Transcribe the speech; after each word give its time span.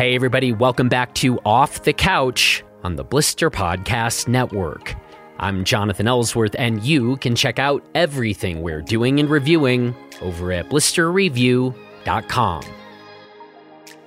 Hey, 0.00 0.14
everybody, 0.14 0.50
welcome 0.50 0.88
back 0.88 1.14
to 1.16 1.38
Off 1.40 1.82
the 1.82 1.92
Couch 1.92 2.64
on 2.82 2.96
the 2.96 3.04
Blister 3.04 3.50
Podcast 3.50 4.28
Network. 4.28 4.94
I'm 5.38 5.62
Jonathan 5.62 6.08
Ellsworth, 6.08 6.56
and 6.58 6.82
you 6.82 7.18
can 7.18 7.36
check 7.36 7.58
out 7.58 7.84
everything 7.94 8.62
we're 8.62 8.80
doing 8.80 9.20
and 9.20 9.28
reviewing 9.28 9.94
over 10.22 10.52
at 10.52 10.70
blisterreview.com. 10.70 12.62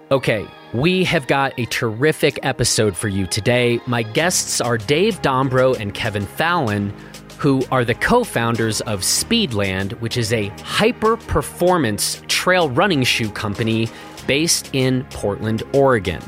Okay, 0.10 0.48
we 0.74 1.04
have 1.04 1.28
got 1.28 1.54
a 1.60 1.66
terrific 1.66 2.40
episode 2.42 2.98
for 2.98 3.08
you 3.08 3.28
today. 3.28 3.80
My 3.86 4.02
guests 4.02 4.60
are 4.62 4.80
Dave 4.80 5.22
Dombrow 5.22 5.80
and 5.80 5.94
Kevin 5.94 6.26
Fallon, 6.26 6.92
who 7.38 7.64
are 7.72 7.86
the 7.86 7.94
co 7.94 8.24
founders 8.24 8.82
of 8.82 9.02
Speedland, 9.02 9.92
which 10.00 10.18
is 10.18 10.34
a 10.34 10.48
hyper 10.64 11.18
performance 11.18 12.24
trail 12.28 12.72
running 12.72 13.04
shoe 13.04 13.30
company 13.30 13.88
based 14.28 14.70
in 14.74 15.04
Portland, 15.06 15.64
Oregon. 15.74 16.22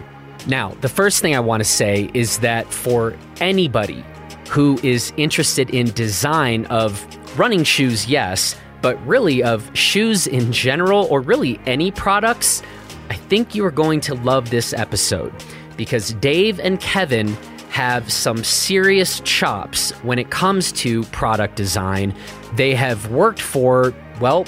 Now, 0.48 0.70
the 0.82 0.90
first 0.90 1.22
thing 1.22 1.36
I 1.36 1.40
want 1.40 1.62
to 1.62 1.70
say 1.70 2.10
is 2.14 2.40
that 2.40 2.72
for 2.72 3.18
anybody 3.40 4.04
who 4.50 4.80
is 4.84 5.12
interested 5.18 5.70
in 5.72 5.92
design 5.92 6.66
of 6.68 7.06
running 7.38 7.64
shoes, 7.64 8.08
yes, 8.08 8.56
but 8.82 9.04
really 9.08 9.42
of 9.42 9.70
shoes 9.76 10.28
in 10.28 10.52
general 10.52 11.08
or 11.10 11.20
really 11.20 11.60
any 11.66 11.92
products, 11.92 12.62
I 13.10 13.16
think 13.16 13.56
you 13.56 13.66
are 13.66 13.72
going 13.72 14.00
to 14.02 14.16
love 14.16 14.52
this 14.52 14.74
episode 14.74 15.34
because 15.78 16.14
Dave 16.14 16.60
and 16.60 16.80
Kevin 16.80 17.30
have 17.70 18.12
some 18.12 18.44
serious 18.44 19.20
chops 19.22 19.92
when 20.04 20.18
it 20.18 20.30
comes 20.30 20.72
to 20.72 21.04
product 21.06 21.56
design. 21.56 22.16
They 22.54 22.74
have 22.76 23.12
worked 23.12 23.42
for, 23.42 23.94
well, 24.22 24.46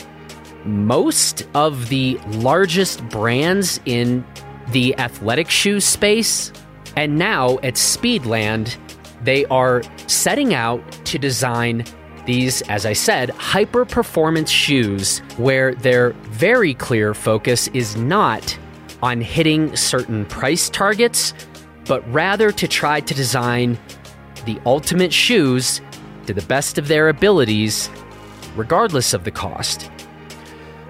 most 0.66 1.48
of 1.54 1.90
the 1.90 2.20
largest 2.28 3.08
brands 3.10 3.80
in 3.86 4.26
the 4.72 4.98
athletic 4.98 5.50
shoe 5.50 5.80
space. 5.80 6.52
And 6.96 7.18
now 7.18 7.58
at 7.60 7.76
Speedland, 7.76 8.76
they 9.24 9.46
are 9.46 9.84
setting 10.08 10.54
out 10.54 10.82
to 11.05 11.18
design 11.18 11.86
these, 12.26 12.62
as 12.64 12.86
I 12.86 12.94
said, 12.94 13.30
hyper 13.32 13.86
performance 13.86 14.49
shoes 14.49 15.20
where 15.38 15.74
their 15.76 16.12
very 16.30 16.74
clear 16.74 17.14
focus 17.14 17.70
is 17.70 17.96
not 17.96 18.58
on 19.02 19.21
hitting 19.21 19.76
certain 19.76 20.26
price 20.26 20.70
targets, 20.70 21.34
but 21.86 22.08
rather 22.12 22.52
to 22.52 22.68
try 22.68 22.99
to 22.99 23.14
design 23.14 23.77
the 24.46 24.60
ultimate 24.66 25.14
shoes 25.14 25.82
to 26.26 26.34
the 26.34 26.42
best 26.44 26.77
of 26.77 26.88
their 26.88 27.10
abilities, 27.10 27.90
regardless 28.55 29.14
of 29.14 29.24
the 29.24 29.32
cost. 29.32 29.90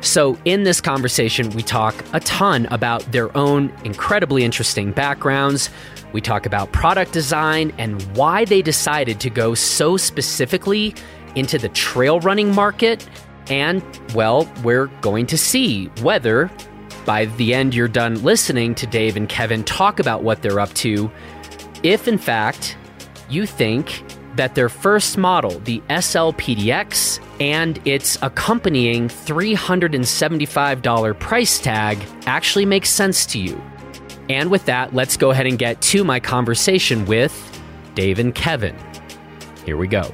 So, 0.07 0.37
in 0.45 0.63
this 0.63 0.79
conversation, 0.79 1.49
we 1.49 1.61
talk 1.61 1.93
a 2.13 2.21
ton 2.21 2.65
about 2.67 3.03
their 3.11 3.35
own 3.35 3.73
incredibly 3.83 4.45
interesting 4.45 4.93
backgrounds. 4.93 5.69
We 6.13 6.21
talk 6.21 6.45
about 6.45 6.71
product 6.71 7.11
design 7.11 7.73
and 7.77 8.01
why 8.15 8.45
they 8.45 8.61
decided 8.61 9.19
to 9.19 9.29
go 9.29 9.53
so 9.53 9.97
specifically 9.97 10.95
into 11.35 11.57
the 11.57 11.67
trail 11.67 12.21
running 12.21 12.55
market. 12.55 13.05
And, 13.49 13.83
well, 14.15 14.49
we're 14.63 14.87
going 15.01 15.25
to 15.25 15.37
see 15.37 15.87
whether 16.01 16.49
by 17.05 17.25
the 17.25 17.53
end 17.53 17.75
you're 17.75 17.89
done 17.89 18.23
listening 18.23 18.75
to 18.75 18.87
Dave 18.87 19.17
and 19.17 19.27
Kevin 19.27 19.65
talk 19.65 19.99
about 19.99 20.23
what 20.23 20.41
they're 20.41 20.61
up 20.61 20.73
to, 20.75 21.11
if 21.83 22.07
in 22.07 22.17
fact 22.17 22.77
you 23.29 23.45
think 23.45 24.03
that 24.37 24.55
their 24.55 24.69
first 24.69 25.17
model, 25.17 25.59
the 25.59 25.81
SLPDX, 25.89 27.19
and 27.39 27.79
its 27.87 28.17
accompanying 28.21 29.07
$375 29.07 31.19
price 31.19 31.59
tag 31.59 31.97
actually 32.25 32.65
makes 32.65 32.89
sense 32.89 33.25
to 33.27 33.39
you. 33.39 33.61
And 34.29 34.51
with 34.51 34.65
that, 34.65 34.93
let's 34.93 35.15
go 35.17 35.31
ahead 35.31 35.47
and 35.47 35.57
get 35.57 35.81
to 35.83 36.03
my 36.03 36.19
conversation 36.19 37.05
with 37.05 37.33
Dave 37.95 38.19
and 38.19 38.35
Kevin. 38.35 38.75
Here 39.65 39.77
we 39.77 39.87
go. 39.87 40.13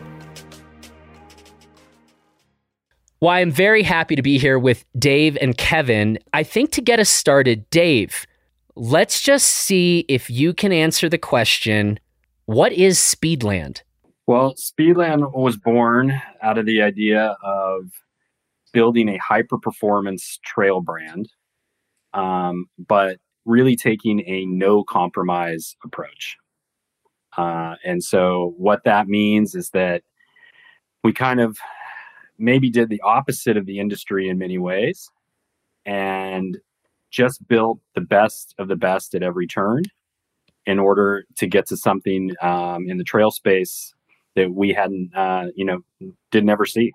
Well, 3.20 3.32
I'm 3.32 3.52
very 3.52 3.82
happy 3.84 4.16
to 4.18 4.22
be 4.22 4.38
here 4.38 4.60
with 4.60 4.86
Dave 5.00 5.38
and 5.40 5.58
Kevin. 5.58 6.20
I 6.34 6.44
think 6.44 6.72
to 6.72 6.82
get 6.82 7.00
us 7.00 7.10
started, 7.10 7.70
Dave, 7.70 8.26
let's 8.76 9.22
just 9.22 9.48
see 9.48 10.04
if 10.10 10.30
you 10.30 10.54
can 10.54 10.74
answer 10.74 11.08
the 11.08 11.18
question 11.18 12.02
what 12.46 12.74
is 12.74 13.00
Speedland? 13.00 13.84
Well, 14.26 14.56
Speedland 14.56 15.34
was 15.34 15.58
born 15.58 16.22
out 16.42 16.58
of 16.58 16.66
the 16.66 16.82
idea 16.82 17.36
of 17.44 17.92
building 18.72 19.10
a 19.10 19.18
hyper 19.18 19.58
performance 19.58 20.40
trail 20.46 20.80
brand, 20.80 21.30
um, 22.14 22.68
but 22.78 23.18
really 23.46 23.76
taking 23.76 24.22
a 24.26 24.46
no 24.46 24.84
compromise 24.84 25.76
approach. 25.84 26.38
Uh, 27.36 27.76
and 27.84 28.02
so, 28.02 28.54
what 28.58 28.86
that 28.86 29.08
means 29.08 29.56
is 29.56 29.72
that 29.72 30.04
we 31.04 31.12
kind 31.12 31.42
of 31.42 31.58
maybe 32.38 32.70
did 32.70 32.90
the 32.90 33.02
opposite 33.02 33.58
of 33.58 33.66
the 33.66 33.80
industry 33.80 34.30
in 34.30 34.38
many 34.38 34.58
ways 34.58 35.10
and 35.86 36.60
just 37.12 37.46
built 37.48 37.80
the 37.94 38.02
best 38.02 38.56
of 38.58 38.70
the 38.70 38.76
best 38.76 39.14
at 39.16 39.22
every 39.22 39.48
turn 39.48 39.84
in 40.66 40.80
order 40.80 41.26
to 41.38 41.46
get 41.46 41.68
to 41.68 41.76
something 41.76 42.32
um, 42.42 42.88
in 42.88 42.98
the 42.98 43.04
trail 43.04 43.30
space 43.30 43.94
that 44.36 44.54
we 44.54 44.74
hadn't, 44.74 45.12
uh, 45.16 45.46
you 45.56 45.66
know, 45.66 45.80
didn't 46.32 46.50
ever 46.50 46.66
see. 46.66 46.92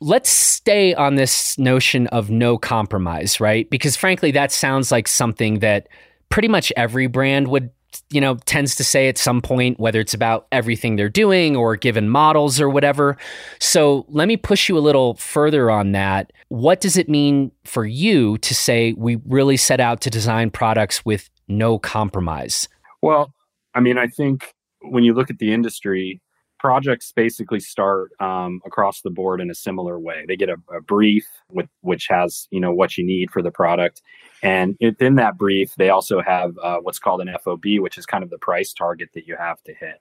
Let's 0.00 0.30
stay 0.30 0.94
on 0.94 1.16
this 1.16 1.58
notion 1.58 2.06
of 2.08 2.30
no 2.30 2.56
compromise, 2.56 3.40
right? 3.40 3.68
Because 3.68 3.96
frankly, 3.96 4.30
that 4.32 4.52
sounds 4.52 4.92
like 4.92 5.08
something 5.08 5.58
that 5.58 5.88
pretty 6.28 6.48
much 6.48 6.72
every 6.76 7.08
brand 7.08 7.48
would, 7.48 7.70
you 8.10 8.20
know, 8.20 8.36
tends 8.46 8.76
to 8.76 8.84
say 8.84 9.08
at 9.08 9.18
some 9.18 9.40
point, 9.40 9.80
whether 9.80 9.98
it's 9.98 10.14
about 10.14 10.46
everything 10.52 10.96
they're 10.96 11.08
doing 11.08 11.56
or 11.56 11.74
given 11.74 12.08
models 12.08 12.60
or 12.60 12.68
whatever. 12.68 13.16
So 13.58 14.06
let 14.08 14.28
me 14.28 14.36
push 14.36 14.68
you 14.68 14.78
a 14.78 14.80
little 14.80 15.14
further 15.14 15.70
on 15.70 15.92
that. 15.92 16.32
What 16.48 16.80
does 16.80 16.96
it 16.96 17.08
mean 17.08 17.50
for 17.64 17.84
you 17.84 18.38
to 18.38 18.54
say 18.54 18.92
we 18.96 19.16
really 19.26 19.56
set 19.56 19.80
out 19.80 20.00
to 20.02 20.10
design 20.10 20.50
products 20.50 21.04
with 21.04 21.28
no 21.48 21.78
compromise? 21.78 22.68
Well, 23.02 23.32
I 23.74 23.80
mean, 23.80 23.98
I 23.98 24.06
think 24.06 24.54
when 24.82 25.02
you 25.02 25.14
look 25.14 25.30
at 25.30 25.38
the 25.38 25.52
industry, 25.52 26.20
projects 26.58 27.12
basically 27.12 27.60
start 27.60 28.10
um, 28.20 28.60
across 28.66 29.00
the 29.02 29.10
board 29.10 29.40
in 29.40 29.50
a 29.50 29.54
similar 29.54 29.98
way. 29.98 30.24
They 30.26 30.36
get 30.36 30.48
a, 30.48 30.56
a, 30.74 30.80
brief 30.80 31.26
with 31.50 31.68
which 31.80 32.06
has 32.08 32.48
you 32.50 32.60
know 32.60 32.72
what 32.72 32.98
you 32.98 33.04
need 33.04 33.30
for 33.30 33.42
the 33.42 33.50
product, 33.50 34.02
and 34.42 34.76
within 34.80 35.16
that 35.16 35.38
brief, 35.38 35.74
they 35.76 35.90
also 35.90 36.20
have 36.20 36.56
uh, 36.62 36.78
what's 36.78 36.98
called 36.98 37.20
an 37.20 37.34
FOB, 37.42 37.64
which 37.78 37.98
is 37.98 38.06
kind 38.06 38.24
of 38.24 38.30
the 38.30 38.38
price 38.38 38.72
target 38.72 39.10
that 39.14 39.26
you 39.26 39.36
have 39.36 39.62
to 39.64 39.74
hit. 39.74 40.00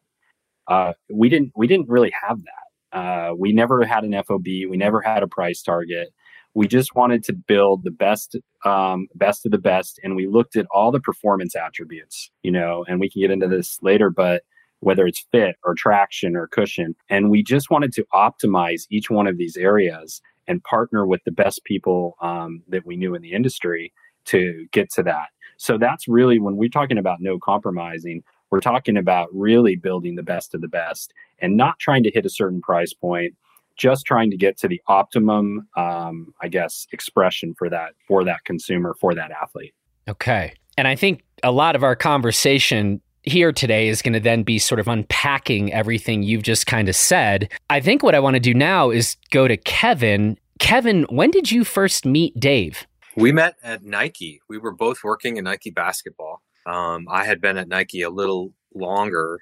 Uh, 0.67 0.93
we 1.13 1.29
didn't 1.29 1.51
we 1.55 1.67
didn't 1.67 1.89
really 1.89 2.11
have 2.27 2.39
that. 2.39 2.97
Uh, 2.97 3.33
we 3.37 3.53
never 3.53 3.85
had 3.85 4.03
an 4.03 4.13
FOB. 4.23 4.45
We 4.45 4.77
never 4.77 5.01
had 5.01 5.23
a 5.23 5.27
price 5.27 5.61
target. 5.61 6.09
We 6.53 6.67
just 6.67 6.95
wanted 6.95 7.23
to 7.25 7.33
build 7.33 7.83
the 7.83 7.91
best 7.91 8.35
um, 8.65 9.07
best 9.15 9.45
of 9.45 9.51
the 9.51 9.57
best, 9.57 9.99
and 10.03 10.15
we 10.15 10.27
looked 10.27 10.55
at 10.55 10.65
all 10.71 10.91
the 10.91 10.99
performance 10.99 11.55
attributes. 11.55 12.31
You 12.43 12.51
know, 12.51 12.85
and 12.87 12.99
we 12.99 13.09
can 13.09 13.21
get 13.21 13.31
into 13.31 13.47
this 13.47 13.77
later, 13.81 14.09
but 14.09 14.43
whether 14.79 15.07
it's 15.07 15.25
fit 15.31 15.55
or 15.63 15.73
traction 15.75 16.35
or 16.35 16.47
cushion. 16.47 16.95
And 17.09 17.29
we 17.29 17.43
just 17.43 17.69
wanted 17.69 17.93
to 17.93 18.05
optimize 18.13 18.85
each 18.89 19.09
one 19.09 19.27
of 19.27 19.37
these 19.37 19.57
areas 19.57 20.21
and 20.47 20.63
partner 20.63 21.05
with 21.05 21.21
the 21.25 21.31
best 21.31 21.63
people 21.63 22.15
um, 22.21 22.63
that 22.67 22.85
we 22.85 22.95
knew 22.95 23.15
in 23.15 23.21
the 23.21 23.33
industry 23.33 23.91
to 24.25 24.67
get 24.71 24.91
to 24.93 25.03
that. 25.03 25.27
So 25.57 25.77
that's 25.77 26.07
really 26.07 26.39
when 26.39 26.55
we're 26.55 26.69
talking 26.69 26.97
about 26.97 27.19
no 27.19 27.39
compromising, 27.39 28.23
we're 28.49 28.59
talking 28.61 28.97
about 28.97 29.29
really 29.33 29.75
building 29.75 30.15
the 30.15 30.23
best 30.23 30.53
of 30.53 30.61
the 30.61 30.67
best 30.67 31.13
and 31.39 31.57
not 31.57 31.79
trying 31.79 32.03
to 32.03 32.11
hit 32.11 32.25
a 32.25 32.29
certain 32.29 32.61
price 32.61 32.93
point 32.93 33.33
just 33.75 34.05
trying 34.05 34.31
to 34.31 34.37
get 34.37 34.57
to 34.57 34.67
the 34.67 34.81
optimum 34.87 35.67
um, 35.75 36.33
i 36.41 36.47
guess 36.47 36.87
expression 36.91 37.53
for 37.57 37.69
that 37.69 37.91
for 38.07 38.23
that 38.23 38.43
consumer 38.43 38.95
for 38.99 39.13
that 39.13 39.31
athlete 39.31 39.73
okay 40.07 40.53
and 40.77 40.87
i 40.87 40.95
think 40.95 41.23
a 41.43 41.51
lot 41.51 41.75
of 41.75 41.83
our 41.83 41.95
conversation 41.95 43.01
here 43.27 43.51
today 43.51 43.87
is 43.87 44.01
going 44.01 44.13
to 44.13 44.19
then 44.19 44.43
be 44.43 44.59
sort 44.59 44.79
of 44.79 44.87
unpacking 44.87 45.73
everything 45.73 46.23
you've 46.23 46.43
just 46.43 46.65
kind 46.65 46.89
of 46.89 46.95
said. 46.95 47.51
I 47.69 47.79
think 47.79 48.03
what 48.03 48.15
I 48.15 48.19
want 48.19 48.35
to 48.35 48.39
do 48.39 48.53
now 48.53 48.89
is 48.89 49.17
go 49.31 49.47
to 49.47 49.57
Kevin. 49.57 50.37
Kevin, 50.59 51.03
when 51.09 51.31
did 51.31 51.51
you 51.51 51.63
first 51.63 52.05
meet 52.05 52.39
Dave? 52.39 52.87
We 53.15 53.31
met 53.31 53.55
at 53.63 53.83
Nike. 53.83 54.41
We 54.47 54.57
were 54.57 54.71
both 54.71 55.03
working 55.03 55.37
in 55.37 55.45
Nike 55.45 55.71
basketball. 55.71 56.41
Um, 56.65 57.07
I 57.09 57.25
had 57.25 57.41
been 57.41 57.57
at 57.57 57.67
Nike 57.67 58.01
a 58.01 58.09
little 58.09 58.53
longer 58.75 59.39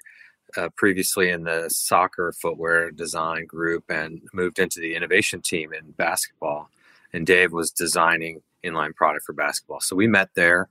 uh, 0.56 0.68
previously 0.76 1.30
in 1.30 1.44
the 1.44 1.68
soccer 1.68 2.32
footwear 2.32 2.90
design 2.90 3.46
group 3.46 3.84
and 3.90 4.22
moved 4.32 4.58
into 4.58 4.80
the 4.80 4.94
innovation 4.94 5.42
team 5.42 5.72
in 5.72 5.90
basketball. 5.92 6.70
And 7.12 7.26
Dave 7.26 7.52
was 7.52 7.70
designing 7.70 8.42
inline 8.64 8.94
product 8.94 9.24
for 9.24 9.32
basketball. 9.32 9.80
So 9.80 9.96
we 9.96 10.06
met 10.06 10.30
there. 10.34 10.68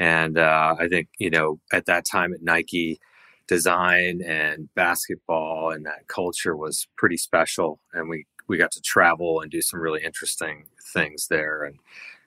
And 0.00 0.38
uh, 0.38 0.74
I 0.80 0.88
think, 0.88 1.08
you 1.18 1.30
know, 1.30 1.60
at 1.72 1.86
that 1.86 2.06
time 2.06 2.34
at 2.34 2.42
Nike, 2.42 2.98
design 3.46 4.22
and 4.22 4.68
basketball 4.74 5.70
and 5.70 5.84
that 5.84 6.08
culture 6.08 6.56
was 6.56 6.88
pretty 6.96 7.16
special. 7.18 7.80
And 7.92 8.08
we, 8.08 8.24
we 8.48 8.56
got 8.56 8.72
to 8.72 8.80
travel 8.80 9.40
and 9.40 9.50
do 9.50 9.60
some 9.60 9.80
really 9.80 10.02
interesting 10.02 10.64
things 10.92 11.28
there 11.28 11.64
and, 11.64 11.76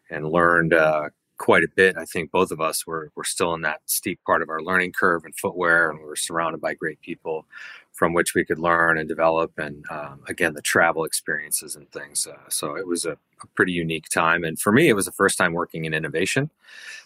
and 0.10 0.30
learned 0.30 0.74
uh, 0.74 1.10
quite 1.38 1.64
a 1.64 1.68
bit. 1.76 1.98
I 1.98 2.06
think 2.06 2.32
both 2.32 2.52
of 2.52 2.62
us 2.62 2.86
were 2.86 3.12
were 3.16 3.24
still 3.24 3.54
in 3.54 3.62
that 3.62 3.82
steep 3.86 4.20
part 4.26 4.42
of 4.42 4.50
our 4.50 4.62
learning 4.62 4.94
curve 4.94 5.24
in 5.26 5.34
footwear, 5.34 5.90
and 5.90 6.00
we 6.00 6.06
were 6.06 6.16
surrounded 6.16 6.62
by 6.62 6.74
great 6.74 7.02
people 7.02 7.46
from 7.94 8.14
which 8.14 8.34
we 8.34 8.44
could 8.44 8.60
learn 8.60 8.98
and 8.98 9.08
develop. 9.08 9.58
And 9.58 9.86
um, 9.90 10.22
again, 10.28 10.54
the 10.54 10.62
travel 10.62 11.06
experiences 11.06 11.76
and 11.76 11.90
things. 11.92 12.28
Uh, 12.28 12.50
so 12.50 12.76
it 12.76 12.88
was 12.88 13.06
a, 13.06 13.14
a, 13.14 13.48
pretty 13.56 13.72
unique 13.72 14.10
time. 14.10 14.44
And 14.44 14.60
for 14.60 14.72
me, 14.72 14.90
it 14.90 14.94
was 14.94 15.06
the 15.06 15.12
first 15.12 15.38
time 15.38 15.54
working 15.54 15.86
in 15.86 15.94
innovation. 15.94 16.50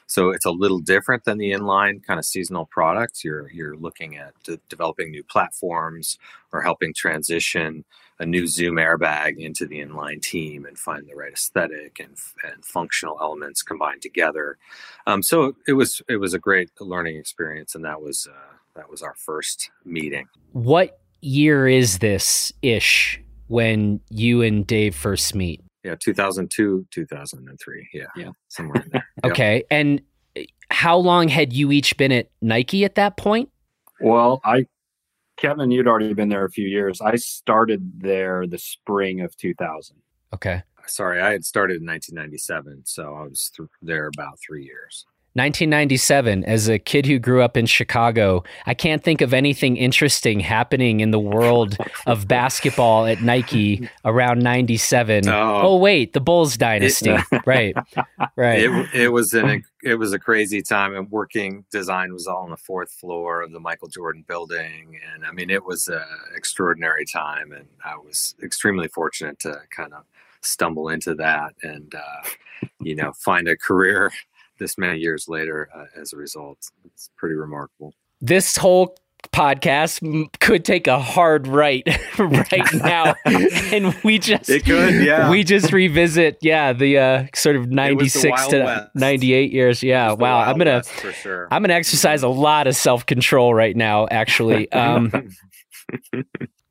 So 0.08 0.30
it's 0.30 0.46
a 0.46 0.52
little 0.52 0.80
different 0.80 1.26
than 1.26 1.38
the 1.38 1.52
inline 1.52 2.02
kind 2.04 2.18
of 2.18 2.26
seasonal 2.26 2.66
products. 2.66 3.26
You're 3.26 3.52
you're 3.52 3.76
looking 3.76 4.16
at 4.16 4.34
de- 4.44 4.60
developing 4.70 5.12
new 5.12 5.24
platforms 5.24 6.18
or 6.54 6.62
helping 6.62 6.94
transition 6.94 7.84
a 8.20 8.26
new 8.26 8.48
Zoom 8.48 8.76
airbag 8.76 9.38
into 9.38 9.66
the 9.66 9.80
inline 9.80 10.22
team 10.22 10.66
and 10.66 10.78
find 10.78 11.08
the 11.08 11.16
right 11.16 11.34
aesthetic 11.34 12.00
and, 12.00 12.18
and 12.44 12.66
functional 12.66 13.18
elements 13.22 13.62
combined 13.62 14.02
together. 14.02 14.58
Um, 15.06 15.22
so 15.22 15.56
it 15.68 15.74
was 15.74 16.02
it 16.08 16.18
was 16.18 16.34
a 16.34 16.40
great 16.40 16.72
learning 16.80 17.18
experience, 17.18 17.76
and 17.76 17.86
that 17.86 18.02
was 18.02 18.28
uh, 18.28 18.57
that 18.78 18.90
was 18.90 19.02
our 19.02 19.16
first 19.16 19.70
meeting. 19.84 20.28
What 20.54 21.00
year 21.22 21.68
is 21.68 22.00
this 22.00 22.54
ish 22.62 23.22
when 23.48 24.00
you 24.10 24.42
and 24.42 24.66
Dave 24.66 24.96
first 24.96 25.36
meet? 25.36 25.62
Yeah, 25.84 25.96
2002, 26.00 26.88
2003. 26.92 27.90
Yeah. 27.94 28.04
Yeah. 28.16 28.30
Somewhere 28.48 28.84
in 28.84 28.90
there. 28.92 29.08
okay. 29.32 29.64
And 29.70 30.02
how 30.70 30.98
long 30.98 31.28
had 31.28 31.54
you 31.54 31.72
each 31.72 31.98
been 31.98 32.12
at 32.12 32.30
Nike 32.42 32.86
at 32.86 32.96
that 32.96 33.18
point? 33.18 33.50
Well, 34.00 34.42
I, 34.44 34.66
Kevin, 35.38 35.72
you'd 35.72 35.88
already 35.88 36.14
been 36.14 36.30
there 36.30 36.46
a 36.46 36.52
few 36.52 36.68
years. 36.68 37.02
I 37.02 37.16
started 37.16 38.02
there 38.02 38.46
the 38.48 38.60
spring 38.60 39.22
of 39.22 39.36
2000. 39.38 39.98
Okay. 40.34 40.64
Sorry, 40.86 41.22
I 41.22 41.32
had 41.32 41.44
started 41.44 41.82
in 41.82 41.88
1997, 41.88 42.84
so 42.86 43.16
I 43.16 43.24
was 43.24 43.52
th- 43.56 43.68
there 43.82 44.08
about 44.08 44.40
three 44.46 44.64
years. 44.64 45.06
1997, 45.38 46.44
as 46.46 46.68
a 46.68 46.80
kid 46.80 47.06
who 47.06 47.20
grew 47.20 47.44
up 47.44 47.56
in 47.56 47.68
Chicago, 47.68 48.44
I 48.66 48.74
can't 48.74 49.04
think 49.04 49.22
of 49.22 49.34
anything 49.34 49.78
interesting 49.78 50.40
happening 50.40 51.00
in 51.00 51.12
the 51.12 51.20
world 51.20 51.78
of 52.08 52.28
basketball 52.28 53.06
at 53.06 53.22
Nike 53.22 53.88
around 54.04 54.42
97. 54.42 55.30
Oh, 55.30 55.62
oh 55.62 55.78
wait, 55.78 56.14
the 56.14 56.20
Bulls 56.20 56.58
dynasty. 56.58 57.12
It, 57.12 57.24
right. 57.46 57.76
Right. 58.36 58.60
It, 58.62 58.96
it, 58.96 59.10
was 59.10 59.34
an 59.36 59.64
it 59.84 59.96
was 59.96 60.12
a 60.12 60.20
crazy 60.20 60.64
time 60.64 60.96
and 60.96 61.10
working 61.12 61.66
design 61.72 62.12
was 62.12 62.26
all 62.26 62.44
on 62.44 62.50
the 62.50 62.58
fourth 62.58 62.92
floor 62.92 63.42
of 63.42 63.52
the 63.52 63.60
Michael 63.60 63.90
Jordan 63.90 64.26
building 64.28 65.00
and 65.14 65.24
I 65.24 65.32
mean 65.32 65.50
it 65.50 65.64
was 65.64 65.88
an 65.88 66.02
extraordinary 66.36 67.06
time 67.06 67.52
and 67.52 67.68
I 67.86 67.96
was 67.96 68.36
extremely 68.42 68.88
fortunate 68.88 69.40
to 69.42 69.62
kind 69.70 69.94
of 69.94 70.04
stumble 70.42 70.90
into 70.90 71.14
that 71.16 71.54
and 71.62 71.94
uh, 71.94 72.30
you 72.82 72.96
know 72.96 73.14
find 73.14 73.48
a 73.48 73.56
career 73.56 74.12
this 74.58 74.78
many 74.78 75.00
years 75.00 75.28
later 75.28 75.70
uh, 75.76 75.86
as 76.00 76.14
a 76.14 76.18
result. 76.18 76.72
It's 76.86 77.10
pretty 77.18 77.36
remarkable. 77.36 77.94
This 78.22 78.58
whole 78.58 78.98
podcast 79.32 80.30
could 80.40 80.64
take 80.64 80.88
a 80.88 81.00
hard 81.00 81.48
right 81.48 81.84
right 82.20 82.74
now 82.74 83.16
and 83.26 83.94
we 84.04 84.20
just 84.20 84.50
it 84.50 84.64
could 84.64 85.04
yeah 85.04 85.30
we 85.30 85.44
just 85.44 85.72
revisit 85.74 86.38
yeah 86.42 86.72
the 86.72 86.98
uh, 86.98 87.26
sort 87.36 87.56
of 87.56 87.68
96 87.70 88.48
to 88.48 88.64
West. 88.64 88.90
98 88.96 89.52
years 89.52 89.84
yeah 89.84 90.14
wow 90.14 90.40
i'm 90.40 90.58
gonna 90.58 90.84
sure. 91.22 91.48
i'm 91.52 91.62
gonna 91.62 91.74
exercise 91.74 92.24
a 92.24 92.28
lot 92.28 92.68
of 92.68 92.76
self-control 92.76 93.54
right 93.54 93.76
now 93.76 94.08
actually 94.12 94.72
um, 94.72 95.12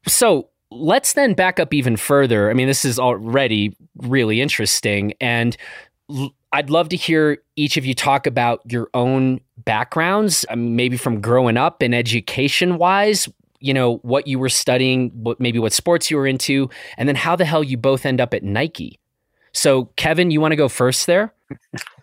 so 0.07 0.49
let's 0.71 1.13
then 1.13 1.35
back 1.35 1.61
up 1.61 1.75
even 1.75 1.97
further 1.97 2.49
i 2.51 2.55
mean 2.55 2.69
this 2.69 2.85
is 2.85 2.99
already 2.99 3.77
really 3.97 4.41
interesting 4.41 5.13
and 5.21 5.57
I'd 6.53 6.71
love 6.71 6.89
to 6.91 6.97
hear 6.97 7.39
each 7.57 7.77
of 7.77 7.85
you 7.85 7.95
talk 7.95 8.27
about 8.27 8.61
your 8.71 8.89
own 8.95 9.41
backgrounds, 9.59 10.47
um, 10.49 10.77
maybe 10.77 10.97
from 10.97 11.21
growing 11.21 11.57
up 11.57 11.83
and 11.83 11.95
education 11.95 12.79
wise, 12.79 13.29
you 13.61 13.75
know, 13.75 13.97
what 13.99 14.27
you 14.27 14.39
were 14.39 14.49
studying, 14.49 15.11
what 15.15 15.41
maybe 15.41 15.59
what 15.59 15.73
sports 15.73 16.11
you 16.11 16.17
were 16.17 16.27
into, 16.27 16.71
and 16.97 17.09
then 17.09 17.17
how 17.17 17.35
the 17.35 17.45
hell 17.45 17.65
you 17.65 17.77
both 17.77 18.07
end 18.07 18.21
up 18.21 18.35
at 18.35 18.43
Nike. 18.43 19.01
So, 19.53 19.87
Kevin, 19.97 20.31
you 20.31 20.41
want 20.41 20.53
to 20.53 20.57
go 20.57 20.69
first 20.69 21.07
there? 21.07 21.35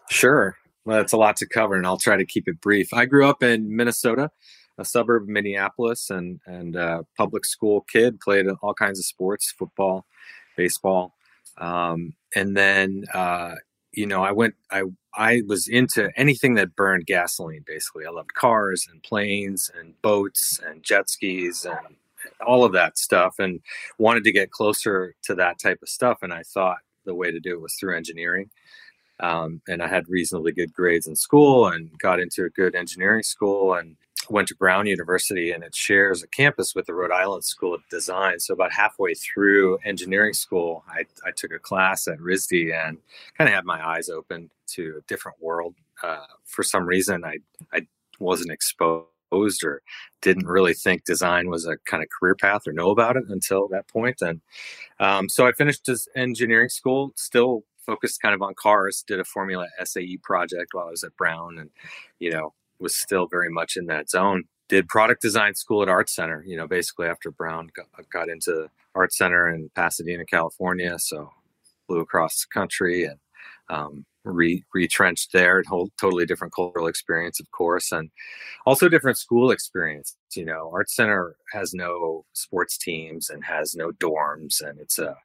Sure. 0.09 0.57
Well, 0.85 0.97
that's 0.97 1.13
a 1.13 1.17
lot 1.17 1.37
to 1.37 1.47
cover, 1.47 1.75
and 1.75 1.85
I'll 1.87 1.97
try 1.97 2.17
to 2.17 2.25
keep 2.25 2.47
it 2.47 2.59
brief. 2.59 2.93
I 2.93 3.05
grew 3.05 3.25
up 3.25 3.41
in 3.41 3.73
Minnesota, 3.75 4.31
a 4.77 4.83
suburb 4.83 5.23
of 5.23 5.29
Minneapolis, 5.29 6.09
and 6.09 6.41
and 6.45 6.75
uh, 6.75 7.03
public 7.17 7.45
school 7.45 7.85
kid. 7.89 8.19
Played 8.19 8.47
all 8.61 8.73
kinds 8.73 8.99
of 8.99 9.05
sports, 9.05 9.53
football, 9.57 10.05
baseball, 10.57 11.15
um, 11.57 12.13
and 12.35 12.57
then 12.57 13.05
uh, 13.13 13.55
you 13.93 14.07
know, 14.07 14.23
I 14.23 14.31
went, 14.31 14.55
I, 14.71 14.83
I 15.15 15.41
was 15.47 15.67
into 15.67 16.09
anything 16.17 16.55
that 16.55 16.75
burned 16.75 17.05
gasoline. 17.05 17.63
Basically, 17.65 18.05
I 18.05 18.09
loved 18.09 18.33
cars 18.33 18.87
and 18.91 19.01
planes 19.03 19.71
and 19.79 19.99
boats 20.01 20.59
and 20.65 20.83
jet 20.83 21.09
skis 21.09 21.65
and 21.65 21.95
all 22.45 22.63
of 22.63 22.73
that 22.73 22.97
stuff, 22.97 23.35
and 23.37 23.59
wanted 23.97 24.23
to 24.23 24.31
get 24.31 24.51
closer 24.51 25.13
to 25.23 25.35
that 25.35 25.59
type 25.59 25.79
of 25.81 25.89
stuff. 25.89 26.19
And 26.21 26.33
I 26.33 26.43
thought 26.43 26.79
the 27.05 27.15
way 27.15 27.31
to 27.31 27.39
do 27.39 27.51
it 27.51 27.61
was 27.61 27.75
through 27.75 27.95
engineering. 27.95 28.49
Um, 29.19 29.61
and 29.67 29.81
I 29.81 29.87
had 29.87 30.09
reasonably 30.09 30.51
good 30.51 30.73
grades 30.73 31.07
in 31.07 31.15
school 31.15 31.67
and 31.67 31.91
got 31.99 32.19
into 32.19 32.45
a 32.45 32.49
good 32.49 32.75
engineering 32.75 33.23
school 33.23 33.75
and 33.75 33.95
went 34.29 34.47
to 34.49 34.55
Brown 34.55 34.87
University 34.87 35.51
and 35.51 35.63
it 35.63 35.75
shares 35.75 36.23
a 36.23 36.27
campus 36.27 36.73
with 36.75 36.85
the 36.85 36.93
Rhode 36.93 37.11
Island 37.11 37.43
School 37.43 37.73
of 37.73 37.81
Design. 37.89 38.39
So 38.39 38.53
about 38.53 38.71
halfway 38.71 39.13
through 39.13 39.79
engineering 39.85 40.33
school, 40.33 40.83
I, 40.87 41.05
I 41.25 41.31
took 41.31 41.51
a 41.51 41.59
class 41.59 42.07
at 42.07 42.19
RISD 42.19 42.73
and 42.73 42.97
kind 43.37 43.47
of 43.47 43.53
had 43.53 43.65
my 43.65 43.85
eyes 43.85 44.09
open 44.09 44.49
to 44.67 44.95
a 44.99 45.01
different 45.07 45.41
world. 45.41 45.75
Uh, 46.01 46.25
for 46.45 46.63
some 46.63 46.85
reason, 46.85 47.23
I 47.23 47.37
I 47.71 47.87
wasn't 48.19 48.51
exposed 48.51 49.63
or 49.63 49.81
didn't 50.21 50.47
really 50.47 50.73
think 50.73 51.05
design 51.05 51.49
was 51.49 51.65
a 51.65 51.77
kind 51.85 52.03
of 52.03 52.09
career 52.09 52.35
path 52.35 52.67
or 52.67 52.73
know 52.73 52.91
about 52.91 53.17
it 53.17 53.23
until 53.29 53.67
that 53.69 53.87
point. 53.87 54.21
And 54.21 54.41
um, 54.99 55.29
so 55.29 55.47
I 55.47 55.51
finished 55.53 55.89
engineering 56.15 56.69
school, 56.69 57.11
still 57.15 57.63
focused 57.85 58.21
kind 58.21 58.35
of 58.35 58.41
on 58.41 58.53
cars. 58.55 59.03
Did 59.05 59.19
a 59.19 59.23
Formula 59.23 59.67
SAE 59.83 60.17
project 60.23 60.73
while 60.73 60.87
I 60.87 60.91
was 60.91 61.03
at 61.03 61.15
Brown, 61.17 61.57
and 61.57 61.69
you 62.19 62.31
know 62.31 62.53
was 62.79 62.95
still 62.95 63.27
very 63.27 63.49
much 63.49 63.77
in 63.77 63.85
that 63.87 64.09
zone. 64.09 64.43
Did 64.69 64.87
product 64.87 65.21
design 65.21 65.55
school 65.55 65.81
at 65.81 65.89
Art 65.89 66.09
Center, 66.09 66.43
you 66.47 66.57
know, 66.57 66.67
basically 66.67 67.07
after 67.07 67.31
Brown 67.31 67.69
got, 67.75 67.87
got 68.09 68.29
into 68.29 68.69
Art 68.95 69.13
Center 69.13 69.49
in 69.49 69.69
Pasadena, 69.75 70.25
California. 70.25 70.97
So 70.99 71.29
flew 71.87 71.99
across 71.99 72.41
the 72.41 72.53
country 72.53 73.03
and 73.03 73.19
um, 73.69 74.05
re- 74.23 74.63
retrenched 74.73 75.31
there. 75.33 75.61
Whole 75.67 75.89
totally 75.99 76.25
different 76.25 76.53
cultural 76.53 76.87
experience, 76.87 77.39
of 77.39 77.51
course, 77.51 77.91
and 77.91 78.09
also 78.65 78.89
different 78.89 79.17
school 79.17 79.51
experience. 79.51 80.15
You 80.35 80.45
know, 80.45 80.71
Art 80.73 80.89
Center 80.89 81.35
has 81.51 81.73
no 81.73 82.25
sports 82.33 82.77
teams 82.77 83.29
and 83.29 83.43
has 83.43 83.75
no 83.75 83.91
dorms, 83.91 84.61
and 84.61 84.79
it's 84.79 84.99
a 84.99 85.15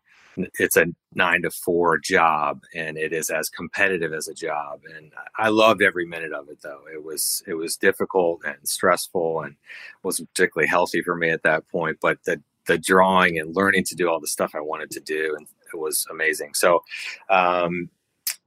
it's 0.59 0.77
a 0.77 0.87
nine 1.15 1.43
to 1.43 1.51
four 1.51 1.99
job 1.99 2.63
and 2.75 2.97
it 2.97 3.13
is 3.13 3.31
as 3.31 3.49
competitive 3.49 4.13
as 4.13 4.29
a 4.29 4.35
job 4.35 4.81
and 4.97 5.13
i 5.37 5.49
loved 5.49 5.83
every 5.83 6.07
minute 6.07 6.33
of 6.33 6.49
it 6.49 6.59
though. 6.63 6.83
It 6.93 7.03
was 7.03 7.43
it 7.47 7.55
was 7.55 7.77
difficult 7.77 8.43
and 8.47 8.57
stressful 8.69 9.43
and 9.43 9.57
wasn't 10.03 10.29
particularly 10.35 10.69
healthy 10.69 11.03
for 11.03 11.17
me 11.17 11.31
at 11.31 11.43
that 11.43 11.69
point 11.69 11.99
but 12.01 12.19
the 12.25 12.43
the 12.67 12.79
drawing 12.79 13.39
and 13.39 13.57
learning 13.57 13.85
to 13.85 13.95
do 13.95 14.09
all 14.09 14.21
the 14.21 14.27
stuff 14.27 14.55
i 14.55 14.61
wanted 14.61 14.91
to 14.93 15.01
do 15.01 15.35
and 15.37 15.47
it 15.73 15.79
was 15.79 16.07
amazing. 16.11 16.55
So 16.55 16.83
um, 17.29 17.91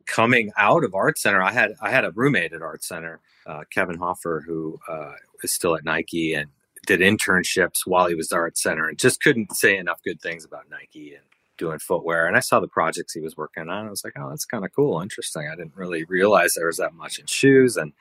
coming 0.05 0.51
out 0.57 0.83
of 0.83 0.93
art 0.95 1.17
center 1.17 1.41
i 1.41 1.51
had 1.51 1.73
i 1.79 1.89
had 1.89 2.03
a 2.03 2.11
roommate 2.11 2.51
at 2.53 2.61
art 2.61 2.83
center 2.83 3.19
uh, 3.45 3.63
kevin 3.71 3.97
hoffer 3.97 4.43
who 4.45 4.77
uh, 4.89 5.13
is 5.43 5.53
still 5.53 5.75
at 5.75 5.85
nike 5.85 6.33
and 6.33 6.49
did 6.87 6.99
internships 6.99 7.81
while 7.85 8.07
he 8.07 8.15
was 8.15 8.31
at 8.31 8.35
art 8.35 8.57
center 8.57 8.89
and 8.89 8.97
just 8.97 9.21
couldn't 9.21 9.55
say 9.55 9.77
enough 9.77 10.01
good 10.03 10.19
things 10.19 10.43
about 10.43 10.69
nike 10.69 11.13
and 11.13 11.23
doing 11.61 11.77
footwear 11.77 12.25
and 12.25 12.35
I 12.35 12.39
saw 12.39 12.59
the 12.59 12.67
projects 12.67 13.13
he 13.13 13.21
was 13.21 13.37
working 13.37 13.69
on. 13.69 13.85
I 13.85 13.89
was 13.89 14.03
like, 14.03 14.13
oh, 14.17 14.29
that's 14.29 14.45
kind 14.45 14.65
of 14.65 14.71
cool, 14.73 14.99
interesting. 14.99 15.47
I 15.47 15.55
didn't 15.55 15.75
really 15.75 16.05
realize 16.05 16.55
there 16.55 16.65
was 16.65 16.77
that 16.77 16.95
much 16.95 17.19
in 17.19 17.27
shoes. 17.27 17.77
And 17.77 17.93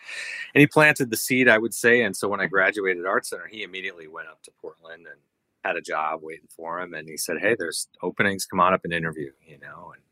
and 0.54 0.60
he 0.60 0.66
planted 0.66 1.10
the 1.10 1.16
seed, 1.16 1.46
I 1.46 1.58
would 1.58 1.74
say. 1.74 2.00
And 2.00 2.16
so 2.16 2.26
when 2.26 2.40
I 2.40 2.46
graduated 2.46 3.04
Art 3.04 3.26
Center, 3.26 3.46
he 3.46 3.62
immediately 3.62 4.08
went 4.08 4.28
up 4.28 4.42
to 4.44 4.50
Portland 4.62 5.06
and 5.06 5.20
had 5.62 5.76
a 5.76 5.82
job 5.82 6.20
waiting 6.22 6.48
for 6.56 6.80
him. 6.80 6.94
And 6.94 7.06
he 7.06 7.18
said, 7.18 7.36
hey, 7.38 7.54
there's 7.58 7.88
openings. 8.02 8.46
Come 8.46 8.60
on 8.60 8.72
up 8.72 8.80
and 8.84 8.94
interview. 8.94 9.30
You 9.46 9.58
know, 9.58 9.92
and 9.94 10.02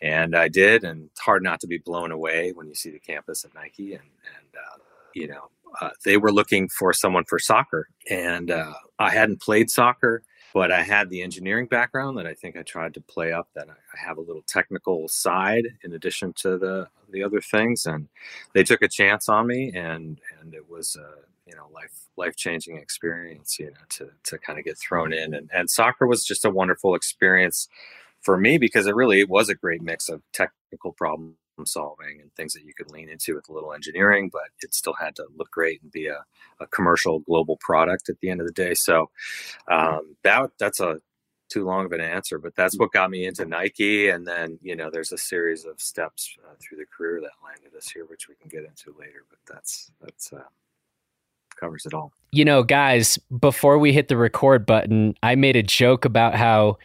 and 0.00 0.34
I 0.34 0.48
did. 0.48 0.82
And 0.82 1.10
it's 1.10 1.20
hard 1.20 1.42
not 1.42 1.60
to 1.60 1.66
be 1.66 1.78
blown 1.78 2.10
away 2.10 2.52
when 2.52 2.68
you 2.68 2.74
see 2.74 2.90
the 2.90 2.98
campus 2.98 3.44
at 3.44 3.54
Nike 3.54 3.92
and 3.92 4.08
and 4.36 4.54
uh, 4.56 4.78
you 5.14 5.28
know. 5.28 5.50
Uh, 5.82 5.90
they 6.02 6.16
were 6.16 6.32
looking 6.32 6.66
for 6.66 6.94
someone 6.94 7.24
for 7.28 7.38
soccer, 7.38 7.88
and 8.08 8.50
uh, 8.50 8.72
I 8.98 9.10
hadn't 9.10 9.42
played 9.42 9.70
soccer 9.70 10.22
but 10.54 10.72
I 10.72 10.82
had 10.82 11.10
the 11.10 11.22
engineering 11.22 11.66
background 11.66 12.18
that 12.18 12.26
I 12.26 12.34
think 12.34 12.56
I 12.56 12.62
tried 12.62 12.94
to 12.94 13.00
play 13.00 13.32
up. 13.32 13.48
That 13.54 13.68
I, 13.68 13.74
have 13.98 14.18
a 14.18 14.22
little 14.22 14.42
technical 14.46 15.08
side 15.08 15.64
in 15.82 15.92
addition 15.92 16.32
to 16.34 16.56
the 16.56 16.88
the 17.10 17.22
other 17.22 17.40
things, 17.40 17.86
and 17.86 18.08
they 18.54 18.62
took 18.62 18.82
a 18.82 18.88
chance 18.88 19.28
on 19.28 19.46
me, 19.46 19.72
and 19.74 20.20
and 20.40 20.54
it 20.54 20.68
was 20.70 20.96
a 20.96 21.48
you 21.48 21.56
know 21.56 21.66
life 21.72 22.06
life 22.16 22.36
changing 22.36 22.76
experience. 22.76 23.58
You 23.58 23.66
know 23.66 23.80
to 23.90 24.10
to 24.24 24.38
kind 24.38 24.58
of 24.58 24.64
get 24.64 24.78
thrown 24.78 25.12
in, 25.12 25.34
and 25.34 25.50
and 25.52 25.70
soccer 25.70 26.06
was 26.06 26.24
just 26.24 26.44
a 26.44 26.50
wonderful 26.50 26.94
experience 26.94 27.68
for 28.20 28.36
me 28.36 28.58
because 28.58 28.86
it 28.86 28.94
really 28.94 29.24
was 29.24 29.48
a 29.48 29.54
great 29.54 29.82
mix 29.82 30.08
of 30.08 30.22
technical 30.32 30.92
problem 30.92 31.36
solving 31.66 32.20
and 32.20 32.32
things 32.34 32.54
that 32.54 32.64
you 32.64 32.72
could 32.74 32.90
lean 32.90 33.08
into 33.08 33.34
with 33.34 33.48
a 33.48 33.52
little 33.52 33.72
engineering, 33.72 34.30
but 34.32 34.48
it 34.62 34.74
still 34.74 34.94
had 34.94 35.16
to 35.16 35.26
look 35.36 35.50
great 35.50 35.82
and 35.82 35.90
be 35.90 36.06
a, 36.06 36.24
a 36.60 36.66
commercial 36.66 37.20
global 37.20 37.56
product 37.60 38.08
at 38.08 38.18
the 38.20 38.30
end 38.30 38.40
of 38.40 38.46
the 38.46 38.52
day. 38.52 38.74
So 38.74 39.10
um, 39.68 40.16
that 40.22 40.50
that's 40.58 40.80
a 40.80 41.00
too 41.48 41.64
long 41.64 41.86
of 41.86 41.92
an 41.92 42.00
answer, 42.00 42.38
but 42.38 42.54
that's 42.54 42.78
what 42.78 42.92
got 42.92 43.10
me 43.10 43.26
into 43.26 43.46
Nike. 43.46 44.10
And 44.10 44.26
then, 44.26 44.58
you 44.62 44.76
know, 44.76 44.90
there's 44.90 45.12
a 45.12 45.18
series 45.18 45.64
of 45.64 45.80
steps 45.80 46.36
uh, 46.44 46.54
through 46.60 46.78
the 46.78 46.84
career 46.84 47.20
that 47.22 47.30
landed 47.42 47.76
us 47.76 47.88
here, 47.88 48.04
which 48.04 48.28
we 48.28 48.34
can 48.34 48.48
get 48.48 48.64
into 48.64 48.94
later, 48.98 49.24
but 49.30 49.38
that's, 49.50 49.90
that's, 50.00 50.32
uh, 50.32 50.42
covers 51.58 51.86
it 51.86 51.94
all. 51.94 52.12
You 52.32 52.44
know, 52.44 52.62
guys, 52.62 53.18
before 53.40 53.78
we 53.78 53.92
hit 53.92 54.08
the 54.08 54.16
record 54.16 54.66
button, 54.66 55.14
I 55.22 55.34
made 55.34 55.56
a 55.56 55.62
joke 55.62 56.04
about 56.04 56.34
how 56.34 56.76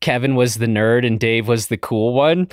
Kevin 0.00 0.34
was 0.34 0.56
the 0.56 0.66
nerd 0.66 1.06
and 1.06 1.18
Dave 1.18 1.48
was 1.48 1.68
the 1.68 1.76
cool 1.76 2.12
one. 2.12 2.48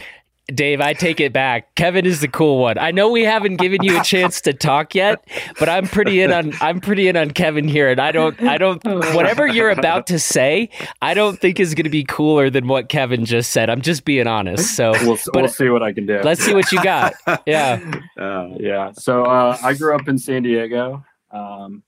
Dave, 0.48 0.80
I 0.80 0.94
take 0.94 1.20
it 1.20 1.34
back. 1.34 1.74
Kevin 1.74 2.06
is 2.06 2.22
the 2.22 2.28
cool 2.28 2.60
one. 2.60 2.78
I 2.78 2.92
know 2.92 3.10
we 3.10 3.24
haven't 3.24 3.56
given 3.56 3.82
you 3.82 4.00
a 4.00 4.04
chance 4.04 4.42
to 4.42 4.54
talk 4.54 4.94
yet, 4.94 5.28
but 5.60 5.70
I'm 5.70 5.88
pretty 5.88 6.22
in 6.22 6.32
on 6.32 6.54
I'm 6.62 6.80
pretty 6.80 7.08
in 7.08 7.18
on 7.18 7.32
Kevin 7.32 7.68
here, 7.68 7.90
and 7.90 8.00
I 8.00 8.12
don't 8.12 8.40
I 8.44 8.60
don't 8.60 8.84
whatever 9.16 9.48
you're 9.48 9.72
about 9.72 10.06
to 10.08 10.20
say, 10.20 10.70
I 11.02 11.16
don't 11.16 11.40
think 11.40 11.60
is 11.60 11.74
going 11.74 11.86
to 11.86 11.90
be 11.90 12.04
cooler 12.04 12.52
than 12.52 12.68
what 12.68 12.90
Kevin 12.90 13.26
just 13.26 13.52
said. 13.52 13.72
I'm 13.72 13.82
just 13.82 14.06
being 14.06 14.28
honest. 14.28 14.76
So 14.76 14.92
we'll, 15.02 15.18
we'll 15.34 15.48
see 15.48 15.70
what 15.70 15.82
I 15.82 15.94
can 15.94 16.06
do. 16.06 16.22
Let's 16.22 16.44
see 16.44 16.54
what 16.54 16.72
you 16.72 16.84
got. 16.84 17.14
Yeah, 17.46 17.80
uh, 18.18 18.50
yeah. 18.60 18.92
So 18.94 19.24
uh, 19.24 19.58
I 19.62 19.74
grew 19.74 19.94
up 19.96 20.08
in 20.08 20.18
San 20.18 20.44
Diego. 20.44 21.04
Um, 21.32 21.84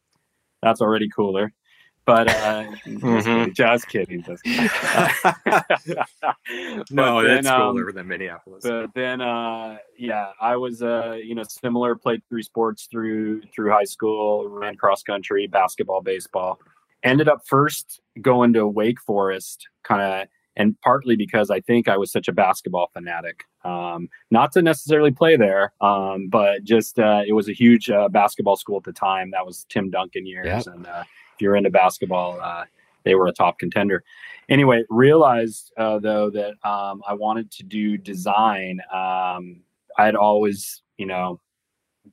that's 0.62 0.82
already 0.82 1.10
cooler. 1.10 1.52
But 2.08 2.30
uh, 2.30 2.64
mm-hmm. 2.86 3.52
just 3.52 3.90
kidding, 3.90 4.24
just 4.24 4.42
kidding. 4.42 4.66
no, 6.90 7.22
then, 7.22 7.44
that's 7.44 7.50
cooler 7.50 7.90
um, 7.90 7.96
than 7.96 8.08
Minneapolis. 8.08 8.64
But 8.64 8.94
then, 8.96 9.20
uh, 9.20 9.80
yeah, 10.00 10.32
I 10.40 10.56
was, 10.56 10.82
uh, 10.82 11.18
you 11.22 11.36
know, 11.36 11.44
similar. 11.44 11.96
Played 11.96 12.22
three 12.30 12.44
sports 12.44 12.88
through 12.90 13.42
through 13.54 13.72
high 13.72 13.84
school. 13.84 14.48
Ran 14.48 14.78
cross 14.78 15.04
country, 15.04 15.48
basketball, 15.48 16.02
baseball. 16.02 16.60
Ended 17.04 17.28
up 17.28 17.42
first 17.46 18.00
going 18.22 18.54
to 18.54 18.66
Wake 18.66 19.02
Forest, 19.02 19.68
kind 19.84 20.02
of, 20.02 20.30
and 20.56 20.80
partly 20.80 21.18
because 21.18 21.52
I 21.52 21.60
think 21.60 21.90
I 21.90 21.98
was 21.98 22.10
such 22.10 22.30
a 22.30 22.34
basketball 22.34 22.90
fanatic. 22.94 23.44
Um, 23.66 24.08
not 24.32 24.54
to 24.54 24.62
necessarily 24.62 25.12
play 25.12 25.36
there, 25.36 25.74
um, 25.82 26.30
but 26.30 26.64
just 26.64 27.00
uh, 27.00 27.24
it 27.28 27.34
was 27.34 27.50
a 27.50 27.54
huge 27.54 27.90
uh, 27.90 28.08
basketball 28.08 28.56
school 28.56 28.78
at 28.78 28.86
the 28.86 28.94
time. 28.94 29.32
That 29.32 29.46
was 29.46 29.66
Tim 29.68 29.90
Duncan 29.90 30.26
years, 30.26 30.68
and 30.68 30.88
uh, 30.88 31.04
if 31.38 31.42
you're 31.42 31.56
into 31.56 31.70
basketball, 31.70 32.40
uh, 32.42 32.64
they 33.06 33.14
were 33.14 33.28
a 33.28 33.32
top 33.32 33.60
contender. 33.60 34.04
Anyway, 34.50 34.84
realized 34.90 35.72
uh, 35.78 36.00
though 36.00 36.32
that 36.32 36.56
um, 36.68 37.04
I 37.08 37.14
wanted 37.14 37.52
to 37.52 37.64
do 37.64 37.96
design. 37.96 38.82
Um, 38.92 39.62
I 40.00 40.06
had 40.06 40.16
always, 40.16 40.82
you 40.98 41.06
know, 41.06 41.40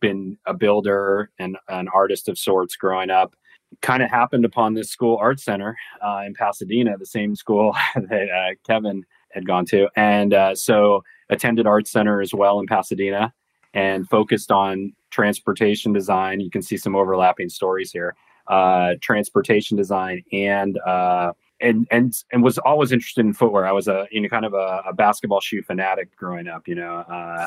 been 0.01 0.37
a 0.47 0.53
builder 0.53 1.31
and 1.39 1.57
an 1.69 1.89
artist 1.89 2.29
of 2.29 2.39
sorts 2.39 2.77
growing 2.77 3.09
up. 3.09 3.35
Kind 3.81 4.03
of 4.03 4.11
happened 4.11 4.45
upon 4.45 4.75
this 4.75 4.91
school 4.91 5.17
art 5.17 5.41
center 5.41 5.77
uh, 6.05 6.23
in 6.27 6.35
Pasadena, 6.35 6.99
the 6.99 7.07
same 7.07 7.35
school 7.35 7.75
that 7.95 8.29
uh, 8.31 8.55
Kevin 8.67 9.05
had 9.31 9.47
gone 9.47 9.65
to, 9.67 9.89
and 9.97 10.33
uh, 10.33 10.55
so 10.55 11.03
attended 11.31 11.67
art 11.67 11.89
center 11.89 12.21
as 12.21 12.33
well 12.35 12.61
in 12.61 12.67
Pasadena, 12.67 13.33
and 13.73 14.09
focused 14.09 14.53
on 14.53 14.93
transportation 15.11 15.93
design. 15.93 16.41
You 16.41 16.51
can 16.51 16.63
see 16.63 16.77
some 16.77 16.95
overlapping 16.95 17.49
stories 17.49 17.91
here 17.91 18.15
uh, 18.47 18.95
transportation 19.01 19.77
design 19.77 20.23
and 20.33 20.79
uh, 20.79 21.33
and 21.61 21.87
and 21.91 22.15
and 22.33 22.43
was 22.43 22.59
always 22.59 22.93
interested 22.93 23.25
in 23.25 23.33
footwear. 23.33 23.67
I 23.67 23.73
was 23.73 23.89
a 23.89 24.07
you 24.11 24.21
know 24.21 24.29
kind 24.29 24.45
of 24.45 24.55
a, 24.55 24.83
a 24.87 24.93
basketball 24.95 25.41
shoe 25.41 25.63
fanatic 25.63 26.15
growing 26.17 26.49
up, 26.49 26.69
you 26.69 26.75
know. 26.75 26.97
Uh, 26.99 27.47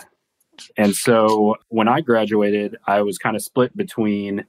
and 0.78 0.96
so 0.96 1.56
when 1.70 1.88
I 1.88 2.02
graduated, 2.02 2.78
I 2.88 3.02
was 3.02 3.18
kind 3.18 3.36
of 3.36 3.44
split 3.44 3.76
between 3.78 4.46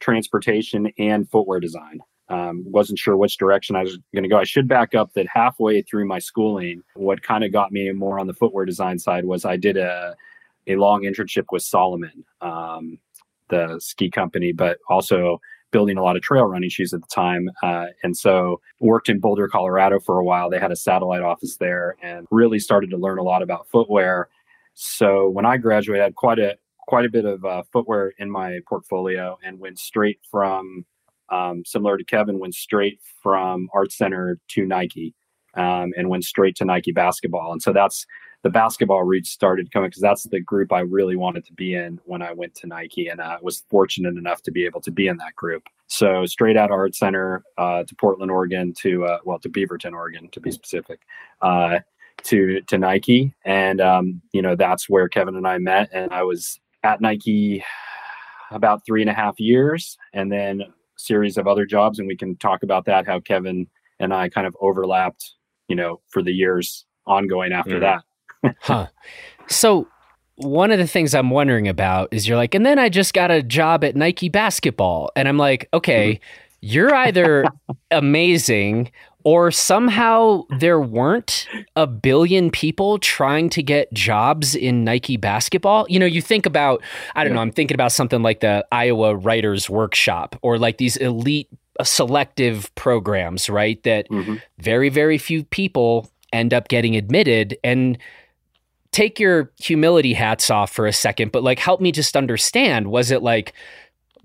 transportation 0.00 0.90
and 0.98 1.28
footwear 1.30 1.60
design. 1.60 2.00
Um, 2.28 2.64
wasn't 2.66 2.98
sure 2.98 3.16
which 3.16 3.36
direction 3.36 3.76
I 3.76 3.82
was 3.82 3.98
going 4.14 4.22
to 4.22 4.28
go. 4.28 4.38
I 4.38 4.44
should 4.44 4.66
back 4.66 4.94
up 4.94 5.12
that 5.12 5.26
halfway 5.32 5.82
through 5.82 6.06
my 6.06 6.18
schooling, 6.18 6.82
what 6.94 7.22
kind 7.22 7.44
of 7.44 7.52
got 7.52 7.72
me 7.72 7.90
more 7.92 8.18
on 8.18 8.26
the 8.26 8.32
footwear 8.32 8.64
design 8.64 8.98
side 8.98 9.26
was 9.26 9.44
I 9.44 9.56
did 9.56 9.76
a 9.76 10.16
a 10.68 10.76
long 10.76 11.02
internship 11.02 11.46
with 11.50 11.62
Salomon, 11.62 12.24
um, 12.40 12.98
the 13.50 13.78
ski 13.80 14.08
company, 14.08 14.52
but 14.52 14.78
also 14.88 15.40
building 15.72 15.98
a 15.98 16.02
lot 16.02 16.16
of 16.16 16.22
trail 16.22 16.44
running 16.44 16.70
shoes 16.70 16.94
at 16.94 17.00
the 17.00 17.08
time. 17.12 17.50
Uh, 17.62 17.86
and 18.02 18.16
so 18.16 18.60
worked 18.78 19.08
in 19.08 19.18
Boulder, 19.18 19.48
Colorado 19.48 19.98
for 19.98 20.18
a 20.18 20.24
while. 20.24 20.48
They 20.48 20.60
had 20.60 20.70
a 20.70 20.76
satellite 20.76 21.22
office 21.22 21.56
there 21.56 21.96
and 22.02 22.26
really 22.30 22.58
started 22.58 22.90
to 22.90 22.96
learn 22.96 23.18
a 23.18 23.22
lot 23.22 23.42
about 23.42 23.66
footwear. 23.68 24.28
So 24.74 25.28
when 25.28 25.44
I 25.44 25.56
graduated, 25.56 26.02
I 26.02 26.04
had 26.04 26.14
quite 26.14 26.38
a 26.38 26.56
quite 26.86 27.04
a 27.04 27.10
bit 27.10 27.24
of 27.24 27.44
uh, 27.44 27.62
footwear 27.72 28.12
in 28.18 28.30
my 28.30 28.58
portfolio 28.68 29.38
and 29.42 29.58
went 29.58 29.78
straight 29.78 30.18
from 30.30 30.84
um, 31.30 31.62
similar 31.64 31.96
to 31.96 32.04
Kevin, 32.04 32.38
went 32.38 32.54
straight 32.54 33.00
from 33.22 33.68
Art 33.72 33.92
Center 33.92 34.38
to 34.48 34.66
Nike 34.66 35.14
um, 35.54 35.92
and 35.96 36.08
went 36.08 36.24
straight 36.24 36.56
to 36.56 36.64
Nike 36.64 36.92
basketball. 36.92 37.52
And 37.52 37.62
so 37.62 37.72
that's 37.72 38.04
the 38.42 38.50
basketball 38.50 39.04
reach 39.04 39.28
started 39.28 39.70
coming 39.72 39.88
because 39.88 40.02
that's 40.02 40.24
the 40.24 40.40
group 40.40 40.72
I 40.72 40.80
really 40.80 41.16
wanted 41.16 41.44
to 41.46 41.52
be 41.52 41.74
in 41.74 42.00
when 42.04 42.22
I 42.22 42.32
went 42.32 42.54
to 42.56 42.66
Nike, 42.66 43.08
and 43.08 43.20
I 43.20 43.38
was 43.40 43.64
fortunate 43.70 44.16
enough 44.16 44.42
to 44.42 44.50
be 44.50 44.64
able 44.64 44.80
to 44.82 44.90
be 44.90 45.06
in 45.06 45.16
that 45.18 45.36
group. 45.36 45.64
So 45.86 46.26
straight 46.26 46.56
out 46.56 46.70
of 46.70 46.74
Art 46.74 46.94
Center 46.94 47.44
uh, 47.56 47.84
to 47.84 47.94
Portland, 47.94 48.30
Oregon, 48.30 48.74
to 48.78 49.04
uh, 49.04 49.18
well 49.24 49.38
to 49.40 49.48
Beaverton, 49.48 49.92
Oregon, 49.92 50.28
to 50.30 50.40
be 50.40 50.50
specific, 50.50 51.00
uh, 51.40 51.78
to 52.24 52.60
to 52.62 52.78
Nike, 52.78 53.32
and 53.44 53.80
um, 53.80 54.20
you 54.32 54.42
know 54.42 54.56
that's 54.56 54.88
where 54.88 55.08
Kevin 55.08 55.36
and 55.36 55.46
I 55.46 55.58
met, 55.58 55.90
and 55.92 56.12
I 56.12 56.24
was 56.24 56.58
at 56.82 57.00
Nike 57.00 57.64
about 58.50 58.84
three 58.84 59.02
and 59.02 59.10
a 59.10 59.14
half 59.14 59.38
years, 59.38 59.96
and 60.12 60.32
then 60.32 60.62
series 60.96 61.36
of 61.36 61.46
other 61.46 61.64
jobs, 61.64 62.00
and 62.00 62.08
we 62.08 62.16
can 62.16 62.36
talk 62.36 62.62
about 62.62 62.84
that 62.86 63.06
how 63.06 63.20
Kevin 63.20 63.68
and 64.00 64.12
I 64.12 64.28
kind 64.28 64.46
of 64.48 64.56
overlapped, 64.60 65.34
you 65.68 65.76
know, 65.76 66.00
for 66.08 66.22
the 66.22 66.32
years 66.32 66.86
ongoing 67.06 67.52
after 67.52 67.76
mm. 67.76 67.80
that 67.80 68.02
huh. 68.60 68.86
So 69.48 69.88
one 70.36 70.70
of 70.70 70.78
the 70.78 70.86
things 70.86 71.14
I'm 71.14 71.30
wondering 71.30 71.68
about 71.68 72.08
is 72.12 72.26
you're 72.26 72.36
like, 72.36 72.54
and 72.54 72.64
then 72.64 72.78
I 72.78 72.88
just 72.88 73.14
got 73.14 73.30
a 73.30 73.42
job 73.42 73.84
at 73.84 73.96
Nike 73.96 74.28
basketball. 74.28 75.10
And 75.16 75.28
I'm 75.28 75.38
like, 75.38 75.68
okay, 75.74 76.14
mm-hmm. 76.14 76.22
you're 76.60 76.94
either 76.94 77.44
amazing 77.90 78.90
or 79.24 79.50
somehow 79.50 80.42
there 80.58 80.80
weren't 80.80 81.46
a 81.76 81.86
billion 81.86 82.50
people 82.50 82.98
trying 82.98 83.48
to 83.50 83.62
get 83.62 83.92
jobs 83.92 84.54
in 84.54 84.84
Nike 84.84 85.16
basketball. 85.16 85.86
You 85.88 86.00
know, 86.00 86.06
you 86.06 86.20
think 86.20 86.44
about, 86.44 86.82
I 87.14 87.22
don't 87.22 87.34
know, 87.34 87.40
I'm 87.40 87.52
thinking 87.52 87.76
about 87.76 87.92
something 87.92 88.22
like 88.22 88.40
the 88.40 88.66
Iowa 88.72 89.14
Writers 89.14 89.70
Workshop 89.70 90.36
or 90.42 90.58
like 90.58 90.78
these 90.78 90.96
elite 90.96 91.48
uh, 91.78 91.84
selective 91.84 92.74
programs, 92.74 93.48
right? 93.48 93.80
That 93.84 94.08
mm-hmm. 94.08 94.36
very, 94.58 94.88
very 94.88 95.18
few 95.18 95.44
people 95.44 96.10
end 96.32 96.52
up 96.52 96.68
getting 96.68 96.96
admitted. 96.96 97.56
And 97.62 97.98
take 98.92 99.18
your 99.18 99.50
humility 99.58 100.12
hats 100.12 100.50
off 100.50 100.70
for 100.70 100.86
a 100.86 100.92
second, 100.92 101.32
but 101.32 101.42
like 101.42 101.58
help 101.58 101.80
me 101.80 101.90
just 101.90 102.16
understand. 102.16 102.88
Was 102.88 103.10
it 103.10 103.22
like, 103.22 103.54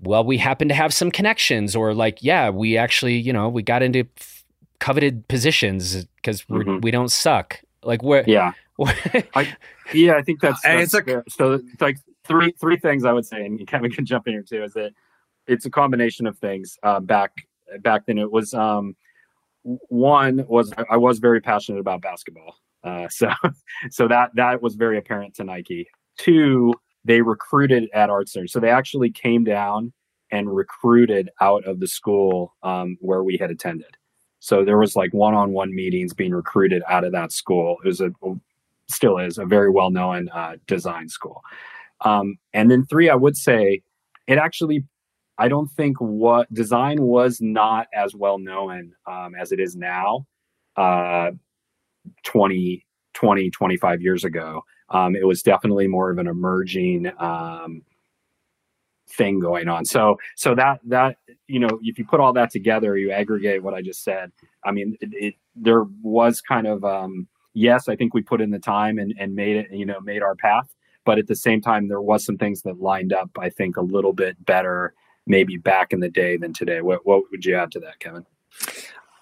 well, 0.00 0.24
we 0.24 0.38
happen 0.38 0.68
to 0.68 0.74
have 0.74 0.94
some 0.94 1.10
connections, 1.10 1.74
or 1.74 1.94
like, 1.94 2.22
yeah, 2.22 2.50
we 2.50 2.76
actually, 2.76 3.16
you 3.16 3.32
know, 3.32 3.48
we 3.48 3.62
got 3.62 3.82
into 3.82 4.06
f- 4.16 4.44
coveted 4.78 5.26
positions 5.26 6.04
because 6.16 6.42
mm-hmm. 6.42 6.80
we 6.80 6.90
don't 6.90 7.10
suck. 7.10 7.60
Like 7.82 8.02
where? 8.02 8.24
Yeah. 8.26 8.52
I, 9.34 9.56
yeah, 9.92 10.14
I 10.14 10.22
think 10.22 10.40
that's, 10.40 10.60
that's 10.62 10.94
it's 10.94 11.08
a, 11.08 11.24
so. 11.28 11.54
It's 11.54 11.80
like 11.80 11.98
three 12.22 12.52
three 12.52 12.76
things 12.76 13.04
I 13.04 13.12
would 13.12 13.26
say, 13.26 13.44
and 13.44 13.66
Kevin 13.66 13.90
can 13.90 14.06
jump 14.06 14.28
in 14.28 14.34
here 14.34 14.42
too. 14.42 14.62
Is 14.62 14.74
that 14.74 14.92
it's 15.48 15.66
a 15.66 15.70
combination 15.70 16.28
of 16.28 16.38
things. 16.38 16.78
Uh, 16.84 17.00
back 17.00 17.32
back 17.80 18.06
then, 18.06 18.18
it 18.18 18.30
was 18.30 18.54
um, 18.54 18.94
one 19.62 20.44
was 20.46 20.72
I 20.88 20.96
was 20.96 21.18
very 21.18 21.40
passionate 21.40 21.80
about 21.80 22.02
basketball. 22.02 22.54
Uh, 22.84 23.08
so, 23.08 23.30
so 23.90 24.08
that 24.08 24.30
that 24.34 24.62
was 24.62 24.74
very 24.74 24.98
apparent 24.98 25.34
to 25.34 25.44
Nike. 25.44 25.88
Two, 26.18 26.72
they 27.04 27.22
recruited 27.22 27.88
at 27.92 28.10
Art 28.10 28.28
Center, 28.28 28.46
so 28.46 28.60
they 28.60 28.70
actually 28.70 29.10
came 29.10 29.44
down 29.44 29.92
and 30.30 30.54
recruited 30.54 31.30
out 31.40 31.64
of 31.64 31.80
the 31.80 31.86
school 31.86 32.54
um, 32.62 32.96
where 33.00 33.24
we 33.24 33.38
had 33.38 33.50
attended. 33.50 33.96
So 34.40 34.64
there 34.64 34.78
was 34.78 34.94
like 34.94 35.12
one-on-one 35.12 35.74
meetings 35.74 36.12
being 36.12 36.32
recruited 36.32 36.82
out 36.88 37.04
of 37.04 37.12
that 37.12 37.32
school. 37.32 37.76
It 37.84 37.88
was 37.88 38.00
a 38.00 38.10
still 38.90 39.18
is 39.18 39.38
a 39.38 39.44
very 39.44 39.70
well-known 39.70 40.28
uh, 40.30 40.56
design 40.66 41.08
school. 41.08 41.42
Um, 42.02 42.36
and 42.52 42.70
then 42.70 42.86
three, 42.86 43.10
I 43.10 43.14
would 43.14 43.36
say 43.36 43.82
it 44.26 44.38
actually 44.38 44.84
I 45.38 45.46
don't 45.46 45.70
think 45.70 45.96
what 45.98 46.52
design 46.52 47.00
was 47.00 47.40
not 47.40 47.86
as 47.94 48.14
well 48.14 48.38
known 48.38 48.92
um, 49.06 49.34
as 49.40 49.52
it 49.52 49.60
is 49.60 49.76
now. 49.76 50.26
Uh, 50.76 51.30
20, 52.24 52.84
20 53.14 53.50
25 53.50 54.02
years 54.02 54.24
ago. 54.24 54.64
Um, 54.90 55.14
it 55.16 55.26
was 55.26 55.42
definitely 55.42 55.86
more 55.86 56.10
of 56.10 56.18
an 56.18 56.26
emerging 56.26 57.10
um, 57.18 57.82
thing 59.10 59.38
going 59.38 59.68
on. 59.68 59.84
So, 59.84 60.18
so 60.36 60.54
that 60.54 60.80
that 60.86 61.16
you 61.46 61.60
know, 61.60 61.78
if 61.82 61.98
you 61.98 62.04
put 62.04 62.20
all 62.20 62.32
that 62.34 62.50
together, 62.50 62.96
you 62.96 63.10
aggregate 63.10 63.62
what 63.62 63.74
I 63.74 63.82
just 63.82 64.02
said. 64.02 64.32
I 64.64 64.72
mean, 64.72 64.96
it, 65.00 65.10
it 65.12 65.34
there 65.54 65.84
was 66.02 66.40
kind 66.40 66.66
of 66.66 66.84
um, 66.84 67.28
yes, 67.54 67.88
I 67.88 67.96
think 67.96 68.14
we 68.14 68.22
put 68.22 68.40
in 68.40 68.50
the 68.50 68.58
time 68.58 68.98
and 68.98 69.14
and 69.18 69.34
made 69.34 69.56
it, 69.56 69.72
you 69.72 69.86
know, 69.86 70.00
made 70.00 70.22
our 70.22 70.34
path. 70.34 70.68
but 71.04 71.18
at 71.18 71.26
the 71.26 71.36
same 71.36 71.60
time, 71.60 71.88
there 71.88 72.02
was 72.02 72.24
some 72.24 72.36
things 72.36 72.62
that 72.62 72.80
lined 72.80 73.12
up, 73.12 73.30
I 73.38 73.50
think, 73.50 73.76
a 73.76 73.82
little 73.82 74.12
bit 74.12 74.42
better 74.44 74.94
maybe 75.28 75.56
back 75.56 75.92
in 75.92 76.00
the 76.00 76.08
day 76.08 76.36
than 76.36 76.52
today. 76.52 76.80
What, 76.80 77.06
what 77.06 77.24
would 77.30 77.44
you 77.44 77.54
add 77.54 77.70
to 77.72 77.80
that, 77.80 78.00
Kevin? 78.00 78.26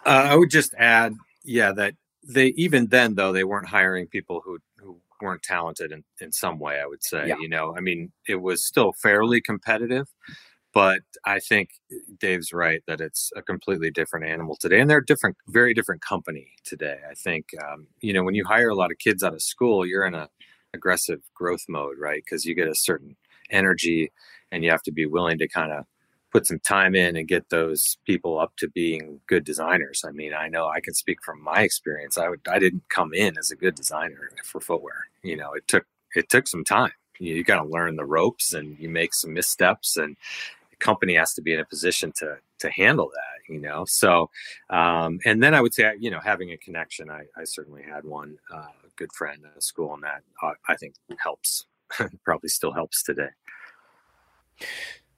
Uh, 0.07 0.29
I 0.31 0.37
would 0.37 0.51
just 0.51 0.73
add, 0.79 1.15
yeah, 1.45 1.73
that 1.73 1.95
they 2.27 2.49
even 2.57 2.89
then 2.89 3.15
though 3.15 3.33
they 3.33 3.45
weren't 3.45 3.69
hiring 3.69 4.07
people 4.07 4.43
who 4.45 4.59
who 4.79 5.01
weren't 5.21 5.43
talented 5.43 5.93
in, 5.93 6.05
in 6.21 6.33
some 6.33 6.59
way. 6.59 6.81
I 6.81 6.87
would 6.87 7.03
say, 7.03 7.29
yeah. 7.29 7.37
you 7.41 7.49
know, 7.49 7.75
I 7.77 7.81
mean, 7.81 8.13
it 8.29 8.37
was 8.37 8.65
still 8.65 8.93
fairly 8.93 9.41
competitive, 9.41 10.09
but 10.75 11.01
I 11.25 11.39
think 11.39 11.71
Dave's 12.21 12.53
right 12.53 12.83
that 12.87 13.01
it's 13.01 13.31
a 13.35 13.43
completely 13.43 13.91
different 13.91 14.27
animal 14.27 14.57
today, 14.61 14.81
and 14.81 14.91
they're 14.91 14.99
a 14.99 15.07
different, 15.07 15.37
very 15.49 15.73
different 15.73 16.03
company 16.03 16.49
today. 16.65 16.99
I 17.11 17.15
think, 17.15 17.47
um, 17.65 17.87
you 18.01 18.13
know, 18.13 18.23
when 18.23 18.35
you 18.35 18.45
hire 18.45 18.69
a 18.69 18.75
lot 18.75 18.91
of 18.91 18.99
kids 18.99 19.23
out 19.23 19.33
of 19.35 19.43
school, 19.43 19.87
you're 19.87 20.07
in 20.07 20.15
a 20.15 20.29
aggressive 20.75 21.21
growth 21.35 21.65
mode, 21.69 21.97
right? 21.99 22.23
Because 22.25 22.45
you 22.45 22.55
get 22.55 22.69
a 22.69 22.75
certain 22.75 23.17
energy, 23.51 24.13
and 24.53 24.65
you 24.65 24.71
have 24.71 24.83
to 24.83 24.93
be 24.93 25.07
willing 25.07 25.39
to 25.39 25.49
kind 25.49 25.73
of 25.73 25.87
put 26.37 26.47
some 26.47 26.61
time 26.61 26.95
in 26.95 27.17
and 27.17 27.27
get 27.27 27.49
those 27.49 27.97
people 28.05 28.39
up 28.39 28.55
to 28.59 28.69
being 28.69 29.19
good 29.27 29.43
designers. 29.43 30.05
I 30.07 30.11
mean, 30.11 30.35
I 30.35 30.49
know 30.49 30.69
I 30.69 30.81
can 30.81 30.93
speak 30.93 31.25
from 31.25 31.43
my 31.43 31.63
experience. 31.63 32.19
I 32.19 32.29
would, 32.29 32.43
I 32.47 32.59
didn't 32.59 32.87
come 32.91 33.15
in 33.15 33.39
as 33.39 33.51
a 33.51 33.57
good 33.57 33.75
designer 33.75 34.29
for 34.45 34.61
footwear. 34.61 35.07
You 35.23 35.39
know, 35.39 35.55
it 35.55 35.67
took 35.67 35.87
it 36.15 36.29
took 36.29 36.47
some 36.47 36.63
time. 36.63 36.93
You, 37.19 37.37
you 37.37 37.43
got 37.43 37.63
to 37.63 37.69
learn 37.71 37.97
the 37.97 38.05
ropes, 38.05 38.53
and 38.53 38.79
you 38.79 38.91
make 38.91 39.15
some 39.15 39.33
missteps, 39.33 39.97
and 39.97 40.15
the 40.69 40.77
company 40.77 41.15
has 41.15 41.33
to 41.37 41.41
be 41.41 41.55
in 41.55 41.61
a 41.61 41.65
position 41.65 42.13
to 42.19 42.37
to 42.59 42.71
handle 42.71 43.09
that. 43.15 43.55
You 43.55 43.59
know, 43.59 43.87
so 43.87 44.29
um, 44.69 45.21
and 45.25 45.43
then 45.43 45.55
I 45.55 45.63
would 45.63 45.73
say, 45.73 45.91
you 45.99 46.11
know, 46.11 46.21
having 46.21 46.53
a 46.53 46.59
connection. 46.59 47.09
I, 47.09 47.23
I 47.35 47.45
certainly 47.45 47.83
had 47.83 48.05
one 48.05 48.37
uh, 48.53 48.67
good 48.97 49.13
friend 49.15 49.41
at 49.57 49.63
school, 49.63 49.95
and 49.95 50.03
that 50.03 50.21
uh, 50.43 50.53
I 50.69 50.77
think 50.77 50.97
helps. 51.19 51.65
Probably 52.25 52.51
still 52.51 52.73
helps 52.73 53.03
today 53.03 53.31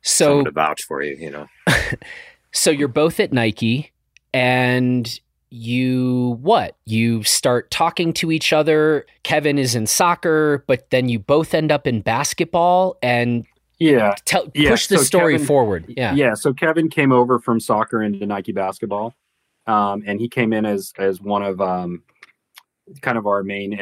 so 0.02 0.44
to 0.44 0.50
vouch 0.50 0.82
for 0.82 1.02
you, 1.02 1.16
you 1.16 1.30
know. 1.30 1.46
so 2.52 2.70
you're 2.70 2.88
both 2.88 3.20
at 3.20 3.32
Nike 3.32 3.92
and 4.32 5.20
you 5.50 6.38
what? 6.42 6.76
You 6.84 7.22
start 7.22 7.70
talking 7.70 8.12
to 8.14 8.30
each 8.30 8.52
other. 8.52 9.06
Kevin 9.22 9.58
is 9.58 9.74
in 9.74 9.86
soccer, 9.86 10.64
but 10.66 10.90
then 10.90 11.08
you 11.08 11.18
both 11.18 11.54
end 11.54 11.72
up 11.72 11.86
in 11.86 12.00
basketball 12.00 12.96
and 13.02 13.46
yeah, 13.78 14.14
tell 14.24 14.48
yeah. 14.54 14.70
push 14.70 14.88
the 14.88 14.98
so 14.98 15.04
story 15.04 15.34
Kevin, 15.34 15.46
forward. 15.46 15.84
Yeah. 15.88 16.14
Yeah, 16.14 16.34
so 16.34 16.52
Kevin 16.52 16.88
came 16.88 17.12
over 17.12 17.38
from 17.38 17.60
soccer 17.60 18.02
into 18.02 18.26
Nike 18.26 18.52
basketball. 18.52 19.14
Um, 19.66 20.02
and 20.06 20.18
he 20.18 20.28
came 20.28 20.52
in 20.52 20.64
as 20.64 20.92
as 20.98 21.20
one 21.20 21.42
of 21.42 21.60
um, 21.60 22.02
kind 23.02 23.18
of 23.18 23.26
our 23.26 23.42
main 23.42 23.72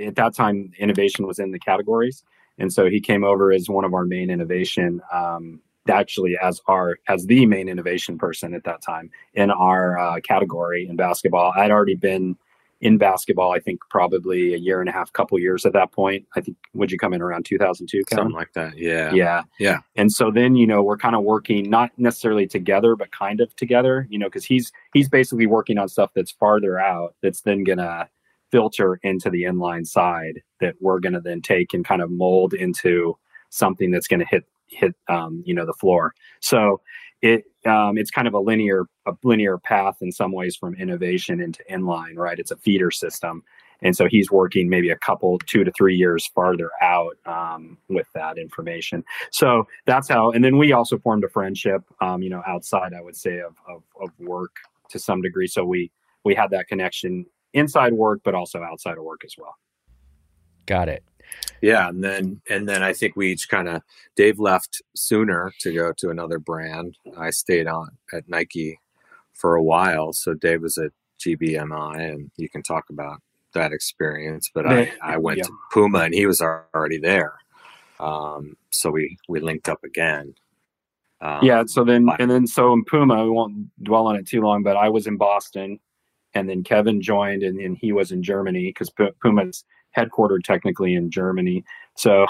at 0.00 0.16
that 0.16 0.34
time 0.34 0.72
innovation 0.78 1.26
was 1.26 1.38
in 1.38 1.52
the 1.52 1.58
categories 1.58 2.24
and 2.58 2.72
so 2.72 2.88
he 2.88 3.00
came 3.00 3.24
over 3.24 3.52
as 3.52 3.68
one 3.68 3.84
of 3.84 3.94
our 3.94 4.04
main 4.04 4.30
innovation 4.30 5.00
um, 5.12 5.60
actually 5.88 6.36
as 6.42 6.60
our 6.66 6.98
as 7.08 7.26
the 7.26 7.46
main 7.46 7.68
innovation 7.68 8.18
person 8.18 8.54
at 8.54 8.64
that 8.64 8.82
time 8.82 9.10
in 9.34 9.50
our 9.50 9.98
uh, 9.98 10.20
category 10.20 10.86
in 10.88 10.96
basketball. 10.96 11.52
I'd 11.56 11.70
already 11.70 11.94
been 11.94 12.36
in 12.80 12.96
basketball 12.96 13.52
i 13.52 13.58
think 13.58 13.80
probably 13.90 14.54
a 14.54 14.56
year 14.56 14.80
and 14.80 14.88
a 14.88 14.92
half 14.92 15.12
couple 15.12 15.38
years 15.38 15.66
at 15.66 15.72
that 15.72 15.90
point. 15.92 16.24
I 16.36 16.40
think 16.40 16.56
would 16.74 16.92
you 16.92 16.98
come 16.98 17.12
in 17.12 17.20
around 17.20 17.44
2002 17.44 18.04
Kevin? 18.04 18.22
something 18.22 18.36
like 18.36 18.52
that 18.52 18.78
yeah. 18.78 19.12
Yeah. 19.12 19.42
Yeah. 19.58 19.78
And 19.96 20.12
so 20.12 20.30
then 20.30 20.54
you 20.54 20.66
know 20.66 20.82
we're 20.82 20.96
kind 20.96 21.16
of 21.16 21.24
working 21.24 21.68
not 21.68 21.90
necessarily 21.96 22.46
together 22.46 22.94
but 22.94 23.10
kind 23.10 23.40
of 23.40 23.54
together 23.56 24.06
you 24.10 24.18
know 24.18 24.26
because 24.26 24.44
he's 24.44 24.70
he's 24.94 25.08
basically 25.08 25.46
working 25.46 25.78
on 25.78 25.88
stuff 25.88 26.12
that's 26.14 26.30
farther 26.30 26.78
out 26.78 27.14
that's 27.22 27.40
then 27.40 27.64
gonna 27.64 28.08
filter 28.50 28.98
into 29.02 29.30
the 29.30 29.42
inline 29.42 29.86
side 29.86 30.42
that 30.60 30.74
we're 30.80 31.00
going 31.00 31.12
to 31.12 31.20
then 31.20 31.42
take 31.42 31.74
and 31.74 31.84
kind 31.84 32.02
of 32.02 32.10
mold 32.10 32.54
into 32.54 33.16
something 33.50 33.90
that's 33.90 34.08
going 34.08 34.20
to 34.20 34.26
hit 34.26 34.44
hit 34.68 34.94
um, 35.08 35.42
you 35.46 35.54
know 35.54 35.66
the 35.66 35.72
floor. 35.72 36.14
So 36.40 36.80
it 37.22 37.44
um, 37.66 37.98
it's 37.98 38.10
kind 38.10 38.28
of 38.28 38.34
a 38.34 38.38
linear 38.38 38.86
a 39.06 39.12
linear 39.22 39.58
path 39.58 39.96
in 40.00 40.12
some 40.12 40.32
ways 40.32 40.56
from 40.56 40.74
innovation 40.74 41.40
into 41.40 41.62
inline, 41.70 42.16
right? 42.16 42.38
It's 42.38 42.50
a 42.50 42.56
feeder 42.56 42.90
system, 42.90 43.42
and 43.82 43.96
so 43.96 44.06
he's 44.06 44.30
working 44.30 44.68
maybe 44.68 44.90
a 44.90 44.96
couple 44.96 45.38
two 45.46 45.64
to 45.64 45.72
three 45.72 45.96
years 45.96 46.26
farther 46.26 46.70
out 46.80 47.16
um, 47.26 47.78
with 47.88 48.06
that 48.14 48.38
information. 48.38 49.04
So 49.30 49.66
that's 49.86 50.08
how. 50.08 50.30
And 50.30 50.44
then 50.44 50.58
we 50.58 50.72
also 50.72 50.98
formed 50.98 51.24
a 51.24 51.28
friendship, 51.28 51.82
um, 52.00 52.22
you 52.22 52.30
know, 52.30 52.42
outside 52.46 52.94
I 52.94 53.00
would 53.00 53.16
say 53.16 53.40
of, 53.40 53.56
of 53.66 53.82
of 54.00 54.10
work 54.18 54.56
to 54.90 54.98
some 54.98 55.22
degree. 55.22 55.46
So 55.46 55.64
we 55.64 55.90
we 56.24 56.34
had 56.34 56.50
that 56.50 56.68
connection 56.68 57.26
inside 57.54 57.92
work, 57.92 58.20
but 58.24 58.34
also 58.34 58.62
outside 58.62 58.98
of 58.98 59.04
work 59.04 59.22
as 59.24 59.34
well. 59.38 59.56
Got 60.66 60.88
it. 60.88 61.02
Yeah, 61.60 61.88
and 61.88 62.02
then 62.02 62.40
and 62.48 62.68
then 62.68 62.82
I 62.82 62.92
think 62.92 63.16
we 63.16 63.32
each 63.32 63.48
kind 63.48 63.68
of 63.68 63.82
Dave 64.16 64.38
left 64.38 64.80
sooner 64.94 65.52
to 65.60 65.72
go 65.72 65.92
to 65.98 66.10
another 66.10 66.38
brand. 66.38 66.96
I 67.16 67.30
stayed 67.30 67.66
on 67.66 67.90
at 68.12 68.28
Nike 68.28 68.78
for 69.34 69.56
a 69.56 69.62
while, 69.62 70.12
so 70.12 70.34
Dave 70.34 70.62
was 70.62 70.78
at 70.78 70.92
GBMI, 71.20 72.12
and 72.12 72.30
you 72.36 72.48
can 72.48 72.62
talk 72.62 72.84
about 72.90 73.20
that 73.54 73.72
experience. 73.72 74.50
But 74.54 74.66
I 74.66 74.92
I 75.02 75.16
went 75.16 75.38
yeah. 75.38 75.44
to 75.44 75.52
Puma, 75.72 76.00
and 76.00 76.14
he 76.14 76.26
was 76.26 76.40
already 76.40 76.98
there, 76.98 77.34
um, 77.98 78.56
so 78.70 78.90
we 78.90 79.16
we 79.28 79.40
linked 79.40 79.68
up 79.68 79.82
again. 79.84 80.34
Um, 81.20 81.40
yeah, 81.42 81.64
so 81.66 81.82
then 81.82 82.06
but, 82.06 82.20
and 82.20 82.30
then 82.30 82.46
so 82.46 82.72
in 82.72 82.84
Puma, 82.84 83.24
we 83.24 83.30
won't 83.30 83.68
dwell 83.82 84.06
on 84.06 84.16
it 84.16 84.28
too 84.28 84.40
long, 84.40 84.62
but 84.62 84.76
I 84.76 84.88
was 84.88 85.08
in 85.08 85.16
Boston 85.16 85.80
and 86.34 86.48
then 86.48 86.62
Kevin 86.62 87.00
joined, 87.00 87.42
and, 87.42 87.58
and 87.58 87.76
he 87.76 87.92
was 87.92 88.12
in 88.12 88.22
Germany 88.22 88.66
because 88.68 88.90
Puma's 89.22 89.64
headquartered 89.96 90.44
technically 90.44 90.94
in 90.94 91.10
Germany. 91.10 91.64
So 91.96 92.26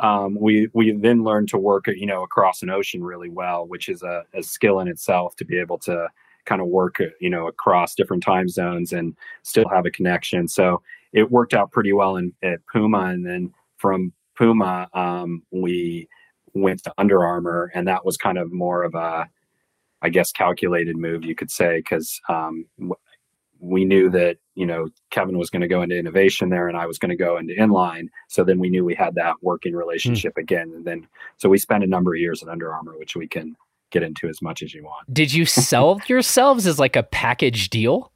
um, 0.00 0.36
we 0.38 0.68
we 0.72 0.92
then 0.92 1.22
learned 1.24 1.48
to 1.50 1.58
work, 1.58 1.86
you 1.86 2.06
know, 2.06 2.22
across 2.22 2.62
an 2.62 2.70
ocean 2.70 3.02
really 3.04 3.28
well, 3.28 3.66
which 3.66 3.88
is 3.88 4.02
a, 4.02 4.24
a 4.34 4.42
skill 4.42 4.80
in 4.80 4.88
itself 4.88 5.36
to 5.36 5.44
be 5.44 5.58
able 5.58 5.78
to 5.78 6.08
kind 6.46 6.60
of 6.60 6.68
work, 6.68 6.98
you 7.20 7.30
know, 7.30 7.46
across 7.46 7.94
different 7.94 8.22
time 8.22 8.48
zones 8.48 8.92
and 8.92 9.14
still 9.42 9.68
have 9.68 9.86
a 9.86 9.90
connection. 9.90 10.48
So 10.48 10.82
it 11.12 11.30
worked 11.30 11.54
out 11.54 11.70
pretty 11.70 11.92
well 11.92 12.16
in 12.16 12.32
at 12.42 12.60
Puma, 12.72 13.06
and 13.06 13.24
then 13.26 13.52
from 13.76 14.12
Puma, 14.36 14.88
um, 14.94 15.42
we 15.50 16.08
went 16.54 16.82
to 16.84 16.92
Under 16.98 17.24
Armour, 17.24 17.70
and 17.74 17.86
that 17.86 18.04
was 18.04 18.16
kind 18.16 18.38
of 18.38 18.52
more 18.52 18.82
of 18.82 18.94
a 18.94 19.28
I 20.02 20.08
guess 20.08 20.32
calculated 20.32 20.96
move, 20.96 21.24
you 21.24 21.34
could 21.34 21.50
say, 21.50 21.76
because 21.76 22.20
um, 22.28 22.64
we 23.60 23.84
knew 23.84 24.10
that 24.10 24.38
you 24.54 24.66
know 24.66 24.88
Kevin 25.10 25.38
was 25.38 25.50
going 25.50 25.62
to 25.62 25.68
go 25.68 25.82
into 25.82 25.96
innovation 25.96 26.48
there, 26.48 26.68
and 26.68 26.76
I 26.76 26.86
was 26.86 26.98
going 26.98 27.10
to 27.10 27.16
go 27.16 27.36
into 27.36 27.54
inline. 27.54 28.08
So 28.28 28.42
then 28.44 28.58
we 28.58 28.70
knew 28.70 28.84
we 28.84 28.94
had 28.94 29.14
that 29.14 29.36
working 29.42 29.74
relationship 29.74 30.34
mm. 30.36 30.42
again, 30.42 30.72
and 30.74 30.84
then 30.84 31.06
so 31.36 31.48
we 31.48 31.58
spent 31.58 31.84
a 31.84 31.86
number 31.86 32.14
of 32.14 32.20
years 32.20 32.42
at 32.42 32.48
Under 32.48 32.72
Armour, 32.72 32.98
which 32.98 33.16
we 33.16 33.28
can 33.28 33.56
get 33.90 34.02
into 34.02 34.28
as 34.28 34.40
much 34.40 34.62
as 34.62 34.72
you 34.72 34.84
want. 34.84 35.12
Did 35.12 35.32
you 35.32 35.44
sell 35.44 36.00
yourselves 36.06 36.66
as 36.66 36.78
like 36.78 36.96
a 36.96 37.02
package 37.02 37.70
deal? 37.70 38.12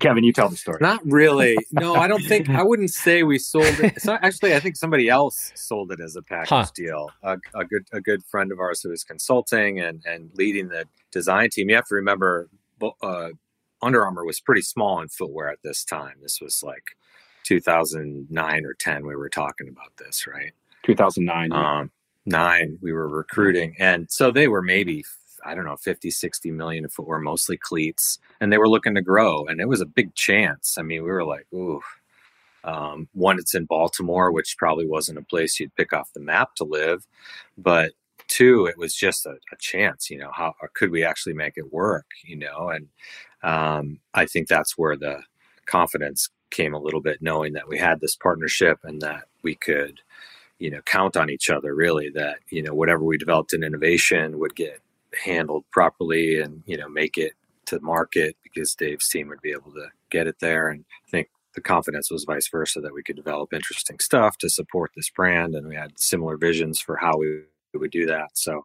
Kevin, 0.00 0.24
you 0.24 0.32
tell 0.32 0.48
the 0.48 0.56
story. 0.56 0.78
Not 0.80 1.00
really. 1.04 1.58
No, 1.72 1.94
I 1.94 2.08
don't 2.08 2.22
think. 2.22 2.48
I 2.48 2.62
wouldn't 2.62 2.90
say 2.90 3.22
we 3.22 3.38
sold 3.38 3.66
it. 3.80 4.00
So 4.00 4.14
actually, 4.22 4.54
I 4.54 4.60
think 4.60 4.76
somebody 4.76 5.08
else 5.08 5.52
sold 5.54 5.92
it 5.92 6.00
as 6.00 6.16
a 6.16 6.22
package 6.22 6.48
huh. 6.48 6.66
deal. 6.74 7.10
A, 7.22 7.36
a, 7.54 7.64
good 7.64 7.86
a 7.92 8.00
good 8.00 8.24
friend 8.24 8.50
of 8.50 8.58
ours 8.58 8.80
who 8.80 8.90
is 8.92 9.04
consulting 9.04 9.78
and 9.78 10.02
and 10.06 10.30
leading 10.34 10.68
the 10.68 10.86
design 11.12 11.50
team. 11.50 11.68
You 11.68 11.76
have 11.76 11.86
to 11.88 11.94
remember, 11.94 12.48
uh, 13.02 13.28
under 13.82 14.04
Armour 14.04 14.24
was 14.24 14.40
pretty 14.40 14.62
small 14.62 15.00
in 15.00 15.08
footwear 15.08 15.48
at 15.48 15.62
this 15.62 15.84
time. 15.84 16.14
This 16.22 16.40
was 16.40 16.62
like 16.62 16.96
2009 17.44 18.64
or 18.64 18.74
10. 18.74 19.06
We 19.06 19.16
were 19.16 19.28
talking 19.28 19.68
about 19.68 19.96
this, 19.96 20.26
right? 20.26 20.52
2009. 20.84 21.52
Um, 21.52 21.90
nine. 22.26 22.78
We 22.80 22.92
were 22.92 23.08
recruiting, 23.08 23.74
and 23.78 24.10
so 24.10 24.30
they 24.30 24.48
were 24.48 24.62
maybe 24.62 25.04
I 25.44 25.54
don't 25.54 25.64
know 25.64 25.76
50, 25.76 26.10
60 26.10 26.50
million 26.50 26.84
in 26.84 26.90
footwear, 26.90 27.18
mostly 27.18 27.56
cleats, 27.56 28.18
and 28.40 28.52
they 28.52 28.58
were 28.58 28.68
looking 28.68 28.94
to 28.94 29.02
grow, 29.02 29.46
and 29.46 29.60
it 29.60 29.68
was 29.68 29.80
a 29.80 29.86
big 29.86 30.14
chance. 30.14 30.76
I 30.78 30.82
mean, 30.82 31.02
we 31.02 31.10
were 31.10 31.24
like, 31.24 31.46
ooh. 31.54 31.80
Um, 32.62 33.08
one, 33.14 33.38
it's 33.38 33.54
in 33.54 33.64
Baltimore, 33.64 34.30
which 34.30 34.58
probably 34.58 34.86
wasn't 34.86 35.16
a 35.16 35.22
place 35.22 35.58
you'd 35.58 35.74
pick 35.76 35.94
off 35.94 36.12
the 36.12 36.20
map 36.20 36.54
to 36.56 36.64
live, 36.64 37.06
but 37.56 37.92
two, 38.30 38.66
it 38.66 38.78
was 38.78 38.94
just 38.94 39.26
a, 39.26 39.34
a 39.52 39.56
chance. 39.58 40.08
You 40.08 40.18
know, 40.18 40.30
how 40.32 40.54
could 40.74 40.90
we 40.90 41.04
actually 41.04 41.34
make 41.34 41.54
it 41.56 41.72
work? 41.72 42.06
You 42.24 42.36
know, 42.36 42.70
and 42.70 42.88
um, 43.42 44.00
I 44.14 44.24
think 44.24 44.48
that's 44.48 44.78
where 44.78 44.96
the 44.96 45.22
confidence 45.66 46.30
came 46.50 46.72
a 46.72 46.80
little 46.80 47.02
bit, 47.02 47.20
knowing 47.20 47.52
that 47.52 47.68
we 47.68 47.78
had 47.78 48.00
this 48.00 48.16
partnership 48.16 48.78
and 48.84 49.02
that 49.02 49.24
we 49.42 49.54
could, 49.54 50.00
you 50.58 50.70
know, 50.70 50.80
count 50.86 51.16
on 51.16 51.28
each 51.28 51.50
other. 51.50 51.74
Really, 51.74 52.08
that 52.10 52.38
you 52.50 52.62
know 52.62 52.72
whatever 52.74 53.04
we 53.04 53.18
developed 53.18 53.52
in 53.52 53.64
innovation 53.64 54.38
would 54.38 54.54
get 54.54 54.80
handled 55.24 55.64
properly 55.72 56.40
and 56.40 56.62
you 56.66 56.76
know 56.76 56.88
make 56.88 57.18
it 57.18 57.32
to 57.66 57.80
market 57.80 58.36
because 58.42 58.74
Dave's 58.74 59.08
team 59.08 59.28
would 59.28 59.42
be 59.42 59.52
able 59.52 59.72
to 59.72 59.88
get 60.10 60.26
it 60.26 60.36
there. 60.40 60.68
And 60.68 60.84
I 61.06 61.10
think 61.10 61.28
the 61.54 61.60
confidence 61.60 62.10
was 62.10 62.24
vice 62.24 62.48
versa 62.48 62.80
that 62.80 62.94
we 62.94 63.02
could 63.02 63.16
develop 63.16 63.52
interesting 63.52 63.98
stuff 63.98 64.38
to 64.38 64.48
support 64.48 64.92
this 64.94 65.10
brand, 65.10 65.54
and 65.54 65.66
we 65.66 65.74
had 65.74 65.98
similar 65.98 66.36
visions 66.36 66.80
for 66.80 66.96
how 66.96 67.16
we 67.16 67.42
would 67.78 67.90
do 67.90 68.06
that. 68.06 68.30
So 68.34 68.64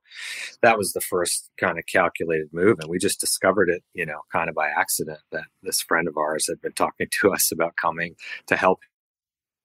that 0.62 0.78
was 0.78 0.94
the 0.94 1.02
first 1.02 1.50
kind 1.58 1.78
of 1.78 1.86
calculated 1.86 2.50
move. 2.52 2.80
And 2.80 2.90
we 2.90 2.98
just 2.98 3.20
discovered 3.20 3.70
it, 3.70 3.84
you 3.94 4.06
know, 4.06 4.22
kind 4.32 4.50
of 4.50 4.56
by 4.56 4.70
accident 4.70 5.20
that 5.32 5.46
this 5.64 5.82
friend 5.82 6.08
of 6.08 6.18
ours 6.18 6.48
had 6.48 6.62
been 6.62 6.74
talking 6.74 7.08
to 7.22 7.32
us 7.32 7.52
about 7.52 7.76
coming 7.76 8.16
to 8.48 8.56
help 8.56 8.80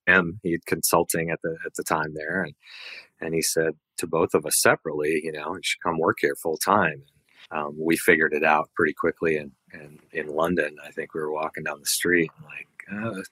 him. 0.06 0.40
He 0.42 0.52
had 0.52 0.66
consulting 0.66 1.30
at 1.30 1.40
the 1.42 1.56
at 1.64 1.74
the 1.74 1.84
time 1.84 2.14
there, 2.14 2.42
and 2.42 2.54
and 3.20 3.34
he 3.34 3.42
said 3.42 3.74
to 3.98 4.06
both 4.06 4.34
of 4.34 4.46
us 4.46 4.60
separately, 4.60 5.20
you 5.22 5.32
know, 5.32 5.54
you 5.54 5.60
should 5.62 5.82
come 5.82 5.98
work 5.98 6.18
here 6.20 6.34
full 6.34 6.56
time. 6.56 7.02
Um, 7.52 7.76
we 7.78 7.96
figured 7.96 8.32
it 8.32 8.44
out 8.44 8.70
pretty 8.74 8.92
quickly, 8.94 9.36
and 9.36 9.52
and 9.72 9.98
in 10.12 10.28
London, 10.28 10.76
I 10.84 10.90
think 10.90 11.14
we 11.14 11.20
were 11.20 11.32
walking 11.32 11.64
down 11.64 11.80
the 11.80 11.86
street, 11.86 12.30
and 12.36 12.46
like 12.46 12.66
uh, 12.90 13.22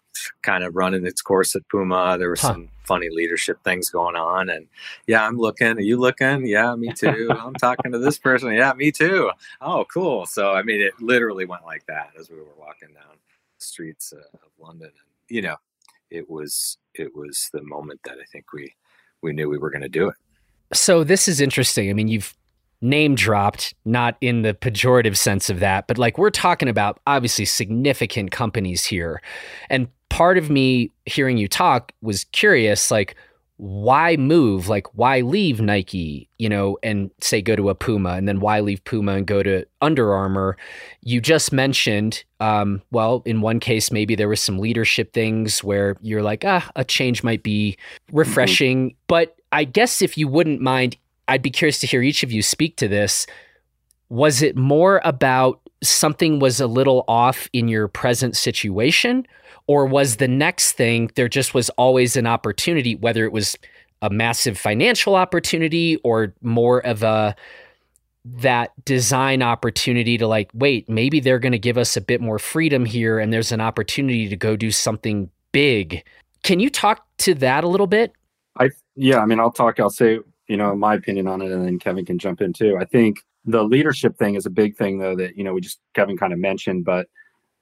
kind 0.43 0.65
of 0.65 0.77
running 0.77 1.07
its 1.07 1.23
course 1.23 1.55
at 1.57 1.69
Puma. 1.69 2.17
There 2.19 2.29
were 2.29 2.37
huh. 2.39 2.49
some 2.49 2.69
funny 2.85 3.09
leadership 3.11 3.59
things 3.65 3.91
going 3.91 4.17
on, 4.17 4.49
and 4.49 4.67
yeah, 5.07 5.27
I'm 5.27 5.39
looking. 5.39 5.77
Are 5.77 5.81
you 5.81 5.97
looking? 5.97 6.47
Yeah, 6.47 6.75
me 6.75 6.93
too. 6.93 7.31
I'm 7.39 7.55
talking 7.55 7.93
to 7.93 7.99
this 7.99 8.19
person. 8.19 8.53
Yeah, 8.53 8.73
me 8.75 8.91
too. 8.91 9.31
Oh, 9.61 9.85
cool. 9.93 10.27
So 10.27 10.53
I 10.53 10.63
mean, 10.63 10.81
it 10.81 10.95
literally 11.01 11.45
went 11.45 11.65
like 11.65 11.87
that 11.87 12.11
as 12.19 12.31
we 12.31 12.37
were 12.37 12.45
walking 12.59 12.89
down 12.95 13.17
the 13.59 13.65
streets 13.65 14.13
uh, 14.13 14.19
of 14.19 14.51
London, 14.59 14.89
and 14.89 15.37
you 15.37 15.43
know, 15.43 15.57
it 16.11 16.29
was 16.29 16.79
it 16.95 17.15
was 17.15 17.51
the 17.53 17.63
moment 17.63 18.01
that 18.05 18.19
I 18.21 18.25
think 18.33 18.53
we 18.53 18.75
we 19.23 19.33
knew 19.33 19.49
we 19.49 19.59
were 19.59 19.71
going 19.71 19.83
to 19.83 19.89
do 19.89 20.09
it. 20.09 20.17
So 20.73 21.03
this 21.05 21.29
is 21.29 21.41
interesting. 21.41 21.91
I 21.91 21.95
mean, 21.95 22.09
you've 22.09 22.35
name 22.81 23.15
dropped, 23.15 23.75
not 23.85 24.17
in 24.21 24.43
the 24.43 24.55
pejorative 24.55 25.17
sense 25.17 25.51
of 25.51 25.61
that, 25.61 25.87
but 25.87 25.99
like 25.99 26.19
we're 26.19 26.31
talking 26.31 26.69
about 26.69 27.01
obviously 27.07 27.45
significant 27.45 28.31
companies 28.31 28.85
here. 28.85 29.21
And 29.69 29.89
part 30.09 30.39
of 30.39 30.51
me 30.51 30.91
hearing 31.07 31.39
you 31.39 31.49
talk 31.49 31.93
was 32.01 32.25
curious, 32.25 32.91
like, 32.91 33.17
why 33.59 34.17
move? 34.17 34.69
Like, 34.69 34.87
why 34.95 35.21
leave 35.21 35.61
Nike, 35.61 36.29
you 36.39 36.49
know, 36.49 36.79
and 36.85 37.11
say 37.21 37.43
go 37.43 37.57
to 37.57 37.71
a 37.71 37.75
Puma, 37.75 38.11
and 38.11 38.29
then 38.29 38.39
why 38.39 38.61
leave 38.61 38.83
Puma 38.85 39.15
and 39.15 39.27
go 39.27 39.43
to 39.43 39.67
Under 39.81 40.15
Armour? 40.15 40.57
You 41.03 41.21
just 41.21 41.53
mentioned, 41.53 42.23
um, 42.39 42.83
well, 42.93 43.23
in 43.27 43.41
one 43.41 43.59
case, 43.59 43.91
maybe 43.91 44.15
there 44.15 44.29
was 44.29 44.41
some 44.41 44.61
leadership 44.61 45.13
things 45.13 45.65
where 45.65 45.97
you're 46.01 46.23
like, 46.23 46.45
ah, 46.47 46.71
a 46.77 46.85
change 46.85 47.25
might 47.25 47.43
be 47.43 47.77
refreshing. 48.13 48.91
Mm-hmm. 48.91 48.97
But 49.09 49.35
I 49.51 49.65
guess 49.65 50.03
if 50.03 50.17
you 50.17 50.29
wouldn't 50.29 50.61
mind, 50.61 50.97
I'd 51.29 51.43
be 51.43 51.51
curious 51.51 51.79
to 51.81 51.87
hear 51.87 52.03
each 52.03 52.23
of 52.23 52.33
you 52.33 52.43
speak 52.43 52.77
to 52.77 52.89
this. 52.89 53.27
Was 54.09 54.43
it 54.43 54.57
more 54.57 55.01
about 55.05 55.61
something 55.83 56.39
was 56.39 56.61
a 56.61 56.67
little 56.67 57.05
off 57.07 57.49
in 57.53 57.69
your 57.69 57.87
present 57.89 58.37
situation? 58.37 59.27
Or 59.67 59.85
was 59.87 60.17
the 60.17 60.29
next 60.29 60.73
thing 60.73 61.11
there 61.15 61.29
just 61.29 61.53
was 61.53 61.69
always 61.71 62.17
an 62.17 62.27
opportunity, 62.27 62.95
whether 62.95 63.25
it 63.25 63.33
was 63.33 63.57
a 64.01 64.11
massive 64.11 64.59
financial 64.59 65.15
opportunity 65.15 65.97
or 66.05 66.35
more 66.41 66.85
of 66.87 67.03
a 67.03 67.37
that 68.25 68.73
design 68.85 69.43
opportunity 69.43 70.19
to 70.19 70.27
like, 70.27 70.51
wait, 70.53 70.89
maybe 70.89 71.21
they're 71.21 71.39
going 71.39 71.53
to 71.53 71.59
give 71.59 71.79
us 71.79 71.97
a 71.97 72.01
bit 72.01 72.21
more 72.21 72.39
freedom 72.39 72.85
here 72.85 73.19
and 73.19 73.33
there's 73.33 73.53
an 73.53 73.61
opportunity 73.61 74.29
to 74.29 74.37
go 74.37 74.57
do 74.57 74.71
something 74.71 75.31
big. 75.53 76.05
Can 76.43 76.61
you 76.61 76.71
talk 76.71 77.07
to 77.19 77.35
that 77.35 77.65
a 77.65 77.69
little 77.69 77.87
bit? 77.87 78.13
I 78.59 78.71
yeah, 78.97 79.21
I 79.21 79.27
mean, 79.27 79.39
I'll 79.39 79.53
talk. 79.53 79.79
I'll 79.79 79.91
say 79.91 80.19
you 80.49 80.57
know 80.57 80.75
my 80.75 80.95
opinion 80.95 81.29
on 81.29 81.41
it, 81.43 81.53
and 81.53 81.65
then 81.65 81.79
Kevin 81.79 82.05
can 82.05 82.19
jump 82.19 82.41
in 82.41 82.53
too. 82.53 82.77
I 82.81 82.85
think 82.85 83.19
the 83.45 83.63
leadership 83.63 84.17
thing 84.19 84.35
is 84.35 84.47
a 84.47 84.51
big 84.51 84.77
thing 84.77 84.99
though 84.99 85.17
that 85.17 85.37
you 85.37 85.45
know 85.45 85.53
we 85.53 85.61
just 85.61 85.81
Kevin 85.95 86.17
kind 86.17 86.33
of 86.33 86.39
mentioned, 86.39 86.85
but 86.85 87.07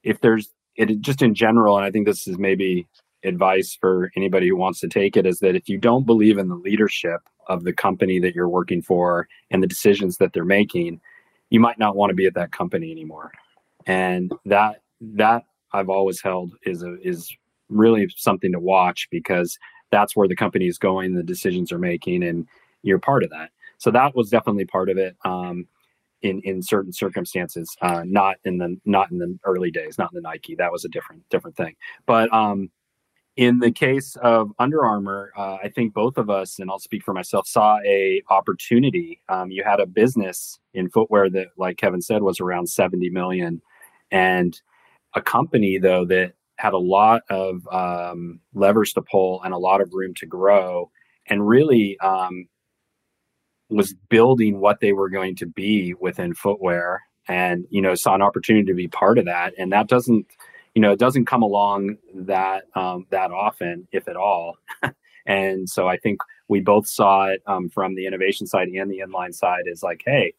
if 0.03 0.21
there's 0.21 0.49
it 0.75 1.01
just 1.01 1.21
in 1.21 1.35
general, 1.35 1.77
and 1.77 1.85
I 1.85 1.91
think 1.91 2.05
this 2.05 2.27
is 2.27 2.37
maybe 2.37 2.87
advice 3.23 3.77
for 3.79 4.11
anybody 4.15 4.47
who 4.47 4.55
wants 4.55 4.79
to 4.79 4.87
take 4.87 5.17
it, 5.17 5.25
is 5.25 5.39
that 5.39 5.55
if 5.55 5.67
you 5.67 5.77
don't 5.77 6.05
believe 6.05 6.37
in 6.37 6.47
the 6.47 6.55
leadership 6.55 7.21
of 7.47 7.63
the 7.63 7.73
company 7.73 8.19
that 8.19 8.35
you're 8.35 8.49
working 8.49 8.81
for 8.81 9.27
and 9.51 9.63
the 9.63 9.67
decisions 9.67 10.17
that 10.17 10.33
they're 10.33 10.45
making, 10.45 11.01
you 11.49 11.59
might 11.59 11.79
not 11.79 11.95
want 11.95 12.09
to 12.09 12.15
be 12.15 12.25
at 12.25 12.35
that 12.35 12.51
company 12.51 12.91
anymore. 12.91 13.31
And 13.85 14.31
that 14.45 14.81
that 15.01 15.43
I've 15.73 15.89
always 15.89 16.21
held 16.21 16.53
is 16.63 16.83
a, 16.83 16.97
is 17.01 17.35
really 17.69 18.07
something 18.15 18.51
to 18.51 18.59
watch 18.59 19.07
because 19.11 19.57
that's 19.91 20.15
where 20.15 20.27
the 20.27 20.35
company 20.35 20.67
is 20.67 20.77
going, 20.77 21.15
the 21.15 21.23
decisions 21.23 21.71
are 21.71 21.79
making, 21.79 22.23
and 22.23 22.47
you're 22.87 22.99
part 22.99 23.23
of 23.23 23.29
that. 23.29 23.51
So 23.77 23.91
that 23.91 24.15
was 24.15 24.29
definitely 24.29 24.65
part 24.65 24.89
of 24.89 24.97
it. 24.97 25.15
Um, 25.25 25.67
in 26.23 26.41
in 26.41 26.63
certain 26.63 26.91
circumstances, 26.91 27.75
uh, 27.81 28.03
not 28.05 28.37
in 28.43 28.57
the 28.57 28.75
not 28.85 29.11
in 29.11 29.19
the 29.19 29.37
early 29.43 29.69
days, 29.71 29.97
not 29.97 30.11
in 30.11 30.15
the 30.15 30.21
Nike. 30.21 30.55
That 30.55 30.71
was 30.71 30.83
a 30.83 30.89
different 30.89 31.23
different 31.29 31.55
thing. 31.55 31.75
But 32.05 32.33
um, 32.33 32.71
in 33.35 33.59
the 33.59 33.71
case 33.71 34.15
of 34.17 34.51
Under 34.57 34.83
Armour, 34.83 35.31
uh, 35.37 35.57
I 35.63 35.69
think 35.69 35.93
both 35.93 36.17
of 36.17 36.29
us, 36.29 36.57
and 36.57 36.71
I'll 36.71 36.79
speak 36.79 37.03
for 37.03 37.13
myself, 37.13 37.47
saw 37.47 37.77
a 37.85 38.23
opportunity. 38.31 39.21
Um, 39.29 39.51
you 39.51 39.63
had 39.63 39.79
a 39.79 39.85
business 39.85 40.59
in 40.73 40.89
footwear 40.89 41.29
that, 41.29 41.49
like 41.55 41.77
Kevin 41.77 42.01
said, 42.01 42.23
was 42.23 42.39
around 42.39 42.67
seventy 42.67 43.11
million, 43.11 43.61
and 44.11 44.59
a 45.13 45.21
company 45.21 45.77
though 45.77 46.05
that 46.05 46.33
had 46.55 46.73
a 46.73 46.79
lot 46.79 47.21
of 47.29 47.67
um, 47.67 48.39
levers 48.55 48.91
to 48.93 49.01
pull 49.03 49.43
and 49.43 49.53
a 49.53 49.57
lot 49.57 49.81
of 49.81 49.93
room 49.93 50.15
to 50.15 50.25
grow, 50.25 50.89
and 51.27 51.47
really 51.47 51.95
um, 51.99 52.47
was 53.69 53.93
building 54.09 54.59
what 54.59 54.79
they 54.79 54.93
were 54.93 55.09
going 55.09 55.35
to 55.37 55.45
be 55.45 55.93
within 55.95 56.33
footwear, 56.33 57.03
and 57.27 57.65
you 57.69 57.81
know 57.81 57.95
saw 57.95 58.15
an 58.15 58.21
opportunity 58.21 58.65
to 58.65 58.73
be 58.73 58.87
part 58.87 59.17
of 59.17 59.25
that. 59.25 59.53
And 59.57 59.71
that 59.71 59.87
doesn't, 59.87 60.25
you 60.75 60.81
know, 60.81 60.91
it 60.91 60.99
doesn't 60.99 61.25
come 61.25 61.43
along 61.43 61.97
that 62.13 62.63
um, 62.75 63.05
that 63.09 63.31
often, 63.31 63.87
if 63.91 64.07
at 64.07 64.15
all. 64.15 64.57
and 65.25 65.69
so 65.69 65.87
I 65.87 65.97
think 65.97 66.19
we 66.47 66.61
both 66.61 66.87
saw 66.87 67.27
it 67.27 67.41
um, 67.45 67.69
from 67.69 67.95
the 67.95 68.05
innovation 68.05 68.47
side 68.47 68.69
and 68.69 68.89
the 68.89 68.99
inline 68.99 69.33
side 69.33 69.63
is 69.65 69.83
like, 69.83 70.01
hey, 70.05 70.33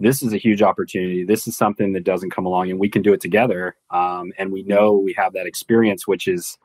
this 0.00 0.22
is 0.22 0.32
a 0.32 0.38
huge 0.38 0.62
opportunity. 0.62 1.24
This 1.24 1.46
is 1.46 1.56
something 1.56 1.92
that 1.92 2.04
doesn't 2.04 2.30
come 2.30 2.44
along, 2.44 2.70
and 2.70 2.80
we 2.80 2.90
can 2.90 3.02
do 3.02 3.12
it 3.12 3.20
together. 3.20 3.76
Um, 3.90 4.32
and 4.36 4.52
we 4.52 4.62
know 4.64 4.92
we 4.94 5.14
have 5.14 5.32
that 5.34 5.46
experience, 5.46 6.06
which 6.06 6.26
is 6.26 6.58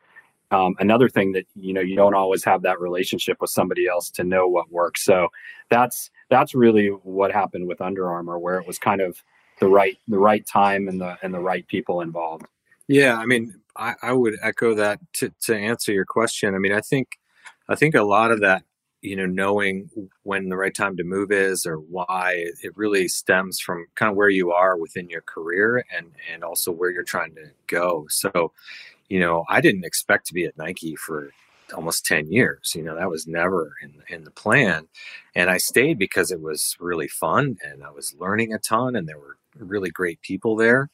um, 0.52 0.76
another 0.80 1.10
thing 1.10 1.34
that 1.34 1.46
you 1.56 1.74
know 1.74 1.82
you 1.82 1.96
don't 1.96 2.14
always 2.14 2.44
have 2.46 2.62
that 2.62 2.80
relationship 2.80 3.38
with 3.42 3.50
somebody 3.50 3.88
else 3.88 4.10
to 4.12 4.24
know 4.24 4.48
what 4.48 4.72
works. 4.72 5.04
So 5.04 5.28
that's 5.70 6.10
that's 6.30 6.56
really 6.56 6.88
what 6.88 7.32
happened 7.32 7.68
with 7.68 7.82
Under 7.82 8.10
Armour, 8.10 8.40
where 8.40 8.60
it 8.60 8.68
was 8.68 8.80
kind 8.80 9.02
of 9.02 9.22
the 9.60 9.68
right 9.68 9.98
the 10.08 10.20
right 10.20 10.46
time 10.46 10.88
and 10.88 11.02
the 11.02 11.18
and 11.22 11.34
the 11.34 11.40
right 11.40 11.68
people 11.68 12.02
involved. 12.02 12.46
Yeah, 12.88 13.18
I 13.18 13.26
mean, 13.26 13.56
I, 13.76 13.96
I 14.02 14.14
would 14.14 14.36
echo 14.42 14.74
that 14.76 15.00
to, 15.16 15.34
to 15.42 15.56
answer 15.56 15.92
your 15.92 16.06
question. 16.06 16.56
I 16.56 16.60
mean, 16.60 16.72
I 16.72 16.80
think 16.80 17.20
I 17.68 17.76
think 17.76 17.96
a 17.96 18.04
lot 18.04 18.32
of 18.32 18.40
that 18.42 18.64
you 19.02 19.16
know 19.16 19.26
knowing 19.26 19.90
when 20.24 20.50
the 20.50 20.58
right 20.58 20.74
time 20.74 20.98
to 20.98 21.04
move 21.04 21.32
is 21.32 21.66
or 21.66 21.76
why 21.78 22.46
it 22.64 22.76
really 22.76 23.08
stems 23.08 23.60
from 23.60 23.86
kind 23.96 24.10
of 24.10 24.16
where 24.16 24.30
you 24.30 24.52
are 24.52 24.78
within 24.78 25.10
your 25.10 25.22
career 25.22 25.84
and 25.96 26.12
and 26.34 26.44
also 26.44 26.72
where 26.72 26.90
you're 26.90 27.04
trying 27.04 27.36
to 27.36 27.46
go 27.68 28.06
so 28.10 28.52
you 29.10 29.20
know 29.20 29.46
i 29.50 29.62
didn't 29.62 29.86
expect 29.86 30.26
to 30.28 30.34
be 30.34 30.46
at 30.46 30.58
nike 30.58 30.96
for 30.96 31.32
almost 31.76 32.06
10 32.06 32.32
years 32.32 32.74
you 32.76 32.84
know 32.84 32.96
that 32.96 33.10
was 33.10 33.28
never 33.28 33.74
in, 33.82 33.94
in 34.10 34.24
the 34.24 34.32
plan. 34.32 34.88
And 35.36 35.50
i 35.50 35.58
stayed 35.58 36.00
because 36.00 36.32
it 36.32 36.42
was 36.42 36.76
really 36.80 37.08
fun 37.08 37.58
and 37.64 37.84
i 37.84 37.92
was 37.92 38.16
learning 38.18 38.54
a 38.54 38.60
ton 38.60 38.96
and 38.96 39.08
there 39.08 39.20
were 39.20 39.38
really 39.60 39.90
great 39.90 40.22
people 40.22 40.56
there. 40.56 40.90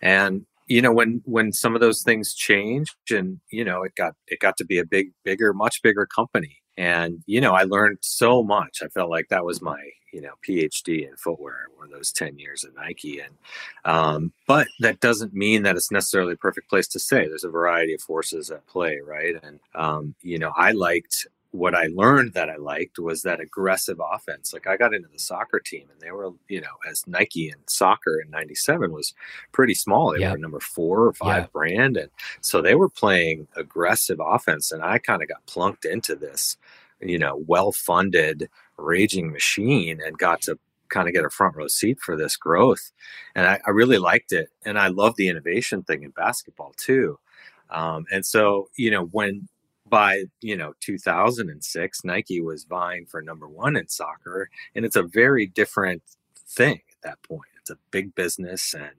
And 0.00 0.46
you 0.66 0.80
know 0.80 0.92
when 0.92 1.22
when 1.24 1.52
some 1.52 1.74
of 1.74 1.80
those 1.80 2.02
things 2.02 2.34
changed 2.34 2.94
and 3.10 3.40
you 3.50 3.64
know 3.64 3.82
it 3.82 3.94
got 3.96 4.14
it 4.28 4.40
got 4.40 4.56
to 4.58 4.64
be 4.64 4.78
a 4.78 4.84
big 4.84 5.08
bigger 5.24 5.52
much 5.52 5.82
bigger 5.82 6.06
company. 6.06 6.58
And 6.76 7.22
you 7.26 7.40
know 7.40 7.52
i 7.52 7.64
learned 7.64 7.98
so 8.02 8.42
much. 8.42 8.78
I 8.82 8.88
felt 8.88 9.10
like 9.10 9.28
that 9.30 9.44
was 9.44 9.60
my 9.62 9.80
you 10.12 10.20
know 10.20 10.32
phd 10.46 11.08
in 11.08 11.16
footwear 11.16 11.66
or 11.78 11.86
those 11.88 12.12
10 12.12 12.38
years 12.38 12.64
at 12.64 12.74
nike 12.74 13.20
and 13.20 13.34
um, 13.84 14.32
but 14.46 14.68
that 14.80 15.00
doesn't 15.00 15.34
mean 15.34 15.62
that 15.62 15.76
it's 15.76 15.90
necessarily 15.90 16.34
a 16.34 16.36
perfect 16.36 16.68
place 16.68 16.88
to 16.88 16.98
stay 16.98 17.26
there's 17.26 17.44
a 17.44 17.50
variety 17.50 17.94
of 17.94 18.00
forces 18.00 18.50
at 18.50 18.66
play 18.66 19.00
right 19.04 19.34
and 19.42 19.60
um, 19.74 20.14
you 20.22 20.38
know 20.38 20.52
i 20.56 20.72
liked 20.72 21.26
what 21.52 21.74
I 21.74 21.88
learned 21.94 22.32
that 22.32 22.48
I 22.48 22.56
liked 22.56 22.98
was 22.98 23.22
that 23.22 23.38
aggressive 23.38 24.00
offense. 24.12 24.52
Like 24.52 24.66
I 24.66 24.76
got 24.76 24.94
into 24.94 25.08
the 25.08 25.18
soccer 25.18 25.60
team 25.60 25.86
and 25.92 26.00
they 26.00 26.10
were, 26.10 26.30
you 26.48 26.62
know, 26.62 26.72
as 26.90 27.06
Nike 27.06 27.50
and 27.50 27.60
soccer 27.66 28.20
in 28.20 28.30
97 28.30 28.90
was 28.90 29.14
pretty 29.52 29.74
small. 29.74 30.12
They 30.12 30.26
were 30.32 30.38
number 30.38 30.60
four 30.60 31.04
or 31.04 31.12
five 31.12 31.52
brand. 31.52 31.98
And 31.98 32.10
so 32.40 32.62
they 32.62 32.74
were 32.74 32.88
playing 32.88 33.46
aggressive 33.54 34.18
offense. 34.18 34.72
And 34.72 34.82
I 34.82 34.96
kind 34.98 35.22
of 35.22 35.28
got 35.28 35.44
plunked 35.44 35.84
into 35.84 36.16
this, 36.16 36.56
you 37.00 37.18
know, 37.18 37.42
well 37.46 37.70
funded 37.70 38.48
raging 38.82 39.32
machine 39.32 40.00
and 40.04 40.18
got 40.18 40.42
to 40.42 40.58
kind 40.88 41.08
of 41.08 41.14
get 41.14 41.24
a 41.24 41.30
front 41.30 41.56
row 41.56 41.68
seat 41.68 41.98
for 42.00 42.16
this 42.16 42.36
growth. 42.36 42.92
And 43.34 43.46
I, 43.46 43.60
I 43.66 43.70
really 43.70 43.98
liked 43.98 44.32
it. 44.32 44.50
And 44.64 44.78
I 44.78 44.88
love 44.88 45.16
the 45.16 45.28
innovation 45.28 45.82
thing 45.82 46.02
in 46.02 46.10
basketball 46.10 46.74
too. 46.76 47.18
Um, 47.70 48.04
and 48.12 48.24
so, 48.24 48.68
you 48.76 48.90
know, 48.90 49.06
when 49.06 49.48
by 49.92 50.24
you 50.40 50.56
know 50.56 50.72
2006 50.80 52.04
nike 52.04 52.40
was 52.40 52.64
vying 52.64 53.04
for 53.04 53.20
number 53.20 53.46
one 53.46 53.76
in 53.76 53.86
soccer 53.88 54.48
and 54.74 54.86
it's 54.86 54.96
a 54.96 55.02
very 55.02 55.46
different 55.46 56.02
thing 56.48 56.80
at 56.90 57.02
that 57.02 57.22
point 57.22 57.50
it's 57.60 57.68
a 57.68 57.76
big 57.90 58.14
business 58.14 58.74
and 58.74 58.94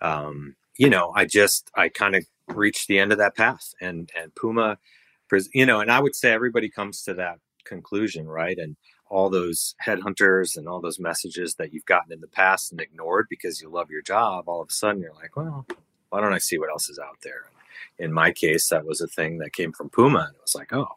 um, 0.00 0.54
you 0.76 0.88
know 0.88 1.12
i 1.16 1.24
just 1.24 1.72
i 1.74 1.88
kind 1.88 2.14
of 2.14 2.24
reached 2.46 2.86
the 2.86 3.00
end 3.00 3.10
of 3.10 3.18
that 3.18 3.36
path 3.36 3.74
and 3.80 4.12
and 4.16 4.32
puma 4.36 4.78
you 5.52 5.66
know 5.66 5.80
and 5.80 5.90
i 5.90 5.98
would 5.98 6.14
say 6.14 6.30
everybody 6.30 6.68
comes 6.68 7.02
to 7.02 7.14
that 7.14 7.38
conclusion 7.64 8.26
right 8.28 8.58
and 8.58 8.76
all 9.10 9.30
those 9.30 9.74
headhunters 9.84 10.56
and 10.56 10.68
all 10.68 10.80
those 10.80 10.98
messages 10.98 11.54
that 11.54 11.72
you've 11.72 11.84
gotten 11.86 12.12
in 12.12 12.20
the 12.20 12.28
past 12.28 12.72
and 12.72 12.80
ignored 12.80 13.26
because 13.30 13.60
you 13.60 13.68
love 13.68 13.90
your 13.90 14.02
job 14.02 14.48
all 14.48 14.60
of 14.60 14.68
a 14.68 14.72
sudden 14.72 15.00
you're 15.00 15.14
like 15.14 15.36
well 15.36 15.66
why 16.10 16.20
don't 16.20 16.34
i 16.34 16.38
see 16.38 16.58
what 16.58 16.70
else 16.70 16.88
is 16.88 16.98
out 16.98 17.18
there 17.22 17.50
in 17.98 18.12
my 18.12 18.30
case, 18.30 18.68
that 18.68 18.86
was 18.86 19.00
a 19.00 19.06
thing 19.06 19.38
that 19.38 19.52
came 19.52 19.72
from 19.72 19.90
Puma. 19.90 20.20
And 20.20 20.34
it 20.34 20.42
was 20.42 20.54
like, 20.54 20.72
oh, 20.72 20.96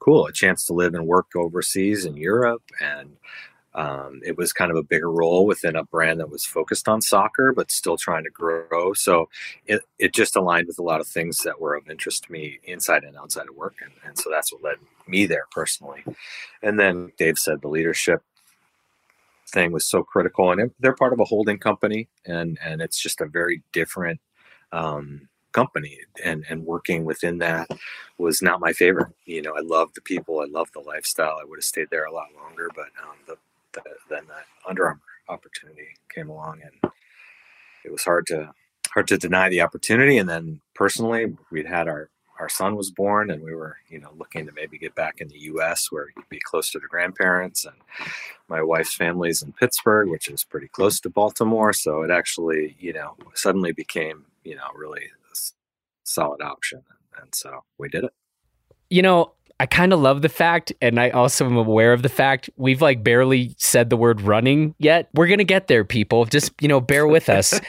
cool, 0.00 0.26
a 0.26 0.32
chance 0.32 0.66
to 0.66 0.72
live 0.72 0.94
and 0.94 1.06
work 1.06 1.28
overseas 1.36 2.04
in 2.04 2.16
Europe. 2.16 2.62
And 2.80 3.16
um, 3.74 4.20
it 4.24 4.36
was 4.36 4.52
kind 4.52 4.70
of 4.70 4.76
a 4.76 4.82
bigger 4.82 5.10
role 5.10 5.46
within 5.46 5.76
a 5.76 5.84
brand 5.84 6.20
that 6.20 6.30
was 6.30 6.44
focused 6.44 6.88
on 6.88 7.00
soccer, 7.00 7.52
but 7.52 7.70
still 7.70 7.96
trying 7.96 8.24
to 8.24 8.30
grow. 8.30 8.92
So 8.92 9.28
it, 9.66 9.82
it 9.98 10.12
just 10.12 10.36
aligned 10.36 10.66
with 10.66 10.78
a 10.78 10.82
lot 10.82 11.00
of 11.00 11.06
things 11.06 11.38
that 11.38 11.60
were 11.60 11.74
of 11.74 11.88
interest 11.88 12.24
to 12.24 12.32
me 12.32 12.60
inside 12.64 13.04
and 13.04 13.16
outside 13.16 13.48
of 13.48 13.56
work. 13.56 13.76
And, 13.82 13.92
and 14.06 14.18
so 14.18 14.30
that's 14.30 14.52
what 14.52 14.62
led 14.62 14.76
me 15.06 15.26
there 15.26 15.46
personally. 15.50 16.04
And 16.62 16.78
then 16.78 17.12
Dave 17.16 17.38
said 17.38 17.62
the 17.62 17.68
leadership 17.68 18.22
thing 19.48 19.72
was 19.72 19.86
so 19.86 20.02
critical. 20.02 20.50
And 20.50 20.60
it, 20.60 20.72
they're 20.78 20.94
part 20.94 21.12
of 21.12 21.20
a 21.20 21.24
holding 21.24 21.58
company, 21.58 22.08
and, 22.26 22.58
and 22.62 22.82
it's 22.82 23.00
just 23.00 23.20
a 23.20 23.26
very 23.26 23.62
different 23.72 24.20
um, 24.72 25.28
company 25.52 25.98
and 26.24 26.44
and 26.48 26.64
working 26.64 27.04
within 27.04 27.38
that 27.38 27.68
was 28.16 28.40
not 28.40 28.58
my 28.58 28.72
favorite 28.72 29.12
you 29.26 29.42
know 29.42 29.52
i 29.54 29.60
love 29.60 29.92
the 29.94 30.00
people 30.00 30.40
i 30.40 30.46
love 30.46 30.70
the 30.72 30.80
lifestyle 30.80 31.36
i 31.40 31.44
would 31.44 31.58
have 31.58 31.64
stayed 31.64 31.88
there 31.90 32.06
a 32.06 32.12
lot 32.12 32.28
longer 32.34 32.70
but 32.74 32.86
um, 33.02 33.16
the 33.26 33.36
then 34.08 34.22
that 34.28 34.46
Under 34.68 34.86
Armour 34.86 35.00
opportunity 35.28 35.88
came 36.14 36.28
along, 36.28 36.60
and 36.62 36.92
it 37.84 37.92
was 37.92 38.04
hard 38.04 38.26
to 38.28 38.52
hard 38.90 39.08
to 39.08 39.18
deny 39.18 39.48
the 39.48 39.60
opportunity. 39.60 40.18
And 40.18 40.28
then 40.28 40.60
personally, 40.74 41.36
we'd 41.50 41.66
had 41.66 41.88
our 41.88 42.10
our 42.38 42.48
son 42.48 42.76
was 42.76 42.90
born, 42.90 43.30
and 43.30 43.42
we 43.42 43.54
were 43.54 43.76
you 43.88 44.00
know 44.00 44.10
looking 44.16 44.46
to 44.46 44.52
maybe 44.52 44.78
get 44.78 44.94
back 44.94 45.20
in 45.20 45.28
the 45.28 45.38
U.S. 45.40 45.90
where 45.90 46.08
could 46.14 46.28
be 46.28 46.40
close 46.40 46.70
to 46.70 46.78
the 46.78 46.88
grandparents. 46.88 47.64
And 47.64 47.76
my 48.48 48.62
wife's 48.62 48.94
family's 48.94 49.42
in 49.42 49.52
Pittsburgh, 49.52 50.08
which 50.08 50.28
is 50.28 50.44
pretty 50.44 50.68
close 50.68 51.00
to 51.00 51.10
Baltimore, 51.10 51.72
so 51.72 52.02
it 52.02 52.10
actually 52.10 52.76
you 52.78 52.92
know 52.92 53.16
suddenly 53.34 53.72
became 53.72 54.26
you 54.44 54.56
know 54.56 54.68
really 54.74 55.04
a 55.04 55.36
solid 56.04 56.42
option, 56.42 56.82
and 57.20 57.34
so 57.34 57.64
we 57.78 57.88
did 57.88 58.04
it. 58.04 58.12
You 58.90 59.00
know, 59.02 59.32
I 59.62 59.66
kind 59.66 59.92
of 59.92 60.00
love 60.00 60.22
the 60.22 60.28
fact, 60.28 60.72
and 60.82 60.98
I 60.98 61.10
also 61.10 61.46
am 61.46 61.56
aware 61.56 61.92
of 61.92 62.02
the 62.02 62.08
fact 62.08 62.50
we've 62.56 62.82
like 62.82 63.04
barely 63.04 63.54
said 63.58 63.90
the 63.90 63.96
word 63.96 64.20
running 64.20 64.74
yet. 64.80 65.08
We're 65.14 65.28
gonna 65.28 65.44
get 65.44 65.68
there, 65.68 65.84
people. 65.84 66.24
Just 66.24 66.50
you 66.60 66.66
know, 66.66 66.80
bear 66.80 67.06
with 67.06 67.28
us. 67.28 67.60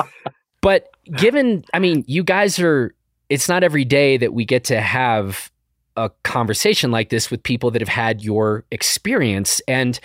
but 0.62 0.88
given, 1.16 1.64
I 1.72 1.78
mean, 1.78 2.02
you 2.08 2.24
guys 2.24 2.58
are. 2.58 2.92
It's 3.28 3.48
not 3.48 3.62
every 3.62 3.84
day 3.84 4.16
that 4.16 4.34
we 4.34 4.44
get 4.44 4.64
to 4.64 4.80
have 4.80 5.52
a 5.96 6.10
conversation 6.24 6.90
like 6.90 7.10
this 7.10 7.30
with 7.30 7.40
people 7.44 7.70
that 7.70 7.82
have 7.82 7.88
had 7.88 8.20
your 8.20 8.64
experience. 8.72 9.62
And 9.68 10.00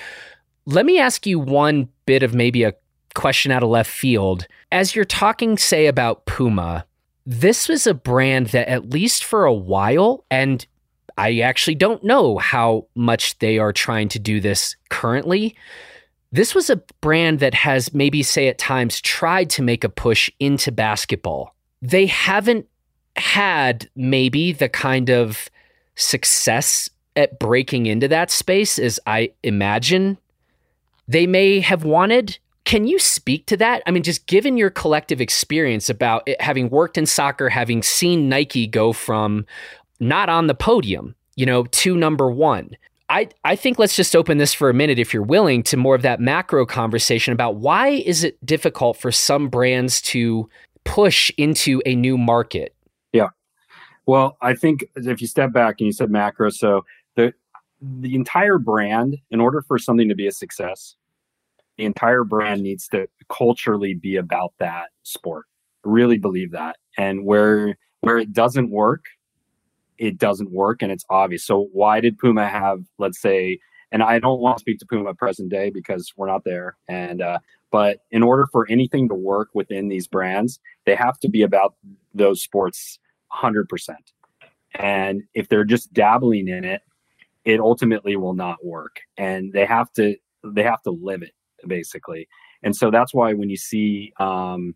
let 0.67 0.86
me 0.86 1.00
ask 1.00 1.26
you 1.26 1.39
one 1.39 1.89
bit 2.06 2.22
of 2.22 2.36
maybe 2.36 2.62
a 2.62 2.76
question 3.15 3.52
out 3.52 3.63
of 3.63 3.69
left 3.69 3.89
field. 3.89 4.46
As 4.72 4.96
you're 4.96 5.04
talking, 5.04 5.58
say, 5.58 5.88
about 5.88 6.28
Puma, 6.28 6.86
this 7.26 7.67
was 7.67 7.88
a 7.88 7.96
brand 7.96 8.48
that, 8.50 8.69
at 8.69 8.91
least 8.91 9.24
for 9.24 9.46
a 9.46 9.54
while, 9.54 10.26
and 10.30 10.63
I 11.17 11.39
actually 11.39 11.76
don't 11.76 12.04
know 12.04 12.38
how 12.38 12.88
much 12.95 13.38
they 13.39 13.58
are 13.58 13.73
trying 13.73 14.10
to 14.10 14.19
do 14.19 14.39
this 14.39 14.76
currently. 14.89 15.56
This 16.32 16.56
was 16.56 16.69
a 16.69 16.82
brand 17.02 17.39
that 17.39 17.54
has 17.54 17.93
maybe, 17.93 18.23
say, 18.23 18.47
at 18.47 18.58
times 18.58 18.99
tried 19.02 19.49
to 19.52 19.62
make 19.62 19.84
a 19.84 19.89
push 19.89 20.30
into 20.39 20.71
basketball. 20.71 21.56
They 21.82 22.08
haven't 22.08 22.65
had 23.15 23.89
maybe 23.95 24.52
the 24.52 24.69
kind 24.69 25.10
of 25.10 25.49
success 25.95 26.89
at 27.15 27.38
breaking 27.38 27.86
into 27.86 28.08
that 28.08 28.32
space 28.32 28.80
as 28.80 28.99
I 29.06 29.32
imagine 29.43 30.17
they 31.08 31.28
may 31.28 31.60
have 31.60 31.84
wanted. 31.84 32.38
Can 32.65 32.88
you 32.88 32.97
speak 32.97 33.45
to 33.47 33.58
that? 33.58 33.84
I 33.86 33.91
mean, 33.91 34.04
just 34.04 34.26
given 34.26 34.58
your 34.58 34.69
collective 34.69 35.21
experience 35.21 35.89
about 35.89 36.23
it, 36.26 36.41
having 36.41 36.69
worked 36.69 36.97
in 36.97 37.06
soccer, 37.06 37.49
having 37.49 37.84
seen 37.84 38.30
Nike 38.30 38.67
go 38.67 38.93
from 38.93 39.45
not 40.04 40.30
on 40.30 40.48
the 40.48 40.56
podium, 40.56 41.16
you 41.36 41.46
know, 41.46 41.63
to 41.63 41.96
number 41.96 42.30
one. 42.30 42.76
I, 43.10 43.30
I 43.44 43.56
think 43.56 43.80
let's 43.80 43.96
just 43.96 44.16
open 44.16 44.38
this 44.38 44.54
for 44.54 44.70
a 44.70 44.74
minute, 44.74 44.98
if 44.98 45.13
you're 45.13 45.24
willing, 45.24 45.62
to 45.63 45.78
more 45.78 45.94
of 45.94 46.02
that 46.04 46.20
macro 46.20 46.66
conversation 46.66 47.34
about 47.34 47.56
why 47.56 47.89
is 47.89 48.24
it 48.24 48.44
difficult 48.46 48.98
for 48.98 49.12
some 49.12 49.50
brands 49.50 50.02
to 50.04 50.50
push 50.84 51.32
into 51.38 51.82
a 51.86 51.96
new 51.96 52.18
market? 52.18 52.74
Yeah. 53.12 53.30
Well, 54.06 54.38
I 54.42 54.54
think 54.54 54.86
if 54.96 55.22
you 55.22 55.28
step 55.28 55.54
back 55.54 55.76
and 55.80 55.86
you 55.86 55.94
said 55.94 56.10
macro, 56.10 56.50
so 56.50 56.86
the 57.16 57.34
the 57.82 58.16
entire 58.16 58.58
brand, 58.58 59.18
in 59.30 59.39
order 59.39 59.62
for 59.62 59.78
something 59.78 60.08
to 60.08 60.16
be 60.16 60.28
a 60.28 60.32
success, 60.32 60.96
the 61.78 61.86
entire 61.86 62.24
brand 62.24 62.63
needs 62.63 62.88
to 62.89 63.08
culturally 63.30 63.94
be 63.94 64.16
about 64.16 64.54
that 64.60 64.89
sport. 65.04 65.46
Really 65.84 66.18
believe 66.18 66.52
that. 66.52 66.78
And 66.98 67.26
where 67.26 67.78
where 68.02 68.18
it 68.18 68.34
doesn't 68.34 68.70
work, 68.70 69.06
it 70.04 70.18
doesn't 70.18 70.52
work 70.52 70.82
and 70.82 70.92
it's 70.92 71.06
obvious. 71.10 71.46
So 71.46 71.70
why 71.72 72.02
did 72.02 72.18
Puma 72.18 72.46
have, 72.46 72.80
let's 73.00 73.22
say, 73.22 73.60
and 73.89 74.04
I 74.04 74.20
don't 74.20 74.42
want 74.42 74.58
to 74.58 74.62
speak 74.62 74.80
to 74.80 74.86
Puma 74.86 75.13
present 75.13 75.50
day 75.50 75.70
because 75.70 76.12
we're 76.18 76.28
not 76.28 76.44
there. 76.44 76.76
And 76.89 77.22
uh, 77.22 77.39
but 77.72 78.00
in 78.12 78.22
order 78.22 78.46
for 78.52 78.68
anything 78.70 79.08
to 79.08 79.16
work 79.16 79.50
within 79.54 79.88
these 79.88 80.08
brands, 80.08 80.60
they 80.86 80.94
have 80.96 81.18
to 81.22 81.30
be 81.30 81.42
about 81.42 81.76
those 82.13 82.42
sports 82.44 83.00
100%. 83.32 83.66
And 84.76 85.24
if 85.34 85.48
they're 85.48 85.63
just 85.63 85.94
dabbling 85.94 86.50
in 86.50 86.66
it, 86.66 86.82
it 87.46 87.62
ultimately 87.62 88.18
will 88.18 88.34
not 88.34 88.58
work. 88.66 89.00
And 89.16 89.54
they 89.54 89.66
have 89.66 89.89
to 89.94 90.18
they 90.44 90.63
have 90.63 90.82
to 90.82 90.92
live 90.92 91.22
it 91.22 91.32
basically. 91.66 92.28
And 92.62 92.76
so 92.76 92.92
that's 92.92 93.13
why 93.13 93.32
when 93.34 93.50
you 93.50 93.58
see 93.58 94.12
um, 94.20 94.76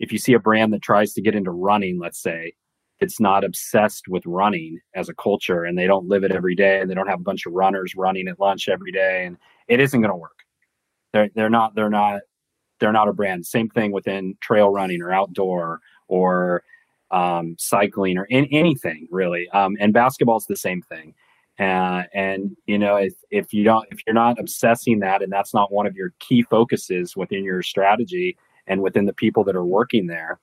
if 0.00 0.10
you 0.10 0.18
see 0.18 0.32
a 0.32 0.40
brand 0.40 0.72
that 0.72 0.82
tries 0.82 1.12
to 1.12 1.22
get 1.22 1.36
into 1.36 1.52
running, 1.52 2.00
let's 2.00 2.20
say, 2.20 2.54
it's 3.00 3.20
not 3.20 3.44
obsessed 3.44 4.08
with 4.08 4.24
running 4.26 4.78
as 4.94 5.08
a 5.08 5.14
culture 5.14 5.64
and 5.64 5.76
they 5.76 5.86
don't 5.86 6.08
live 6.08 6.24
it 6.24 6.32
every 6.32 6.54
day 6.54 6.80
and 6.80 6.90
they 6.90 6.94
don't 6.94 7.08
have 7.08 7.20
a 7.20 7.24
bunch 7.24 7.46
of 7.46 7.52
runners 7.52 7.94
running 7.96 8.28
at 8.28 8.40
lunch 8.40 8.68
every 8.68 8.92
day 8.92 9.24
and 9.26 9.36
it 9.68 9.80
isn't 9.80 10.00
going 10.00 10.10
to 10.10 10.16
work. 10.16 10.38
They're, 11.12 11.30
they're 11.34 11.50
not 11.50 11.74
they're 11.74 11.90
not 11.90 12.20
they're 12.80 12.92
not 12.92 13.08
a 13.08 13.12
brand. 13.12 13.46
Same 13.46 13.68
thing 13.68 13.92
within 13.92 14.36
trail 14.40 14.68
running 14.68 15.00
or 15.00 15.12
outdoor 15.12 15.80
or 16.08 16.62
um, 17.10 17.56
cycling 17.58 18.18
or 18.18 18.24
in, 18.24 18.46
anything 18.46 19.06
really. 19.10 19.48
Um, 19.50 19.76
and 19.80 19.92
basketball 19.92 20.36
is 20.36 20.46
the 20.46 20.56
same 20.56 20.82
thing. 20.82 21.14
Uh, 21.58 22.02
and 22.12 22.56
you 22.66 22.78
know 22.78 22.96
if, 22.96 23.14
if 23.30 23.52
you 23.52 23.62
don't 23.62 23.86
if 23.92 24.00
you're 24.06 24.14
not 24.14 24.40
obsessing 24.40 24.98
that 24.98 25.22
and 25.22 25.32
that's 25.32 25.54
not 25.54 25.72
one 25.72 25.86
of 25.86 25.94
your 25.94 26.12
key 26.18 26.42
focuses 26.42 27.16
within 27.16 27.44
your 27.44 27.62
strategy 27.62 28.36
and 28.66 28.82
within 28.82 29.04
the 29.04 29.12
people 29.12 29.44
that 29.44 29.54
are 29.54 29.64
working 29.64 30.08
there 30.08 30.40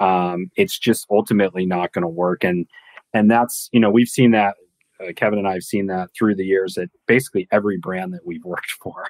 um, 0.00 0.50
it's 0.56 0.78
just 0.78 1.06
ultimately 1.10 1.66
not 1.66 1.92
going 1.92 2.02
to 2.02 2.08
work. 2.08 2.44
And 2.44 2.66
and 3.12 3.30
that's 3.30 3.68
you 3.72 3.80
know 3.80 3.90
we've 3.90 4.08
seen 4.08 4.32
that 4.32 4.56
uh, 5.00 5.12
Kevin 5.14 5.38
and 5.38 5.48
I 5.48 5.54
have 5.54 5.62
seen 5.62 5.86
that 5.86 6.10
through 6.16 6.34
the 6.34 6.44
years 6.44 6.76
at 6.78 6.88
basically 7.06 7.48
every 7.52 7.78
brand 7.78 8.12
that 8.14 8.26
we've 8.26 8.44
worked 8.44 8.72
for. 8.82 9.06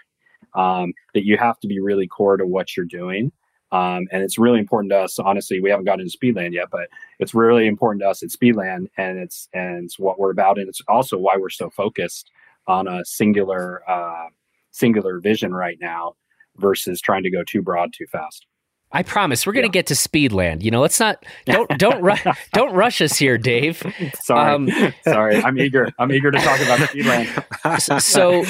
Um, 0.54 0.94
that 1.14 1.24
you 1.24 1.36
have 1.36 1.60
to 1.60 1.68
be 1.68 1.78
really 1.78 2.08
core 2.08 2.36
to 2.36 2.44
what 2.44 2.76
you're 2.76 2.84
doing. 2.84 3.30
Um, 3.70 4.08
and 4.10 4.20
it's 4.24 4.36
really 4.36 4.58
important 4.58 4.90
to 4.90 4.98
us. 4.98 5.16
Honestly, 5.20 5.60
we 5.60 5.70
haven't 5.70 5.84
gotten 5.84 6.00
into 6.00 6.18
Speedland 6.18 6.52
yet, 6.54 6.66
but 6.72 6.88
it's 7.20 7.34
really 7.34 7.68
important 7.68 8.02
to 8.02 8.08
us 8.08 8.22
at 8.24 8.30
Speedland, 8.30 8.88
and 8.96 9.18
it's 9.18 9.48
and 9.52 9.84
it's 9.84 9.98
what 9.98 10.18
we're 10.18 10.32
about, 10.32 10.58
and 10.58 10.68
it's 10.68 10.82
also 10.88 11.16
why 11.16 11.36
we're 11.38 11.50
so 11.50 11.70
focused 11.70 12.30
on 12.66 12.88
a 12.88 13.04
singular 13.04 13.88
uh, 13.88 14.26
singular 14.72 15.20
vision 15.20 15.54
right 15.54 15.78
now 15.80 16.14
versus 16.56 17.00
trying 17.00 17.22
to 17.22 17.30
go 17.30 17.44
too 17.44 17.62
broad 17.62 17.92
too 17.92 18.06
fast. 18.06 18.46
I 18.92 19.04
promise 19.04 19.46
we're 19.46 19.52
going 19.52 19.62
to 19.62 19.68
yeah. 19.68 19.82
get 19.82 19.86
to 19.86 19.94
Speedland. 19.94 20.62
You 20.62 20.70
know, 20.70 20.80
let's 20.80 20.98
not 20.98 21.24
don't 21.46 21.68
don't 21.78 22.02
ru- 22.02 22.32
don't 22.52 22.74
rush 22.74 23.00
us 23.00 23.16
here, 23.16 23.38
Dave. 23.38 23.82
Sorry, 24.22 24.54
um, 24.54 24.68
sorry. 25.04 25.36
I'm 25.36 25.58
eager. 25.58 25.92
I'm 25.98 26.10
eager 26.12 26.30
to 26.30 26.38
talk 26.38 26.60
about 26.60 26.80
Speedland. 26.80 28.00
so, 28.00 28.44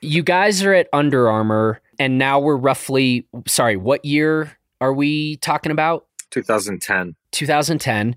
you 0.00 0.22
guys 0.22 0.62
are 0.62 0.74
at 0.74 0.88
Under 0.92 1.28
Armour, 1.28 1.80
and 1.98 2.18
now 2.18 2.40
we're 2.40 2.56
roughly 2.56 3.26
sorry. 3.46 3.76
What 3.76 4.04
year 4.04 4.56
are 4.80 4.92
we 4.92 5.36
talking 5.36 5.70
about? 5.72 6.06
2010. 6.30 7.14
2010. 7.30 8.16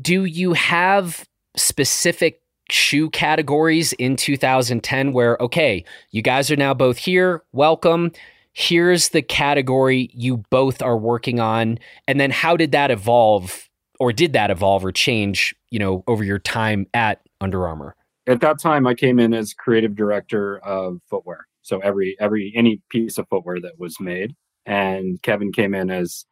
Do 0.00 0.24
you 0.24 0.52
have 0.52 1.28
specific 1.56 2.40
shoe 2.70 3.10
categories 3.10 3.92
in 3.94 4.16
2010 4.16 5.12
where 5.12 5.36
okay, 5.40 5.84
you 6.10 6.22
guys 6.22 6.50
are 6.50 6.56
now 6.56 6.72
both 6.72 6.98
here. 6.98 7.42
Welcome 7.52 8.12
here's 8.54 9.10
the 9.10 9.20
category 9.20 10.08
you 10.14 10.38
both 10.48 10.80
are 10.80 10.96
working 10.96 11.40
on. 11.40 11.78
And 12.08 12.18
then 12.18 12.30
how 12.30 12.56
did 12.56 12.72
that 12.72 12.90
evolve 12.90 13.68
or 14.00 14.12
did 14.12 14.32
that 14.32 14.50
evolve 14.50 14.84
or 14.84 14.92
change 14.92 15.54
you 15.70 15.78
know 15.78 16.02
over 16.06 16.24
your 16.24 16.38
time 16.38 16.86
at 16.94 17.20
Under 17.40 17.66
Armour? 17.66 17.94
At 18.26 18.40
that 18.40 18.58
time 18.58 18.86
i 18.86 18.94
came 18.94 19.18
in 19.18 19.34
as 19.34 19.52
creative 19.52 19.94
director 19.94 20.58
of 20.58 21.00
footwear. 21.10 21.46
So 21.62 21.80
every 21.80 22.16
every 22.18 22.52
any 22.56 22.80
piece 22.88 23.18
of 23.18 23.28
footwear 23.28 23.60
that 23.60 23.78
was 23.78 24.00
made. 24.00 24.34
And 24.66 25.20
kevin 25.22 25.52
came 25.52 25.74
in 25.74 25.90
as 25.90 26.24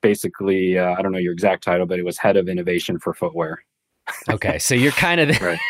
basically 0.00 0.78
uh, 0.78 0.94
i 0.98 1.02
don't 1.02 1.12
know 1.12 1.18
your 1.18 1.32
exact 1.32 1.62
title 1.62 1.86
but 1.86 1.98
it 1.98 2.04
was 2.04 2.18
head 2.18 2.36
of 2.36 2.48
innovation 2.48 2.98
for 2.98 3.14
footwear. 3.14 3.62
Okay 4.28 4.58
so 4.58 4.74
you're 4.74 4.92
kind 4.92 5.20
of 5.20 5.28
the, 5.28 5.44
right 5.44 5.60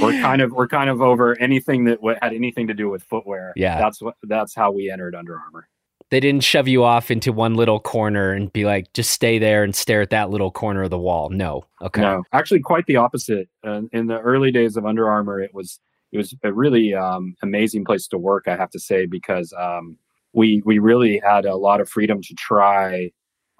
we're 0.00 0.20
kind 0.20 0.42
of 0.42 0.52
we're 0.52 0.68
kind 0.68 0.90
of 0.90 1.00
over 1.00 1.38
anything 1.40 1.84
that 1.84 1.96
w- 1.96 2.16
had 2.20 2.32
anything 2.32 2.66
to 2.68 2.74
do 2.74 2.88
with 2.88 3.02
footwear. 3.02 3.52
Yeah, 3.56 3.78
that's 3.78 4.00
what 4.00 4.16
that's 4.22 4.54
how 4.54 4.70
we 4.72 4.90
entered 4.90 5.14
Under 5.14 5.38
Armour. 5.38 5.68
They 6.10 6.20
didn't 6.20 6.44
shove 6.44 6.68
you 6.68 6.84
off 6.84 7.10
into 7.10 7.32
one 7.32 7.54
little 7.54 7.80
corner 7.80 8.32
and 8.32 8.52
be 8.52 8.64
like, 8.64 8.92
just 8.92 9.10
stay 9.10 9.38
there 9.38 9.64
and 9.64 9.74
stare 9.74 10.02
at 10.02 10.10
that 10.10 10.30
little 10.30 10.50
corner 10.50 10.82
of 10.82 10.90
the 10.90 10.98
wall. 10.98 11.30
No. 11.30 11.64
Okay. 11.82 12.02
No, 12.02 12.22
actually, 12.32 12.60
quite 12.60 12.86
the 12.86 12.96
opposite. 12.96 13.48
Uh, 13.66 13.82
in 13.92 14.06
the 14.06 14.20
early 14.20 14.52
days 14.52 14.76
of 14.76 14.86
Under 14.86 15.08
Armour, 15.08 15.40
it 15.40 15.54
was 15.54 15.80
it 16.12 16.18
was 16.18 16.34
a 16.44 16.52
really 16.52 16.94
um, 16.94 17.34
amazing 17.42 17.84
place 17.84 18.06
to 18.08 18.18
work. 18.18 18.44
I 18.46 18.56
have 18.56 18.70
to 18.70 18.78
say 18.78 19.06
because 19.06 19.52
um, 19.58 19.98
we 20.32 20.62
we 20.64 20.78
really 20.78 21.20
had 21.24 21.46
a 21.46 21.56
lot 21.56 21.80
of 21.80 21.88
freedom 21.88 22.20
to 22.22 22.34
try 22.34 23.10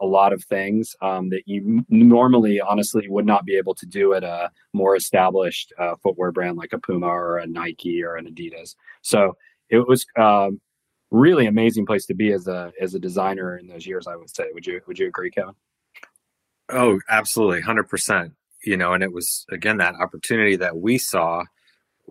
a 0.01 0.07
lot 0.07 0.33
of 0.33 0.43
things 0.45 0.95
um, 1.01 1.31
that 1.31 1.43
you 1.47 1.85
normally, 1.89 2.61
honestly, 2.61 3.09
would 3.09 3.27
not 3.27 3.45
be 3.45 3.57
able 3.57 3.75
to 3.75 3.87
do 3.87 4.15
at 4.15 4.25
a 4.25 4.51
more 4.73 4.97
established 4.97 5.73
uh, 5.79 5.95
footwear 6.03 6.33
brand 6.33 6.57
like 6.57 6.73
a 6.73 6.79
Puma 6.79 7.07
or 7.07 7.39
a 7.39 7.47
Nike 7.47 8.03
or 8.03 8.17
an 8.17 8.27
Adidas. 8.27 8.75
So 9.03 9.37
it 9.71 9.87
was 9.87 10.05
um, 10.17 10.61
really 11.11 11.47
amazing 11.47 11.87
place 11.87 12.07
to 12.07 12.15
be 12.15 12.33
as 12.33 12.49
a 12.49 12.73
as 12.81 12.95
a 12.95 12.99
designer 12.99 13.57
in 13.57 13.67
those 13.67 13.87
years. 13.87 14.07
I 14.07 14.17
would 14.17 14.35
say. 14.35 14.45
Would 14.53 14.67
you 14.67 14.81
Would 14.87 14.99
you 14.99 15.07
agree, 15.07 15.31
Kevin? 15.31 15.55
Oh, 16.71 17.01
absolutely, 17.09 17.61
hundred 17.61 17.89
percent. 17.89 18.33
You 18.65 18.77
know, 18.77 18.93
and 18.95 19.03
it 19.03 19.13
was 19.13 19.47
again 19.51 19.77
that 19.79 19.95
opportunity 19.95 20.57
that 20.57 20.77
we 20.77 20.99
saw, 20.99 21.45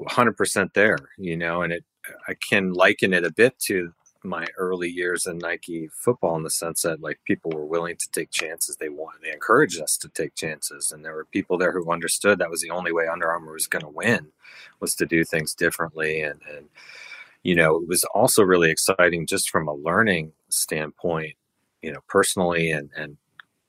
hundred 0.07 0.37
percent 0.37 0.73
there. 0.73 0.97
You 1.17 1.35
know, 1.37 1.61
and 1.61 1.73
it 1.73 1.83
I 2.27 2.35
can 2.35 2.73
liken 2.73 3.13
it 3.13 3.25
a 3.25 3.31
bit 3.31 3.57
to 3.67 3.93
my 4.23 4.45
early 4.57 4.89
years 4.89 5.25
in 5.25 5.37
Nike 5.37 5.89
football 5.93 6.35
in 6.35 6.43
the 6.43 6.49
sense 6.49 6.81
that 6.83 7.01
like 7.01 7.19
people 7.25 7.51
were 7.51 7.65
willing 7.65 7.95
to 7.97 8.11
take 8.11 8.31
chances. 8.31 8.77
They 8.77 8.89
wanted, 8.89 9.21
they 9.23 9.31
encouraged 9.31 9.81
us 9.81 9.97
to 9.97 10.09
take 10.09 10.35
chances, 10.35 10.91
and 10.91 11.03
there 11.03 11.15
were 11.15 11.25
people 11.25 11.57
there 11.57 11.71
who 11.71 11.91
understood 11.91 12.39
that 12.39 12.49
was 12.49 12.61
the 12.61 12.69
only 12.71 12.91
way 12.91 13.07
Under 13.07 13.29
Armour 13.29 13.53
was 13.53 13.67
going 13.67 13.83
to 13.83 13.89
win, 13.89 14.27
was 14.79 14.95
to 14.95 15.05
do 15.05 15.23
things 15.23 15.53
differently. 15.53 16.21
And 16.21 16.41
and 16.55 16.69
you 17.43 17.55
know, 17.55 17.75
it 17.77 17.87
was 17.87 18.03
also 18.15 18.43
really 18.43 18.71
exciting 18.71 19.27
just 19.27 19.49
from 19.49 19.67
a 19.67 19.73
learning 19.73 20.31
standpoint, 20.49 21.35
you 21.81 21.91
know, 21.91 21.99
personally 22.07 22.71
and 22.71 22.89
and 22.95 23.17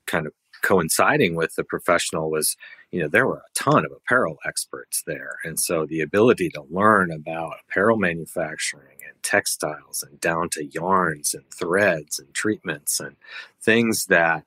kind 0.07 0.27
of 0.27 0.33
coinciding 0.65 1.37
with 1.37 1.55
the 1.55 1.63
professional 1.65 2.31
was 2.31 2.57
you 2.91 3.01
know 3.01 3.09
there 3.09 3.27
were 3.27 3.39
a 3.39 3.55
ton 3.55 3.85
of 3.85 3.93
apparel 3.93 4.39
experts 4.47 5.03
there. 5.07 5.37
And 5.45 5.61
so 5.61 5.87
the 5.87 6.01
ability 6.01 6.49
to 6.51 6.65
learn 6.71 7.13
about 7.13 7.57
apparel 7.69 7.99
manufacturing 7.99 8.99
and 9.07 9.23
textiles 9.23 10.03
and 10.03 10.19
down 10.21 10.49
to 10.51 10.65
yarns 10.65 11.35
and 11.35 11.45
threads 11.53 12.19
and 12.19 12.33
treatments 12.35 12.99
and 12.99 13.17
things 13.63 14.07
that 14.07 14.45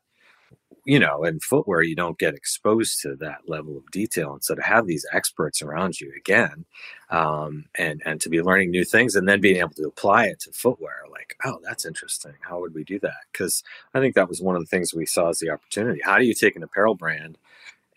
you 0.88 1.00
know, 1.00 1.26
in 1.26 1.42
footwear, 1.42 1.82
you 1.82 1.98
don't 1.98 2.18
get 2.18 2.34
exposed 2.34 3.02
to 3.02 3.14
that 3.18 3.40
level 3.46 3.76
of 3.78 3.92
detail. 3.92 4.32
And 4.32 4.44
so 4.44 4.56
to 4.56 4.62
have 4.62 4.88
these 4.88 5.06
experts 5.12 5.62
around 5.62 6.00
you 6.00 6.14
again, 6.18 6.64
um, 7.10 7.66
and 7.76 8.02
and 8.06 8.22
to 8.22 8.30
be 8.30 8.42
learning 8.42 8.72
new 8.72 8.86
things, 8.86 9.14
and 9.16 9.28
then 9.28 9.42
being 9.42 9.58
able 9.58 9.72
to 9.72 9.88
apply 9.88 10.28
it 10.28 10.40
to 10.42 10.52
footwear, 10.54 11.04
like, 11.12 11.36
oh, 11.44 11.60
that's 11.62 11.86
interesting. 11.86 12.36
How 12.40 12.62
would 12.62 12.74
we 12.74 12.86
do 12.86 13.00
that? 13.02 13.18
Because 13.34 13.64
I 13.94 14.00
think 14.00 14.16
that 14.16 14.30
was 14.30 14.42
one 14.42 14.56
of 14.56 14.62
the 14.62 14.68
things 14.68 14.94
we 14.94 15.06
saw 15.06 15.28
as 15.28 15.40
the 15.40 15.50
opportunity. 15.50 16.00
How 16.02 16.18
do 16.18 16.24
you 16.24 16.34
take 16.34 16.56
an 16.56 16.64
apparel 16.64 16.96
brand 16.96 17.38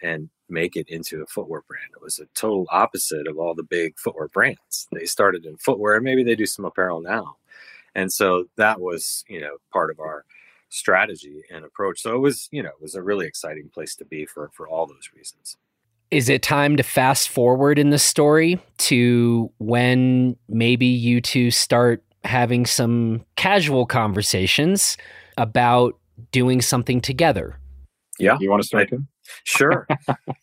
and 0.02 0.28
make 0.48 0.74
it 0.74 0.88
into 0.88 1.22
a 1.22 1.26
footwear 1.26 1.62
brand? 1.68 1.92
It 1.94 2.02
was 2.02 2.18
a 2.18 2.26
total 2.34 2.66
opposite 2.72 3.28
of 3.28 3.38
all 3.38 3.54
the 3.54 3.62
big 3.62 4.00
footwear 4.00 4.26
brands. 4.26 4.88
They 4.90 5.06
started 5.06 5.46
in 5.46 5.58
footwear, 5.58 5.94
and 5.94 6.04
maybe 6.04 6.24
they 6.24 6.34
do 6.34 6.46
some 6.46 6.64
apparel 6.64 7.00
now, 7.00 7.36
and 7.94 8.12
so 8.12 8.46
that 8.56 8.80
was 8.80 9.24
you 9.28 9.40
know 9.40 9.58
part 9.72 9.92
of 9.92 10.00
our 10.00 10.24
strategy 10.70 11.42
and 11.50 11.64
approach. 11.64 12.00
So 12.00 12.14
it 12.14 12.20
was, 12.20 12.48
you 12.50 12.62
know, 12.62 12.70
it 12.70 12.80
was 12.80 12.94
a 12.94 13.02
really 13.02 13.26
exciting 13.26 13.68
place 13.72 13.94
to 13.96 14.04
be 14.04 14.24
for 14.24 14.50
for 14.54 14.66
all 14.66 14.86
those 14.86 15.10
reasons. 15.14 15.56
Is 16.10 16.28
it 16.28 16.42
time 16.42 16.76
to 16.76 16.82
fast 16.82 17.28
forward 17.28 17.78
in 17.78 17.90
the 17.90 17.98
story 17.98 18.60
to 18.78 19.52
when 19.58 20.36
maybe 20.48 20.86
you 20.86 21.20
two 21.20 21.50
start 21.50 22.02
having 22.24 22.66
some 22.66 23.24
casual 23.36 23.86
conversations 23.86 24.96
about 25.38 25.96
doing 26.32 26.60
something 26.60 27.00
together? 27.00 27.58
Yeah. 28.18 28.36
You 28.40 28.50
want 28.50 28.62
to 28.62 28.66
start? 28.66 28.90
I, 28.92 28.96
sure. 29.44 29.86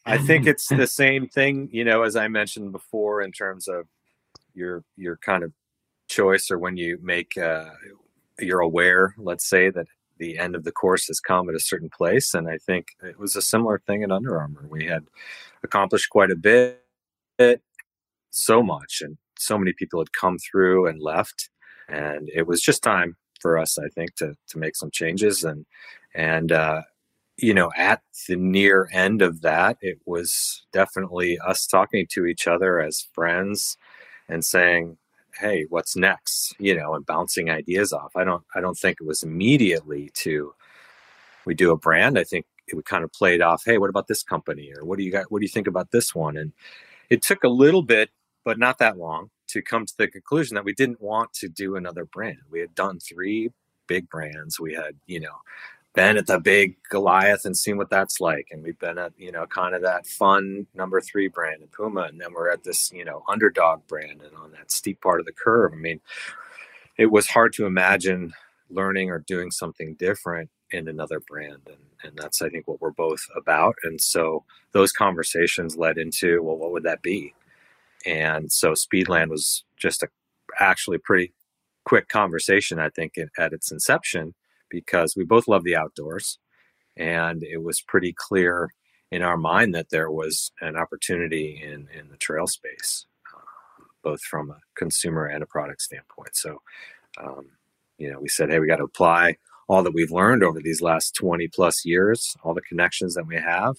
I 0.06 0.18
think 0.18 0.48
it's 0.48 0.68
the 0.68 0.88
same 0.88 1.28
thing, 1.28 1.70
you 1.72 1.84
know, 1.84 2.04
as 2.04 2.16
I 2.16 2.28
mentioned 2.28 2.72
before 2.72 3.22
in 3.22 3.32
terms 3.32 3.68
of 3.68 3.88
your 4.54 4.84
your 4.96 5.18
kind 5.18 5.44
of 5.44 5.52
choice 6.10 6.50
or 6.50 6.58
when 6.58 6.78
you 6.78 6.98
make 7.02 7.38
uh, 7.38 7.66
you're 8.40 8.62
aware, 8.62 9.14
let's 9.18 9.48
say 9.48 9.70
that 9.70 9.88
the 10.18 10.38
end 10.38 10.56
of 10.56 10.64
the 10.64 10.72
course 10.72 11.08
has 11.08 11.20
come 11.20 11.50
at 11.50 11.56
a 11.56 11.60
certain 11.60 11.90
place. 11.90 12.34
And 12.34 12.50
I 12.50 12.58
think 12.58 12.88
it 13.04 13.20
was 13.20 13.36
a 13.36 13.42
similar 13.42 13.80
thing 13.80 14.04
at 14.04 14.12
Under 14.12 14.38
Armour. 14.38 14.68
We 14.70 14.86
had 14.86 15.06
accomplished 15.64 16.10
quite 16.10 16.32
a 16.32 16.36
bit, 16.36 16.84
so 18.30 18.62
much, 18.62 19.02
and 19.02 19.18
so 19.38 19.58
many 19.58 19.74
people 19.74 20.00
had 20.00 20.14
come 20.14 20.38
through 20.38 20.88
and 20.88 21.02
left. 21.02 21.50
And 21.88 22.30
it 22.34 22.48
was 22.48 22.62
just 22.62 22.84
time 22.84 23.16
for 23.40 23.58
us, 23.58 23.78
I 23.78 23.88
think, 23.90 24.16
to 24.16 24.36
to 24.50 24.58
make 24.58 24.76
some 24.76 24.92
changes. 24.92 25.44
And 25.44 25.66
and 26.14 26.52
uh, 26.52 26.82
you 27.38 27.54
know, 27.54 27.72
at 27.78 28.02
the 28.28 28.36
near 28.36 28.90
end 28.92 29.22
of 29.22 29.42
that, 29.42 29.78
it 29.82 30.00
was 30.06 30.66
definitely 30.74 31.40
us 31.40 31.68
talking 31.68 32.08
to 32.12 32.26
each 32.26 32.48
other 32.48 32.82
as 32.82 33.08
friends 33.14 33.78
and 34.28 34.44
saying, 34.44 34.98
hey 35.40 35.66
what's 35.70 35.96
next? 35.96 36.56
You 36.60 36.76
know 36.76 36.94
and 36.96 37.06
bouncing 37.06 37.50
ideas 37.50 37.94
off. 37.94 38.16
I 38.16 38.24
don't 38.24 38.44
i 38.56 38.62
don't 38.62 38.78
think 38.78 38.98
it 39.02 39.08
was 39.08 39.24
immediately 39.24 40.12
to 40.16 40.54
we 41.46 41.54
do 41.54 41.72
a 41.72 41.78
brand 41.78 42.20
i 42.20 42.24
think 42.24 42.46
it 42.68 42.86
kind 42.86 43.04
of 43.04 43.12
played 43.14 43.42
off 43.42 43.64
hey 43.66 43.78
what 43.78 43.90
about 43.90 44.08
this 44.08 44.24
company? 44.24 44.72
or 44.78 44.86
what 44.86 44.98
do 44.98 45.04
you 45.04 45.12
got 45.12 45.32
what 45.32 45.40
do 45.40 45.46
you 45.46 45.50
think 45.52 45.68
about 45.68 45.92
this 45.92 46.14
one? 46.16 46.38
And 46.38 46.54
it 47.10 47.22
took 47.22 47.44
a 47.44 47.50
little 47.50 47.84
bit 47.84 48.10
but 48.44 48.60
not 48.60 48.78
that 48.80 48.98
long 48.98 49.30
to 49.48 49.62
come 49.62 49.86
to 49.86 49.94
the 49.98 50.08
conclusion 50.08 50.56
that 50.56 50.66
we 50.66 50.74
didn't 50.74 51.02
want 51.02 51.34
to 51.34 51.48
do 51.50 51.76
another 51.76 52.06
brand. 52.06 52.38
We 52.50 52.60
had 52.60 52.76
done 52.76 53.00
three 53.00 53.52
big 53.88 54.10
brands. 54.10 54.60
We 54.60 54.74
had 54.74 54.96
you 55.06 55.20
know 55.20 55.36
been 55.94 56.18
at 56.18 56.28
the 56.28 56.40
big 56.40 56.76
Goliath 56.90 57.44
and 57.44 57.58
seen 57.58 57.78
what 57.78 57.90
that's 57.90 58.20
like. 58.20 58.48
And 58.52 58.64
we've 58.64 58.78
been 58.78 58.98
at, 58.98 59.14
you 59.18 59.32
know, 59.32 59.46
kind 59.48 59.74
of 59.74 59.82
that 59.82 60.06
fun 60.06 60.68
number 60.76 61.02
three 61.02 61.28
brand 61.28 61.62
in 61.62 61.68
Puma. 61.70 62.02
And 62.02 62.22
then 62.22 62.34
we're 62.34 62.52
at 62.52 62.64
this, 62.64 62.92
you 62.92 63.04
know, 63.04 63.24
underdog 63.28 63.88
brand 63.88 64.22
and 64.22 64.36
on 64.36 64.52
that 64.52 64.72
steep 64.72 65.02
part 65.02 65.20
of 65.20 65.26
the 65.26 65.32
curve. 65.32 65.74
I 65.74 65.78
mean, 65.78 66.00
it 66.98 67.08
was 67.08 67.28
hard 67.28 67.54
to 67.54 67.66
imagine 67.66 68.34
learning 68.70 69.10
or 69.10 69.20
doing 69.20 69.50
something 69.50 69.96
different 69.96 70.50
in 70.72 70.88
another 70.88 71.20
brand. 71.20 71.62
And, 71.66 71.78
and 72.04 72.18
that's, 72.18 72.42
I 72.42 72.50
think, 72.50 72.68
what 72.68 72.82
we're 72.82 72.92
both 72.92 73.26
about. 73.36 73.76
And 73.84 74.00
so 74.00 74.44
those 74.74 74.92
conversations 74.92 75.78
led 75.78 75.98
into, 75.98 76.44
well, 76.44 76.58
what 76.58 76.72
would 76.72 76.84
that 76.84 77.02
be? 77.02 77.34
And 78.06 78.52
so 78.52 78.74
Speedland 78.74 79.30
was 79.30 79.64
just 79.78 80.04
a 80.04 80.10
actually 80.60 80.98
pretty 80.98 81.34
quick 81.86 82.08
conversation, 82.08 82.80
I 82.80 82.90
think, 82.90 83.16
at 83.38 83.54
its 83.54 83.72
inception 83.72 84.36
because 84.70 85.16
we 85.16 85.24
both 85.24 85.48
love 85.48 85.64
the 85.64 85.76
outdoors. 85.76 86.40
And 86.96 87.44
it 87.44 87.64
was 87.64 87.82
pretty 87.82 88.14
clear 88.14 88.72
in 89.12 89.22
our 89.22 89.38
mind 89.38 89.74
that 89.76 89.90
there 89.90 90.12
was 90.12 90.52
an 90.62 90.76
opportunity 90.76 91.62
in, 91.64 91.88
in 91.98 92.10
the 92.10 92.18
trail 92.18 92.48
space, 92.48 93.06
uh, 93.34 93.84
both 94.04 94.22
from 94.22 94.50
a 94.50 94.60
consumer 94.76 95.26
and 95.26 95.44
a 95.44 95.48
product 95.48 95.82
standpoint. 95.82 96.36
So, 96.36 96.62
um, 97.22 97.48
you 97.98 98.12
know, 98.12 98.20
we 98.20 98.28
said, 98.28 98.50
hey, 98.50 98.60
we 98.60 98.68
got 98.68 98.78
to 98.78 98.84
apply 98.84 99.38
all 99.68 99.84
that 99.84 99.94
we've 99.94 100.12
learned 100.12 100.44
over 100.44 100.62
these 100.62 100.82
last 100.82 101.16
20 101.16 101.48
plus 101.50 101.86
years, 101.86 102.36
all 102.44 102.54
the 102.54 102.62
connections 102.62 103.16
that 103.16 103.28
we 103.28 103.36
have. 103.36 103.76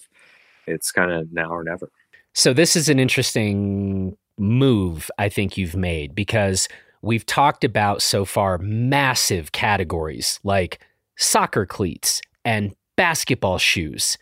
It's 0.67 0.91
kind 0.91 1.11
of 1.11 1.31
now 1.31 1.51
or 1.51 1.63
never. 1.63 1.89
So, 2.33 2.53
this 2.53 2.75
is 2.75 2.89
an 2.89 2.99
interesting 2.99 4.15
move 4.37 5.11
I 5.17 5.29
think 5.29 5.57
you've 5.57 5.75
made 5.75 6.15
because 6.15 6.67
we've 7.01 7.25
talked 7.25 7.63
about 7.63 8.01
so 8.01 8.25
far 8.25 8.57
massive 8.57 9.51
categories 9.51 10.39
like 10.43 10.79
soccer 11.15 11.65
cleats 11.65 12.21
and 12.45 12.75
basketball 12.95 13.57
shoes. 13.57 14.17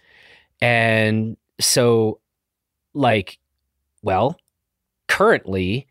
And 0.62 1.38
so, 1.60 2.20
like, 2.94 3.38
well, 4.02 4.40
currently, 5.08 5.88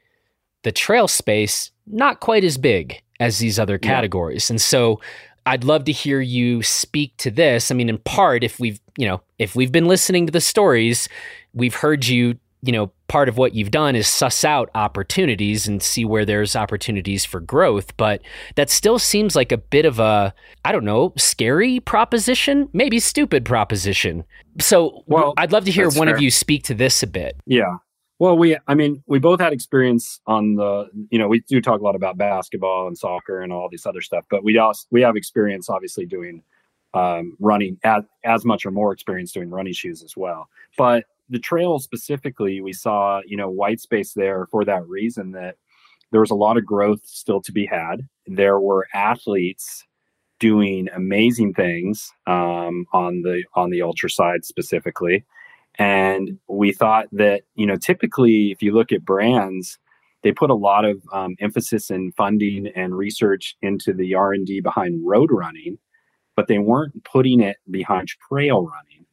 the 0.62 0.72
trail 0.72 1.08
space, 1.08 1.70
not 1.86 2.20
quite 2.20 2.44
as 2.44 2.58
big 2.58 3.02
as 3.20 3.38
these 3.38 3.58
other 3.58 3.78
categories. 3.78 4.48
Yeah. 4.48 4.54
And 4.54 4.60
so, 4.60 5.00
I'd 5.46 5.62
love 5.62 5.84
to 5.84 5.92
hear 5.92 6.20
you 6.20 6.62
speak 6.64 7.16
to 7.18 7.30
this. 7.30 7.70
I 7.70 7.74
mean, 7.74 7.88
in 7.88 7.98
part, 7.98 8.42
if 8.42 8.58
we've, 8.58 8.80
you 8.98 9.06
know, 9.06 9.22
if 9.38 9.54
we've 9.54 9.70
been 9.70 9.86
listening 9.86 10.26
to 10.26 10.32
the 10.32 10.40
stories, 10.40 11.08
we've 11.54 11.76
heard 11.76 12.06
you 12.06 12.36
you 12.66 12.72
know, 12.72 12.90
part 13.08 13.28
of 13.28 13.38
what 13.38 13.54
you've 13.54 13.70
done 13.70 13.94
is 13.94 14.08
suss 14.08 14.44
out 14.44 14.70
opportunities 14.74 15.68
and 15.68 15.82
see 15.82 16.04
where 16.04 16.24
there's 16.24 16.56
opportunities 16.56 17.24
for 17.24 17.40
growth. 17.40 17.96
But 17.96 18.20
that 18.56 18.68
still 18.68 18.98
seems 18.98 19.36
like 19.36 19.52
a 19.52 19.58
bit 19.58 19.86
of 19.86 20.00
a, 20.00 20.34
I 20.64 20.72
don't 20.72 20.84
know, 20.84 21.12
scary 21.16 21.80
proposition, 21.80 22.68
maybe 22.72 22.98
stupid 22.98 23.44
proposition. 23.44 24.24
So, 24.60 25.04
well, 25.06 25.34
I'd 25.36 25.52
love 25.52 25.64
to 25.66 25.70
hear 25.70 25.88
one 25.90 26.08
fair. 26.08 26.16
of 26.16 26.22
you 26.22 26.30
speak 26.30 26.64
to 26.64 26.74
this 26.74 27.02
a 27.02 27.06
bit. 27.06 27.36
Yeah. 27.46 27.76
Well, 28.18 28.38
we, 28.38 28.56
I 28.66 28.74
mean, 28.74 29.02
we 29.06 29.18
both 29.18 29.40
had 29.40 29.52
experience 29.52 30.20
on 30.26 30.54
the, 30.54 30.88
you 31.10 31.18
know, 31.18 31.28
we 31.28 31.40
do 31.40 31.60
talk 31.60 31.80
a 31.80 31.84
lot 31.84 31.94
about 31.94 32.16
basketball 32.16 32.86
and 32.86 32.96
soccer 32.96 33.42
and 33.42 33.52
all 33.52 33.68
this 33.70 33.84
other 33.84 34.00
stuff, 34.00 34.24
but 34.30 34.42
we 34.42 34.56
also, 34.56 34.86
we 34.90 35.02
have 35.02 35.16
experience 35.16 35.68
obviously 35.68 36.06
doing 36.06 36.42
um, 36.94 37.36
running 37.40 37.78
as, 37.84 38.04
as 38.24 38.44
much 38.46 38.64
or 38.64 38.70
more 38.70 38.92
experience 38.92 39.32
doing 39.32 39.50
running 39.50 39.74
shoes 39.74 40.02
as 40.02 40.16
well. 40.16 40.48
But 40.78 41.04
the 41.28 41.38
trail 41.38 41.78
specifically, 41.78 42.60
we 42.60 42.72
saw, 42.72 43.20
you 43.26 43.36
know, 43.36 43.50
white 43.50 43.80
space 43.80 44.14
there 44.14 44.46
for 44.50 44.64
that 44.64 44.86
reason 44.86 45.32
that 45.32 45.56
there 46.12 46.20
was 46.20 46.30
a 46.30 46.36
lot 46.36 46.56
of 46.56 46.64
growth 46.64 47.04
still 47.04 47.40
to 47.42 47.52
be 47.52 47.66
had. 47.66 48.06
There 48.26 48.60
were 48.60 48.86
athletes 48.94 49.84
doing 50.38 50.88
amazing 50.94 51.54
things 51.54 52.12
um, 52.26 52.86
on 52.92 53.22
the 53.22 53.44
on 53.54 53.70
the 53.70 53.82
ultra 53.82 54.10
side 54.10 54.44
specifically, 54.44 55.24
and 55.78 56.38
we 56.48 56.72
thought 56.72 57.06
that 57.12 57.42
you 57.54 57.66
know 57.66 57.76
typically 57.76 58.50
if 58.50 58.62
you 58.62 58.72
look 58.72 58.92
at 58.92 59.04
brands, 59.04 59.78
they 60.22 60.32
put 60.32 60.50
a 60.50 60.54
lot 60.54 60.84
of 60.84 61.02
um, 61.12 61.36
emphasis 61.40 61.90
and 61.90 62.14
funding 62.14 62.68
and 62.76 62.96
research 62.96 63.56
into 63.62 63.92
the 63.92 64.14
R 64.14 64.32
and 64.32 64.46
D 64.46 64.60
behind 64.60 65.06
road 65.06 65.30
running, 65.32 65.78
but 66.36 66.48
they 66.48 66.58
weren't 66.58 67.04
putting 67.04 67.40
it 67.40 67.56
behind 67.70 68.08
trail 68.28 68.64
running, 68.64 69.06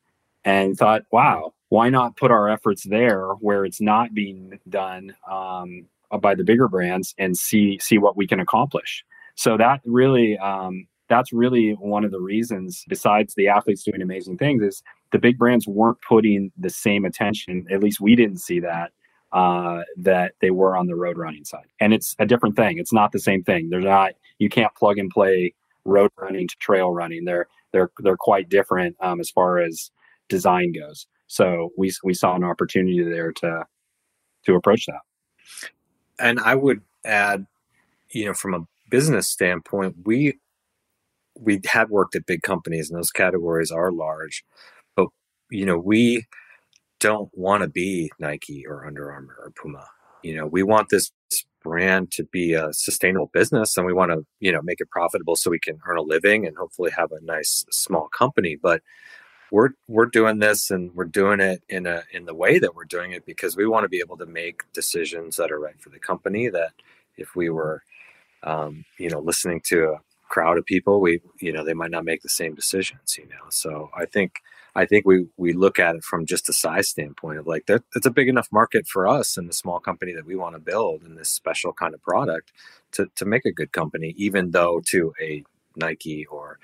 and 0.43 0.78
thought, 0.78 1.03
wow, 1.11 1.53
why 1.74 1.89
not 1.89 2.15
put 2.17 2.30
our 2.30 2.47
efforts 2.47 2.84
there 2.84 3.30
where 3.39 3.65
it's 3.65 3.82
not 3.82 4.13
being 4.13 4.59
done 4.69 5.15
um, 5.28 5.88
by 6.21 6.36
the 6.36 6.43
bigger 6.43 6.67
brands 6.67 7.15
and 7.17 7.36
see 7.36 7.80
see 7.80 7.97
what 7.97 8.15
we 8.15 8.28
can 8.28 8.39
accomplish. 8.39 9.03
So 9.34 9.57
that 9.57 9.82
really 9.84 10.38
um, 10.38 10.86
that's 11.09 11.34
really 11.34 11.71
one 11.71 12.05
of 12.05 12.11
the 12.11 12.19
reasons. 12.19 12.86
Besides 12.88 13.34
the 13.34 13.47
athletes 13.47 13.82
doing 13.82 14.03
amazing 14.03 14.38
things, 14.38 14.61
is 14.61 14.84
the 15.11 15.17
big 15.17 15.39
brands 15.39 15.67
weren't 15.67 15.99
putting 16.07 16.51
the 16.55 16.69
same 16.69 17.05
attention. 17.05 17.65
At 17.71 17.82
least 17.82 17.99
we 17.99 18.15
didn't 18.15 18.41
see 18.41 18.59
that 18.59 18.91
uh, 19.32 19.82
that 19.97 20.34
they 20.41 20.51
were 20.51 20.78
on 20.78 20.86
the 20.86 20.95
road 20.95 21.17
running 21.17 21.43
side. 21.43 21.71
And 21.80 21.91
it's 21.91 22.15
a 22.19 22.28
different 22.28 22.55
thing. 22.55 22.78
It's 22.78 22.93
not 22.93 23.13
the 23.13 23.19
same 23.19 23.43
thing. 23.43 23.71
They're 23.71 23.82
not. 23.82 24.11
You 24.38 24.47
can't 24.47 24.76
plug 24.76 24.99
and 24.99 25.09
play 25.09 25.55
road 25.86 26.11
running 26.17 26.47
to 26.49 26.55
trail 26.57 26.91
running. 26.91 27.26
They're 27.26 27.47
they're 27.71 27.89
they're 27.97 28.15
quite 28.15 28.47
different 28.47 28.95
um, 28.99 29.19
as 29.19 29.32
far 29.32 29.57
as 29.57 29.89
design 30.30 30.71
goes. 30.71 31.07
So 31.34 31.71
we 31.75 31.91
we 32.03 32.13
saw 32.13 32.36
an 32.36 32.43
opportunity 32.43 33.01
there 33.01 33.31
to 33.31 33.65
to 34.45 34.53
approach 34.53 34.86
that. 34.86 35.01
And 36.19 36.39
I 36.39 36.53
would 36.53 36.81
add, 37.03 37.47
you 38.11 38.25
know, 38.25 38.36
from 38.36 38.53
a 38.53 38.67
business 38.91 39.27
standpoint, 39.27 39.95
we 40.05 40.38
we 41.36 41.59
had 41.65 41.89
worked 41.89 42.15
at 42.15 42.27
big 42.27 42.43
companies 42.43 42.91
and 42.91 42.99
those 42.99 43.09
categories 43.09 43.71
are 43.71 43.91
large, 43.91 44.43
but 44.95 45.07
you 45.49 45.65
know, 45.65 45.75
we 45.75 46.27
don't 46.99 47.31
want 47.34 47.63
to 47.63 47.67
be 47.67 48.11
Nike 48.19 48.63
or 48.67 48.86
Under 48.86 49.11
Armour 49.11 49.36
or 49.41 49.51
Puma. 49.59 49.88
You 50.21 50.36
know, 50.36 50.45
we 50.45 50.61
want 50.61 50.89
this 50.89 51.11
brand 51.63 52.11
to 52.11 52.25
be 52.25 52.53
a 52.53 52.71
sustainable 52.73 53.31
business 53.34 53.75
and 53.75 53.88
we 53.88 53.93
want 53.93 54.11
to, 54.11 54.23
you 54.39 54.51
know, 54.51 54.61
make 54.61 54.79
it 54.81 54.91
profitable 54.91 55.36
so 55.36 55.49
we 55.49 55.59
can 55.59 55.79
earn 55.88 55.97
a 55.97 56.03
living 56.03 56.45
and 56.45 56.55
hopefully 56.57 56.91
have 56.95 57.11
a 57.11 57.25
nice 57.25 57.65
small 57.71 58.07
company. 58.09 58.55
But 58.61 58.81
we're 59.53 59.69
we're 59.87 60.07
doing 60.07 60.39
this 60.39 60.71
and 60.71 60.91
we're 60.95 61.05
doing 61.05 61.39
it 61.39 61.61
in 61.69 61.85
a 61.85 62.01
in 62.11 62.25
the 62.25 62.33
way 62.33 62.57
that 62.57 62.75
we're 62.75 62.85
doing 62.85 63.11
it 63.11 63.23
because 63.23 63.55
we 63.55 63.67
want 63.67 63.83
to 63.83 63.87
be 63.87 63.99
able 63.99 64.17
to 64.17 64.25
make 64.25 64.63
decisions 64.73 65.35
that 65.35 65.51
are 65.51 65.59
right 65.59 65.79
for 65.79 65.89
the 65.89 65.99
company 65.99 66.49
that 66.49 66.71
if 67.17 67.35
we 67.35 67.51
were 67.51 67.83
um, 68.41 68.83
you 68.97 69.11
know 69.11 69.19
listening 69.19 69.61
to 69.65 69.91
a 69.91 70.01
crowd 70.27 70.57
of 70.57 70.65
people 70.65 70.99
we 70.99 71.21
you 71.39 71.53
know 71.53 71.63
they 71.63 71.75
might 71.75 71.91
not 71.91 72.03
make 72.03 72.23
the 72.23 72.29
same 72.29 72.55
decisions 72.55 73.15
you 73.15 73.25
know? 73.25 73.45
So 73.49 73.91
i 73.95 74.05
think 74.05 74.37
i 74.73 74.87
think 74.87 75.05
we 75.05 75.27
we 75.37 75.53
look 75.53 75.77
at 75.77 75.95
it 75.95 76.03
from 76.03 76.25
just 76.25 76.49
a 76.49 76.53
size 76.53 76.89
standpoint 76.89 77.37
of 77.37 77.45
like 77.45 77.67
that 77.67 77.83
it's 77.95 78.07
a 78.07 78.17
big 78.19 78.29
enough 78.29 78.47
market 78.51 78.87
for 78.87 79.07
us 79.07 79.37
and 79.37 79.47
the 79.47 79.53
small 79.53 79.79
company 79.79 80.13
that 80.13 80.25
we 80.25 80.35
want 80.35 80.55
to 80.55 80.59
build 80.59 81.03
in 81.03 81.13
this 81.13 81.29
special 81.29 81.71
kind 81.73 81.93
of 81.93 82.01
product 82.01 82.51
to 82.91 83.05
to 83.15 83.23
make 83.23 83.45
a 83.45 83.51
good 83.51 83.71
company 83.71 84.15
even 84.17 84.49
though 84.49 84.81
to 84.83 85.13
a 85.21 85.43
Nike 85.76 86.26
or 86.26 86.59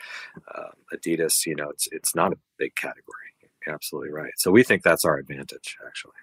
uh, 0.55 0.69
Adidas, 0.93 1.45
you 1.45 1.55
know, 1.55 1.69
it's 1.69 1.87
it's 1.91 2.15
not 2.15 2.33
a 2.33 2.37
big 2.57 2.75
category. 2.75 3.33
absolutely 3.67 4.11
right. 4.11 4.33
So 4.37 4.51
we 4.51 4.63
think 4.63 4.83
that's 4.83 5.05
our 5.05 5.17
advantage, 5.17 5.77
actually. 5.85 6.13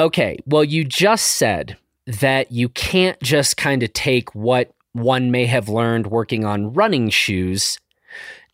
Okay. 0.00 0.38
Well, 0.46 0.64
you 0.64 0.84
just 0.84 1.36
said 1.36 1.76
that 2.06 2.50
you 2.50 2.68
can't 2.70 3.20
just 3.22 3.56
kind 3.56 3.82
of 3.82 3.92
take 3.92 4.34
what 4.34 4.72
one 4.92 5.30
may 5.30 5.46
have 5.46 5.68
learned 5.68 6.08
working 6.08 6.44
on 6.44 6.72
running 6.72 7.08
shoes 7.08 7.78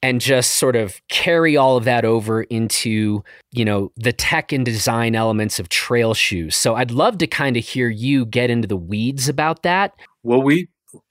and 0.02 0.20
just 0.20 0.54
sort 0.54 0.76
of 0.76 1.00
carry 1.08 1.56
all 1.56 1.76
of 1.76 1.84
that 1.84 2.04
over 2.04 2.42
into 2.44 3.24
you 3.50 3.64
know 3.64 3.90
the 3.96 4.12
tech 4.12 4.52
and 4.52 4.64
design 4.64 5.14
elements 5.14 5.58
of 5.58 5.68
trail 5.68 6.14
shoes 6.14 6.56
so 6.56 6.76
i'd 6.76 6.90
love 6.90 7.18
to 7.18 7.26
kind 7.26 7.56
of 7.56 7.64
hear 7.64 7.88
you 7.88 8.24
get 8.24 8.50
into 8.50 8.68
the 8.68 8.76
weeds 8.76 9.28
about 9.28 9.62
that 9.62 9.92
well 10.22 10.40
we 10.40 10.68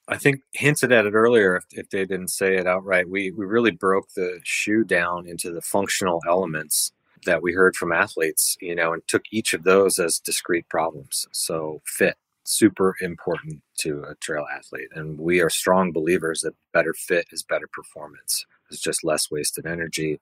I 0.08 0.18
think 0.18 0.42
hinted 0.54 0.92
at 0.92 1.06
it 1.06 1.14
earlier 1.14 1.58
if, 1.58 1.66
if 1.72 1.90
they 1.90 2.06
didn't 2.06 2.30
say 2.30 2.58
it 2.58 2.68
outright. 2.68 3.10
We 3.10 3.32
we 3.32 3.46
really 3.46 3.72
broke 3.72 4.10
the 4.16 4.40
shoe 4.44 4.84
down 4.84 5.28
into 5.28 5.52
the 5.52 5.62
functional 5.62 6.22
elements 6.28 6.92
that 7.26 7.42
we 7.42 7.54
heard 7.54 7.76
from 7.76 7.92
athletes, 7.92 8.58
you 8.62 8.76
know, 8.76 8.94
and 8.94 9.06
took 9.08 9.24
each 9.32 9.54
of 9.54 9.64
those 9.64 10.00
as 10.00 10.20
discrete 10.20 10.70
problems. 10.70 11.28
So 11.32 11.82
fit, 11.86 12.16
super 12.44 12.96
important 13.02 13.62
to 13.80 14.04
a 14.04 14.16
trail 14.16 14.46
athlete. 14.56 14.90
And 14.96 15.20
we 15.20 15.42
are 15.42 15.50
strong 15.50 15.92
believers 15.92 16.42
that 16.42 16.56
better 16.74 16.94
fit 16.94 17.28
is 17.32 17.44
better 17.44 17.68
performance. 17.72 18.46
It's 18.70 18.82
just 18.82 19.04
less 19.04 19.30
wasted 19.30 19.66
energy. 19.66 20.20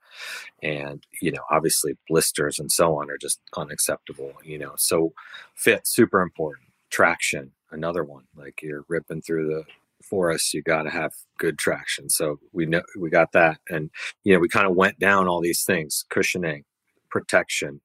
And, 0.63 1.05
you 1.21 1.31
know, 1.31 1.41
obviously 1.51 1.97
blisters 2.07 2.59
and 2.59 2.71
so 2.71 2.99
on 2.99 3.09
are 3.09 3.17
just 3.17 3.39
unacceptable, 3.55 4.33
you 4.43 4.57
know. 4.57 4.73
So 4.77 5.13
fit, 5.55 5.85
super 5.87 6.21
important. 6.21 6.69
Traction, 6.89 7.51
another 7.75 8.03
one. 8.03 8.23
Like 8.35 8.61
you're 8.61 8.85
ripping 8.87 9.21
through 9.21 9.47
the 9.47 9.63
forest, 10.03 10.53
you 10.53 10.61
got 10.61 10.83
to 10.83 10.89
have 10.89 11.13
good 11.37 11.57
traction. 11.57 12.09
So 12.09 12.39
we 12.51 12.65
know 12.65 12.81
we 12.97 13.09
got 13.09 13.31
that, 13.33 13.59
and 13.69 13.91
you 14.23 14.33
know 14.33 14.39
we 14.39 14.49
kind 14.49 14.67
of 14.67 14.75
went 14.75 14.99
down 14.99 15.27
all 15.27 15.41
these 15.41 15.63
things: 15.63 16.05
cushioning, 16.09 16.63
protection, 17.09 17.81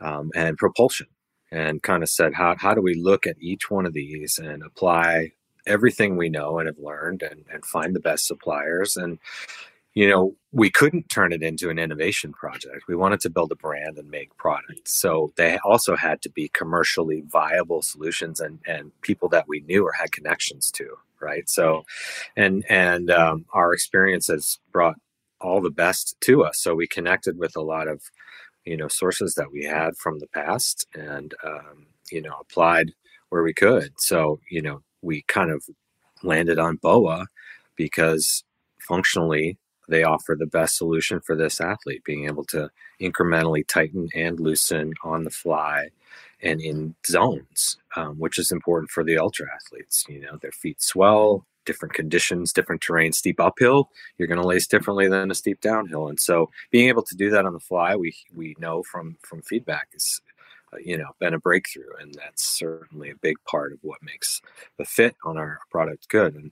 um, 0.00 0.30
and 0.34 0.56
propulsion, 0.56 1.06
and 1.50 1.82
kind 1.82 2.02
of 2.02 2.08
said 2.08 2.34
how 2.34 2.56
how 2.58 2.74
do 2.74 2.80
we 2.82 2.94
look 2.94 3.26
at 3.26 3.36
each 3.40 3.70
one 3.70 3.86
of 3.86 3.92
these 3.92 4.38
and 4.38 4.62
apply 4.64 5.30
everything 5.66 6.16
we 6.16 6.28
know 6.28 6.58
and 6.58 6.66
have 6.66 6.78
learned 6.78 7.22
and, 7.22 7.44
and 7.52 7.64
find 7.64 7.94
the 7.94 8.00
best 8.00 8.26
suppliers 8.26 8.96
and 8.96 9.18
you 9.94 10.08
know, 10.08 10.34
we 10.52 10.70
couldn't 10.70 11.08
turn 11.08 11.32
it 11.32 11.42
into 11.42 11.68
an 11.70 11.78
innovation 11.78 12.32
project. 12.32 12.84
We 12.88 12.96
wanted 12.96 13.20
to 13.20 13.30
build 13.30 13.52
a 13.52 13.56
brand 13.56 13.98
and 13.98 14.10
make 14.10 14.36
products. 14.36 14.98
So 15.00 15.32
they 15.36 15.58
also 15.64 15.96
had 15.96 16.22
to 16.22 16.30
be 16.30 16.48
commercially 16.48 17.22
viable 17.26 17.82
solutions 17.82 18.40
and, 18.40 18.58
and 18.66 18.92
people 19.02 19.28
that 19.30 19.48
we 19.48 19.60
knew 19.60 19.84
or 19.84 19.92
had 19.92 20.12
connections 20.12 20.70
to. 20.72 20.96
Right. 21.20 21.48
So, 21.48 21.84
and, 22.36 22.64
and 22.68 23.10
um, 23.10 23.44
our 23.52 23.72
experience 23.72 24.26
has 24.26 24.58
brought 24.72 24.96
all 25.40 25.60
the 25.60 25.70
best 25.70 26.16
to 26.22 26.44
us. 26.44 26.58
So 26.58 26.74
we 26.74 26.86
connected 26.86 27.38
with 27.38 27.54
a 27.54 27.60
lot 27.62 27.86
of, 27.86 28.02
you 28.64 28.76
know, 28.76 28.88
sources 28.88 29.34
that 29.34 29.52
we 29.52 29.64
had 29.64 29.96
from 29.96 30.18
the 30.18 30.26
past 30.28 30.86
and, 30.94 31.34
um, 31.44 31.86
you 32.10 32.22
know, 32.22 32.36
applied 32.40 32.92
where 33.28 33.42
we 33.42 33.54
could. 33.54 33.92
So, 33.98 34.40
you 34.50 34.62
know, 34.62 34.82
we 35.00 35.22
kind 35.22 35.50
of 35.50 35.64
landed 36.22 36.58
on 36.58 36.76
BOA 36.76 37.26
because 37.76 38.42
functionally 38.80 39.58
they 39.88 40.04
offer 40.04 40.36
the 40.38 40.46
best 40.46 40.76
solution 40.76 41.20
for 41.20 41.36
this 41.36 41.60
athlete, 41.60 42.04
being 42.04 42.26
able 42.26 42.44
to 42.44 42.70
incrementally 43.00 43.66
tighten 43.66 44.08
and 44.14 44.38
loosen 44.40 44.92
on 45.04 45.24
the 45.24 45.30
fly 45.30 45.88
and 46.42 46.60
in 46.60 46.94
zones, 47.06 47.78
um, 47.96 48.18
which 48.18 48.38
is 48.38 48.50
important 48.50 48.90
for 48.90 49.04
the 49.04 49.18
ultra 49.18 49.46
athletes. 49.54 50.04
You 50.08 50.20
know, 50.20 50.38
their 50.40 50.52
feet 50.52 50.82
swell, 50.82 51.46
different 51.64 51.94
conditions, 51.94 52.52
different 52.52 52.80
terrain, 52.80 53.12
steep 53.12 53.40
uphill, 53.40 53.90
you're 54.18 54.28
going 54.28 54.40
to 54.40 54.46
lace 54.46 54.66
differently 54.66 55.08
than 55.08 55.30
a 55.30 55.34
steep 55.34 55.60
downhill. 55.60 56.08
And 56.08 56.18
so, 56.18 56.50
being 56.70 56.88
able 56.88 57.02
to 57.02 57.16
do 57.16 57.30
that 57.30 57.44
on 57.44 57.52
the 57.52 57.60
fly, 57.60 57.96
we 57.96 58.14
we 58.34 58.56
know 58.58 58.82
from 58.82 59.16
from 59.22 59.42
feedback 59.42 59.88
is. 59.94 60.20
Uh, 60.74 60.78
you 60.82 60.96
know, 60.96 61.10
been 61.20 61.34
a 61.34 61.38
breakthrough, 61.38 61.94
and 62.00 62.14
that's 62.14 62.42
certainly 62.42 63.10
a 63.10 63.16
big 63.16 63.36
part 63.46 63.74
of 63.74 63.78
what 63.82 64.02
makes 64.02 64.40
the 64.78 64.86
fit 64.86 65.14
on 65.22 65.36
our 65.36 65.58
product 65.70 66.08
good. 66.08 66.34
And 66.34 66.50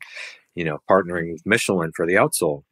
you 0.55 0.63
know, 0.63 0.79
partnering 0.91 1.33
with 1.33 1.47
Michelin 1.47 1.93
for 1.93 2.07
the 2.07 2.17
outsole, 2.17 2.65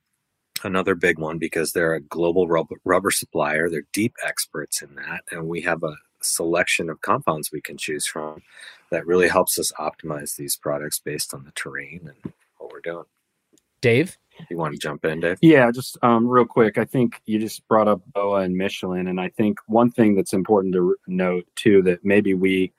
another 0.65 0.95
big 0.95 1.19
one 1.19 1.39
because 1.39 1.73
they're 1.73 1.95
a 1.95 2.01
global 2.01 2.49
rubber, 2.49 2.77
rubber 2.85 3.11
supplier. 3.11 3.69
They're 3.69 3.87
deep 3.93 4.15
experts 4.25 4.83
in 4.83 4.95
that, 4.97 5.23
and 5.31 5.49
we 5.49 5.61
have 5.63 5.83
a 5.83 5.97
selection 6.21 6.91
of 6.91 7.01
compounds 7.01 7.51
we 7.53 7.61
can 7.61 7.77
choose 7.77 8.07
from 8.07 8.43
that 8.91 9.07
really 9.07 9.29
helps 9.29 9.59
us 9.59 9.73
optimize 9.79 10.37
these 10.37 10.57
products 10.57 10.99
based 10.99 11.35
on 11.35 11.45
the 11.45 11.53
terrain 11.53 12.01
and 12.05 12.33
what 12.59 12.73
we're 12.73 12.81
doing. 12.81 13.05
Dave, 13.81 14.19
you 14.51 14.57
want 14.57 14.75
to 14.75 14.81
jump 14.81 15.05
in, 15.05 15.21
Dave? 15.21 15.39
Yeah, 15.41 15.71
just 15.71 15.97
um, 16.03 16.27
real 16.27 16.45
quick. 16.45 16.79
I 16.79 16.85
think 16.85 17.21
you 17.27 17.39
just 17.39 17.67
brought 17.69 17.89
up 17.89 18.01
BOA 18.13 18.41
and 18.41 18.57
Michelin, 18.57 19.07
and 19.07 19.21
I 19.21 19.29
think 19.29 19.59
one 19.67 19.91
thing 19.91 20.17
that's 20.17 20.33
important 20.33 20.75
to 20.75 20.97
note 21.07 21.47
too 21.55 21.83
that 21.83 22.05
maybe 22.05 22.35
we 22.35 22.73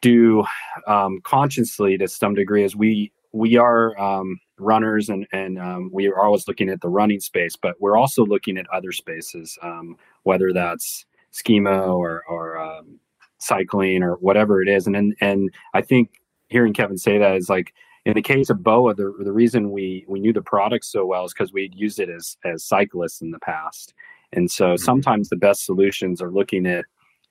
do 0.00 0.44
um, 0.86 1.20
consciously 1.22 1.96
to 1.96 2.08
some 2.08 2.34
degree 2.34 2.64
is 2.64 2.76
we 2.76 3.12
we 3.32 3.56
are 3.56 3.98
um, 3.98 4.38
runners 4.62 5.08
and 5.08 5.26
and 5.32 5.58
um, 5.58 5.90
we 5.92 6.06
are 6.08 6.22
always 6.22 6.46
looking 6.48 6.68
at 6.68 6.80
the 6.80 6.88
running 6.88 7.20
space, 7.20 7.56
but 7.56 7.74
we're 7.80 7.96
also 7.96 8.24
looking 8.24 8.56
at 8.58 8.66
other 8.70 8.92
spaces, 8.92 9.58
um, 9.62 9.96
whether 10.22 10.52
that's 10.52 11.04
skimo 11.32 11.96
or 11.96 12.22
or 12.28 12.58
um, 12.58 12.98
cycling 13.38 14.02
or 14.02 14.14
whatever 14.16 14.62
it 14.62 14.68
is. 14.68 14.86
And, 14.86 14.96
and 14.96 15.14
and 15.20 15.50
I 15.74 15.82
think 15.82 16.20
hearing 16.48 16.72
Kevin 16.72 16.98
say 16.98 17.18
that 17.18 17.36
is 17.36 17.48
like 17.48 17.72
in 18.04 18.14
the 18.14 18.22
case 18.22 18.50
of 18.50 18.62
Boa, 18.62 18.94
the 18.94 19.14
the 19.20 19.32
reason 19.32 19.70
we 19.70 20.04
we 20.08 20.20
knew 20.20 20.32
the 20.32 20.42
product 20.42 20.84
so 20.84 21.06
well 21.06 21.24
is 21.24 21.32
because 21.32 21.52
we'd 21.52 21.74
used 21.74 22.00
it 22.00 22.08
as 22.08 22.36
as 22.44 22.64
cyclists 22.64 23.20
in 23.20 23.30
the 23.30 23.38
past, 23.40 23.94
and 24.32 24.50
so 24.50 24.68
mm-hmm. 24.68 24.84
sometimes 24.84 25.28
the 25.28 25.36
best 25.36 25.64
solutions 25.64 26.20
are 26.20 26.30
looking 26.30 26.66
at 26.66 26.84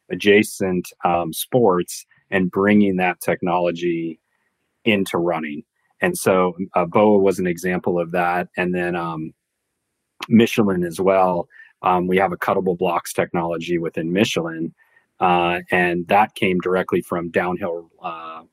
adjacent 0.09 0.91
um, 1.05 1.33
sports 1.33 2.05
and 2.29 2.51
bringing 2.51 2.97
that 2.97 3.19
technology 3.19 4.19
into 4.85 5.17
running. 5.17 5.63
And 6.01 6.17
so 6.17 6.55
uh, 6.75 6.85
BOA 6.85 7.19
was 7.19 7.39
an 7.39 7.47
example 7.47 7.99
of 7.99 8.11
that. 8.11 8.47
And 8.57 8.73
then 8.73 8.95
um, 8.95 9.33
Michelin 10.29 10.83
as 10.83 10.99
well. 10.99 11.47
Um, 11.81 12.07
we 12.07 12.17
have 12.17 12.31
a 12.31 12.37
cuttable 12.37 12.77
blocks 12.77 13.13
technology 13.13 13.77
within 13.77 14.13
Michelin, 14.13 14.73
uh, 15.19 15.59
and 15.71 16.07
that 16.07 16.35
came 16.35 16.59
directly 16.59 17.01
from 17.01 17.31
downhill 17.31 17.89
uh, 18.03 18.43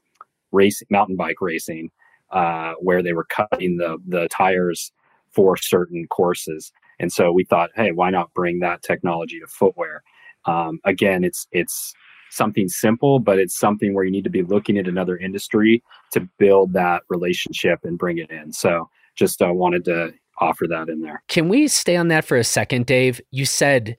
race, 0.51 0.82
mountain 0.90 1.16
bike 1.16 1.40
racing, 1.40 1.90
uh, 2.30 2.72
where 2.80 3.03
they 3.03 3.12
were 3.12 3.26
cutting 3.26 3.76
the 3.76 3.99
the 4.07 4.28
tires 4.28 4.92
for 5.30 5.57
certain 5.57 6.07
courses. 6.09 6.72
And 6.99 7.12
so 7.12 7.30
we 7.32 7.44
thought, 7.44 7.70
hey, 7.76 7.92
why 7.92 8.11
not 8.11 8.32
bring 8.34 8.61
that 8.61 8.82
technology 8.82 9.38
to 9.40 9.46
footwear? 9.46 10.03
Um, 10.46 10.80
again, 10.84 11.22
it's 11.22 11.46
it's 11.53 11.92
something 12.31 12.68
simple, 12.68 13.18
but 13.18 13.39
it's 13.39 13.59
something 13.59 13.95
where 13.95 14.05
you 14.05 14.11
need 14.11 14.24
to 14.24 14.31
be 14.31 14.43
looking 14.43 14.79
at 14.79 14.89
another 14.89 15.16
industry 15.16 15.83
to 16.12 16.20
build 16.39 16.72
that 16.72 17.03
relationship 17.09 17.81
and 17.85 17.99
bring 17.99 18.18
it 18.18 18.31
in. 18.31 18.53
So 18.53 18.89
just 19.16 19.43
uh, 19.43 19.53
wanted 19.53 19.85
to 19.87 20.12
offer 20.41 20.66
that 20.68 20.89
in 20.89 21.01
there. 21.01 21.22
Can 21.29 21.49
we 21.49 21.68
stay 21.68 21.97
on 21.97 22.09
that 22.09 22.24
for 22.24 22.37
a 22.37 22.45
second, 22.45 22.87
Dave? 22.87 23.20
You 23.31 23.45
said, 23.45 23.97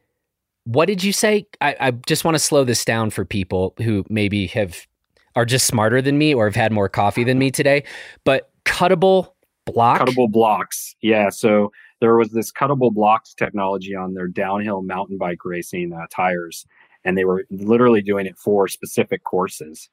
what 0.64 0.86
did 0.86 1.04
you 1.04 1.12
say? 1.12 1.48
I, 1.62 1.76
I 1.80 1.92
just 1.92 2.24
want 2.24 2.36
to 2.36 2.40
slow 2.40 2.64
this 2.64 2.86
down 2.86 3.10
for 3.10 3.26
people 3.26 3.74
who 3.80 4.06
maybe 4.10 4.48
have 4.48 4.88
are 5.36 5.46
just 5.46 5.68
smarter 5.68 6.02
than 6.02 6.18
me 6.18 6.34
or 6.34 6.46
have 6.46 6.56
had 6.56 6.72
more 6.72 6.90
coffee 6.90 7.24
than 7.24 7.38
me 7.38 7.52
today. 7.52 7.84
But 8.24 8.52
cuttable 8.66 9.34
block, 9.66 10.02
cuttable 10.02 10.32
blocks, 10.32 10.96
yeah. 11.02 11.30
So 11.30 11.72
there 12.02 12.16
was 12.16 12.32
this 12.32 12.52
cuttable 12.52 12.94
blocks 12.94 13.34
technology 13.34 13.96
on 13.96 14.14
their 14.14 14.28
downhill 14.28 14.82
mountain 14.82 15.18
bike 15.18 15.44
racing 15.46 15.94
uh, 15.94 16.08
tires, 16.12 16.66
and 17.06 17.18
they 17.18 17.26
were 17.26 17.45
literally 17.50 18.02
doing 18.02 18.26
it 18.26 18.38
for 18.38 18.68
specific 18.68 19.24
courses. 19.24 19.89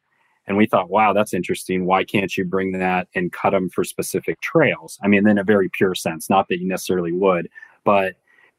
And 0.46 0.56
we 0.56 0.66
thought, 0.66 0.90
wow, 0.90 1.12
that's 1.12 1.34
interesting. 1.34 1.86
Why 1.86 2.04
can't 2.04 2.36
you 2.36 2.44
bring 2.44 2.72
that 2.72 3.08
and 3.14 3.32
cut 3.32 3.50
them 3.50 3.68
for 3.68 3.82
specific 3.82 4.40
trails? 4.40 4.98
I 5.02 5.08
mean, 5.08 5.26
in 5.26 5.38
a 5.38 5.44
very 5.44 5.68
pure 5.72 5.94
sense, 5.94 6.30
not 6.30 6.46
that 6.48 6.60
you 6.60 6.68
necessarily 6.68 7.12
would, 7.12 7.48
but 7.84 8.14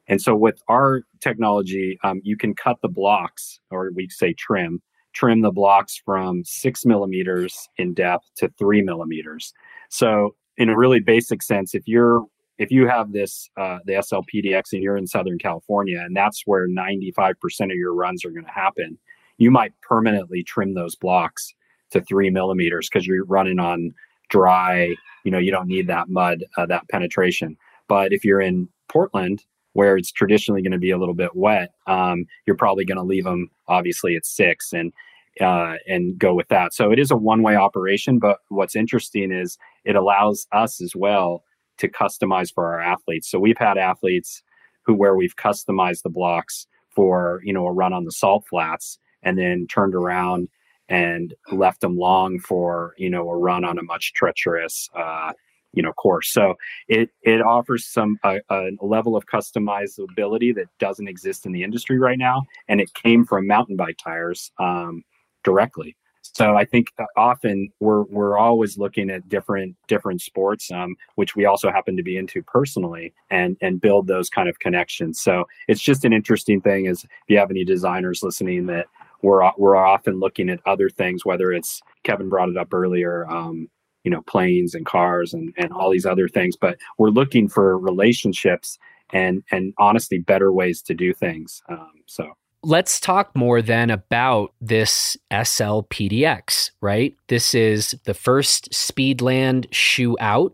and 0.09 0.21
so 0.21 0.35
with 0.35 0.61
our 0.69 1.01
technology, 1.19 1.99
um, 2.03 2.21
you 2.23 2.37
can 2.37 2.55
cut 2.55 2.77
the 2.81 2.87
blocks, 2.87 3.59
or 3.71 3.91
we 3.93 4.07
say 4.09 4.33
trim, 4.33 4.81
trim 5.13 5.41
the 5.41 5.51
blocks 5.51 6.01
from 6.03 6.43
six 6.45 6.85
millimeters 6.85 7.67
in 7.77 7.93
depth 7.93 8.29
to 8.37 8.49
three 8.57 8.81
millimeters. 8.81 9.53
So 9.89 10.35
in 10.57 10.69
a 10.69 10.77
really 10.77 10.99
basic 10.99 11.43
sense, 11.43 11.75
if 11.75 11.87
you're 11.87 12.23
if 12.57 12.71
you 12.71 12.87
have 12.87 13.11
this 13.11 13.49
uh, 13.57 13.79
the 13.85 13.93
SLPDX 13.93 14.73
and 14.73 14.81
you're 14.81 14.97
in 14.97 15.07
Southern 15.07 15.37
California 15.37 15.99
and 15.99 16.15
that's 16.15 16.43
where 16.45 16.67
95% 16.67 17.35
of 17.61 17.71
your 17.71 17.93
runs 17.93 18.25
are 18.25 18.31
going 18.31 18.45
to 18.45 18.51
happen, 18.51 18.97
you 19.37 19.51
might 19.51 19.73
permanently 19.81 20.43
trim 20.43 20.73
those 20.73 20.95
blocks 20.95 21.53
to 21.91 22.01
three 22.01 22.29
millimeters 22.29 22.89
because 22.89 23.05
you're 23.05 23.25
running 23.25 23.59
on 23.59 23.93
dry. 24.29 24.95
You 25.23 25.31
know, 25.31 25.37
you 25.37 25.51
don't 25.51 25.67
need 25.67 25.87
that 25.87 26.09
mud, 26.09 26.43
uh, 26.57 26.65
that 26.65 26.87
penetration. 26.89 27.57
But 27.87 28.11
if 28.11 28.25
you're 28.25 28.41
in 28.41 28.67
Portland, 28.89 29.43
where 29.73 29.95
it's 29.95 30.11
traditionally 30.11 30.61
going 30.61 30.71
to 30.71 30.79
be 30.79 30.89
a 30.89 30.97
little 30.97 31.13
bit 31.13 31.35
wet, 31.35 31.69
um, 31.85 32.25
you're 32.45 32.55
probably 32.55 32.83
going 32.83 32.97
to 32.97 33.03
leave 33.03 33.25
them 33.25 33.49
obviously 33.67 34.15
at 34.15 34.25
six 34.25 34.73
and 34.73 34.91
uh, 35.39 35.75
and 35.87 36.17
go 36.17 36.33
with 36.33 36.47
that. 36.47 36.73
So 36.73 36.91
it 36.91 36.97
is 36.97 37.11
a 37.11 37.15
one 37.15 37.43
way 37.43 37.55
operation. 37.55 38.17
But 38.17 38.39
what's 38.49 38.75
interesting 38.75 39.31
is 39.31 39.57
it 39.85 39.95
allows 39.95 40.47
us 40.51 40.81
as 40.81 40.95
well 40.95 41.43
to 41.77 41.89
customize 41.89 42.53
for 42.53 42.65
our 42.65 42.81
athletes. 42.81 43.29
So 43.29 43.39
we've 43.39 43.57
had 43.57 43.77
athletes 43.77 44.41
who 44.85 44.93
where 44.93 45.15
we've 45.15 45.35
customized 45.35 46.03
the 46.03 46.09
blocks 46.09 46.67
for 46.89 47.41
you 47.43 47.53
know 47.53 47.65
a 47.67 47.73
run 47.73 47.93
on 47.93 48.05
the 48.05 48.11
salt 48.11 48.45
flats 48.49 48.99
and 49.23 49.37
then 49.37 49.67
turned 49.69 49.95
around 49.95 50.49
and 50.89 51.33
left 51.51 51.81
them 51.81 51.97
long 51.97 52.39
for 52.39 52.93
you 52.97 53.09
know 53.09 53.29
a 53.29 53.37
run 53.37 53.63
on 53.63 53.77
a 53.77 53.83
much 53.83 54.13
treacherous 54.13 54.89
uh, 54.95 55.31
you 55.73 55.83
know 55.83 55.93
course. 55.93 56.31
So 56.31 56.55
it 56.87 57.09
it 57.21 57.41
offers 57.41 57.85
some 57.85 58.17
a, 58.23 58.39
a 58.49 58.69
level 58.81 59.15
of 59.15 59.25
customizability 59.27 60.55
that 60.55 60.67
doesn't 60.79 61.07
exist 61.07 61.45
in 61.45 61.51
the 61.51 61.63
industry 61.63 61.99
right 61.99 62.17
now, 62.17 62.43
and 62.67 62.81
it 62.81 62.93
came 62.93 63.25
from 63.25 63.47
mountain 63.47 63.75
bike 63.75 63.97
tires 64.03 64.51
um, 64.59 65.03
directly. 65.43 65.95
So 66.33 66.55
I 66.55 66.65
think 66.65 66.91
uh, 66.99 67.05
often 67.15 67.69
we're 67.79 68.03
we're 68.03 68.37
always 68.37 68.77
looking 68.77 69.09
at 69.09 69.27
different 69.29 69.75
different 69.87 70.21
sports, 70.21 70.71
um, 70.71 70.95
which 71.15 71.35
we 71.35 71.45
also 71.45 71.71
happen 71.71 71.97
to 71.97 72.03
be 72.03 72.17
into 72.17 72.41
personally, 72.43 73.13
and 73.29 73.57
and 73.61 73.81
build 73.81 74.07
those 74.07 74.29
kind 74.29 74.49
of 74.49 74.59
connections. 74.59 75.19
So 75.21 75.45
it's 75.67 75.81
just 75.81 76.05
an 76.05 76.13
interesting 76.13 76.61
thing. 76.61 76.85
Is 76.85 77.03
if 77.03 77.09
you 77.27 77.37
have 77.37 77.51
any 77.51 77.63
designers 77.63 78.23
listening 78.23 78.67
that 78.67 78.87
we're 79.21 79.49
we're 79.57 79.75
often 79.75 80.19
looking 80.19 80.49
at 80.49 80.59
other 80.65 80.89
things, 80.89 81.25
whether 81.25 81.51
it's 81.51 81.81
Kevin 82.03 82.29
brought 82.29 82.49
it 82.49 82.57
up 82.57 82.73
earlier, 82.73 83.27
um, 83.29 83.69
you 84.03 84.11
know, 84.11 84.21
planes 84.23 84.75
and 84.75 84.85
cars 84.85 85.33
and 85.33 85.53
and 85.57 85.71
all 85.71 85.89
these 85.89 86.05
other 86.05 86.27
things. 86.27 86.55
But 86.55 86.77
we're 86.97 87.09
looking 87.09 87.49
for 87.49 87.77
relationships 87.77 88.77
and 89.13 89.43
and 89.51 89.73
honestly 89.77 90.19
better 90.19 90.51
ways 90.51 90.81
to 90.83 90.93
do 90.93 91.13
things. 91.13 91.61
Um, 91.69 91.91
so. 92.05 92.33
Let's 92.67 92.99
talk 92.99 93.35
more 93.35 93.61
then 93.61 93.89
about 93.89 94.53
this 94.59 95.15
SLPDX, 95.31 96.71
right? 96.81 97.15
This 97.27 97.55
is 97.55 97.95
the 98.03 98.13
first 98.13 98.71
Speedland 98.71 99.67
shoe 99.71 100.17
out. 100.19 100.53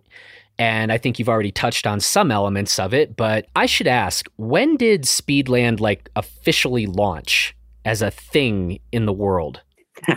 And 0.59 0.91
I 0.91 0.99
think 0.99 1.18
you've 1.18 1.30
already 1.30 1.51
touched 1.51 1.88
on 1.88 1.99
some 1.99 2.30
elements 2.30 2.78
of 2.78 2.93
it, 2.93 3.16
but 3.16 3.47
I 3.55 3.66
should 3.66 3.88
ask 3.88 4.28
when 4.36 4.78
did 4.78 5.03
Speedland 5.03 5.80
like 5.80 6.09
officially 6.16 6.86
launch? 6.86 7.55
as 7.86 8.01
a 8.01 8.11
thing 8.11 8.80
in 8.91 9.05
the 9.05 9.14
world? 9.14 9.61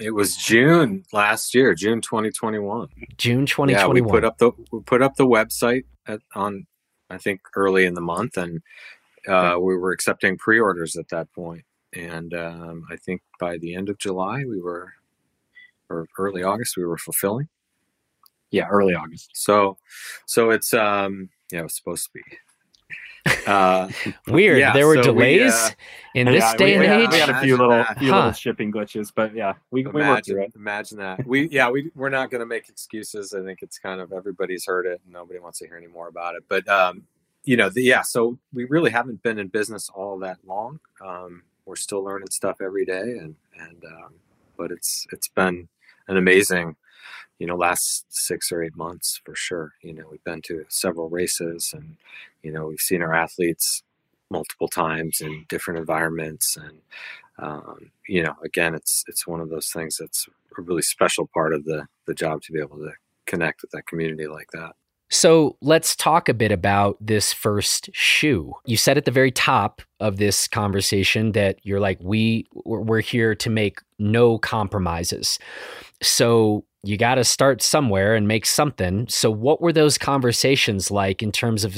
it 0.01 0.15
was 0.15 0.37
June 0.37 1.05
last 1.13 1.55
year, 1.55 1.75
June 1.75 2.01
2021. 2.01 2.89
June 3.19 3.47
2021. 3.47 3.71
Yeah, 3.71 3.87
we 3.89 4.03
put 4.03 4.25
up 4.25 4.39
the 4.39 4.51
we 4.73 4.81
put 4.81 5.03
up 5.03 5.17
the 5.17 5.27
website 5.27 5.85
at, 6.07 6.21
on 6.35 6.67
I 7.11 7.19
think 7.19 7.41
early 7.55 7.85
in 7.85 7.95
the 7.95 8.01
month, 8.01 8.37
and 8.37 8.63
uh, 9.29 9.57
we 9.61 9.77
were 9.77 9.93
accepting 9.93 10.39
pre-orders 10.39 10.97
at 10.97 11.09
that 11.11 11.33
point. 11.33 11.65
And 11.97 12.35
um, 12.35 12.85
I 12.91 12.97
think 12.97 13.23
by 13.41 13.59
the 13.59 13.75
end 13.75 13.89
of 13.89 13.99
July, 13.99 14.45
we 14.45 14.61
were, 14.61 14.93
or 15.89 16.07
early 16.19 16.43
August, 16.43 16.77
we 16.77 16.85
were 16.85 16.99
fulfilling. 16.99 17.49
Yeah, 18.51 18.69
early 18.69 18.95
August. 18.95 19.31
So, 19.35 19.79
so 20.27 20.51
it's 20.51 20.73
um, 20.73 21.31
yeah, 21.51 21.61
it 21.61 21.65
was 21.65 21.77
supposed 21.77 22.05
to 22.05 22.11
be 22.13 22.23
uh, 23.47 23.89
Weird. 24.29 24.59
Yeah, 24.59 24.73
there 24.73 24.87
were 24.87 24.97
so 24.97 25.03
delays 25.03 25.41
we, 25.41 25.49
uh, 25.49 25.71
in 26.15 26.27
this 26.27 26.43
yeah, 26.43 26.57
day 26.57 26.79
we, 26.79 26.87
and 26.87 27.03
age. 27.03 27.11
We 27.11 27.19
had 27.19 27.29
a 27.31 27.41
few 27.41 27.57
little, 27.57 27.85
few 27.99 28.11
huh. 28.11 28.17
little 28.17 28.33
shipping 28.33 28.73
glitches, 28.73 29.13
but 29.15 29.35
yeah, 29.35 29.55
we, 29.71 29.83
imagine, 29.83 29.95
we 29.95 30.09
worked 30.09 30.27
through 30.27 30.43
it. 30.45 30.53
Imagine 30.57 30.99
that. 30.99 31.27
We 31.27 31.49
yeah, 31.49 31.71
we 31.71 31.91
we're 31.95 32.09
not 32.09 32.31
going 32.31 32.41
to 32.41 32.47
make 32.47 32.69
excuses. 32.69 33.35
I 33.35 33.43
think 33.43 33.61
it's 33.63 33.79
kind 33.79 34.01
of 34.01 34.13
everybody's 34.13 34.67
heard 34.67 34.87
it, 34.87 35.01
and 35.05 35.13
nobody 35.13 35.39
wants 35.39 35.59
to 35.61 35.67
hear 35.67 35.77
any 35.77 35.87
more 35.87 36.09
about 36.09 36.35
it. 36.35 36.45
But 36.49 36.69
um, 36.69 37.03
you 37.45 37.57
know, 37.57 37.69
the, 37.69 37.83
yeah. 37.83 38.03
So 38.03 38.39
we 38.53 38.65
really 38.65 38.91
haven't 38.91 39.23
been 39.23 39.39
in 39.39 39.49
business 39.49 39.89
all 39.93 40.19
that 40.21 40.39
long. 40.47 40.81
Um, 41.05 41.43
we're 41.67 41.77
still 41.77 42.03
learning 42.03 42.31
stuff 42.31 42.59
every 42.63 42.85
day, 42.85 43.19
and 43.19 43.35
and 43.59 43.85
um, 43.85 44.15
but 44.57 44.71
it's 44.71 45.07
it's 45.13 45.29
been 45.29 45.69
an 46.09 46.17
amazing 46.17 46.77
you 47.39 47.47
know 47.47 47.57
last 47.57 48.07
six 48.09 48.51
or 48.53 48.63
eight 48.63 48.77
months 48.77 49.21
for 49.25 49.35
sure. 49.35 49.73
You 49.83 49.93
know 49.95 50.05
we've 50.11 50.25
been 50.25 50.43
to 50.43 50.65
several 50.69 51.09
races 51.11 51.73
and 51.75 51.97
you 52.43 52.53
know 52.53 52.67
we've 52.67 52.81
seen 52.81 53.03
our 53.03 53.15
athletes 53.15 53.83
multiple 54.31 54.69
times 54.69 55.21
in 55.21 55.45
different 55.49 55.79
environments 55.79 56.57
and 56.57 56.79
um, 57.39 57.91
you 58.09 58.23
know 58.23 58.35
again 58.45 58.75
it's 58.75 59.05
it's 59.09 59.27
one 59.27 59.41
of 59.41 59.51
those 59.51 59.69
things 59.69 59.99
that's 59.99 60.27
a 60.59 60.63
really 60.63 60.83
special 60.83 61.29
part 61.33 61.53
of 61.53 61.65
the 61.65 61.87
the 62.07 62.15
job 62.15 62.43
to 62.43 62.53
be 62.53 62.61
able 62.61 62.79
to 62.79 62.93
connect 63.27 63.63
with 63.63 63.71
that 63.73 63.87
community 63.87 64.27
like 64.27 64.51
that 64.53 64.75
so 65.11 65.57
let's 65.61 65.95
talk 65.95 66.29
a 66.29 66.35
bit 66.35 66.51
about 66.51 66.97
this 67.01 67.33
first 67.33 67.91
shoe. 67.93 68.55
You 68.65 68.77
said 68.77 68.99
at 68.99 69.05
the 69.05 69.11
very 69.11 69.31
top 69.31 69.83
of 70.01 70.17
this 70.17 70.49
conversation 70.49 71.33
that 71.33 71.59
you're 71.63 71.81
like, 71.81 71.99
we 72.01 72.47
we're 72.53 73.01
here 73.01 73.35
to 73.37 73.51
make 73.51 73.81
no 73.99 74.39
compromises. 74.39 75.39
So 76.03 76.65
you 76.83 76.97
got 76.97 77.17
to 77.17 77.25
start 77.25 77.63
somewhere 77.63 78.15
and 78.15 78.29
make 78.29 78.47
something. 78.47 79.07
So, 79.09 79.31
what 79.31 79.61
were 79.61 79.73
those 79.73 79.99
conversations 79.99 80.91
like 80.91 81.23
in 81.23 81.33
terms 81.33 81.65
of? 81.65 81.77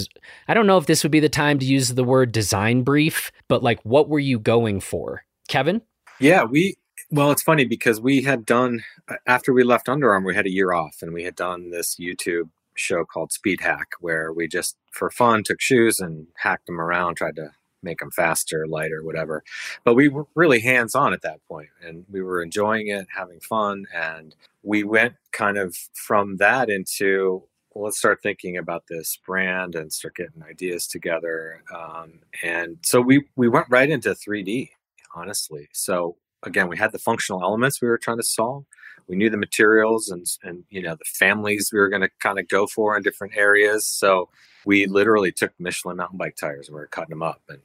I 0.49 0.55
don't 0.55 0.67
know 0.67 0.79
if 0.79 0.87
this 0.87 1.03
would 1.03 1.13
be 1.13 1.21
the 1.21 1.29
time 1.29 1.59
to 1.59 1.67
use 1.67 1.89
the 1.91 2.05
word 2.05 2.33
design 2.33 2.83
brief, 2.83 3.33
but 3.49 3.63
like, 3.63 3.81
what 3.83 4.09
were 4.09 4.19
you 4.19 4.39
going 4.39 4.81
for, 4.81 5.25
Kevin? 5.49 5.83
Yeah, 6.21 6.45
we. 6.45 6.77
Well, 7.11 7.31
it's 7.31 7.43
funny 7.43 7.65
because 7.65 8.03
we 8.03 8.23
had 8.23 8.45
done 8.45 8.83
after 9.27 9.55
we 9.55 9.65
left 9.65 9.89
Under 9.89 10.13
Armour, 10.13 10.27
we 10.29 10.35
had 10.35 10.47
a 10.47 10.53
year 10.53 10.73
off, 10.73 10.97
and 11.01 11.15
we 11.15 11.25
had 11.25 11.37
done 11.37 11.71
this 11.71 11.97
YouTube 11.97 12.51
show 12.79 13.05
called 13.05 13.33
Speed 13.33 13.61
Hack, 13.61 13.89
where 14.01 14.33
we 14.33 14.49
just 14.49 14.77
for 14.93 15.11
fun 15.11 15.43
took 15.43 15.61
shoes 15.61 15.99
and 16.01 16.27
hacked 16.37 16.67
them 16.67 16.81
around, 16.81 17.17
tried 17.17 17.37
to 17.37 17.51
make 17.83 17.99
them 17.99 18.11
faster, 18.11 18.67
lighter, 18.67 19.03
whatever. 19.05 19.43
But 19.85 19.95
we 19.95 20.09
were 20.09 20.27
really 20.35 20.61
hands 20.61 20.95
on 20.95 21.13
at 21.13 21.23
that 21.23 21.41
point 21.49 21.69
and 21.85 22.05
we 22.11 22.23
were 22.23 22.43
enjoying 22.43 22.89
it, 22.89 23.07
having 23.15 23.41
fun. 23.41 23.87
And 23.95 24.35
we 24.63 24.85
went 24.85 25.15
kind 25.33 25.59
of 25.59 25.77
from 25.95 26.39
that 26.39 26.69
into, 26.69 27.45
well, 27.75 27.85
let's 27.85 27.99
start 27.99 28.21
thinking 28.23 28.57
about 28.57 28.85
this 28.89 29.19
brand 29.25 29.75
and 29.75 29.93
start 29.93 30.17
getting 30.17 30.43
ideas 30.43 30.87
together. 30.87 31.63
Um, 31.75 32.21
and 32.43 32.79
so 32.83 33.01
we, 33.01 33.25
we 33.37 33.49
went 33.49 33.67
right 33.69 33.89
into 33.89 34.11
3D, 34.11 34.71
honestly. 35.15 35.69
So 35.73 36.17
again, 36.43 36.69
we 36.69 36.77
had 36.77 36.93
the 36.93 36.99
functional 36.99 37.43
elements 37.43 37.81
we 37.81 37.89
were 37.89 37.99
trying 37.99 38.19
to 38.19 38.25
solve. 38.25 38.65
We 39.09 39.17
knew 39.17 39.31
the 39.31 39.37
materials 39.37 40.11
and 40.11 40.27
and 40.43 40.65
you 40.71 40.83
know 40.83 40.95
the 40.95 41.05
families 41.05 41.71
we 41.73 41.79
were 41.79 41.89
going 41.89 42.03
to 42.03 42.11
kind 42.21 42.39
of 42.39 42.49
go 42.49 42.67
for 42.67 42.97
in 42.97 43.03
different 43.03 43.37
areas. 43.37 43.87
So 43.87 44.29
we 44.65 44.87
literally 44.87 45.33
took 45.33 45.53
Michelin 45.59 45.97
mountain 45.97 46.19
bike 46.19 46.37
tires 46.37 46.69
and 46.69 46.75
we 46.75 46.81
were 46.81 46.87
cutting 46.87 47.11
them 47.11 47.23
up 47.23 47.43
and 47.49 47.61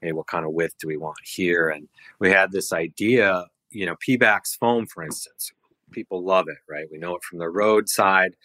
hey, 0.00 0.12
what 0.12 0.26
kind 0.26 0.44
of 0.44 0.52
width 0.52 0.74
do 0.78 0.86
we 0.86 0.96
want 0.96 1.18
here? 1.24 1.68
And 1.68 1.88
we 2.18 2.30
had 2.30 2.52
this 2.52 2.72
idea, 2.72 3.46
you 3.70 3.86
know, 3.86 3.96
Pebax 3.96 4.56
foam, 4.58 4.86
for 4.86 5.02
instance. 5.02 5.52
People 5.90 6.22
love 6.24 6.46
it, 6.48 6.58
right? 6.68 6.86
We 6.90 6.98
know 6.98 7.16
it 7.16 7.24
from 7.24 7.38
the 7.38 7.48
roadside. 7.48 8.36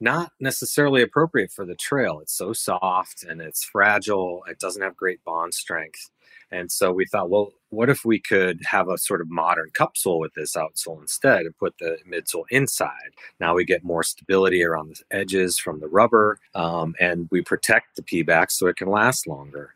Not 0.00 0.32
necessarily 0.38 1.02
appropriate 1.02 1.50
for 1.50 1.64
the 1.64 1.74
trail. 1.74 2.20
It's 2.20 2.36
so 2.36 2.52
soft 2.52 3.24
and 3.24 3.40
it's 3.40 3.64
fragile. 3.64 4.44
It 4.48 4.58
doesn't 4.58 4.82
have 4.82 4.96
great 4.96 5.24
bond 5.24 5.54
strength. 5.54 6.10
And 6.50 6.70
so 6.70 6.92
we 6.92 7.06
thought, 7.06 7.30
well, 7.30 7.52
what 7.70 7.90
if 7.90 8.04
we 8.04 8.18
could 8.18 8.60
have 8.64 8.88
a 8.88 8.98
sort 8.98 9.20
of 9.20 9.30
modern 9.30 9.70
cupsole 9.70 10.20
with 10.20 10.32
this 10.34 10.56
outsole 10.56 11.00
instead 11.00 11.42
and 11.42 11.56
put 11.58 11.76
the 11.78 11.98
midsole 12.10 12.44
inside? 12.50 13.12
Now 13.40 13.54
we 13.54 13.64
get 13.64 13.84
more 13.84 14.02
stability 14.02 14.64
around 14.64 14.90
the 14.90 15.16
edges 15.16 15.58
from 15.58 15.80
the 15.80 15.88
rubber, 15.88 16.38
um, 16.54 16.94
and 16.98 17.28
we 17.30 17.42
protect 17.42 17.96
the 17.96 18.02
Pebax 18.02 18.52
so 18.52 18.66
it 18.66 18.76
can 18.76 18.88
last 18.88 19.26
longer. 19.26 19.74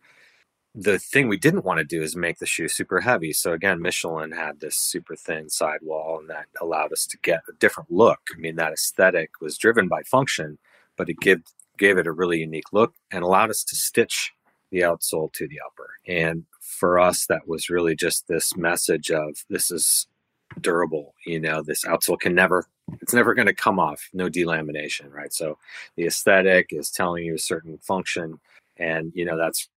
The 0.75 0.99
thing 0.99 1.29
we 1.29 1.37
didn't 1.37 1.67
want 1.67 1.79
to 1.79 1.85
do 1.85 2.03
is 2.03 2.17
make 2.17 2.39
the 2.39 2.47
shoe 2.47 2.69
super 2.69 3.01
heavy. 3.01 3.35
So 3.35 3.53
again, 3.53 3.83
Michelin 3.83 4.33
had 4.33 4.61
this 4.61 4.77
super 4.77 5.15
thin 5.15 5.51
sidewall, 5.51 6.19
and 6.19 6.31
that 6.31 6.47
allowed 6.63 6.93
us 6.93 7.07
to 7.09 7.19
get 7.19 7.43
a 7.49 7.53
different 7.53 7.91
look. 7.93 8.21
I 8.35 8.39
mean, 8.39 8.57
that 8.57 8.73
aesthetic 8.73 9.33
was 9.43 9.59
driven 9.59 9.87
by 9.87 10.03
function, 10.05 10.59
but 10.97 11.11
it 11.11 11.21
gave 11.21 11.43
gave 11.77 11.99
it 11.99 12.07
a 12.07 12.13
really 12.13 12.39
unique 12.39 12.73
look 12.73 12.95
and 13.11 13.25
allowed 13.25 13.51
us 13.51 13.65
to 13.65 13.77
stitch 13.77 14.33
the 14.71 14.81
outsole 14.81 15.33
to 15.33 15.49
the 15.49 15.61
upper. 15.67 15.91
And 16.07 16.45
for 16.63 16.99
us, 16.99 17.27
that 17.27 17.47
was 17.49 17.69
really 17.69 17.95
just 17.97 18.29
this 18.29 18.57
message 18.57 19.11
of 19.11 19.37
this 19.51 19.71
is 19.71 20.07
durable. 20.61 21.15
You 21.27 21.41
know, 21.41 21.63
this 21.63 21.85
outsole 21.85 22.19
can 22.19 22.35
never, 22.35 22.67
it's 23.01 23.15
never 23.15 23.35
going 23.35 23.47
to 23.47 23.55
come 23.55 23.79
off. 23.79 24.09
No 24.13 24.29
delamination, 24.29 25.13
right? 25.13 25.33
So 25.33 25.59
the 25.97 26.07
aesthetic 26.07 26.69
is 26.71 26.91
telling 26.91 27.25
you 27.25 27.35
a 27.35 27.39
certain 27.39 27.79
function, 27.79 28.41
and 28.77 29.13
you 29.15 29.25
know 29.25 29.37
that's 29.37 29.69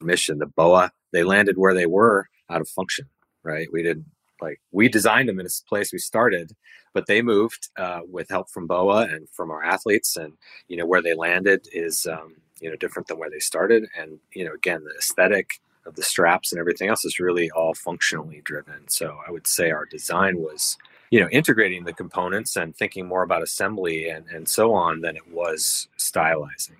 mission. 0.00 0.38
The 0.38 0.46
boa, 0.46 0.90
they 1.12 1.22
landed 1.22 1.58
where 1.58 1.74
they 1.74 1.86
were 1.86 2.28
out 2.50 2.60
of 2.60 2.68
function, 2.68 3.06
right? 3.42 3.68
We 3.72 3.82
didn't 3.82 4.06
like 4.40 4.60
we 4.72 4.88
designed 4.88 5.28
them 5.28 5.40
in 5.40 5.46
a 5.46 5.68
place 5.68 5.92
we 5.92 5.98
started, 5.98 6.52
but 6.94 7.06
they 7.06 7.22
moved 7.22 7.68
uh, 7.76 8.00
with 8.08 8.28
help 8.28 8.50
from 8.50 8.66
boa 8.66 9.06
and 9.06 9.28
from 9.30 9.50
our 9.50 9.62
athletes, 9.62 10.16
and 10.16 10.32
you 10.68 10.76
know 10.76 10.86
where 10.86 11.02
they 11.02 11.14
landed 11.14 11.68
is 11.72 12.06
um, 12.06 12.36
you 12.60 12.70
know 12.70 12.76
different 12.76 13.08
than 13.08 13.18
where 13.18 13.30
they 13.30 13.38
started, 13.38 13.86
and 13.98 14.18
you 14.32 14.44
know 14.44 14.52
again 14.54 14.82
the 14.84 14.94
aesthetic 14.98 15.60
of 15.86 15.94
the 15.94 16.02
straps 16.02 16.52
and 16.52 16.58
everything 16.58 16.88
else 16.88 17.04
is 17.04 17.18
really 17.20 17.50
all 17.50 17.74
functionally 17.74 18.40
driven. 18.44 18.88
So 18.88 19.18
I 19.26 19.30
would 19.30 19.46
say 19.46 19.70
our 19.70 19.86
design 19.86 20.38
was, 20.38 20.76
you 21.10 21.20
know, 21.20 21.28
integrating 21.30 21.84
the 21.84 21.92
components 21.92 22.56
and 22.56 22.74
thinking 22.74 23.06
more 23.06 23.22
about 23.22 23.42
assembly 23.42 24.08
and, 24.08 24.26
and 24.26 24.48
so 24.48 24.74
on 24.74 25.00
than 25.00 25.16
it 25.16 25.32
was 25.32 25.88
stylizing. 25.98 26.76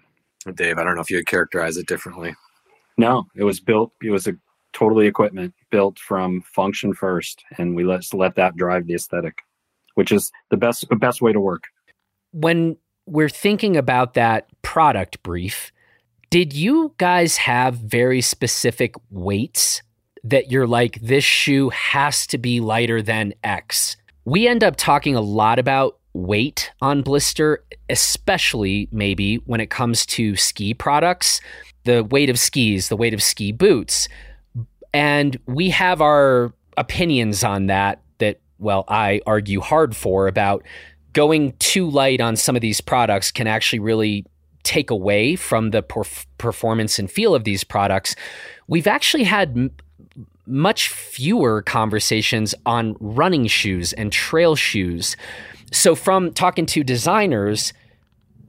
Dave, 0.54 0.78
I 0.78 0.84
don't 0.84 0.94
know 0.94 1.00
if 1.00 1.10
you 1.10 1.16
would 1.16 1.26
characterize 1.26 1.76
it 1.76 1.86
differently. 1.86 2.34
No, 2.98 3.26
it 3.34 3.44
was 3.44 3.60
built, 3.60 3.92
it 4.02 4.10
was 4.10 4.26
a 4.26 4.36
totally 4.72 5.06
equipment 5.06 5.54
built 5.70 5.98
from 5.98 6.42
function 6.42 6.92
first, 6.92 7.44
and 7.58 7.74
we 7.74 7.84
let 7.84 8.12
let 8.12 8.34
that 8.36 8.56
drive 8.56 8.86
the 8.86 8.94
aesthetic, 8.94 9.38
which 9.94 10.12
is 10.12 10.30
the 10.50 10.56
best 10.56 10.88
the 10.88 10.96
best 10.96 11.22
way 11.22 11.32
to 11.32 11.40
work. 11.40 11.64
When 12.32 12.76
we're 13.06 13.28
thinking 13.28 13.76
about 13.76 14.14
that 14.14 14.48
product 14.62 15.22
brief, 15.22 15.72
did 16.30 16.52
you 16.52 16.94
guys 16.98 17.36
have 17.36 17.74
very 17.74 18.20
specific 18.20 18.94
weights 19.10 19.82
that 20.24 20.50
you're 20.50 20.66
like, 20.66 21.00
this 21.00 21.24
shoe 21.24 21.70
has 21.70 22.26
to 22.28 22.38
be 22.38 22.60
lighter 22.60 23.00
than 23.00 23.32
X? 23.44 23.96
We 24.24 24.48
end 24.48 24.64
up 24.64 24.76
talking 24.76 25.14
a 25.14 25.20
lot 25.20 25.58
about 25.58 25.98
weight 26.14 26.72
on 26.80 27.02
blister, 27.02 27.64
especially 27.88 28.88
maybe 28.90 29.36
when 29.46 29.60
it 29.60 29.70
comes 29.70 30.04
to 30.06 30.34
ski 30.34 30.74
products, 30.74 31.40
the 31.84 32.02
weight 32.02 32.30
of 32.30 32.38
skis, 32.38 32.88
the 32.88 32.96
weight 32.96 33.14
of 33.14 33.22
ski 33.22 33.52
boots. 33.52 34.08
And 34.92 35.38
we 35.46 35.70
have 35.70 36.00
our 36.00 36.52
opinions 36.76 37.44
on 37.44 37.66
that, 37.66 38.00
that, 38.18 38.40
well, 38.58 38.84
I 38.88 39.20
argue 39.26 39.60
hard 39.60 39.94
for 39.94 40.26
about 40.26 40.64
going 41.12 41.52
too 41.58 41.88
light 41.88 42.20
on 42.20 42.34
some 42.36 42.56
of 42.56 42.62
these 42.62 42.80
products 42.80 43.30
can 43.30 43.46
actually 43.46 43.78
really 43.78 44.26
take 44.66 44.90
away 44.90 45.36
from 45.36 45.70
the 45.70 45.82
perf- 45.82 46.26
performance 46.38 46.98
and 46.98 47.10
feel 47.10 47.34
of 47.34 47.44
these 47.44 47.64
products, 47.64 48.16
we've 48.66 48.86
actually 48.86 49.24
had 49.24 49.56
m- 49.56 49.70
much 50.46 50.88
fewer 50.88 51.62
conversations 51.62 52.54
on 52.66 52.96
running 53.00 53.46
shoes 53.46 53.92
and 53.92 54.12
trail 54.12 54.56
shoes. 54.56 55.16
So, 55.72 55.94
from 55.94 56.32
talking 56.32 56.66
to 56.66 56.84
designers, 56.84 57.72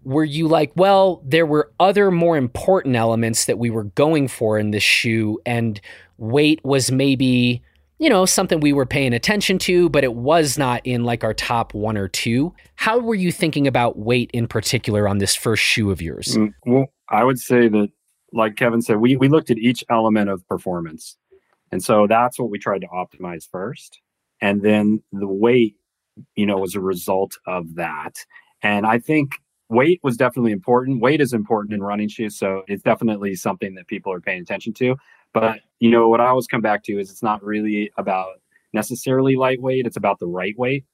were 0.04 0.26
you 0.26 0.48
like, 0.48 0.72
well, 0.76 1.22
there 1.26 1.46
were 1.46 1.72
other 1.80 2.12
more 2.12 2.38
important 2.38 2.96
elements 2.96 3.46
that 3.46 3.60
we 3.60 3.70
were 3.70 3.84
going 3.84 4.28
for 4.28 4.58
in 4.58 4.72
this 4.72 4.84
shoe, 4.84 5.40
and 5.46 5.80
weight 6.18 6.64
was 6.64 6.92
maybe 6.92 7.62
you 8.00 8.10
know, 8.10 8.26
something 8.26 8.60
we 8.60 8.74
were 8.74 8.86
paying 8.86 9.14
attention 9.14 9.58
to, 9.60 9.90
but 9.90 10.04
it 10.04 10.14
was 10.14 10.58
not 10.58 10.86
in 10.86 11.04
like 11.04 11.24
our 11.24 11.34
top 11.34 11.74
one 11.74 11.98
or 11.98 12.08
two. 12.08 12.54
How 12.76 13.00
were 13.00 13.16
you 13.16 13.32
thinking 13.32 13.66
about 13.68 13.98
weight 13.98 14.30
in 14.34 14.48
particular 14.48 15.08
on 15.08 15.18
this 15.18 15.36
first 15.36 15.64
shoe 15.64 15.90
of 15.90 16.02
yours? 16.02 16.38
Mm, 16.38 16.54
well, 16.66 16.86
I 17.10 17.24
would 17.24 17.40
say 17.40 17.68
that, 17.68 17.90
like 18.34 18.56
Kevin 18.56 18.82
said, 18.82 18.98
we, 18.98 19.16
we 19.16 19.30
looked 19.30 19.50
at 19.50 19.58
each 19.58 19.84
element 19.90 20.30
of 20.30 20.46
performance. 20.48 21.18
And 21.72 21.82
so 21.82 22.08
that's 22.08 22.38
what 22.38 22.50
we 22.50 22.60
tried 22.60 22.82
to 22.82 22.88
optimize 22.88 23.48
first. 23.50 24.00
And 24.42 24.62
then 24.62 25.02
the 25.12 25.28
weight, 25.28 25.76
you 26.36 26.46
know, 26.46 26.58
was 26.58 26.76
a 26.76 26.82
result 26.82 27.38
of 27.48 27.76
that. 27.76 28.16
And 28.62 28.86
I 28.86 29.00
think 29.00 29.32
weight 29.70 30.00
was 30.04 30.18
definitely 30.18 30.52
important. 30.52 31.02
Weight 31.02 31.22
is 31.22 31.34
important 31.34 31.74
in 31.74 31.82
running 31.82 32.10
shoes. 32.10 32.38
So 32.38 32.64
it's 32.68 32.84
definitely 32.84 33.36
something 33.36 33.76
that 33.76 33.88
people 33.88 34.14
are 34.14 34.22
paying 34.22 34.42
attention 34.42 34.74
to. 34.76 34.96
But 35.34 35.60
you 35.80 35.92
know 35.92 36.10
what 36.10 36.22
I 36.22 36.28
always 36.28 36.48
come 36.48 36.62
back 36.62 36.84
to 36.86 37.00
is 37.00 37.12
it's 37.12 37.24
not 37.24 37.44
really 37.44 37.92
about 37.98 38.42
necessarily 38.74 39.36
lightweight; 39.36 39.86
it's 39.86 39.98
about 39.98 40.20
the 40.20 40.28
right 40.28 40.56
weight. 40.58 40.86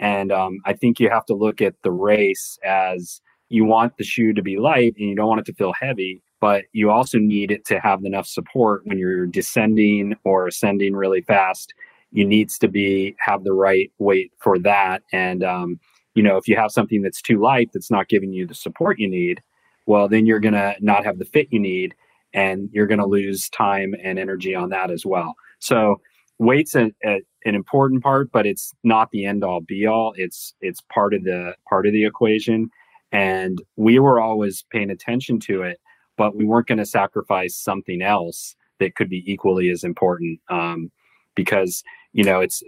And 0.00 0.32
um, 0.32 0.58
I 0.64 0.72
think 0.72 0.98
you 0.98 1.08
have 1.10 1.26
to 1.26 1.34
look 1.34 1.60
at 1.60 1.74
the 1.82 1.92
race 1.92 2.58
as 2.64 3.20
you 3.48 3.64
want 3.64 3.96
the 3.96 4.04
shoe 4.04 4.32
to 4.32 4.42
be 4.42 4.58
light 4.58 4.94
and 4.98 5.08
you 5.08 5.14
don't 5.14 5.28
want 5.28 5.40
it 5.40 5.46
to 5.46 5.54
feel 5.54 5.72
heavy, 5.72 6.22
but 6.40 6.64
you 6.72 6.90
also 6.90 7.18
need 7.18 7.50
it 7.50 7.64
to 7.66 7.78
have 7.78 8.04
enough 8.04 8.26
support 8.26 8.82
when 8.84 8.98
you're 8.98 9.26
descending 9.26 10.14
or 10.24 10.46
ascending 10.48 10.94
really 10.94 11.20
fast. 11.22 11.72
You 12.10 12.26
needs 12.26 12.58
to 12.58 12.68
be 12.68 13.14
have 13.18 13.44
the 13.44 13.52
right 13.52 13.90
weight 13.98 14.32
for 14.40 14.58
that. 14.60 15.02
And 15.12 15.44
um, 15.44 15.78
you 16.14 16.22
know, 16.22 16.36
if 16.36 16.48
you 16.48 16.56
have 16.56 16.70
something 16.70 17.02
that's 17.02 17.22
too 17.22 17.40
light 17.40 17.70
that's 17.72 17.90
not 17.90 18.08
giving 18.08 18.32
you 18.32 18.46
the 18.46 18.54
support 18.54 18.98
you 18.98 19.08
need, 19.08 19.42
well, 19.86 20.08
then 20.08 20.26
you're 20.26 20.40
gonna 20.40 20.74
not 20.80 21.04
have 21.04 21.18
the 21.18 21.24
fit 21.24 21.48
you 21.50 21.60
need 21.60 21.94
and 22.34 22.68
you're 22.72 22.86
going 22.88 22.98
to 22.98 23.06
lose 23.06 23.48
time 23.48 23.94
and 24.02 24.18
energy 24.18 24.54
on 24.54 24.68
that 24.70 24.90
as 24.90 25.06
well. 25.06 25.34
So 25.60 26.00
weight's 26.38 26.74
a, 26.74 26.90
a, 27.04 27.20
an 27.44 27.54
important 27.54 28.02
part, 28.02 28.30
but 28.32 28.44
it's 28.44 28.74
not 28.82 29.10
the 29.12 29.24
end 29.24 29.44
all 29.44 29.60
be 29.60 29.86
all. 29.86 30.12
It's 30.16 30.54
it's 30.60 30.80
part 30.92 31.14
of 31.14 31.24
the 31.24 31.54
part 31.68 31.86
of 31.86 31.92
the 31.92 32.04
equation, 32.04 32.68
and 33.12 33.62
we 33.76 33.98
were 33.98 34.20
always 34.20 34.64
paying 34.70 34.90
attention 34.90 35.38
to 35.40 35.62
it, 35.62 35.78
but 36.18 36.36
we 36.36 36.44
weren't 36.44 36.66
going 36.66 36.78
to 36.78 36.86
sacrifice 36.86 37.56
something 37.56 38.02
else 38.02 38.56
that 38.80 38.96
could 38.96 39.08
be 39.08 39.22
equally 39.30 39.70
as 39.70 39.84
important 39.84 40.40
um, 40.50 40.90
because 41.34 41.82
you 42.12 42.24
know 42.24 42.40
it's 42.40 42.62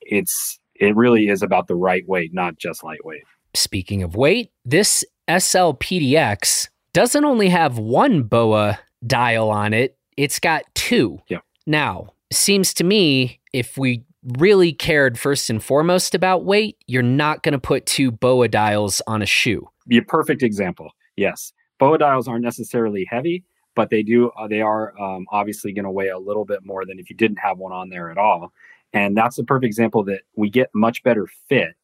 it's 0.00 0.58
it 0.74 0.96
really 0.96 1.28
is 1.28 1.42
about 1.42 1.68
the 1.68 1.76
right 1.76 2.06
weight, 2.08 2.32
not 2.32 2.56
just 2.56 2.82
lightweight. 2.82 3.22
Speaking 3.54 4.02
of 4.02 4.16
weight, 4.16 4.50
this 4.64 5.04
SLPDX 5.28 6.68
doesn't 6.92 7.24
only 7.24 7.48
have 7.48 7.78
one 7.78 8.22
BOA 8.22 8.78
dial 9.06 9.50
on 9.50 9.72
it. 9.72 9.96
It's 10.16 10.38
got 10.38 10.62
two. 10.74 11.18
Yeah. 11.28 11.40
Now, 11.66 12.08
seems 12.32 12.74
to 12.74 12.84
me 12.84 13.40
if 13.52 13.76
we 13.76 14.04
really 14.38 14.72
cared 14.72 15.18
first 15.18 15.50
and 15.50 15.62
foremost 15.62 16.14
about 16.14 16.44
weight, 16.44 16.78
you're 16.86 17.02
not 17.02 17.42
going 17.42 17.52
to 17.52 17.58
put 17.58 17.86
two 17.86 18.10
BOA 18.10 18.48
dials 18.48 19.02
on 19.06 19.22
a 19.22 19.26
shoe. 19.26 19.68
Be 19.86 19.98
a 19.98 20.02
perfect 20.02 20.42
example. 20.42 20.90
Yes. 21.16 21.52
BOA 21.78 21.98
dials 21.98 22.28
aren't 22.28 22.44
necessarily 22.44 23.06
heavy, 23.10 23.44
but 23.74 23.90
they 23.90 24.02
do 24.02 24.30
uh, 24.30 24.48
they 24.48 24.62
are 24.62 24.98
um, 25.00 25.26
obviously 25.30 25.72
going 25.72 25.84
to 25.84 25.90
weigh 25.90 26.08
a 26.08 26.18
little 26.18 26.44
bit 26.44 26.64
more 26.64 26.84
than 26.86 26.98
if 26.98 27.10
you 27.10 27.16
didn't 27.16 27.38
have 27.38 27.58
one 27.58 27.72
on 27.72 27.90
there 27.90 28.10
at 28.10 28.18
all. 28.18 28.52
And 28.92 29.16
that's 29.16 29.38
a 29.38 29.44
perfect 29.44 29.66
example 29.66 30.04
that 30.04 30.22
we 30.36 30.48
get 30.48 30.70
much 30.72 31.02
better 31.02 31.26
fit 31.48 31.74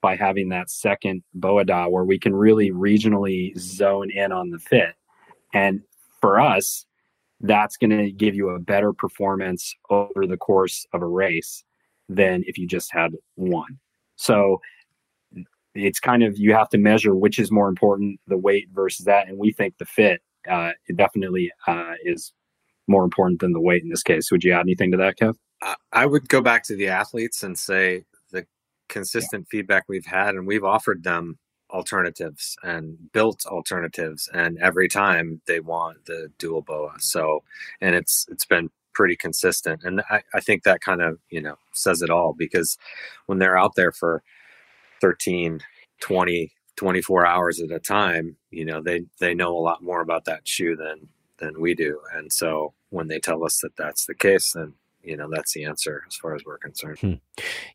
by 0.00 0.16
having 0.16 0.48
that 0.48 0.70
second 0.70 1.22
BOA 1.34 1.64
dial 1.64 1.90
where 1.90 2.04
we 2.04 2.18
can 2.18 2.34
really 2.34 2.70
regionally 2.70 3.56
zone 3.58 4.10
in 4.10 4.32
on 4.32 4.50
the 4.50 4.58
fit. 4.58 4.94
And 5.52 5.82
for 6.22 6.40
us, 6.40 6.86
that's 7.40 7.76
going 7.76 7.90
to 7.90 8.10
give 8.10 8.34
you 8.34 8.48
a 8.48 8.58
better 8.58 8.94
performance 8.94 9.74
over 9.90 10.26
the 10.26 10.38
course 10.38 10.86
of 10.94 11.02
a 11.02 11.06
race 11.06 11.64
than 12.08 12.44
if 12.46 12.56
you 12.56 12.66
just 12.66 12.90
had 12.92 13.12
one. 13.34 13.78
So 14.16 14.60
it's 15.74 16.00
kind 16.00 16.22
of 16.22 16.38
you 16.38 16.54
have 16.54 16.68
to 16.70 16.78
measure 16.78 17.14
which 17.14 17.38
is 17.38 17.50
more 17.50 17.68
important, 17.68 18.20
the 18.26 18.38
weight 18.38 18.68
versus 18.72 19.04
that, 19.06 19.28
and 19.28 19.38
we 19.38 19.52
think 19.52 19.76
the 19.78 19.84
fit 19.84 20.22
uh, 20.48 20.70
definitely 20.94 21.50
uh, 21.66 21.94
is 22.04 22.32
more 22.86 23.04
important 23.04 23.40
than 23.40 23.52
the 23.52 23.60
weight 23.60 23.82
in 23.82 23.88
this 23.88 24.02
case. 24.02 24.30
Would 24.30 24.44
you 24.44 24.52
add 24.52 24.60
anything 24.60 24.90
to 24.92 24.96
that, 24.98 25.18
Kev? 25.18 25.34
I 25.92 26.06
would 26.06 26.28
go 26.28 26.40
back 26.40 26.64
to 26.64 26.76
the 26.76 26.88
athletes 26.88 27.42
and 27.42 27.58
say 27.58 28.04
the 28.32 28.44
consistent 28.88 29.46
yeah. 29.46 29.58
feedback 29.58 29.84
we've 29.88 30.06
had, 30.06 30.34
and 30.34 30.46
we've 30.46 30.64
offered 30.64 31.04
them 31.04 31.38
alternatives 31.72 32.56
and 32.62 33.12
built 33.12 33.46
alternatives, 33.46 34.28
and 34.32 34.58
every 34.58 34.88
time 34.88 35.40
they 35.46 35.60
want 35.60 36.06
the 36.06 36.30
dual 36.38 36.62
boa. 36.62 36.94
So, 36.98 37.42
and 37.80 37.94
it's 37.94 38.26
it's 38.30 38.44
been 38.46 38.70
pretty 38.94 39.16
consistent, 39.16 39.82
and 39.84 40.02
I, 40.10 40.22
I 40.34 40.40
think 40.40 40.64
that 40.64 40.80
kind 40.80 41.02
of 41.02 41.18
you 41.30 41.40
know 41.42 41.56
says 41.72 42.02
it 42.02 42.10
all 42.10 42.34
because 42.36 42.76
when 43.26 43.38
they're 43.38 43.58
out 43.58 43.74
there 43.76 43.92
for 43.92 44.22
13, 45.00 45.60
20, 46.00 46.52
24 46.76 47.26
hours 47.26 47.60
at 47.60 47.70
a 47.70 47.80
time, 47.80 48.36
you 48.50 48.64
know 48.64 48.82
they 48.82 49.04
they 49.20 49.34
know 49.34 49.56
a 49.56 49.60
lot 49.60 49.82
more 49.82 50.00
about 50.00 50.24
that 50.26 50.48
shoe 50.48 50.76
than 50.76 51.08
than 51.38 51.60
we 51.60 51.74
do, 51.74 52.00
and 52.14 52.32
so 52.32 52.74
when 52.90 53.08
they 53.08 53.18
tell 53.18 53.44
us 53.44 53.60
that 53.62 53.76
that's 53.76 54.06
the 54.06 54.14
case, 54.14 54.52
then 54.52 54.74
you 55.02 55.16
know 55.16 55.28
that's 55.30 55.52
the 55.52 55.64
answer 55.64 56.02
as 56.06 56.16
far 56.16 56.34
as 56.34 56.42
we're 56.44 56.58
concerned. 56.58 56.98
Hmm. 56.98 57.12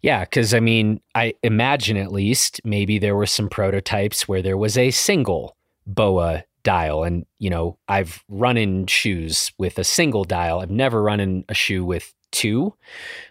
yeah 0.02 0.24
because 0.24 0.54
i 0.54 0.60
mean 0.60 1.02
i 1.16 1.34
imagine 1.44 1.98
at 1.98 2.12
least 2.12 2.62
maybe 2.64 3.00
there 3.00 3.16
were 3.16 3.26
some 3.26 3.50
prototypes 3.50 4.28
where 4.28 4.42
there 4.42 4.58
was 4.58 4.78
a 4.78 4.92
single 4.92 5.56
boa 5.86 6.44
dial. 6.64 7.04
And 7.04 7.26
you 7.40 7.50
know 7.50 7.78
i've 7.88 8.24
run 8.28 8.58
in 8.58 8.88
shoes 8.88 9.52
with 9.58 9.80
a 9.80 9.84
single 9.84 10.24
dial. 10.24 10.60
I've 10.60 10.70
never 10.72 11.02
run 11.02 11.20
in 11.20 11.46
a 11.50 11.54
shoe 11.54 11.86
with 11.86 12.14
two. 12.32 12.74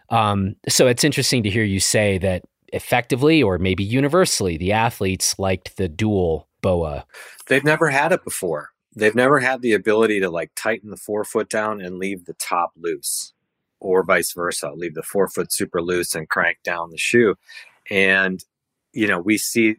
Um, 0.09 0.57
so 0.69 0.87
it's 0.87 1.05
interesting 1.05 1.43
to 1.43 1.51
hear 1.51 1.65
you 1.65 1.81
say 1.81 2.19
that 2.19 2.45
effectively 2.73 3.43
or 3.43 3.59
maybe 3.59 3.85
universally 3.85 4.57
the 4.57 4.73
athletes 4.73 5.39
liked 5.39 5.77
the 5.77 5.89
dual 5.89 6.49
boa. 6.63 7.05
They've 7.47 7.65
never 7.65 7.91
had 7.91 8.13
it 8.13 8.25
before. 8.25 8.71
They've 8.95 9.15
never 9.15 9.41
had 9.41 9.61
the 9.61 9.75
ability 9.75 10.21
to 10.21 10.31
like 10.31 10.53
tighten 10.57 10.91
the 10.91 10.97
forefoot 10.97 11.51
down 11.51 11.83
and 11.83 11.99
leave 11.99 12.25
the 12.25 12.33
top 12.35 12.73
loose 12.77 13.35
or 13.87 14.03
vice 14.03 14.33
versa. 14.33 14.73
Leave 14.73 14.95
the 14.95 15.03
forefoot 15.03 15.53
super 15.53 15.81
loose 15.81 16.15
and 16.15 16.29
crank 16.29 16.59
down 16.65 16.91
the 16.91 16.99
shoe. 16.99 17.37
And, 17.89 18.45
you 18.93 19.07
know, 19.07 19.21
we 19.21 19.39
see 19.39 19.77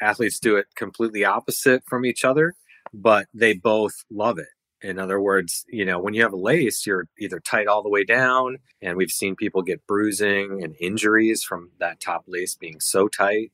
athletes 0.00 0.40
do 0.40 0.56
it 0.56 0.66
completely 0.74 1.24
opposite 1.24 1.82
from 1.86 2.06
each 2.06 2.24
other, 2.24 2.54
but 2.94 3.26
they 3.34 3.52
both 3.52 4.04
love 4.10 4.38
it. 4.38 4.48
In 4.80 4.98
other 4.98 5.20
words, 5.20 5.66
you 5.68 5.84
know, 5.84 5.98
when 5.98 6.14
you 6.14 6.22
have 6.22 6.32
a 6.32 6.36
lace, 6.36 6.86
you're 6.86 7.06
either 7.18 7.40
tight 7.40 7.66
all 7.66 7.82
the 7.82 7.88
way 7.88 8.04
down, 8.04 8.58
and 8.80 8.96
we've 8.96 9.10
seen 9.10 9.36
people 9.36 9.60
get 9.60 9.86
bruising 9.86 10.62
and 10.62 10.74
injuries 10.80 11.42
from 11.42 11.70
that 11.80 12.00
top 12.00 12.24
lace 12.28 12.54
being 12.54 12.80
so 12.80 13.08
tight. 13.08 13.52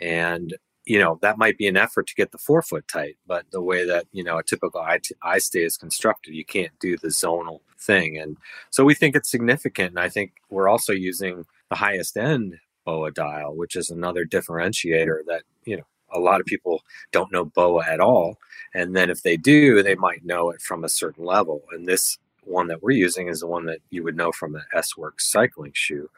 And 0.00 0.54
you 0.86 0.98
know 0.98 1.18
that 1.22 1.38
might 1.38 1.58
be 1.58 1.66
an 1.66 1.76
effort 1.76 2.06
to 2.06 2.14
get 2.14 2.32
the 2.32 2.38
forefoot 2.38 2.86
tight 2.88 3.16
but 3.26 3.44
the 3.50 3.60
way 3.60 3.84
that 3.84 4.06
you 4.12 4.24
know 4.24 4.38
a 4.38 4.42
typical 4.42 4.80
eye, 4.80 5.00
t- 5.02 5.14
eye 5.22 5.38
stay 5.38 5.64
is 5.64 5.76
constructed 5.76 6.34
you 6.34 6.44
can't 6.44 6.78
do 6.80 6.96
the 6.96 7.08
zonal 7.08 7.60
thing 7.78 8.16
and 8.18 8.36
so 8.70 8.84
we 8.84 8.94
think 8.94 9.14
it's 9.14 9.30
significant 9.30 9.90
and 9.90 10.00
i 10.00 10.08
think 10.08 10.32
we're 10.48 10.68
also 10.68 10.92
using 10.92 11.44
the 11.68 11.76
highest 11.76 12.16
end 12.16 12.58
boa 12.84 13.10
dial 13.10 13.54
which 13.54 13.76
is 13.76 13.90
another 13.90 14.24
differentiator 14.24 15.18
that 15.26 15.42
you 15.64 15.76
know 15.76 15.84
a 16.12 16.20
lot 16.20 16.40
of 16.40 16.46
people 16.46 16.82
don't 17.10 17.32
know 17.32 17.44
boa 17.44 17.84
at 17.84 18.00
all 18.00 18.38
and 18.72 18.94
then 18.94 19.10
if 19.10 19.22
they 19.22 19.36
do 19.36 19.82
they 19.82 19.96
might 19.96 20.24
know 20.24 20.50
it 20.50 20.62
from 20.62 20.84
a 20.84 20.88
certain 20.88 21.24
level 21.24 21.62
and 21.72 21.86
this 21.86 22.18
one 22.46 22.68
that 22.68 22.82
we're 22.82 22.92
using 22.92 23.28
is 23.28 23.40
the 23.40 23.46
one 23.46 23.66
that 23.66 23.80
you 23.90 24.02
would 24.02 24.16
know 24.16 24.32
from 24.32 24.52
the 24.52 24.62
S 24.74 24.96
Works 24.96 25.30
cycling 25.30 25.72
shoe, 25.74 26.08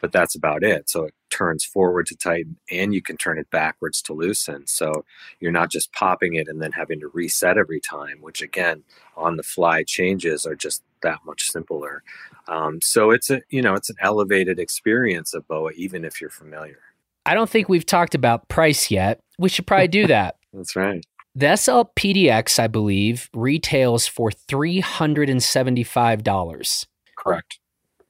but 0.00 0.12
that's 0.12 0.34
about 0.34 0.62
it. 0.62 0.90
So 0.90 1.04
it 1.04 1.14
turns 1.36 1.64
forward 1.64 2.06
to 2.06 2.16
tighten 2.16 2.56
and 2.70 2.94
you 2.94 3.02
can 3.02 3.16
turn 3.16 3.38
it 3.38 3.50
backwards 3.50 4.00
to 4.02 4.14
loosen. 4.14 4.66
So 4.66 5.04
you're 5.40 5.52
not 5.52 5.70
just 5.70 5.92
popping 5.92 6.34
it 6.34 6.48
and 6.48 6.62
then 6.62 6.72
having 6.72 7.00
to 7.00 7.08
reset 7.08 7.58
every 7.58 7.80
time, 7.80 8.18
which 8.20 8.40
again, 8.40 8.84
on 9.16 9.36
the 9.36 9.42
fly 9.42 9.82
changes 9.82 10.46
are 10.46 10.54
just 10.54 10.82
that 11.02 11.18
much 11.26 11.50
simpler. 11.50 12.02
Um, 12.48 12.80
so 12.80 13.10
it's 13.10 13.28
a, 13.30 13.42
you 13.50 13.60
know, 13.60 13.74
it's 13.74 13.90
an 13.90 13.96
elevated 14.00 14.58
experience 14.58 15.34
of 15.34 15.46
BOA, 15.46 15.72
even 15.72 16.02
if 16.04 16.20
you're 16.20 16.30
familiar. 16.30 16.78
I 17.26 17.34
don't 17.34 17.50
think 17.50 17.68
we've 17.68 17.84
talked 17.84 18.14
about 18.14 18.48
price 18.48 18.90
yet. 18.90 19.20
We 19.38 19.50
should 19.50 19.66
probably 19.66 19.88
do 19.88 20.06
that. 20.06 20.36
That's 20.52 20.76
right. 20.76 21.04
The 21.34 21.54
SL 21.54 21.82
PDX, 21.96 22.58
I 22.58 22.66
believe, 22.66 23.28
retails 23.34 24.06
for 24.06 24.30
$375. 24.30 26.86
Correct. 27.18 27.58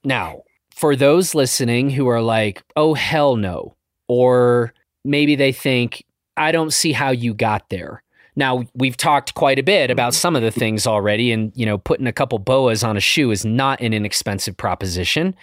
Now, 0.05 0.43
for 0.77 0.95
those 0.95 1.33
listening 1.33 1.89
who 1.89 2.07
are 2.07 2.21
like, 2.21 2.61
oh, 2.75 2.93
hell 2.93 3.35
no, 3.35 3.75
or 4.07 4.75
maybe 5.03 5.35
they 5.35 5.51
think, 5.51 6.05
I 6.37 6.51
don't 6.51 6.71
see 6.71 6.91
how 6.91 7.09
you 7.09 7.33
got 7.33 7.69
there. 7.69 8.03
Now 8.37 8.63
we've 8.75 8.95
talked 8.95 9.33
quite 9.33 9.57
a 9.57 9.63
bit 9.63 9.89
about 9.89 10.13
mm-hmm. 10.13 10.19
some 10.19 10.35
of 10.35 10.43
the 10.43 10.51
things 10.51 10.85
already, 10.85 11.31
and 11.31 11.51
you 11.55 11.65
know, 11.65 11.77
putting 11.79 12.07
a 12.07 12.13
couple 12.13 12.37
boas 12.39 12.83
on 12.83 12.95
a 12.95 12.99
shoe 12.99 13.31
is 13.31 13.43
not 13.43 13.81
an 13.81 13.93
inexpensive 13.93 14.55
proposition. 14.55 15.35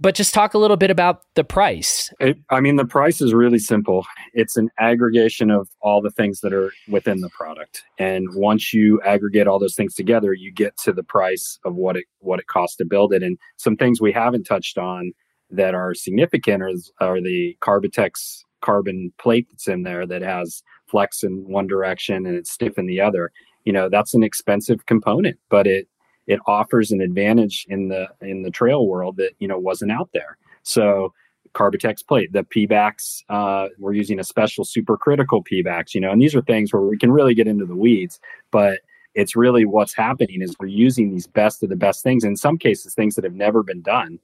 But 0.00 0.16
just 0.16 0.34
talk 0.34 0.54
a 0.54 0.58
little 0.58 0.78
bit 0.78 0.90
about 0.90 1.22
the 1.34 1.44
price. 1.44 2.12
It, 2.18 2.36
I 2.50 2.60
mean, 2.60 2.74
the 2.74 2.84
price 2.84 3.20
is 3.20 3.32
really 3.32 3.60
simple. 3.60 4.04
It's 4.32 4.56
an 4.56 4.68
aggregation 4.80 5.48
of 5.50 5.68
all 5.80 6.00
the 6.00 6.10
things 6.10 6.40
that 6.40 6.52
are 6.52 6.72
within 6.88 7.20
the 7.20 7.28
product, 7.28 7.84
and 7.98 8.26
once 8.34 8.72
you 8.72 9.00
aggregate 9.02 9.46
all 9.46 9.58
those 9.58 9.76
things 9.76 9.94
together, 9.94 10.32
you 10.32 10.50
get 10.50 10.76
to 10.78 10.92
the 10.92 11.04
price 11.04 11.58
of 11.64 11.74
what 11.74 11.96
it 11.96 12.06
what 12.18 12.40
it 12.40 12.46
costs 12.46 12.76
to 12.78 12.86
build 12.86 13.12
it. 13.12 13.22
And 13.22 13.38
some 13.58 13.76
things 13.76 14.00
we 14.00 14.10
haven't 14.10 14.44
touched 14.44 14.78
on 14.78 15.12
that 15.50 15.74
are 15.74 15.92
significant 15.92 16.62
are, 16.62 16.72
are 17.06 17.20
the 17.20 17.56
Carbitex 17.60 18.42
carbon 18.62 19.12
plate 19.18 19.46
that's 19.50 19.68
in 19.68 19.82
there 19.82 20.06
that 20.06 20.22
has 20.22 20.62
flex 20.92 21.24
in 21.24 21.44
one 21.48 21.66
direction 21.66 22.26
and 22.26 22.36
it's 22.36 22.52
stiff 22.52 22.78
in 22.78 22.86
the 22.86 23.00
other 23.00 23.32
you 23.64 23.72
know 23.72 23.88
that's 23.88 24.14
an 24.14 24.22
expensive 24.22 24.86
component 24.86 25.38
but 25.48 25.66
it 25.66 25.88
it 26.28 26.38
offers 26.46 26.92
an 26.92 27.00
advantage 27.00 27.66
in 27.68 27.88
the 27.88 28.06
in 28.20 28.42
the 28.42 28.50
trail 28.50 28.86
world 28.86 29.16
that 29.16 29.32
you 29.40 29.48
know 29.48 29.58
wasn't 29.58 29.90
out 29.90 30.10
there 30.12 30.36
so 30.62 31.12
Carbitex 31.54 32.06
plate, 32.06 32.32
the 32.32 32.44
Pebax, 32.44 33.22
uh, 33.28 33.68
we're 33.78 33.92
using 33.92 34.18
a 34.18 34.24
special 34.24 34.64
supercritical 34.64 35.44
Pebax, 35.46 35.94
you 35.94 36.00
know, 36.00 36.10
and 36.10 36.22
these 36.22 36.34
are 36.34 36.40
things 36.40 36.72
where 36.72 36.82
we 36.82 36.96
can 36.96 37.12
really 37.12 37.34
get 37.34 37.46
into 37.46 37.66
the 37.66 37.76
weeds, 37.76 38.20
but 38.50 38.80
it's 39.14 39.36
really 39.36 39.64
what's 39.66 39.94
happening 39.94 40.40
is 40.40 40.56
we're 40.58 40.66
using 40.66 41.10
these 41.10 41.26
best 41.26 41.62
of 41.62 41.68
the 41.68 41.76
best 41.76 42.02
things, 42.02 42.24
in 42.24 42.36
some 42.36 42.56
cases, 42.56 42.94
things 42.94 43.14
that 43.14 43.24
have 43.24 43.34
never 43.34 43.62
been 43.62 43.82
done, 43.82 44.18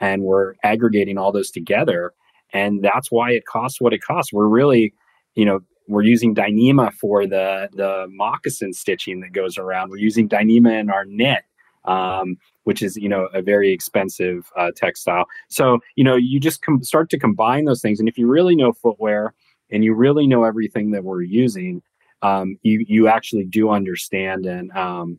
and 0.00 0.22
we're 0.22 0.54
aggregating 0.62 1.16
all 1.16 1.32
those 1.32 1.50
together. 1.50 2.12
And 2.52 2.82
that's 2.82 3.10
why 3.10 3.32
it 3.32 3.46
costs 3.46 3.80
what 3.80 3.94
it 3.94 4.02
costs. 4.02 4.32
We're 4.32 4.46
really, 4.46 4.92
you 5.34 5.46
know, 5.46 5.60
we're 5.86 6.02
using 6.02 6.34
Dyneema 6.34 6.92
for 6.94 7.26
the 7.26 7.68
the 7.72 8.06
moccasin 8.10 8.72
stitching 8.72 9.20
that 9.20 9.32
goes 9.32 9.58
around. 9.58 9.90
We're 9.90 9.98
using 9.98 10.28
Dyneema 10.28 10.80
in 10.80 10.90
our 10.90 11.04
knit, 11.04 11.42
um, 11.84 12.36
which 12.64 12.82
is 12.82 12.96
you 12.96 13.08
know 13.08 13.28
a 13.34 13.42
very 13.42 13.72
expensive 13.72 14.50
uh, 14.56 14.70
textile. 14.76 15.26
So 15.48 15.80
you 15.96 16.04
know 16.04 16.16
you 16.16 16.40
just 16.40 16.62
com- 16.62 16.82
start 16.82 17.10
to 17.10 17.18
combine 17.18 17.64
those 17.64 17.82
things, 17.82 18.00
and 18.00 18.08
if 18.08 18.18
you 18.18 18.26
really 18.26 18.56
know 18.56 18.72
footwear 18.72 19.34
and 19.70 19.84
you 19.84 19.94
really 19.94 20.26
know 20.26 20.44
everything 20.44 20.90
that 20.92 21.04
we're 21.04 21.22
using, 21.22 21.82
um, 22.22 22.56
you 22.62 22.84
you 22.88 23.08
actually 23.08 23.44
do 23.44 23.70
understand 23.70 24.46
and 24.46 24.70
um, 24.72 25.18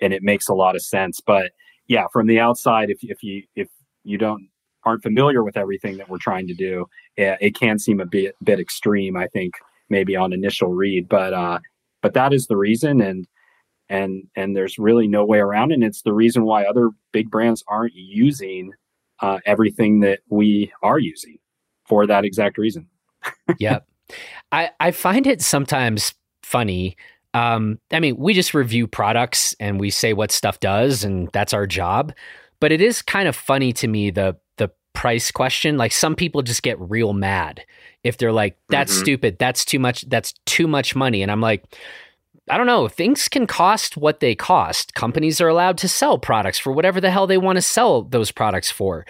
and 0.00 0.12
it 0.12 0.22
makes 0.22 0.48
a 0.48 0.54
lot 0.54 0.76
of 0.76 0.82
sense. 0.82 1.20
But 1.20 1.52
yeah, 1.88 2.06
from 2.12 2.26
the 2.26 2.40
outside, 2.40 2.90
if 2.90 2.98
if 3.02 3.22
you 3.22 3.42
if 3.56 3.68
you 4.04 4.18
don't 4.18 4.48
aren't 4.84 5.02
familiar 5.02 5.42
with 5.42 5.56
everything 5.56 5.96
that 5.96 6.08
we're 6.08 6.18
trying 6.18 6.46
to 6.46 6.54
do, 6.54 6.86
it, 7.16 7.38
it 7.40 7.54
can 7.54 7.78
seem 7.78 8.00
a 8.00 8.06
bit 8.06 8.36
bit 8.44 8.60
extreme. 8.60 9.16
I 9.16 9.26
think 9.28 9.54
maybe 9.88 10.16
on 10.16 10.32
initial 10.32 10.72
read, 10.72 11.08
but 11.08 11.32
uh, 11.32 11.58
but 12.02 12.14
that 12.14 12.32
is 12.32 12.46
the 12.46 12.56
reason, 12.56 13.00
and 13.00 13.26
and 13.88 14.24
and 14.36 14.56
there's 14.56 14.78
really 14.78 15.06
no 15.06 15.24
way 15.24 15.38
around. 15.38 15.72
And 15.72 15.84
it's 15.84 16.02
the 16.02 16.12
reason 16.12 16.44
why 16.44 16.64
other 16.64 16.90
big 17.12 17.30
brands 17.30 17.62
aren't 17.68 17.94
using 17.94 18.72
uh, 19.20 19.38
everything 19.46 20.00
that 20.00 20.20
we 20.28 20.72
are 20.82 20.98
using 20.98 21.38
for 21.86 22.06
that 22.06 22.24
exact 22.24 22.58
reason. 22.58 22.88
yep, 23.58 23.86
I 24.52 24.70
I 24.80 24.90
find 24.90 25.26
it 25.26 25.42
sometimes 25.42 26.14
funny. 26.42 26.96
Um, 27.32 27.80
I 27.90 27.98
mean, 27.98 28.16
we 28.16 28.32
just 28.32 28.54
review 28.54 28.86
products 28.86 29.56
and 29.58 29.80
we 29.80 29.90
say 29.90 30.12
what 30.12 30.30
stuff 30.30 30.60
does, 30.60 31.04
and 31.04 31.28
that's 31.32 31.52
our 31.52 31.66
job. 31.66 32.12
But 32.60 32.70
it 32.72 32.80
is 32.80 33.02
kind 33.02 33.28
of 33.28 33.34
funny 33.34 33.72
to 33.74 33.88
me 33.88 34.10
the 34.10 34.36
price 34.94 35.30
question. 35.30 35.76
Like 35.76 35.92
some 35.92 36.16
people 36.16 36.42
just 36.42 36.62
get 36.62 36.80
real 36.80 37.12
mad 37.12 37.64
if 38.02 38.16
they're 38.16 38.32
like, 38.32 38.56
that's 38.68 38.92
mm-hmm. 38.92 39.02
stupid. 39.02 39.38
That's 39.38 39.64
too 39.64 39.78
much. 39.78 40.02
That's 40.08 40.32
too 40.46 40.66
much 40.66 40.96
money. 40.96 41.22
And 41.22 41.30
I'm 41.30 41.40
like, 41.40 41.64
I 42.48 42.58
don't 42.58 42.66
know. 42.66 42.88
Things 42.88 43.28
can 43.28 43.46
cost 43.46 43.96
what 43.96 44.20
they 44.20 44.34
cost. 44.34 44.94
Companies 44.94 45.40
are 45.40 45.48
allowed 45.48 45.78
to 45.78 45.88
sell 45.88 46.18
products 46.18 46.58
for 46.58 46.72
whatever 46.72 47.00
the 47.00 47.10
hell 47.10 47.26
they 47.26 47.38
want 47.38 47.56
to 47.56 47.62
sell 47.62 48.02
those 48.02 48.30
products 48.30 48.70
for. 48.70 49.06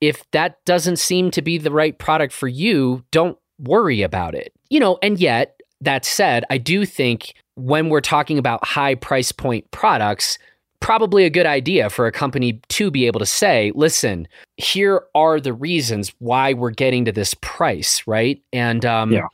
If 0.00 0.28
that 0.32 0.64
doesn't 0.64 0.98
seem 0.98 1.30
to 1.32 1.42
be 1.42 1.58
the 1.58 1.70
right 1.70 1.96
product 1.98 2.32
for 2.32 2.48
you, 2.48 3.04
don't 3.10 3.38
worry 3.58 4.02
about 4.02 4.34
it. 4.34 4.52
You 4.70 4.80
know, 4.80 4.98
and 5.02 5.18
yet, 5.18 5.60
that 5.82 6.04
said, 6.04 6.44
I 6.48 6.58
do 6.58 6.86
think 6.86 7.34
when 7.56 7.88
we're 7.88 8.00
talking 8.00 8.38
about 8.38 8.64
high 8.64 8.94
price 8.94 9.32
point 9.32 9.70
products, 9.70 10.38
probably 10.82 11.24
a 11.24 11.30
good 11.30 11.46
idea 11.46 11.88
for 11.88 12.06
a 12.06 12.12
company 12.12 12.60
to 12.68 12.90
be 12.90 13.06
able 13.06 13.20
to 13.20 13.26
say, 13.26 13.72
listen, 13.74 14.28
here 14.56 15.04
are 15.14 15.40
the 15.40 15.52
reasons 15.52 16.12
why 16.18 16.52
we're 16.52 16.70
getting 16.70 17.04
to 17.06 17.12
this 17.12 17.34
price, 17.40 18.02
right? 18.06 18.42
And 18.52 18.84
um, 18.84 19.12
yeah. 19.12 19.28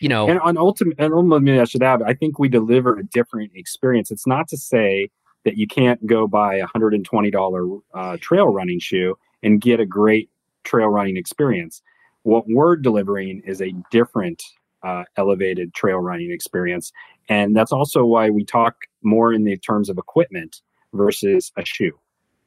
You 0.00 0.08
know, 0.08 0.28
and 0.30 0.40
on 0.40 0.56
ultimate, 0.56 0.96
and 0.98 1.12
ultimately, 1.12 1.60
I 1.60 1.64
should 1.64 1.82
add, 1.82 2.00
I 2.02 2.14
think 2.14 2.38
we 2.38 2.48
deliver 2.48 2.98
a 2.98 3.04
different 3.04 3.52
experience. 3.54 4.10
It's 4.10 4.26
not 4.26 4.48
to 4.48 4.56
say 4.56 5.10
that 5.44 5.58
you 5.58 5.66
can't 5.66 6.06
go 6.06 6.26
buy 6.26 6.54
a 6.54 6.66
hundred 6.66 6.94
and 6.94 7.04
twenty 7.04 7.30
dollar 7.30 7.66
uh, 7.92 8.16
trail 8.18 8.46
running 8.46 8.80
shoe 8.80 9.18
and 9.42 9.60
get 9.60 9.78
a 9.78 9.84
great 9.84 10.30
trail 10.64 10.88
running 10.88 11.18
experience. 11.18 11.82
What 12.22 12.44
we're 12.48 12.76
delivering 12.76 13.42
is 13.44 13.60
a 13.60 13.74
different 13.90 14.42
uh, 14.82 15.04
elevated 15.18 15.74
trail 15.74 15.98
running 15.98 16.30
experience. 16.30 16.92
And 17.28 17.54
that's 17.54 17.72
also 17.72 18.04
why 18.04 18.30
we 18.30 18.44
talk 18.44 18.74
more 19.02 19.32
in 19.34 19.44
the 19.44 19.58
terms 19.58 19.90
of 19.90 19.98
equipment 19.98 20.62
versus 20.92 21.52
a 21.56 21.64
shoe, 21.64 21.98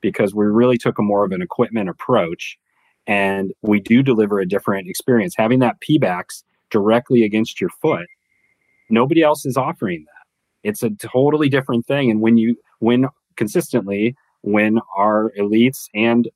because 0.01 0.33
we 0.33 0.45
really 0.45 0.77
took 0.77 0.99
a 0.99 1.03
more 1.03 1.23
of 1.25 1.31
an 1.31 1.41
equipment 1.41 1.89
approach 1.89 2.57
and 3.05 3.53
we 3.61 3.79
do 3.79 4.01
deliver 4.01 4.39
a 4.39 4.47
different 4.47 4.87
experience. 4.87 5.35
Having 5.37 5.59
that 5.59 5.77
Pebax 5.81 6.43
directly 6.69 7.23
against 7.23 7.59
your 7.59 7.69
foot, 7.69 8.07
nobody 8.89 9.21
else 9.21 9.45
is 9.45 9.57
offering 9.57 10.05
that. 10.05 10.67
It's 10.67 10.83
a 10.83 10.91
totally 10.91 11.49
different 11.49 11.85
thing. 11.85 12.09
And 12.09 12.21
when 12.21 12.37
you, 12.37 12.55
when 12.79 13.07
consistently, 13.35 14.15
when 14.41 14.79
our 14.95 15.31
elites 15.37 15.89
and 15.93 16.29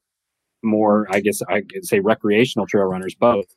more, 0.64 1.08
I 1.10 1.20
guess 1.20 1.42
I 1.48 1.62
could 1.62 1.86
say 1.86 2.00
recreational 2.00 2.66
trail 2.66 2.86
runners 2.86 3.16
both, 3.16 3.56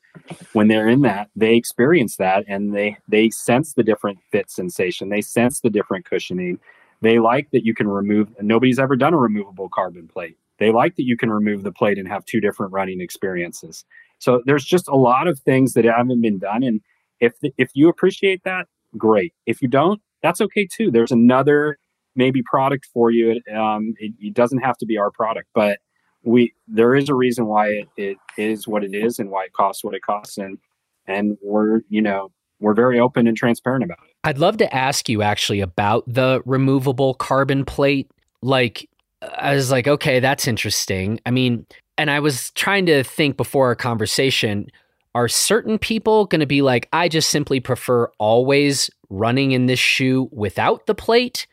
when 0.53 0.69
they're 0.69 0.89
in 0.89 1.03
that, 1.03 1.31
they 1.35 1.57
experience 1.57 2.17
that 2.17 2.45
and 2.47 2.75
they 2.75 2.99
they 3.09 3.31
sense 3.31 3.73
the 3.73 3.83
different 3.83 4.19
fit 4.31 4.51
sensation. 4.51 5.09
They 5.09 5.23
sense 5.23 5.61
the 5.61 5.71
different 5.71 6.05
cushioning. 6.05 6.61
They 7.03 7.19
like 7.19 7.51
that 7.53 7.65
you 7.65 7.75
can 7.75 7.89
remove. 7.89 8.29
Nobody's 8.41 8.79
ever 8.79 8.97
done 8.97 9.15
a 9.15 9.19
removable 9.19 9.69
carbon 9.69 10.09
plate. 10.09 10.37
They 10.59 10.71
like 10.71 10.97
that 10.97 11.05
you 11.05 11.17
can 11.17 11.31
remove 11.31 11.63
the 11.63 11.73
plate 11.73 11.99
and 11.99 12.07
have 12.09 12.25
two 12.25 12.41
different 12.41 12.73
running 12.73 13.01
experiences. 13.01 13.85
So 14.19 14.43
there's 14.45 14.65
just 14.65 14.87
a 14.89 14.97
lot 14.97 15.27
of 15.27 15.39
things 15.41 15.73
that 15.73 15.87
haven't 15.87 16.21
been 16.21 16.39
done, 16.39 16.63
and 16.63 16.81
if 17.21 17.39
the, 17.41 17.53
if 17.57 17.71
you 17.75 17.89
appreciate 17.89 18.45
that, 18.45 18.67
great. 18.97 19.33
If 19.47 19.63
you 19.63 19.69
don't, 19.69 20.01
that's 20.23 20.41
okay 20.41 20.67
too. 20.71 20.91
There's 20.91 21.13
another 21.13 21.79
maybe 22.17 22.43
product 22.43 22.87
for 22.93 23.11
you. 23.11 23.41
Um, 23.55 23.95
it, 23.99 24.13
it 24.19 24.35
doesn't 24.35 24.59
have 24.59 24.77
to 24.79 24.87
be 24.87 24.99
our 24.99 25.11
product, 25.11 25.49
but 25.55 25.79
we 26.23 26.53
there 26.69 26.95
is 26.95 27.09
a 27.09 27.15
reason 27.15 27.47
why 27.47 27.69
it, 27.69 27.89
it 27.97 28.17
is 28.37 28.69
what 28.69 28.85
it 28.85 28.95
is 28.95 29.19
and 29.19 29.31
why 29.31 29.45
it 29.45 29.53
costs 29.53 29.83
what 29.83 29.95
it 29.95 30.03
costs 30.03 30.37
and 30.37 30.59
and 31.07 31.39
we're 31.43 31.81
you 31.89 32.03
know 32.03 32.31
we're 32.61 32.75
very 32.75 32.99
open 32.99 33.27
and 33.27 33.37
transparent 33.37 33.85
about 33.85 33.99
it 34.05 34.15
i'd 34.25 34.39
love 34.39 34.57
to 34.57 34.75
ask 34.75 35.09
you 35.09 35.23
actually 35.23 35.61
about 35.61 36.05
the 36.07 36.43
removable 36.45 37.15
carbon 37.15 37.65
plate 37.65 38.11
like 38.43 38.89
i 39.39 39.55
was 39.55 39.71
like 39.71 39.89
okay 39.89 40.21
that's 40.21 40.47
interesting 40.47 41.19
i 41.27 41.31
mean 41.31 41.65
and 41.99 42.11
i 42.11 42.21
was 42.21 42.51
trying 42.53 42.87
to 42.87 43.03
think 43.03 43.37
before 43.37 43.67
our 43.67 43.77
conversation 43.77 44.67
are 45.15 45.29
certain 45.29 45.79
people 45.79 46.27
going 46.27 46.41
to 46.41 46.47
be 46.47 46.63
like 46.63 46.89
i 46.93 47.09
just 47.09 47.31
simply 47.31 47.61
prefer 47.61 48.07
always 48.19 48.91
running 49.09 49.53
in 49.53 49.67
this 49.67 49.81
shoe 49.81 50.29
without 50.33 50.87
the 50.87 50.95
plate 50.95 51.47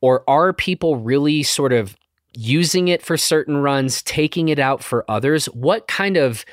or 0.00 0.28
are 0.28 0.52
people 0.52 0.96
really 0.96 1.42
sort 1.42 1.72
of 1.72 1.96
using 2.34 2.88
it 2.88 3.02
for 3.02 3.16
certain 3.16 3.58
runs, 3.58 4.02
taking 4.02 4.48
it 4.48 4.58
out 4.58 4.82
for 4.82 5.04
others. 5.08 5.46
What 5.46 5.88
kind 5.88 6.16
of 6.16 6.44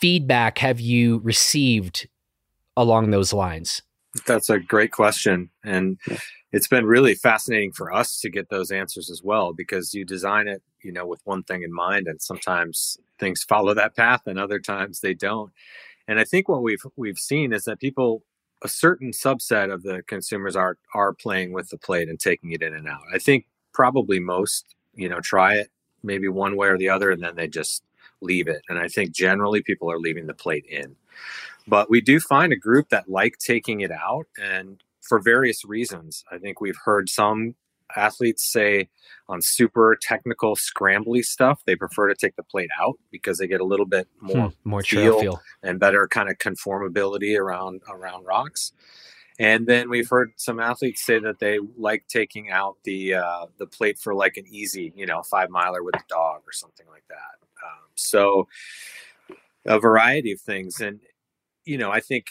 feedback 0.00 0.58
have 0.58 0.80
you 0.80 1.18
received 1.18 2.08
along 2.80 3.10
those 3.10 3.32
lines? 3.32 3.82
That's 4.26 4.48
a 4.48 4.58
great 4.58 4.92
question. 4.92 5.50
And 5.64 5.98
it's 6.52 6.68
been 6.68 6.86
really 6.86 7.14
fascinating 7.14 7.72
for 7.72 7.92
us 7.92 8.20
to 8.20 8.30
get 8.30 8.48
those 8.48 8.70
answers 8.70 9.10
as 9.10 9.22
well 9.22 9.52
because 9.52 9.92
you 9.92 10.04
design 10.04 10.48
it, 10.48 10.62
you 10.82 10.92
know, 10.92 11.06
with 11.06 11.20
one 11.24 11.42
thing 11.42 11.62
in 11.62 11.72
mind 11.72 12.08
and 12.08 12.20
sometimes 12.20 12.98
things 13.18 13.42
follow 13.42 13.74
that 13.74 13.96
path 13.96 14.22
and 14.26 14.38
other 14.38 14.58
times 14.58 15.00
they 15.00 15.14
don't. 15.14 15.52
And 16.06 16.18
I 16.18 16.24
think 16.24 16.48
what 16.48 16.62
we've 16.62 16.82
we've 16.96 17.18
seen 17.18 17.52
is 17.52 17.64
that 17.64 17.80
people 17.80 18.22
a 18.62 18.68
certain 18.68 19.12
subset 19.12 19.72
of 19.72 19.82
the 19.82 20.02
consumers 20.06 20.56
are 20.56 20.78
are 20.94 21.12
playing 21.12 21.52
with 21.52 21.68
the 21.68 21.78
plate 21.78 22.08
and 22.08 22.18
taking 22.18 22.52
it 22.52 22.62
in 22.62 22.74
and 22.74 22.88
out. 22.88 23.02
I 23.14 23.18
think 23.18 23.44
probably 23.72 24.18
most 24.18 24.74
you 24.94 25.08
know 25.08 25.20
try 25.20 25.54
it 25.54 25.70
maybe 26.02 26.28
one 26.28 26.56
way 26.56 26.68
or 26.68 26.78
the 26.78 26.88
other 26.88 27.10
and 27.10 27.22
then 27.22 27.36
they 27.36 27.46
just 27.46 27.84
leave 28.20 28.48
it 28.48 28.62
and 28.68 28.78
i 28.78 28.88
think 28.88 29.12
generally 29.12 29.62
people 29.62 29.90
are 29.90 30.00
leaving 30.00 30.26
the 30.26 30.34
plate 30.34 30.66
in 30.66 30.96
but 31.68 31.90
we 31.90 32.00
do 32.00 32.18
find 32.18 32.52
a 32.52 32.56
group 32.56 32.88
that 32.88 33.08
like 33.08 33.36
taking 33.38 33.80
it 33.80 33.90
out 33.92 34.26
and 34.42 34.82
for 35.02 35.18
various 35.18 35.64
reasons. 35.64 36.24
I 36.30 36.38
think 36.38 36.60
we've 36.60 36.78
heard 36.84 37.08
some 37.08 37.54
athletes 37.96 38.50
say 38.50 38.88
on 39.28 39.40
super 39.40 39.96
technical 40.00 40.54
scrambly 40.54 41.24
stuff 41.24 41.62
they 41.64 41.74
prefer 41.74 42.06
to 42.08 42.14
take 42.14 42.36
the 42.36 42.42
plate 42.42 42.68
out 42.78 42.98
because 43.10 43.38
they 43.38 43.46
get 43.46 43.62
a 43.62 43.64
little 43.64 43.86
bit 43.86 44.06
more 44.20 44.48
hmm, 44.48 44.68
more 44.68 44.82
feel, 44.82 45.20
feel. 45.20 45.40
and 45.62 45.80
better 45.80 46.06
kind 46.06 46.28
of 46.28 46.36
conformability 46.36 47.38
around 47.38 47.80
around 47.88 48.24
rocks. 48.24 48.72
And 49.40 49.68
then 49.68 49.88
we've 49.88 50.08
heard 50.08 50.32
some 50.36 50.58
athletes 50.58 51.06
say 51.06 51.20
that 51.20 51.38
they 51.38 51.60
like 51.76 52.04
taking 52.08 52.50
out 52.50 52.76
the 52.84 53.14
uh, 53.14 53.46
the 53.58 53.66
plate 53.66 53.98
for 53.98 54.14
like 54.14 54.36
an 54.36 54.44
easy, 54.50 54.92
you 54.96 55.06
know, 55.06 55.22
five 55.22 55.48
miler 55.48 55.82
with 55.82 55.94
a 55.94 56.02
dog 56.08 56.42
or 56.46 56.52
something 56.52 56.86
like 56.90 57.04
that. 57.08 57.38
Um, 57.64 57.88
so 57.94 58.48
a 59.64 59.78
variety 59.78 60.32
of 60.32 60.40
things, 60.40 60.80
and 60.80 61.00
you 61.68 61.76
know, 61.76 61.90
I 61.90 62.00
think 62.00 62.28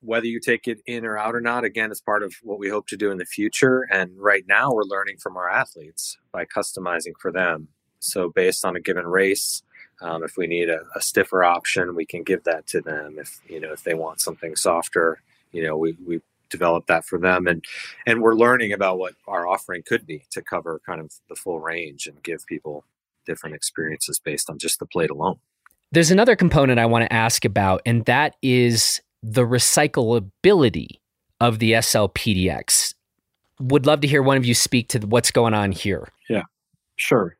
whether 0.00 0.24
you 0.24 0.40
take 0.40 0.66
it 0.66 0.78
in 0.86 1.04
or 1.04 1.18
out 1.18 1.34
or 1.34 1.42
not, 1.42 1.62
again, 1.62 1.92
is 1.92 2.00
part 2.00 2.22
of 2.22 2.34
what 2.42 2.58
we 2.58 2.70
hope 2.70 2.86
to 2.88 2.96
do 2.96 3.10
in 3.10 3.18
the 3.18 3.26
future. 3.26 3.86
And 3.90 4.12
right 4.16 4.44
now, 4.48 4.72
we're 4.72 4.84
learning 4.84 5.18
from 5.18 5.36
our 5.36 5.50
athletes 5.50 6.16
by 6.32 6.46
customizing 6.46 7.12
for 7.20 7.30
them. 7.30 7.68
So 8.00 8.30
based 8.30 8.64
on 8.64 8.76
a 8.76 8.80
given 8.80 9.06
race, 9.06 9.62
um, 10.00 10.22
if 10.22 10.38
we 10.38 10.46
need 10.46 10.70
a, 10.70 10.80
a, 10.94 11.02
stiffer 11.02 11.44
option, 11.44 11.94
we 11.94 12.06
can 12.06 12.22
give 12.22 12.44
that 12.44 12.66
to 12.68 12.80
them. 12.80 13.16
If 13.18 13.40
you 13.48 13.60
know 13.60 13.72
if 13.72 13.82
they 13.84 13.94
want 13.94 14.20
something 14.20 14.56
softer, 14.56 15.20
you 15.52 15.64
know 15.64 15.76
we 15.76 15.96
we 16.06 16.20
develop 16.48 16.86
that 16.86 17.04
for 17.04 17.18
them 17.18 17.46
and 17.46 17.62
and 18.06 18.22
we're 18.22 18.34
learning 18.34 18.72
about 18.72 18.98
what 18.98 19.12
our 19.26 19.46
offering 19.46 19.82
could 19.86 20.06
be 20.06 20.24
to 20.30 20.40
cover 20.40 20.80
kind 20.86 20.98
of 20.98 21.12
the 21.28 21.34
full 21.34 21.60
range 21.60 22.06
and 22.06 22.22
give 22.22 22.46
people 22.46 22.84
different 23.26 23.54
experiences 23.54 24.18
based 24.18 24.48
on 24.48 24.58
just 24.58 24.78
the 24.78 24.86
plate 24.86 25.10
alone 25.10 25.38
there's 25.92 26.10
another 26.10 26.36
component 26.36 26.78
i 26.78 26.86
want 26.86 27.02
to 27.02 27.12
ask 27.12 27.44
about 27.44 27.80
and 27.86 28.04
that 28.04 28.36
is 28.42 29.00
the 29.22 29.42
recyclability 29.42 30.88
of 31.40 31.58
the 31.58 31.72
slpdx 31.72 32.94
would 33.60 33.86
love 33.86 34.00
to 34.00 34.08
hear 34.08 34.22
one 34.22 34.36
of 34.36 34.46
you 34.46 34.54
speak 34.54 34.88
to 34.88 35.00
what's 35.00 35.32
going 35.32 35.52
on 35.52 35.72
here. 35.72 36.08
Yeah 36.28 36.42
sure. 36.98 37.36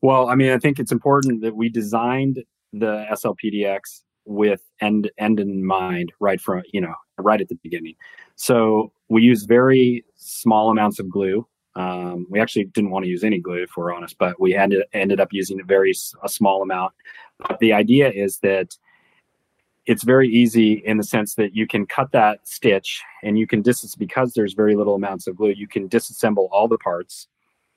Well 0.00 0.28
i 0.28 0.34
mean 0.34 0.50
i 0.50 0.58
think 0.58 0.78
it's 0.78 0.92
important 0.92 1.42
that 1.42 1.54
we 1.54 1.68
designed 1.68 2.42
the 2.72 3.04
slpdx 3.12 4.00
with 4.24 4.62
end 4.80 5.10
end 5.18 5.38
in 5.40 5.64
mind 5.64 6.12
right 6.20 6.40
from 6.40 6.62
you 6.72 6.80
know 6.80 6.94
right 7.18 7.40
at 7.40 7.48
the 7.48 7.58
beginning. 7.62 7.94
So 8.36 8.92
we 9.08 9.22
use 9.22 9.44
very 9.44 10.04
small 10.16 10.70
amounts 10.70 10.98
of 10.98 11.08
glue. 11.08 11.46
Um, 11.74 12.26
we 12.28 12.40
actually 12.40 12.64
didn't 12.64 12.90
want 12.90 13.04
to 13.04 13.10
use 13.10 13.24
any 13.24 13.38
glue, 13.38 13.62
if 13.62 13.76
we're 13.76 13.94
honest, 13.94 14.18
but 14.18 14.38
we 14.40 14.54
ended 14.54 14.84
ended 14.92 15.20
up 15.20 15.28
using 15.32 15.60
a 15.60 15.64
very 15.64 15.92
a 16.22 16.28
small 16.28 16.62
amount. 16.62 16.92
But 17.38 17.58
the 17.60 17.72
idea 17.72 18.10
is 18.10 18.38
that 18.38 18.76
it's 19.86 20.04
very 20.04 20.28
easy 20.28 20.74
in 20.84 20.96
the 20.96 21.02
sense 21.02 21.34
that 21.34 21.56
you 21.56 21.66
can 21.66 21.86
cut 21.86 22.12
that 22.12 22.46
stitch 22.46 23.02
and 23.24 23.38
you 23.38 23.46
can 23.46 23.62
dis 23.62 23.94
because 23.96 24.32
there's 24.34 24.54
very 24.54 24.76
little 24.76 24.94
amounts 24.94 25.26
of 25.26 25.36
glue. 25.36 25.50
You 25.50 25.66
can 25.66 25.88
disassemble 25.88 26.48
all 26.52 26.68
the 26.68 26.78
parts 26.78 27.26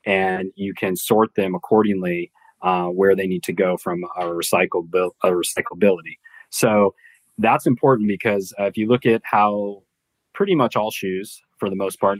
and 0.05 0.51
you 0.55 0.73
can 0.73 0.95
sort 0.95 1.33
them 1.35 1.55
accordingly 1.55 2.31
uh, 2.61 2.87
where 2.87 3.15
they 3.15 3.27
need 3.27 3.43
to 3.43 3.53
go 3.53 3.77
from 3.77 4.03
a 4.17 4.25
recycled 4.25 4.89
a 5.23 5.29
recyclability. 5.29 6.17
So 6.49 6.93
that's 7.37 7.65
important 7.65 8.07
because 8.07 8.53
uh, 8.59 8.65
if 8.65 8.77
you 8.77 8.87
look 8.87 9.05
at 9.05 9.21
how 9.23 9.83
pretty 10.33 10.55
much 10.55 10.75
all 10.75 10.91
shoes, 10.91 11.41
for 11.57 11.69
the 11.69 11.75
most 11.75 11.99
part, 11.99 12.19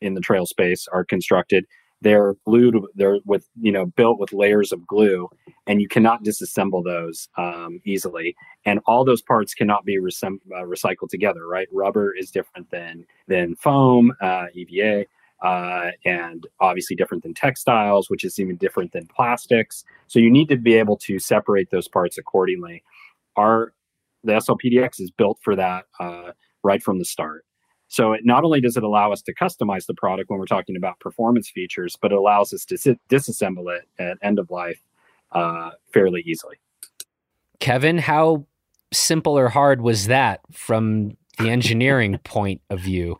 in 0.00 0.14
the 0.14 0.20
trail 0.20 0.46
space 0.46 0.86
are 0.92 1.04
constructed. 1.04 1.66
They're 2.02 2.34
glued. 2.44 2.76
They're 2.94 3.18
with 3.24 3.48
you 3.60 3.72
know 3.72 3.86
built 3.86 4.18
with 4.18 4.32
layers 4.32 4.72
of 4.72 4.86
glue, 4.86 5.28
and 5.66 5.80
you 5.80 5.88
cannot 5.88 6.24
disassemble 6.24 6.84
those 6.84 7.28
um, 7.38 7.80
easily. 7.84 8.36
And 8.64 8.80
all 8.86 9.04
those 9.04 9.22
parts 9.22 9.54
cannot 9.54 9.84
be 9.84 9.96
uh, 9.96 10.00
recycled 10.02 11.08
together. 11.10 11.46
Right? 11.46 11.68
Rubber 11.72 12.14
is 12.14 12.30
different 12.30 12.70
than 12.70 13.06
than 13.28 13.56
foam, 13.56 14.12
uh, 14.20 14.46
EVA. 14.54 15.06
Uh, 15.42 15.90
and 16.06 16.46
obviously 16.60 16.96
different 16.96 17.22
than 17.22 17.34
textiles, 17.34 18.08
which 18.08 18.24
is 18.24 18.38
even 18.38 18.56
different 18.56 18.90
than 18.92 19.06
plastics. 19.06 19.84
So 20.06 20.18
you 20.18 20.30
need 20.30 20.48
to 20.48 20.56
be 20.56 20.74
able 20.74 20.96
to 20.98 21.18
separate 21.18 21.70
those 21.70 21.88
parts 21.88 22.16
accordingly. 22.16 22.82
Our 23.36 23.74
the 24.24 24.32
SLPDX 24.32 25.00
is 25.00 25.10
built 25.10 25.38
for 25.42 25.54
that 25.56 25.84
uh, 26.00 26.32
right 26.62 26.82
from 26.82 26.98
the 26.98 27.04
start. 27.04 27.44
So 27.88 28.12
it 28.12 28.22
not 28.24 28.44
only 28.44 28.60
does 28.60 28.76
it 28.76 28.82
allow 28.82 29.12
us 29.12 29.22
to 29.22 29.34
customize 29.34 29.86
the 29.86 29.94
product 29.94 30.28
when 30.28 30.38
we're 30.38 30.46
talking 30.46 30.76
about 30.76 30.98
performance 30.98 31.48
features, 31.48 31.96
but 32.00 32.12
it 32.12 32.18
allows 32.18 32.52
us 32.52 32.64
to 32.66 32.78
sit, 32.78 32.98
disassemble 33.08 33.76
it 33.76 33.88
at 33.98 34.18
end 34.22 34.38
of 34.38 34.50
life 34.50 34.80
uh, 35.32 35.70
fairly 35.92 36.22
easily. 36.22 36.56
Kevin, 37.60 37.98
how 37.98 38.44
simple 38.92 39.38
or 39.38 39.48
hard 39.48 39.80
was 39.80 40.06
that 40.06 40.40
from 40.52 41.16
the 41.38 41.48
engineering 41.48 42.18
point 42.24 42.60
of 42.70 42.80
view? 42.80 43.16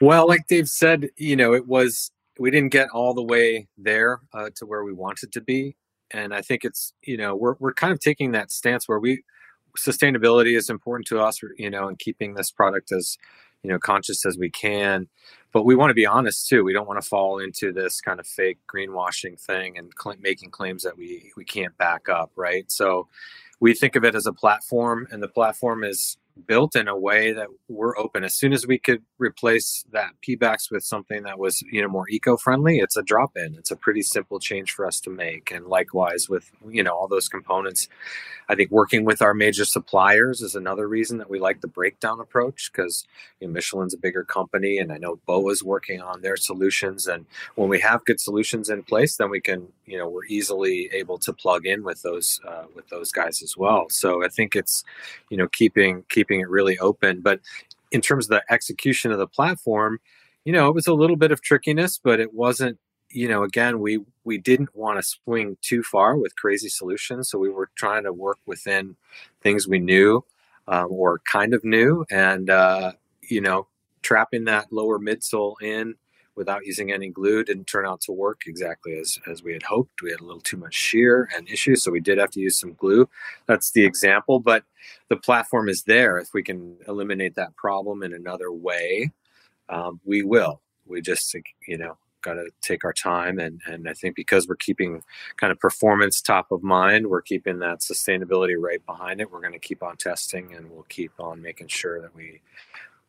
Well, 0.00 0.28
like 0.28 0.46
Dave 0.46 0.68
said, 0.68 1.10
you 1.16 1.36
know, 1.36 1.54
it 1.54 1.66
was 1.66 2.10
we 2.38 2.50
didn't 2.50 2.70
get 2.70 2.88
all 2.90 3.14
the 3.14 3.22
way 3.22 3.66
there 3.76 4.20
uh, 4.32 4.50
to 4.56 4.66
where 4.66 4.84
we 4.84 4.92
wanted 4.92 5.32
to 5.32 5.40
be, 5.40 5.76
and 6.12 6.32
I 6.32 6.40
think 6.40 6.64
it's 6.64 6.92
you 7.02 7.16
know 7.16 7.34
we're 7.34 7.56
we're 7.58 7.74
kind 7.74 7.92
of 7.92 7.98
taking 7.98 8.32
that 8.32 8.52
stance 8.52 8.88
where 8.88 9.00
we 9.00 9.22
sustainability 9.78 10.56
is 10.56 10.70
important 10.70 11.06
to 11.08 11.20
us, 11.20 11.40
you 11.56 11.70
know, 11.70 11.88
and 11.88 11.98
keeping 11.98 12.34
this 12.34 12.50
product 12.50 12.92
as 12.92 13.16
you 13.62 13.70
know 13.70 13.78
conscious 13.78 14.24
as 14.26 14.38
we 14.38 14.50
can. 14.50 15.08
But 15.52 15.64
we 15.64 15.74
want 15.74 15.90
to 15.90 15.94
be 15.94 16.06
honest 16.06 16.48
too. 16.48 16.64
We 16.64 16.72
don't 16.72 16.86
want 16.86 17.00
to 17.02 17.08
fall 17.08 17.38
into 17.38 17.72
this 17.72 18.00
kind 18.00 18.20
of 18.20 18.26
fake 18.26 18.58
greenwashing 18.72 19.40
thing 19.40 19.78
and 19.78 19.92
cl- 20.00 20.16
making 20.20 20.50
claims 20.50 20.82
that 20.82 20.96
we 20.96 21.32
we 21.36 21.44
can't 21.44 21.76
back 21.78 22.08
up, 22.08 22.30
right? 22.36 22.70
So 22.70 23.08
we 23.60 23.74
think 23.74 23.96
of 23.96 24.04
it 24.04 24.14
as 24.14 24.26
a 24.26 24.32
platform, 24.32 25.08
and 25.10 25.22
the 25.22 25.28
platform 25.28 25.84
is 25.84 26.16
built 26.46 26.76
in 26.76 26.88
a 26.88 26.96
way 26.96 27.32
that 27.32 27.48
we're 27.68 27.96
open. 27.98 28.24
As 28.24 28.34
soon 28.34 28.52
as 28.52 28.66
we 28.66 28.78
could 28.78 29.02
replace 29.18 29.84
that 29.92 30.10
Pebax 30.26 30.70
with 30.70 30.84
something 30.84 31.22
that 31.24 31.38
was, 31.38 31.62
you 31.70 31.82
know, 31.82 31.88
more 31.88 32.08
eco-friendly, 32.08 32.78
it's 32.78 32.96
a 32.96 33.02
drop-in. 33.02 33.54
It's 33.56 33.70
a 33.70 33.76
pretty 33.76 34.02
simple 34.02 34.38
change 34.38 34.72
for 34.72 34.86
us 34.86 35.00
to 35.00 35.10
make. 35.10 35.50
And 35.50 35.66
likewise 35.66 36.28
with, 36.28 36.50
you 36.68 36.82
know, 36.82 36.92
all 36.92 37.08
those 37.08 37.28
components. 37.28 37.88
I 38.50 38.54
think 38.54 38.70
working 38.70 39.04
with 39.04 39.20
our 39.20 39.34
major 39.34 39.66
suppliers 39.66 40.40
is 40.40 40.54
another 40.54 40.88
reason 40.88 41.18
that 41.18 41.28
we 41.28 41.38
like 41.38 41.60
the 41.60 41.68
breakdown 41.68 42.18
approach 42.18 42.70
because 42.72 43.06
you 43.40 43.46
know, 43.46 43.52
Michelin's 43.52 43.94
a 43.94 43.98
bigger 43.98 44.24
company, 44.24 44.78
and 44.78 44.90
I 44.90 44.96
know 44.96 45.20
BOA's 45.26 45.62
working 45.62 46.00
on 46.00 46.22
their 46.22 46.36
solutions. 46.36 47.06
And 47.06 47.26
when 47.56 47.68
we 47.68 47.80
have 47.80 48.04
good 48.06 48.20
solutions 48.20 48.70
in 48.70 48.82
place, 48.82 49.16
then 49.16 49.28
we 49.28 49.40
can, 49.40 49.68
you 49.84 49.98
know, 49.98 50.08
we're 50.08 50.24
easily 50.24 50.88
able 50.92 51.18
to 51.18 51.32
plug 51.32 51.66
in 51.66 51.84
with 51.84 52.02
those 52.02 52.40
uh, 52.46 52.64
with 52.74 52.88
those 52.88 53.12
guys 53.12 53.42
as 53.42 53.56
well. 53.56 53.86
So 53.90 54.24
I 54.24 54.28
think 54.28 54.56
it's, 54.56 54.82
you 55.28 55.36
know, 55.36 55.48
keeping 55.48 56.04
keeping 56.08 56.27
it 56.30 56.48
really 56.48 56.78
open. 56.78 57.20
But 57.20 57.40
in 57.90 58.00
terms 58.00 58.26
of 58.26 58.30
the 58.30 58.52
execution 58.52 59.12
of 59.12 59.18
the 59.18 59.26
platform, 59.26 59.98
you 60.44 60.52
know, 60.52 60.68
it 60.68 60.74
was 60.74 60.86
a 60.86 60.94
little 60.94 61.16
bit 61.16 61.32
of 61.32 61.42
trickiness, 61.42 61.98
but 62.02 62.20
it 62.20 62.32
wasn't 62.32 62.78
you 63.10 63.28
know 63.28 63.42
again 63.42 63.80
we 63.80 64.00
we 64.24 64.38
didn't 64.38 64.74
want 64.74 64.98
to 64.98 65.02
swing 65.02 65.56
too 65.62 65.82
far 65.82 66.16
with 66.16 66.36
crazy 66.36 66.68
solutions 66.68 67.30
so 67.30 67.38
we 67.38 67.48
were 67.48 67.70
trying 67.74 68.04
to 68.04 68.12
work 68.12 68.38
within 68.46 68.96
things 69.40 69.66
we 69.66 69.78
knew 69.78 70.22
um, 70.66 70.88
or 70.90 71.20
kind 71.30 71.54
of 71.54 71.64
knew 71.64 72.04
and 72.10 72.50
uh, 72.50 72.92
you 73.22 73.40
know 73.40 73.66
trapping 74.02 74.44
that 74.44 74.66
lower 74.70 74.98
midsole 74.98 75.54
in 75.62 75.94
without 76.38 76.64
using 76.64 76.92
any 76.92 77.08
glue 77.08 77.42
didn't 77.42 77.66
turn 77.66 77.84
out 77.84 78.00
to 78.02 78.12
work 78.12 78.42
exactly 78.46 78.96
as, 78.98 79.18
as 79.30 79.42
we 79.42 79.52
had 79.52 79.64
hoped. 79.64 80.00
We 80.00 80.12
had 80.12 80.20
a 80.20 80.24
little 80.24 80.40
too 80.40 80.56
much 80.56 80.74
shear 80.74 81.28
and 81.36 81.48
issues, 81.48 81.82
so 81.82 81.90
we 81.90 82.00
did 82.00 82.16
have 82.18 82.30
to 82.30 82.40
use 82.40 82.58
some 82.58 82.74
glue. 82.74 83.08
That's 83.46 83.72
the 83.72 83.84
example, 83.84 84.38
but 84.38 84.64
the 85.08 85.16
platform 85.16 85.68
is 85.68 85.82
there. 85.82 86.18
If 86.18 86.28
we 86.32 86.42
can 86.42 86.76
eliminate 86.86 87.34
that 87.34 87.56
problem 87.56 88.02
in 88.02 88.14
another 88.14 88.52
way, 88.52 89.10
um, 89.68 90.00
we 90.04 90.22
will. 90.22 90.62
We 90.86 91.02
just, 91.02 91.34
you 91.66 91.76
know, 91.76 91.98
got 92.22 92.34
to 92.34 92.48
take 92.62 92.84
our 92.84 92.92
time. 92.92 93.38
And, 93.38 93.60
and 93.66 93.88
I 93.88 93.92
think 93.92 94.14
because 94.16 94.48
we're 94.48 94.56
keeping 94.56 95.02
kind 95.36 95.50
of 95.50 95.58
performance 95.58 96.20
top 96.20 96.50
of 96.52 96.62
mind, 96.62 97.08
we're 97.08 97.22
keeping 97.22 97.58
that 97.58 97.80
sustainability 97.80 98.54
right 98.58 98.84
behind 98.86 99.20
it. 99.20 99.30
We're 99.30 99.40
going 99.40 99.52
to 99.52 99.58
keep 99.58 99.82
on 99.82 99.96
testing 99.96 100.54
and 100.54 100.70
we'll 100.70 100.86
keep 100.88 101.12
on 101.18 101.42
making 101.42 101.68
sure 101.68 102.00
that 102.00 102.14
we 102.14 102.40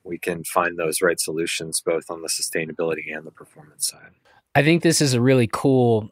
we 0.10 0.18
can 0.18 0.44
find 0.44 0.78
those 0.78 1.02
right 1.02 1.20
solutions 1.20 1.80
both 1.80 2.10
on 2.10 2.22
the 2.22 2.28
sustainability 2.28 3.16
and 3.16 3.26
the 3.26 3.32
performance 3.32 3.88
side. 3.88 4.12
I 4.56 4.64
think 4.64 4.82
this 4.84 5.00
is 5.00 5.14
a 5.14 5.22
really 5.22 5.48
cool 5.52 6.10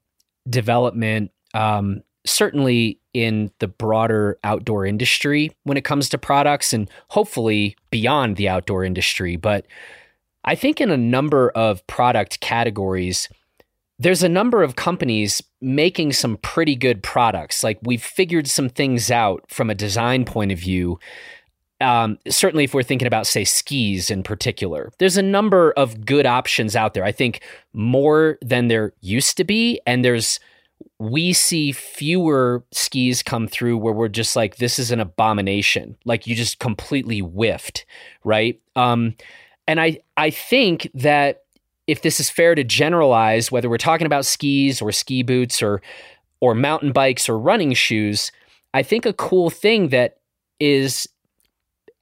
development, 0.47 1.31
um, 1.53 2.03
certainly 2.25 2.99
in 3.13 3.51
the 3.59 3.67
broader 3.67 4.37
outdoor 4.43 4.85
industry 4.85 5.51
when 5.63 5.77
it 5.77 5.83
comes 5.83 6.07
to 6.09 6.17
products 6.17 6.71
and 6.71 6.89
hopefully 7.09 7.75
beyond 7.89 8.35
the 8.35 8.47
outdoor 8.47 8.83
industry. 8.83 9.35
But 9.35 9.65
I 10.43 10.55
think 10.55 10.79
in 10.79 10.91
a 10.91 10.97
number 10.97 11.49
of 11.49 11.85
product 11.87 12.39
categories, 12.39 13.27
there's 13.99 14.23
a 14.23 14.29
number 14.29 14.61
of 14.61 14.75
companies 14.75 15.41
making 15.59 16.13
some 16.13 16.37
pretty 16.37 16.75
good 16.75 17.01
products. 17.01 17.63
Like 17.63 17.79
we've 17.81 18.03
figured 18.03 18.47
some 18.47 18.69
things 18.69 19.09
out 19.09 19.43
from 19.49 19.69
a 19.69 19.75
design 19.75 20.23
point 20.23 20.51
of 20.51 20.59
view 20.59 20.99
um, 21.80 22.17
certainly 22.28 22.63
if 22.63 22.73
we're 22.73 22.84
thinking 22.84 23.07
about 23.07 23.28
say 23.28 23.43
skis 23.43 24.09
in 24.09 24.23
particular 24.23 24.91
there's 24.97 25.17
a 25.17 25.21
number 25.21 25.71
of 25.73 26.05
good 26.05 26.25
options 26.25 26.75
out 26.75 26.93
there 26.93 27.03
i 27.03 27.11
think 27.11 27.41
more 27.78 28.39
than 28.41 28.67
there 28.67 28.93
used 29.01 29.38
to 29.38 29.43
be. 29.43 29.80
And 29.86 30.03
there's 30.03 30.39
we 30.99 31.32
see 31.32 31.71
fewer 31.71 32.63
skis 32.71 33.23
come 33.23 33.47
through 33.47 33.78
where 33.78 33.93
we're 33.93 34.07
just 34.07 34.36
like 34.36 34.57
this 34.57 34.80
is 34.80 34.91
an 34.91 34.99
abomination. 34.99 35.95
Like 36.05 36.28
you 36.28 36.36
just 36.36 36.59
completely 36.59 37.19
whiffed 37.19 37.86
right? 38.23 38.59
Um, 38.75 39.15
and 39.67 39.80
i 39.82 39.99
i 40.15 40.30
think 40.30 40.89
that 40.93 41.43
if 41.88 42.01
this 42.01 42.19
is 42.19 42.30
fair 42.30 42.55
to 42.55 42.63
generalize 42.63 43.51
whether 43.51 43.69
we're 43.69 43.78
talking 43.78 44.07
about 44.07 44.25
skis 44.25 44.82
or 44.82 44.91
ski 44.91 45.23
boots 45.23 45.61
or 45.61 45.82
or 46.39 46.55
mountain 46.55 46.91
bikes 46.91 47.28
or 47.28 47.38
running 47.38 47.73
shoes 47.73 48.32
i 48.73 48.82
think 48.82 49.05
a 49.05 49.13
cool 49.13 49.49
thing 49.49 49.89
that 49.89 50.17
is 50.59 51.07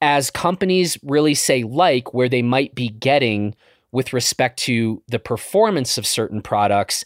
as 0.02 0.30
companies 0.30 0.98
really 1.04 1.34
say 1.34 1.64
like 1.64 2.14
where 2.14 2.30
they 2.30 2.42
might 2.42 2.76
be 2.76 2.90
getting 2.90 3.56
with 3.92 4.14
respect 4.14 4.60
to 4.60 5.02
the 5.08 5.20
performance 5.20 5.98
of 5.98 6.06
certain 6.06 6.42
products, 6.42 7.04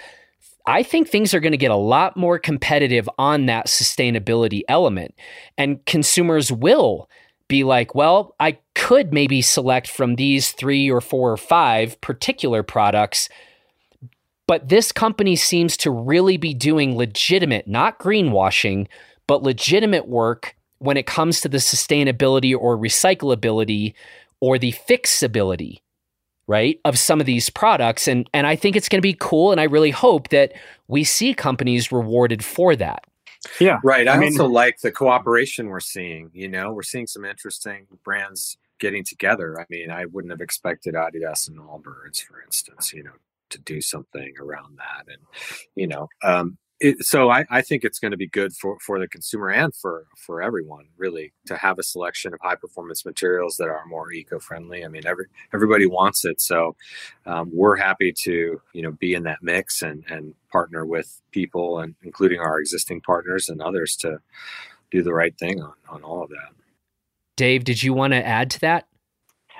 I 0.66 0.84
think 0.84 1.08
things 1.08 1.34
are 1.34 1.40
going 1.40 1.52
to 1.52 1.58
get 1.58 1.72
a 1.72 1.76
lot 1.76 2.18
more 2.18 2.40
competitive 2.40 3.10
on 3.18 3.46
that 3.46 3.68
sustainability 3.68 4.62
element. 4.68 5.16
And 5.58 5.86
consumers 5.86 6.52
will 6.52 7.10
be 7.48 7.64
like, 7.64 7.96
well, 7.96 8.36
I 8.40 8.60
could 8.76 9.12
maybe 9.12 9.42
select 9.42 9.88
from 9.88 10.16
these 10.16 10.52
three 10.52 10.90
or 10.90 11.02
four 11.02 11.32
or 11.32 11.38
five 11.38 12.00
particular 12.02 12.64
products. 12.64 13.30
But 14.48 14.70
this 14.70 14.92
company 14.92 15.36
seems 15.36 15.78
to 15.78 15.92
really 15.92 16.38
be 16.38 16.54
doing 16.54 16.96
legitimate, 16.96 17.68
not 17.68 18.00
greenwashing, 18.00 18.88
but 19.28 19.44
legitimate 19.44 20.08
work 20.08 20.56
when 20.80 20.98
it 20.98 21.06
comes 21.06 21.42
to 21.42 21.50
the 21.50 21.58
sustainability 21.58 22.58
or 22.58 22.78
recyclability 22.78 23.94
or 24.40 24.58
the 24.58 24.74
fixability 24.74 25.80
right 26.48 26.80
of 26.84 26.98
some 26.98 27.20
of 27.20 27.28
these 27.28 27.50
products 27.50 28.08
and 28.08 28.28
and 28.34 28.48
I 28.48 28.56
think 28.56 28.76
it's 28.76 28.90
going 28.90 29.00
to 29.00 29.08
be 29.08 29.16
cool 29.20 29.52
and 29.52 29.62
I 29.62 29.66
really 29.66 29.92
hope 29.92 30.30
that 30.30 30.54
we 30.88 31.04
see 31.04 31.34
companies 31.34 31.92
rewarded 31.92 32.44
for 32.44 32.76
that. 32.76 33.04
Yeah. 33.60 33.78
Right. 33.84 34.08
I, 34.08 34.16
I 34.16 34.18
mean, 34.18 34.34
also 34.34 34.48
like 34.48 34.80
the 34.80 34.92
cooperation 34.92 35.68
we're 35.68 35.80
seeing, 35.80 36.30
you 36.34 36.50
know, 36.50 36.74
we're 36.74 36.84
seeing 36.84 37.08
some 37.08 37.24
interesting 37.24 37.88
brands 38.04 38.58
getting 38.80 39.04
together. 39.04 39.60
I 39.60 39.66
mean, 39.70 39.92
I 39.92 40.06
wouldn't 40.06 40.32
have 40.32 40.42
expected 40.42 40.96
Adidas 40.96 41.48
and 41.48 41.58
Allbirds, 41.60 42.22
for 42.22 42.42
instance, 42.42 42.92
you 42.92 43.04
know, 43.04 43.14
to 43.50 43.60
do 43.60 43.82
something 43.82 44.34
around 44.40 44.78
that. 44.78 45.12
And, 45.12 45.22
you 45.76 45.88
know, 45.88 46.08
um, 46.24 46.58
it, 46.80 47.04
so 47.04 47.30
I, 47.30 47.46
I, 47.50 47.62
think 47.62 47.84
it's 47.84 48.00
going 48.00 48.12
to 48.12 48.18
be 48.18 48.28
good 48.28 48.54
for, 48.54 48.78
for 48.80 49.00
the 49.00 49.08
consumer 49.08 49.50
and 49.50 49.76
for, 49.76 50.06
for 50.18 50.42
everyone 50.42 50.86
really 50.98 51.34
to 51.48 51.58
have 51.58 51.78
a 51.78 51.84
selection 51.84 52.34
of 52.34 52.40
high 52.42 52.56
performance 52.56 53.06
materials 53.06 53.58
that 53.58 53.68
are 53.68 53.86
more 53.86 54.12
eco-friendly. 54.12 54.86
I 54.86 54.88
mean, 54.88 55.06
every, 55.06 55.26
everybody 55.54 55.86
wants 55.86 56.24
it. 56.24 56.40
So 56.40 56.76
um, 57.26 57.50
we're 57.54 57.76
happy 57.76 58.14
to, 58.24 58.62
you 58.74 58.82
know, 58.82 58.92
be 58.92 59.14
in 59.14 59.24
that 59.24 59.40
mix 59.42 59.82
and, 59.82 60.04
and 60.10 60.34
partner 60.52 60.86
with 60.86 61.22
people 61.32 61.80
and 61.80 61.96
including 62.04 62.40
our 62.40 62.60
existing 62.60 63.02
partners 63.02 63.50
and 63.50 63.62
others 63.62 63.96
to 63.98 64.20
do 64.90 65.04
the 65.04 65.14
right 65.14 65.38
thing 65.38 65.62
on, 65.62 65.74
on 65.90 66.04
all 66.04 66.24
of 66.24 66.30
that. 66.30 66.54
Dave, 67.36 67.64
did 67.64 67.84
you 67.84 67.94
want 67.94 68.14
to 68.14 68.26
add 68.26 68.50
to 68.52 68.60
that? 68.62 68.88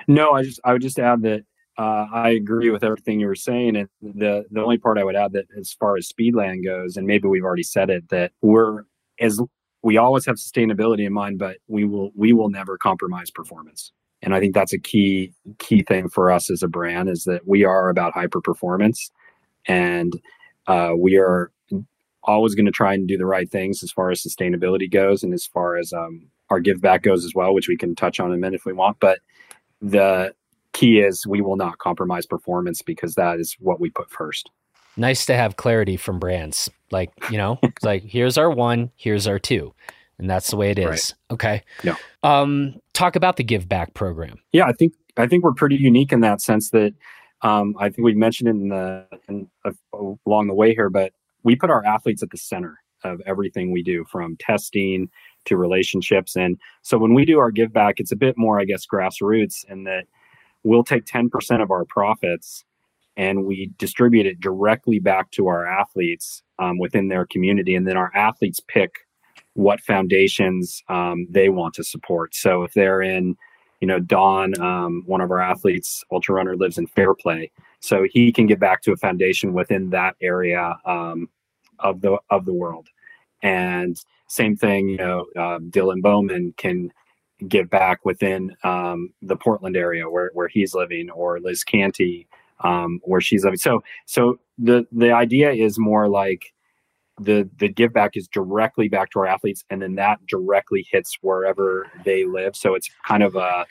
No, 0.08 0.32
I 0.32 0.42
just, 0.42 0.60
I 0.64 0.72
would 0.72 0.82
just 0.82 0.98
add 0.98 1.22
that 1.22 1.44
uh, 1.80 2.06
I 2.12 2.28
agree 2.28 2.68
with 2.68 2.84
everything 2.84 3.20
you 3.20 3.26
were 3.26 3.34
saying. 3.34 3.74
And 3.74 3.88
the 4.02 4.44
the 4.50 4.60
only 4.60 4.76
part 4.76 4.98
I 4.98 5.04
would 5.04 5.16
add 5.16 5.32
that 5.32 5.46
as 5.58 5.72
far 5.72 5.96
as 5.96 6.12
Speedland 6.12 6.62
goes, 6.62 6.98
and 6.98 7.06
maybe 7.06 7.26
we've 7.26 7.44
already 7.44 7.62
said 7.62 7.88
it, 7.88 8.10
that 8.10 8.32
we're 8.42 8.84
as 9.18 9.40
we 9.82 9.96
always 9.96 10.26
have 10.26 10.36
sustainability 10.36 11.06
in 11.06 11.14
mind, 11.14 11.38
but 11.38 11.56
we 11.68 11.86
will 11.86 12.10
we 12.14 12.34
will 12.34 12.50
never 12.50 12.76
compromise 12.76 13.30
performance. 13.30 13.92
And 14.20 14.34
I 14.34 14.40
think 14.40 14.52
that's 14.54 14.74
a 14.74 14.78
key 14.78 15.32
key 15.58 15.82
thing 15.82 16.10
for 16.10 16.30
us 16.30 16.50
as 16.50 16.62
a 16.62 16.68
brand 16.68 17.08
is 17.08 17.24
that 17.24 17.48
we 17.48 17.64
are 17.64 17.88
about 17.88 18.12
hyper 18.12 18.42
performance, 18.42 19.10
and 19.64 20.12
uh, 20.66 20.92
we 20.98 21.16
are 21.16 21.50
always 22.24 22.54
going 22.54 22.66
to 22.66 22.72
try 22.72 22.92
and 22.92 23.08
do 23.08 23.16
the 23.16 23.24
right 23.24 23.50
things 23.50 23.82
as 23.82 23.90
far 23.90 24.10
as 24.10 24.22
sustainability 24.22 24.90
goes, 24.92 25.22
and 25.22 25.32
as 25.32 25.46
far 25.46 25.78
as 25.78 25.94
um, 25.94 26.26
our 26.50 26.60
give 26.60 26.82
back 26.82 27.02
goes 27.02 27.24
as 27.24 27.34
well, 27.34 27.54
which 27.54 27.68
we 27.68 27.76
can 27.78 27.94
touch 27.94 28.20
on 28.20 28.28
in 28.28 28.34
a 28.34 28.38
minute 28.38 28.56
if 28.56 28.66
we 28.66 28.74
want. 28.74 28.98
But 29.00 29.20
the 29.80 30.34
key 30.72 31.00
is 31.00 31.26
we 31.26 31.40
will 31.40 31.56
not 31.56 31.78
compromise 31.78 32.26
performance 32.26 32.82
because 32.82 33.14
that 33.14 33.38
is 33.38 33.56
what 33.60 33.80
we 33.80 33.90
put 33.90 34.10
first. 34.10 34.50
Nice 34.96 35.26
to 35.26 35.36
have 35.36 35.56
clarity 35.56 35.96
from 35.96 36.18
brands. 36.18 36.68
Like, 36.90 37.12
you 37.30 37.38
know, 37.38 37.58
like 37.82 38.02
here's 38.06 38.36
our 38.38 38.50
one, 38.50 38.90
here's 38.96 39.26
our 39.26 39.38
two. 39.38 39.74
And 40.18 40.28
that's 40.28 40.50
the 40.50 40.56
way 40.56 40.70
it 40.70 40.78
is. 40.78 40.86
Right. 40.86 41.14
Okay. 41.30 41.62
Yeah. 41.82 41.96
Um, 42.22 42.74
talk 42.92 43.16
about 43.16 43.36
the 43.36 43.44
give 43.44 43.68
back 43.68 43.94
program. 43.94 44.38
Yeah, 44.52 44.66
I 44.66 44.72
think 44.72 44.92
I 45.16 45.26
think 45.26 45.44
we're 45.44 45.54
pretty 45.54 45.76
unique 45.76 46.12
in 46.12 46.20
that 46.20 46.42
sense 46.42 46.70
that 46.70 46.92
um, 47.42 47.74
I 47.78 47.88
think 47.88 48.04
we 48.04 48.14
mentioned 48.14 48.48
it 48.48 48.52
in 48.52 48.68
the 48.68 49.06
in, 49.28 49.48
uh, 49.64 49.72
along 50.26 50.48
the 50.48 50.54
way 50.54 50.74
here, 50.74 50.90
but 50.90 51.12
we 51.42 51.56
put 51.56 51.70
our 51.70 51.84
athletes 51.84 52.22
at 52.22 52.30
the 52.30 52.36
center 52.36 52.78
of 53.02 53.22
everything 53.26 53.72
we 53.72 53.82
do 53.82 54.04
from 54.10 54.36
testing 54.36 55.08
to 55.46 55.56
relationships. 55.56 56.36
And 56.36 56.58
so 56.82 56.98
when 56.98 57.14
we 57.14 57.24
do 57.24 57.38
our 57.38 57.50
give 57.50 57.72
back, 57.72 57.94
it's 57.98 58.12
a 58.12 58.16
bit 58.16 58.36
more, 58.36 58.60
I 58.60 58.64
guess, 58.64 58.84
grassroots 58.86 59.64
in 59.70 59.84
that 59.84 60.04
we'll 60.64 60.84
take 60.84 61.04
10% 61.04 61.62
of 61.62 61.70
our 61.70 61.84
profits 61.84 62.64
and 63.16 63.44
we 63.44 63.70
distribute 63.76 64.26
it 64.26 64.40
directly 64.40 64.98
back 64.98 65.30
to 65.32 65.46
our 65.46 65.66
athletes 65.66 66.42
um, 66.58 66.78
within 66.78 67.08
their 67.08 67.26
community. 67.26 67.74
And 67.74 67.86
then 67.86 67.96
our 67.96 68.10
athletes 68.14 68.60
pick 68.60 68.92
what 69.54 69.80
foundations 69.80 70.82
um, 70.88 71.26
they 71.28 71.48
want 71.48 71.74
to 71.74 71.84
support. 71.84 72.34
So 72.34 72.62
if 72.62 72.72
they're 72.72 73.02
in, 73.02 73.36
you 73.80 73.88
know, 73.88 73.98
Don, 73.98 74.58
um, 74.60 75.02
one 75.06 75.20
of 75.20 75.30
our 75.30 75.40
athletes, 75.40 76.04
ultra 76.12 76.34
runner, 76.34 76.56
lives 76.56 76.78
in 76.78 76.86
Fairplay, 76.86 77.50
so 77.80 78.06
he 78.10 78.30
can 78.30 78.46
give 78.46 78.60
back 78.60 78.82
to 78.82 78.92
a 78.92 78.96
foundation 78.96 79.52
within 79.52 79.90
that 79.90 80.14
area 80.20 80.76
um, 80.84 81.28
of 81.78 82.00
the 82.02 82.18
of 82.30 82.44
the 82.44 82.52
world. 82.54 82.88
and 83.42 83.98
same 84.30 84.56
thing, 84.56 84.88
you 84.88 84.96
know, 84.96 85.26
uh, 85.36 85.58
Dylan 85.58 86.02
Bowman 86.02 86.54
can 86.56 86.92
give 87.48 87.70
back 87.70 88.04
within 88.04 88.56
um, 88.64 89.12
the 89.22 89.36
Portland 89.36 89.76
area 89.76 90.08
where, 90.08 90.30
where 90.34 90.48
he's 90.48 90.74
living, 90.74 91.10
or 91.10 91.40
Liz 91.40 91.64
Canty 91.64 92.26
um, 92.62 93.00
where 93.04 93.20
she's 93.20 93.44
living. 93.44 93.58
So, 93.58 93.82
so 94.06 94.38
the 94.58 94.86
the 94.92 95.12
idea 95.12 95.50
is 95.50 95.78
more 95.78 96.08
like 96.08 96.52
the 97.18 97.48
the 97.58 97.68
give 97.68 97.92
back 97.92 98.16
is 98.16 98.28
directly 98.28 98.88
back 98.88 99.10
to 99.10 99.20
our 99.20 99.26
athletes, 99.26 99.64
and 99.70 99.82
then 99.82 99.94
that 99.96 100.24
directly 100.26 100.86
hits 100.90 101.18
wherever 101.22 101.86
they 102.04 102.24
live. 102.24 102.56
So 102.56 102.74
it's 102.74 102.90
kind 103.06 103.22
of 103.22 103.36
a 103.36 103.66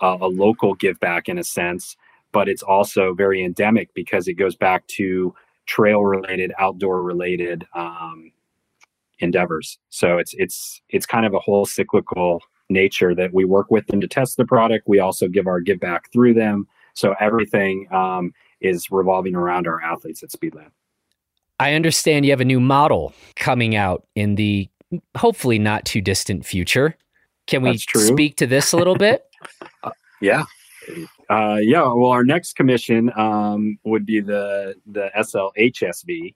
a, 0.00 0.18
a 0.20 0.28
local 0.28 0.74
give 0.74 0.98
back 1.00 1.28
in 1.28 1.38
a 1.38 1.44
sense, 1.44 1.96
but 2.32 2.48
it's 2.48 2.62
also 2.62 3.14
very 3.14 3.44
endemic 3.44 3.92
because 3.94 4.28
it 4.28 4.34
goes 4.34 4.56
back 4.56 4.86
to 4.88 5.34
trail 5.66 6.02
related, 6.02 6.52
outdoor 6.58 7.02
related 7.02 7.66
um, 7.74 8.32
endeavors. 9.18 9.78
So 9.90 10.18
it's 10.18 10.34
it's 10.34 10.80
it's 10.88 11.06
kind 11.06 11.26
of 11.26 11.34
a 11.34 11.40
whole 11.40 11.66
cyclical 11.66 12.42
nature 12.68 13.14
that 13.14 13.32
we 13.32 13.44
work 13.44 13.70
with 13.70 13.86
them 13.86 14.00
to 14.00 14.08
test 14.08 14.36
the 14.36 14.44
product. 14.44 14.86
We 14.86 14.98
also 14.98 15.28
give 15.28 15.46
our 15.46 15.60
give 15.60 15.80
back 15.80 16.12
through 16.12 16.34
them. 16.34 16.66
So 16.94 17.14
everything 17.20 17.86
um, 17.92 18.32
is 18.60 18.90
revolving 18.90 19.34
around 19.34 19.66
our 19.66 19.80
athletes 19.80 20.22
at 20.22 20.30
Speedland. 20.30 20.70
I 21.60 21.74
understand 21.74 22.24
you 22.24 22.32
have 22.32 22.40
a 22.40 22.44
new 22.44 22.60
model 22.60 23.12
coming 23.36 23.74
out 23.74 24.06
in 24.14 24.36
the 24.36 24.68
hopefully 25.16 25.58
not 25.58 25.84
too 25.84 26.00
distant 26.00 26.46
future. 26.46 26.96
Can 27.46 27.62
we 27.62 27.78
speak 27.78 28.36
to 28.36 28.46
this 28.46 28.72
a 28.72 28.76
little 28.76 28.96
bit? 28.96 29.24
uh, 29.82 29.90
yeah. 30.20 30.44
Uh, 31.28 31.58
yeah. 31.60 31.82
Well, 31.82 32.10
our 32.10 32.24
next 32.24 32.54
commission 32.54 33.10
um, 33.16 33.78
would 33.84 34.06
be 34.06 34.20
the 34.20 34.74
the 34.86 35.10
SLHSV, 35.16 36.34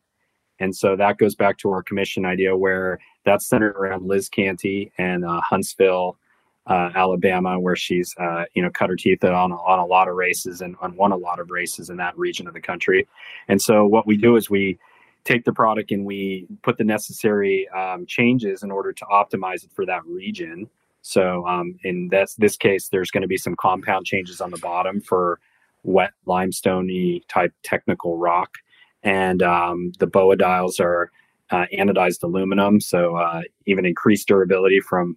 and 0.59 0.75
so 0.75 0.97
that 0.97 1.19
goes 1.19 1.35
back 1.35 1.59
to 1.59 1.71
our 1.71 1.83
commission 1.83 2.25
idea 2.25 2.57
where 2.57 2.99
that's 3.25 3.47
centered 3.47 3.77
around 3.77 4.07
Liz 4.07 4.29
Canty 4.29 4.93
and 4.99 5.25
uh, 5.25 5.41
Huntsville, 5.41 6.19
uh, 6.67 6.91
Alabama, 6.95 7.59
where 7.59 7.77
she's 7.77 8.15
uh, 8.19 8.45
you 8.55 8.63
know 8.63 8.71
cut 8.71 8.91
her 8.91 8.97
teeth 8.97 9.25
on 9.25 9.53
on 9.53 9.79
a 9.79 9.87
lot 9.87 10.09
of 10.09 10.15
races 10.15 10.61
and, 10.61 10.77
and 10.83 10.97
won 10.97 11.13
a 11.13 11.17
lot 11.17 11.41
of 11.41 11.51
races 11.51 11.91
in 11.91 11.97
that 11.97 12.17
region 12.17 12.47
of 12.47 12.55
the 12.55 12.61
country. 12.61 13.07
And 13.49 13.61
so 13.61 13.87
what 13.87 14.07
we 14.07 14.17
do 14.17 14.37
is 14.37 14.49
we 14.49 14.79
take 15.25 15.45
the 15.45 15.53
product 15.53 15.91
and 15.93 16.05
we 16.05 16.47
put 16.63 16.79
the 16.79 16.85
necessary 16.85 17.69
um, 17.71 18.07
changes 18.07 18.63
in 18.63 18.71
order 18.71 18.93
to 18.93 19.05
optimize 19.07 19.65
it 19.65 19.71
for 19.73 19.87
that 19.87 20.05
region. 20.07 20.69
So 21.03 21.47
um, 21.47 21.77
in 21.85 22.09
this 22.09 22.35
this 22.35 22.57
case, 22.57 22.89
there's 22.89 23.11
going 23.11 23.23
to 23.23 23.29
be 23.29 23.37
some 23.37 23.57
compound 23.57 24.07
changes 24.07 24.41
on 24.41 24.51
the 24.51 24.59
bottom 24.59 25.01
for 25.01 25.41
wet 25.83 26.13
limestoney 26.27 27.23
type 27.27 27.53
technical 27.65 28.19
rock, 28.19 28.59
and 29.03 29.43
um, 29.43 29.93
the 29.99 30.07
BOA 30.07 30.37
dials 30.37 30.79
are 30.79 31.11
uh, 31.51 31.67
anodized 31.77 32.23
aluminum, 32.23 32.81
so 32.81 33.17
uh, 33.17 33.43
even 33.67 33.85
increased 33.85 34.29
durability 34.29 34.79
from 34.79 35.17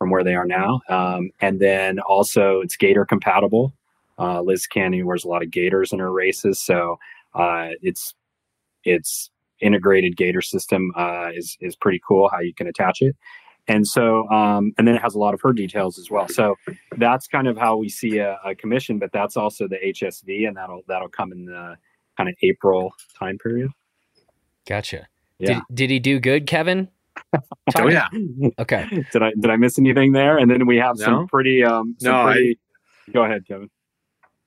from 0.00 0.08
where 0.08 0.24
they 0.24 0.34
are 0.34 0.46
now. 0.46 0.80
Um, 0.88 1.30
and 1.42 1.60
then 1.60 2.00
also 2.00 2.60
it's 2.60 2.74
gaiter 2.74 3.04
compatible. 3.04 3.74
Uh, 4.18 4.40
Liz 4.40 4.66
Canty 4.66 5.02
wears 5.02 5.24
a 5.24 5.28
lot 5.28 5.42
of 5.42 5.50
gaiters 5.50 5.92
in 5.92 5.98
her 5.98 6.10
races, 6.10 6.58
so 6.58 6.98
uh, 7.34 7.68
it's 7.82 8.14
it's 8.82 9.30
integrated 9.60 10.16
gaiter 10.16 10.40
system 10.40 10.90
uh, 10.96 11.28
is 11.34 11.58
is 11.60 11.76
pretty 11.76 12.00
cool 12.06 12.30
how 12.30 12.40
you 12.40 12.54
can 12.54 12.66
attach 12.66 13.02
it. 13.02 13.14
And 13.68 13.86
so, 13.86 14.26
um, 14.30 14.72
and 14.78 14.88
then 14.88 14.94
it 14.94 15.02
has 15.02 15.14
a 15.14 15.18
lot 15.18 15.34
of 15.34 15.40
her 15.42 15.52
details 15.52 15.98
as 15.98 16.10
well. 16.10 16.28
So 16.28 16.56
that's 16.96 17.28
kind 17.28 17.46
of 17.46 17.58
how 17.58 17.76
we 17.76 17.88
see 17.90 18.18
a, 18.18 18.38
a 18.44 18.54
commission, 18.54 18.98
but 18.98 19.12
that's 19.12 19.36
also 19.36 19.68
the 19.68 19.76
HSV, 19.76 20.48
and 20.48 20.56
that'll 20.56 20.82
that'll 20.88 21.10
come 21.10 21.30
in 21.30 21.44
the 21.44 21.76
kind 22.16 22.28
of 22.28 22.34
April 22.42 22.94
time 23.18 23.36
period. 23.36 23.70
Gotcha. 24.66 25.08
Yeah. 25.38 25.54
Did, 25.54 25.62
did 25.74 25.90
he 25.90 25.98
do 25.98 26.18
good, 26.20 26.46
Kevin? 26.46 26.88
oh 27.78 27.88
yeah. 27.88 28.08
Okay. 28.58 29.04
did 29.12 29.22
I 29.22 29.32
did 29.38 29.50
I 29.50 29.56
miss 29.56 29.78
anything 29.78 30.12
there? 30.12 30.38
And 30.38 30.50
then 30.50 30.66
we 30.66 30.76
have 30.76 30.98
no? 30.98 31.04
some 31.04 31.28
pretty 31.28 31.62
um 31.64 31.96
some 31.98 32.12
no, 32.12 32.24
pretty, 32.24 32.58
I, 33.08 33.12
go 33.12 33.24
ahead, 33.24 33.46
Kevin. 33.46 33.70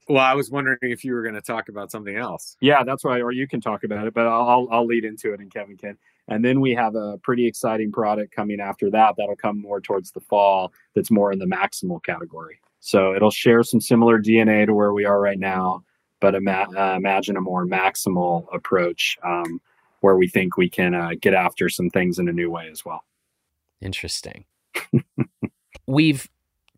Well, 0.10 0.24
I 0.24 0.34
was 0.34 0.52
wondering 0.52 0.78
if 0.82 1.06
you 1.06 1.14
were 1.14 1.22
going 1.22 1.36
to 1.36 1.42
talk 1.42 1.70
about 1.70 1.90
something 1.90 2.18
else. 2.18 2.58
Yeah, 2.60 2.84
that's 2.84 3.06
right. 3.06 3.22
Or 3.22 3.32
you 3.32 3.48
can 3.48 3.62
talk 3.62 3.84
about 3.86 4.06
it, 4.06 4.14
but 4.14 4.28
I'll 4.28 4.68
I'll 4.72 4.86
lead 4.86 5.06
into 5.06 5.34
it, 5.34 5.40
and 5.40 5.52
Kevin 5.52 5.78
can. 5.78 5.98
And 6.28 6.44
then 6.44 6.62
we 6.62 6.72
have 6.72 6.96
a 6.96 7.18
pretty 7.18 7.46
exciting 7.46 7.92
product 7.92 8.34
coming 8.34 8.60
after 8.62 8.90
that. 8.92 9.16
That'll 9.18 9.36
come 9.36 9.62
more 9.62 9.82
towards 9.82 10.12
the 10.12 10.22
fall. 10.22 10.72
That's 10.96 11.12
more 11.12 11.34
in 11.34 11.40
the 11.40 11.46
maximal 11.46 12.04
category. 12.04 12.60
So 12.80 13.14
it'll 13.14 13.32
share 13.32 13.64
some 13.64 13.82
similar 13.82 14.22
DNA 14.22 14.66
to 14.66 14.74
where 14.74 14.94
we 14.94 15.06
are 15.06 15.20
right 15.20 15.40
now, 15.40 15.84
but 16.20 16.36
ima- 16.36 16.68
uh, 16.76 16.96
imagine 16.98 17.38
a 17.38 17.42
more 17.42 17.66
maximal 17.66 18.46
approach 18.54 19.18
um, 19.24 19.62
where 20.04 20.18
we 20.18 20.28
think 20.28 20.58
we 20.58 20.70
can 20.70 20.94
uh, 20.94 21.12
get 21.22 21.34
after 21.34 21.70
some 21.70 21.90
things 21.90 22.20
in 22.20 22.28
a 22.28 22.34
new 22.34 22.52
way 22.52 22.68
as 22.70 22.84
well. 22.84 23.06
Interesting. 23.82 24.44
We've 25.88 26.30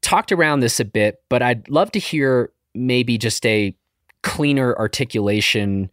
talked 0.01 0.32
around 0.32 0.59
this 0.59 0.80
a 0.80 0.86
bit, 0.86 1.23
but 1.28 1.41
I'd 1.41 1.67
love 1.67 1.91
to 1.93 1.99
hear 1.99 2.51
maybe 2.76 3.17
just 3.17 3.43
a 3.43 3.76
cleaner 4.21 4.78
articulation 4.78 5.89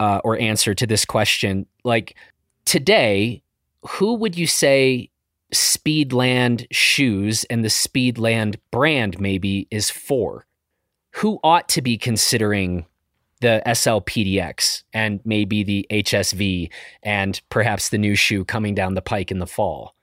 uh, 0.00 0.20
or 0.22 0.38
answer 0.38 0.74
to 0.74 0.86
this 0.86 1.06
question. 1.06 1.64
Like 1.82 2.14
today, 2.66 3.42
who 3.88 4.12
would 4.12 4.36
you 4.36 4.46
say 4.46 5.08
Speedland 5.54 6.66
shoes 6.70 7.44
and 7.44 7.64
the 7.64 7.68
Speedland 7.68 8.56
brand 8.70 9.18
maybe 9.18 9.66
is 9.70 9.88
for? 9.88 10.44
Who 11.12 11.40
ought 11.42 11.70
to 11.70 11.80
be 11.80 11.96
considering 11.96 12.84
the 13.46 13.62
SLPDX 13.64 14.82
and 14.92 15.20
maybe 15.24 15.62
the 15.62 15.86
HSV 15.92 16.68
and 17.04 17.40
perhaps 17.48 17.90
the 17.90 17.98
new 17.98 18.16
shoe 18.16 18.44
coming 18.44 18.74
down 18.74 18.94
the 18.94 19.02
pike 19.02 19.30
in 19.30 19.38
the 19.38 19.46
fall? 19.46 19.94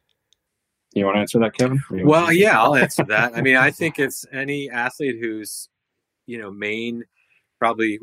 You 0.93 1.03
want 1.03 1.17
to 1.17 1.19
answer 1.19 1.39
that, 1.39 1.57
Kevin? 1.57 1.83
Well, 1.91 2.31
yeah, 2.31 2.61
I'll 2.61 2.75
answer 2.75 3.03
that. 3.03 3.35
I 3.35 3.41
mean, 3.41 3.57
I 3.57 3.69
think 3.79 3.99
it's 3.99 4.25
any 4.31 4.69
athlete 4.69 5.17
who's, 5.19 5.67
you 6.25 6.37
know, 6.37 6.51
main 6.51 7.03
probably 7.59 7.99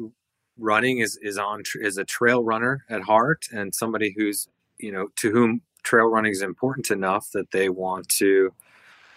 running 0.59 0.99
is 0.99 1.19
is 1.23 1.39
on 1.39 1.63
is 1.77 1.97
a 1.97 2.05
trail 2.05 2.45
runner 2.45 2.85
at 2.91 3.01
heart 3.01 3.47
and 3.51 3.75
somebody 3.75 4.13
who's, 4.15 4.47
you 4.79 4.93
know, 4.93 5.09
to 5.17 5.31
whom 5.31 5.63
trail 5.83 6.05
running 6.05 6.33
is 6.33 6.43
important 6.43 6.91
enough 6.91 7.31
that 7.33 7.51
they 7.51 7.71
want 7.71 8.07
to 8.09 8.53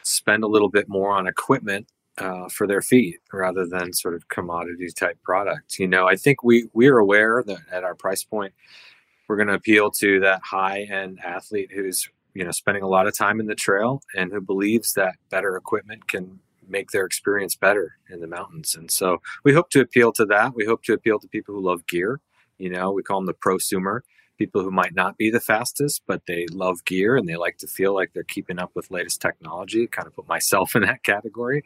spend 0.04 0.46
a 0.46 0.48
little 0.48 0.70
bit 0.70 0.88
more 0.88 1.12
on 1.12 1.28
equipment 1.28 1.86
uh, 2.18 2.48
for 2.50 2.68
their 2.68 2.82
feet 2.82 3.20
rather 3.32 3.66
than 3.66 3.94
sort 3.94 4.14
of 4.14 4.28
commodity 4.30 4.88
type 4.96 5.18
products. 5.24 5.80
You 5.80 5.88
know, 5.88 6.08
I 6.08 6.16
think 6.16 6.44
we 6.44 6.68
we're 6.74 6.98
aware 6.98 7.44
that 7.46 7.60
at 7.72 7.84
our 7.84 7.96
price 7.96 8.24
point, 8.24 8.54
we're 9.28 9.38
going 9.38 9.48
to 9.48 9.54
appeal 9.54 9.92
to 9.92 10.20
that 10.22 10.42
high 10.44 10.82
end 10.84 11.20
athlete 11.24 11.72
who's 11.74 12.08
you 12.34 12.44
know 12.44 12.52
spending 12.52 12.84
a 12.84 12.88
lot 12.88 13.08
of 13.08 13.18
time 13.18 13.40
in 13.40 13.48
the 13.48 13.56
trail 13.56 14.02
and 14.16 14.32
who 14.32 14.42
believes 14.42 14.94
that 14.94 15.16
better 15.30 15.56
equipment 15.56 16.08
can 16.08 16.40
make 16.68 16.92
their 16.92 17.06
experience 17.06 17.56
better 17.56 17.98
in 18.10 18.22
the 18.22 18.28
mountains. 18.28 18.76
And 18.76 18.90
so 18.90 19.22
we 19.44 19.54
hope 19.54 19.70
to 19.72 19.82
appeal 19.82 20.12
to 20.14 20.26
that. 20.26 20.56
We 20.56 20.66
hope 20.66 20.84
to 20.84 20.94
appeal 20.94 21.20
to 21.20 21.28
people 21.28 21.54
who 21.54 21.62
love 21.62 21.86
gear. 21.88 22.22
You 22.58 22.70
know, 22.70 22.92
we 22.92 23.04
call 23.04 23.20
them 23.20 23.26
the 23.26 23.34
prosumer 23.34 24.02
people 24.38 24.62
who 24.62 24.72
might 24.72 24.96
not 24.96 25.18
be 25.18 25.30
the 25.30 25.40
fastest, 25.40 26.02
but 26.08 26.22
they 26.28 26.46
love 26.52 26.84
gear 26.86 27.16
and 27.16 27.28
they 27.28 27.36
like 27.36 27.58
to 27.58 27.68
feel 27.68 27.94
like 27.94 28.12
they're 28.14 28.24
keeping 28.24 28.60
up 28.60 28.72
with 28.76 28.92
latest 28.92 29.22
technology. 29.22 29.88
Kind 29.88 30.08
of 30.08 30.16
put 30.16 30.28
myself 30.28 30.76
in 30.76 30.84
that 30.84 31.04
category. 31.04 31.64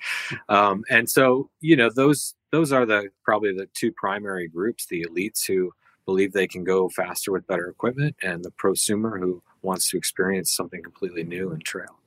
Um, 0.50 0.84
and 0.90 1.10
so, 1.10 1.50
you 1.62 1.76
know, 1.76 1.90
those 1.90 2.36
those 2.52 2.72
are 2.72 2.86
the 2.86 3.10
probably 3.24 3.54
the 3.54 3.68
two 3.74 3.92
primary 3.92 4.48
groups: 4.48 4.86
the 4.86 5.06
elites 5.10 5.46
who 5.46 5.72
believe 6.06 6.34
they 6.34 6.48
can 6.48 6.64
go 6.64 6.90
faster 6.90 7.32
with 7.32 7.48
better 7.48 7.68
equipment, 7.68 8.16
and 8.22 8.44
the 8.44 8.52
prosumer 8.52 9.20
who 9.20 9.42
wants 9.62 9.90
to 9.90 9.98
experience 9.98 10.56
something 10.56 10.82
completely 10.82 11.24
new 11.24 11.52
in 11.52 11.60
trail. 11.60 12.00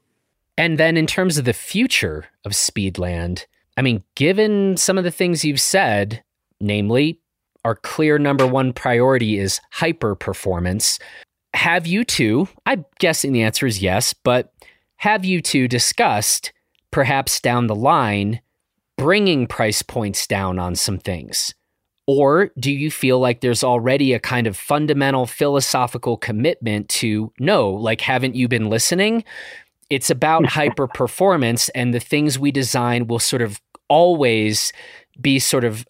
And 0.56 0.78
then, 0.78 0.96
in 0.96 1.06
terms 1.06 1.38
of 1.38 1.44
the 1.44 1.52
future 1.52 2.26
of 2.44 2.52
Speedland, 2.52 3.46
I 3.76 3.82
mean, 3.82 4.02
given 4.14 4.76
some 4.76 4.98
of 4.98 5.04
the 5.04 5.10
things 5.10 5.44
you've 5.44 5.60
said, 5.60 6.22
namely 6.60 7.20
our 7.64 7.74
clear 7.74 8.18
number 8.18 8.46
one 8.46 8.72
priority 8.72 9.38
is 9.38 9.60
hyper 9.70 10.14
performance. 10.14 10.98
Have 11.54 11.86
you 11.86 12.04
two, 12.04 12.48
I'm 12.66 12.84
guessing 12.98 13.32
the 13.32 13.42
answer 13.42 13.66
is 13.66 13.82
yes, 13.82 14.14
but 14.14 14.52
have 14.96 15.24
you 15.24 15.40
two 15.40 15.68
discussed 15.68 16.52
perhaps 16.90 17.40
down 17.40 17.66
the 17.66 17.74
line 17.74 18.40
bringing 18.96 19.46
price 19.46 19.82
points 19.82 20.26
down 20.26 20.58
on 20.58 20.74
some 20.74 20.98
things? 20.98 21.54
Or 22.06 22.50
do 22.58 22.72
you 22.72 22.90
feel 22.90 23.18
like 23.18 23.40
there's 23.40 23.62
already 23.62 24.12
a 24.12 24.18
kind 24.18 24.46
of 24.46 24.56
fundamental 24.56 25.26
philosophical 25.26 26.16
commitment 26.16 26.88
to 26.88 27.32
no, 27.38 27.70
like, 27.70 28.00
haven't 28.00 28.34
you 28.34 28.48
been 28.48 28.68
listening? 28.68 29.24
It's 29.90 30.10
about 30.10 30.46
hyper 30.58 30.86
performance, 30.86 31.68
and 31.70 31.94
the 31.94 32.00
things 32.00 32.38
we 32.38 32.50
design 32.50 33.06
will 33.06 33.20
sort 33.20 33.42
of 33.42 33.60
always 33.88 34.72
be 35.20 35.38
sort 35.38 35.64
of 35.64 35.86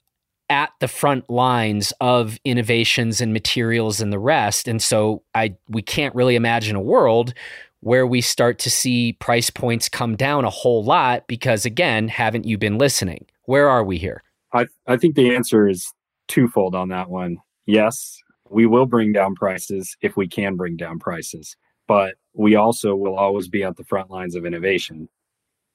at 0.50 0.72
the 0.80 0.88
front 0.88 1.30
lines 1.30 1.92
of 2.00 2.38
innovations 2.44 3.20
and 3.20 3.32
materials 3.32 4.00
and 4.00 4.12
the 4.12 4.18
rest. 4.18 4.68
And 4.68 4.82
so 4.82 5.22
I 5.34 5.56
we 5.68 5.80
can't 5.80 6.14
really 6.14 6.36
imagine 6.36 6.76
a 6.76 6.80
world 6.82 7.32
where 7.80 8.06
we 8.06 8.20
start 8.20 8.58
to 8.58 8.70
see 8.70 9.14
price 9.14 9.48
points 9.48 9.88
come 9.88 10.16
down 10.16 10.44
a 10.44 10.50
whole 10.50 10.84
lot 10.84 11.26
because 11.26 11.64
again, 11.64 12.08
haven't 12.08 12.44
you 12.44 12.58
been 12.58 12.76
listening? 12.76 13.24
Where 13.44 13.68
are 13.68 13.84
we 13.84 13.96
here? 13.96 14.22
I, 14.52 14.66
I 14.86 14.96
think 14.96 15.14
the 15.14 15.34
answer 15.34 15.68
is 15.68 15.90
twofold 16.28 16.74
on 16.74 16.88
that 16.88 17.08
one. 17.08 17.38
Yes, 17.66 18.18
we 18.50 18.66
will 18.66 18.86
bring 18.86 19.12
down 19.12 19.34
prices 19.34 19.96
if 20.02 20.16
we 20.16 20.28
can 20.28 20.56
bring 20.56 20.76
down 20.76 20.98
prices. 20.98 21.56
But 21.86 22.16
we 22.34 22.54
also 22.54 22.94
will 22.94 23.16
always 23.16 23.48
be 23.48 23.62
at 23.62 23.76
the 23.76 23.84
front 23.84 24.10
lines 24.10 24.34
of 24.34 24.44
innovation. 24.44 25.08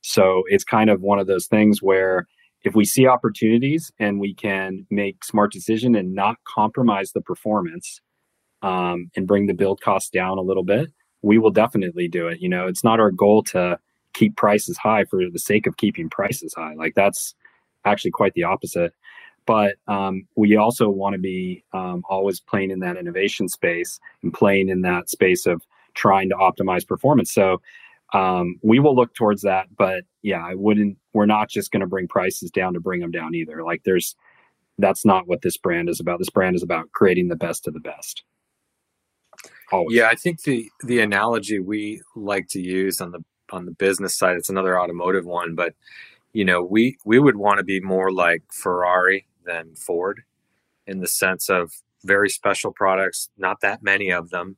So 0.02 0.44
it's 0.48 0.64
kind 0.64 0.90
of 0.90 1.02
one 1.02 1.20
of 1.20 1.28
those 1.28 1.48
things 1.48 1.82
where 1.82 2.28
if 2.66 2.74
we 2.74 2.84
see 2.84 3.08
opportunities 3.08 3.92
and 4.00 4.20
we 4.20 4.34
can 4.34 4.88
make 4.90 5.24
smart 5.24 5.52
decision 5.52 5.96
and 5.96 6.16
not 6.16 6.38
compromise 6.46 7.12
the 7.12 7.22
performance 7.22 8.02
um, 8.64 9.12
and 9.16 9.28
bring 9.28 9.46
the 9.46 9.54
build 9.54 9.80
cost 9.82 10.12
down 10.12 10.40
a 10.40 10.42
little 10.42 10.64
bit, 10.64 10.92
we 11.22 11.38
will 11.38 11.52
definitely 11.52 12.08
do 12.08 12.28
it. 12.28 12.42
You 12.42 12.50
know, 12.50 12.68
it's 12.68 12.84
not 12.84 13.00
our 13.00 13.12
goal 13.12 13.44
to 13.44 13.78
keep 14.14 14.36
prices 14.36 14.78
high 14.80 15.06
for 15.06 15.22
the 15.32 15.40
sake 15.40 15.68
of 15.68 15.78
keeping 15.78 16.10
prices 16.10 16.56
high. 16.56 16.74
Like 16.74 16.96
that's 16.96 17.36
actually 17.86 18.12
quite 18.12 18.34
the 18.34 18.44
opposite. 18.44 18.94
But 19.46 19.76
um, 19.88 20.28
we 20.36 20.56
also 20.56 20.90
want 20.90 21.14
to 21.14 21.20
be 21.20 21.64
um, 21.72 22.04
always 22.10 22.40
playing 22.40 22.72
in 22.72 22.80
that 22.80 22.98
innovation 22.98 23.48
space 23.48 24.00
and 24.24 24.34
playing 24.34 24.70
in 24.70 24.82
that 24.82 25.08
space 25.08 25.46
of 25.46 25.62
trying 25.94 26.30
to 26.30 26.36
optimize 26.36 26.88
performance. 26.88 27.32
So 27.32 27.62
um, 28.14 28.60
we 28.62 28.80
will 28.80 28.96
look 28.96 29.14
towards 29.14 29.42
that. 29.42 29.68
But 29.78 30.04
yeah, 30.22 30.44
I 30.46 30.56
wouldn't. 30.56 30.98
We're 31.14 31.26
not 31.26 31.50
just 31.50 31.72
going 31.72 31.82
to 31.82 31.88
bring 31.88 32.08
prices 32.08 32.52
down 32.52 32.74
to 32.74 32.80
bring 32.80 33.00
them 33.00 33.12
down 33.12 33.36
either. 33.36 33.64
Like 33.64 33.84
there's, 33.84 34.16
that's 34.78 35.06
not 35.06 35.28
what 35.28 35.42
this 35.42 35.58
brand 35.58 35.90
is 35.90 36.00
about. 36.00 36.20
This 36.20 36.30
brand 36.30 36.56
is 36.56 36.64
about 36.64 36.92
creating 36.92 37.30
the 37.30 37.36
best 37.36 37.68
of 37.68 37.74
the 37.74 37.80
best. 37.80 38.24
Always. 39.72 39.96
Yeah, 39.96 40.08
I 40.08 40.16
think 40.16 40.44
the 40.44 40.70
the 40.84 41.00
analogy 41.00 41.60
we 41.60 42.02
like 42.16 42.48
to 42.50 42.62
use 42.62 43.02
on 43.02 43.12
the 43.12 43.24
on 43.52 43.66
the 43.66 43.72
business 43.72 44.18
side, 44.18 44.38
it's 44.38 44.50
another 44.50 44.80
automotive 44.80 45.26
one, 45.26 45.56
but 45.56 45.74
you 46.34 46.44
know, 46.44 46.62
we 46.62 46.98
we 47.06 47.18
would 47.18 47.38
want 47.38 47.60
to 47.60 47.64
be 47.64 47.80
more 47.80 48.12
like 48.12 48.44
Ferrari 48.52 49.26
than 49.46 49.76
Ford 49.76 50.24
in 50.86 51.00
the 51.00 51.08
sense 51.08 51.50
of 51.50 51.72
very 52.04 52.30
special 52.30 52.72
products, 52.72 53.30
not 53.38 53.62
that 53.62 53.82
many 53.82 54.12
of 54.12 54.30
them, 54.30 54.58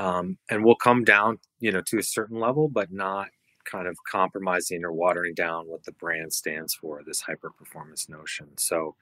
um, 0.00 0.38
and 0.48 0.64
we'll 0.64 0.76
come 0.76 1.04
down, 1.04 1.38
you 1.58 1.70
know, 1.70 1.82
to 1.82 1.98
a 1.98 2.02
certain 2.02 2.40
level, 2.40 2.68
but 2.68 2.90
not 2.90 3.28
kind 3.64 3.86
of 3.86 3.96
compromising 4.10 4.82
or 4.82 4.92
watering 4.92 5.34
down 5.34 5.68
what 5.68 5.84
the 5.84 5.92
brand 5.92 6.32
stands 6.32 6.74
for. 6.74 7.02
This 7.04 7.20
hyper 7.20 7.50
performance 7.50 8.08
notion. 8.08 8.48
So, 8.56 8.94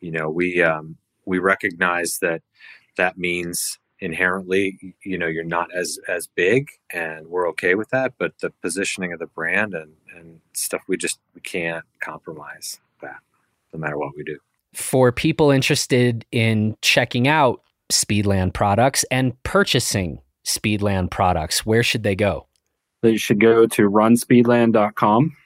you 0.00 0.12
know, 0.12 0.30
we 0.30 0.62
um, 0.62 0.96
we 1.24 1.40
recognize 1.40 2.18
that 2.20 2.42
that 2.96 3.18
means 3.18 3.78
inherently 4.00 4.94
you 5.02 5.16
know 5.16 5.26
you're 5.26 5.42
not 5.42 5.74
as 5.74 5.98
as 6.06 6.26
big 6.26 6.68
and 6.90 7.26
we're 7.26 7.48
okay 7.48 7.74
with 7.74 7.88
that 7.88 8.12
but 8.18 8.38
the 8.40 8.50
positioning 8.60 9.10
of 9.14 9.18
the 9.18 9.26
brand 9.28 9.72
and 9.72 9.90
and 10.14 10.38
stuff 10.52 10.82
we 10.86 10.98
just 10.98 11.18
we 11.34 11.40
can't 11.40 11.82
compromise 12.00 12.78
that 13.00 13.16
no 13.72 13.78
matter 13.78 13.96
what 13.96 14.14
we 14.14 14.22
do 14.22 14.36
for 14.74 15.10
people 15.10 15.50
interested 15.50 16.26
in 16.30 16.76
checking 16.82 17.26
out 17.26 17.62
speedland 17.90 18.52
products 18.52 19.02
and 19.10 19.42
purchasing 19.44 20.20
speedland 20.46 21.10
products 21.10 21.66
where 21.66 21.82
should 21.82 22.02
they 22.02 22.16
go 22.16 22.46
they 23.02 23.16
should 23.16 23.40
go 23.40 23.66
to 23.66 23.90
runspeedland.com 23.90 25.36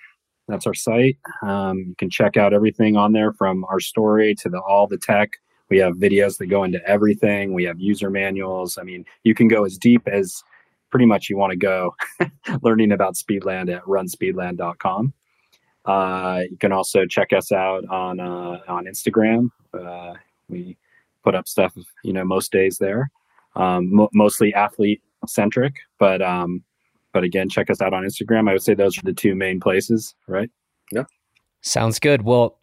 that's 0.48 0.66
our 0.66 0.74
site 0.74 1.16
um, 1.42 1.78
you 1.78 1.94
can 1.96 2.10
check 2.10 2.36
out 2.36 2.52
everything 2.52 2.96
on 2.96 3.12
there 3.12 3.32
from 3.32 3.64
our 3.64 3.80
story 3.80 4.34
to 4.34 4.48
the 4.48 4.60
all 4.60 4.86
the 4.86 4.98
tech 4.98 5.30
we 5.70 5.78
have 5.78 5.94
videos 5.94 6.36
that 6.38 6.48
go 6.48 6.64
into 6.64 6.84
everything. 6.86 7.54
We 7.54 7.64
have 7.64 7.80
user 7.80 8.10
manuals. 8.10 8.76
I 8.76 8.82
mean, 8.82 9.06
you 9.22 9.34
can 9.34 9.48
go 9.48 9.64
as 9.64 9.78
deep 9.78 10.06
as 10.08 10.42
pretty 10.90 11.06
much 11.06 11.30
you 11.30 11.36
want 11.36 11.52
to 11.52 11.56
go 11.56 11.94
learning 12.62 12.92
about 12.92 13.14
Speedland 13.14 13.74
at 13.74 13.84
runspeedland.com. 13.84 15.14
Uh, 15.86 16.40
you 16.50 16.56
can 16.58 16.72
also 16.72 17.06
check 17.06 17.32
us 17.32 17.52
out 17.52 17.86
on 17.88 18.20
uh, 18.20 18.60
on 18.68 18.84
Instagram. 18.84 19.48
Uh, 19.72 20.14
we 20.48 20.76
put 21.22 21.34
up 21.34 21.46
stuff, 21.46 21.72
you 22.02 22.12
know, 22.12 22.24
most 22.24 22.50
days 22.52 22.76
there, 22.78 23.10
um, 23.56 23.94
mo- 23.94 24.10
mostly 24.12 24.54
athlete 24.54 25.02
centric. 25.26 25.76
But 25.98 26.22
um, 26.22 26.62
but 27.12 27.24
again, 27.24 27.48
check 27.48 27.70
us 27.70 27.80
out 27.80 27.92
on 27.92 28.04
Instagram. 28.04 28.48
I 28.48 28.52
would 28.52 28.62
say 28.62 28.74
those 28.74 28.96
are 28.98 29.02
the 29.02 29.12
two 29.12 29.34
main 29.34 29.60
places, 29.60 30.14
right? 30.26 30.50
Yeah. 30.92 31.04
Sounds 31.62 31.98
good. 31.98 32.22
Well, 32.22 32.58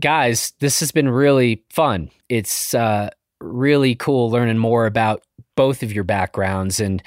guys, 0.00 0.52
this 0.60 0.80
has 0.80 0.90
been 0.90 1.08
really 1.08 1.64
fun. 1.70 2.10
It's 2.28 2.74
uh, 2.74 3.10
really 3.40 3.94
cool 3.94 4.30
learning 4.30 4.58
more 4.58 4.86
about 4.86 5.22
both 5.54 5.82
of 5.82 5.92
your 5.92 6.04
backgrounds. 6.04 6.80
And 6.80 7.02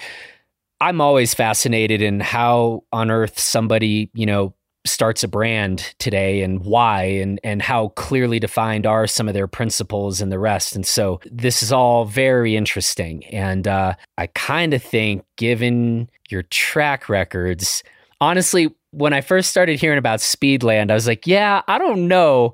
I'm 0.82 1.02
always 1.02 1.34
fascinated 1.34 2.02
in 2.02 2.20
how 2.20 2.84
on 2.92 3.12
earth 3.12 3.38
somebody, 3.40 4.10
you 4.14 4.26
know, 4.26 4.54
starts 4.90 5.24
a 5.24 5.28
brand 5.28 5.94
today 6.00 6.42
and 6.42 6.66
why 6.66 7.04
and 7.04 7.40
and 7.44 7.62
how 7.62 7.90
clearly 7.90 8.40
defined 8.40 8.86
are 8.86 9.08
some 9.08 9.28
of 9.28 9.34
their 9.34 9.48
principles 9.48 10.22
and 10.22 10.32
the 10.32 10.40
rest 10.40 10.76
and 10.76 10.86
so 10.86 11.20
this 11.32 11.64
is 11.64 11.72
all 11.72 12.06
very 12.06 12.56
interesting 12.56 13.26
and 13.28 13.68
uh, 13.68 13.94
i 14.18 14.28
kind 14.28 14.74
of 14.74 14.84
think 14.84 15.24
given 15.38 16.10
your 16.30 16.44
track 16.44 17.10
records 17.10 17.84
honestly 18.22 18.70
when 18.92 19.14
I 19.14 19.22
first 19.22 19.50
started 19.50 19.80
hearing 19.80 19.98
about 19.98 20.20
Speedland, 20.20 20.92
I 20.92 20.94
was 20.94 21.08
like, 21.08 21.28
yeah, 21.28 21.62
I 21.68 21.78
don't 21.78 22.08
know. 22.08 22.54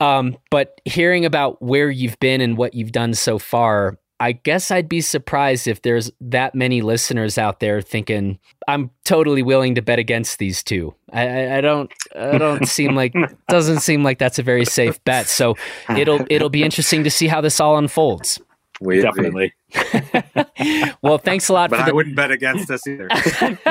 Um, 0.00 0.36
but 0.50 0.80
hearing 0.84 1.24
about 1.24 1.60
where 1.62 1.90
you've 1.90 2.18
been 2.18 2.40
and 2.40 2.56
what 2.56 2.74
you've 2.74 2.92
done 2.92 3.14
so 3.14 3.38
far, 3.38 3.98
I 4.18 4.32
guess 4.32 4.70
I'd 4.70 4.88
be 4.88 5.02
surprised 5.02 5.66
if 5.66 5.82
there's 5.82 6.10
that 6.20 6.54
many 6.54 6.80
listeners 6.80 7.36
out 7.36 7.60
there 7.60 7.82
thinking 7.82 8.38
I'm 8.66 8.90
totally 9.04 9.42
willing 9.42 9.74
to 9.74 9.82
bet 9.82 9.98
against 9.98 10.38
these 10.38 10.62
two. 10.62 10.94
I, 11.12 11.58
I 11.58 11.60
don't, 11.60 11.92
I 12.14 12.38
don't 12.38 12.66
seem 12.68 12.94
like 12.94 13.14
doesn't 13.48 13.80
seem 13.80 14.02
like 14.02 14.18
that's 14.18 14.38
a 14.38 14.42
very 14.42 14.64
safe 14.64 15.02
bet. 15.04 15.26
So 15.26 15.54
it'll 15.96 16.24
it'll 16.30 16.48
be 16.48 16.62
interesting 16.62 17.04
to 17.04 17.10
see 17.10 17.26
how 17.26 17.40
this 17.40 17.60
all 17.60 17.76
unfolds. 17.76 18.40
We 18.80 19.00
definitely. 19.00 19.54
well, 21.02 21.18
thanks 21.18 21.48
a 21.48 21.52
lot. 21.52 21.70
But 21.70 21.80
for 21.80 21.84
the... 21.84 21.90
I 21.90 21.94
wouldn't 21.94 22.16
bet 22.16 22.30
against 22.30 22.70
us 22.70 22.86
either. 22.86 23.08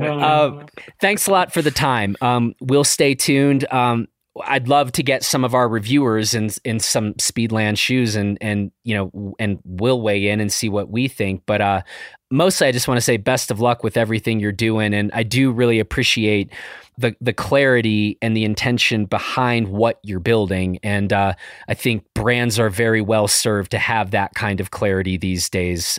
uh, 0.00 0.64
thanks 1.00 1.26
a 1.26 1.30
lot 1.30 1.52
for 1.52 1.62
the 1.62 1.70
time. 1.70 2.16
Um, 2.20 2.54
we'll 2.60 2.84
stay 2.84 3.14
tuned. 3.14 3.70
Um, 3.72 4.08
I'd 4.44 4.68
love 4.68 4.92
to 4.92 5.02
get 5.02 5.24
some 5.24 5.44
of 5.44 5.54
our 5.54 5.68
reviewers 5.68 6.34
in 6.34 6.50
in 6.64 6.78
some 6.78 7.14
Speedland 7.14 7.78
shoes 7.78 8.14
and 8.14 8.38
and 8.40 8.70
you 8.84 8.94
know 8.94 9.34
and 9.38 9.58
we'll 9.64 10.00
weigh 10.00 10.28
in 10.28 10.40
and 10.40 10.52
see 10.52 10.68
what 10.68 10.88
we 10.88 11.08
think. 11.08 11.42
But 11.46 11.60
uh, 11.60 11.82
mostly, 12.30 12.68
I 12.68 12.72
just 12.72 12.86
want 12.86 12.98
to 12.98 13.02
say 13.02 13.16
best 13.16 13.50
of 13.50 13.60
luck 13.60 13.82
with 13.82 13.96
everything 13.96 14.38
you're 14.38 14.52
doing, 14.52 14.94
and 14.94 15.10
I 15.12 15.24
do 15.24 15.50
really 15.50 15.80
appreciate 15.80 16.52
the 16.96 17.16
the 17.20 17.32
clarity 17.32 18.18
and 18.22 18.36
the 18.36 18.44
intention 18.44 19.04
behind 19.06 19.68
what 19.68 19.98
you're 20.04 20.20
building. 20.20 20.78
And 20.84 21.12
uh, 21.12 21.34
I 21.68 21.74
think 21.74 22.04
brands 22.14 22.58
are 22.58 22.70
very 22.70 23.00
well 23.00 23.26
served 23.26 23.72
to 23.72 23.78
have 23.78 24.12
that 24.12 24.34
kind 24.34 24.60
of 24.60 24.70
clarity 24.70 25.16
these 25.16 25.50
days. 25.50 25.98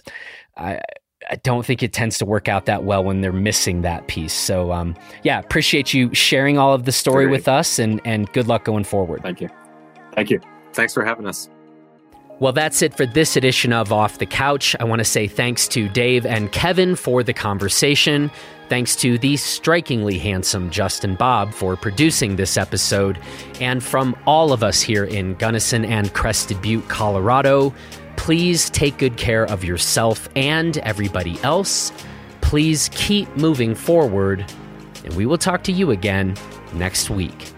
I, 0.56 0.80
I 1.30 1.35
don't 1.38 1.65
think 1.65 1.84
it 1.84 1.93
tends 1.93 2.18
to 2.18 2.26
work 2.26 2.48
out 2.48 2.65
that 2.65 2.84
well 2.84 3.03
when 3.03 3.22
they're 3.22 3.31
missing 3.31 3.81
that 3.81 4.07
piece. 4.07 4.34
So, 4.34 4.72
um, 4.72 4.95
yeah, 5.23 5.39
appreciate 5.39 5.93
you 5.93 6.14
sharing 6.14 6.57
all 6.57 6.73
of 6.73 6.85
the 6.85 6.91
story 6.91 7.26
Great. 7.26 7.31
with 7.31 7.48
us, 7.48 7.80
and 7.80 8.02
and 8.06 8.31
good 8.34 8.48
luck 8.48 8.65
going 8.65 8.84
forward. 8.84 9.22
Thank 9.22 9.41
you. 9.41 9.49
Thank 10.14 10.30
you. 10.30 10.41
Thanks 10.73 10.93
for 10.93 11.06
having 11.06 11.27
us. 11.27 11.49
Well, 12.39 12.53
that's 12.53 12.81
it 12.81 12.98
for 12.98 13.06
this 13.06 13.38
edition 13.38 13.72
of 13.72 13.93
Off 13.93 14.18
the 14.18 14.26
Couch. 14.26 14.76
I 14.80 14.84
want 14.84 14.99
to 14.99 15.06
say 15.06 15.27
thanks 15.27 15.68
to 15.69 15.88
Dave 15.88 16.26
and 16.26 16.52
Kevin 16.52 16.95
for 16.95 17.22
the 17.22 17.34
conversation. 17.34 18.31
Thanks 18.68 18.95
to 18.95 19.19
the 19.19 19.38
strikingly 19.38 20.18
handsome 20.18 20.72
Justin 20.72 21.14
Bob 21.14 21.53
for 21.53 21.76
producing 21.76 22.38
this 22.38 22.57
episode. 22.57 23.19
And 23.60 23.84
from 23.84 24.15
all 24.26 24.53
of 24.53 24.64
us 24.64 24.81
here 24.81 25.06
in 25.06 25.35
Gunnison 25.35 25.85
and 25.85 26.11
Crested 26.14 26.60
Butte, 26.64 26.88
Colorado, 26.89 27.76
Please 28.22 28.69
take 28.69 28.99
good 28.99 29.18
care 29.18 29.45
of 29.45 29.64
yourself 29.64 30.30
and 30.35 30.77
everybody 30.77 31.41
else. 31.41 31.91
Please 32.41 32.88
keep 32.93 33.27
moving 33.35 33.73
forward, 33.73 34.45
and 35.03 35.11
we 35.15 35.26
will 35.26 35.39
talk 35.39 35.64
to 35.64 35.72
you 35.72 35.89
again 35.89 36.35
next 36.76 37.10
week. 37.10 37.52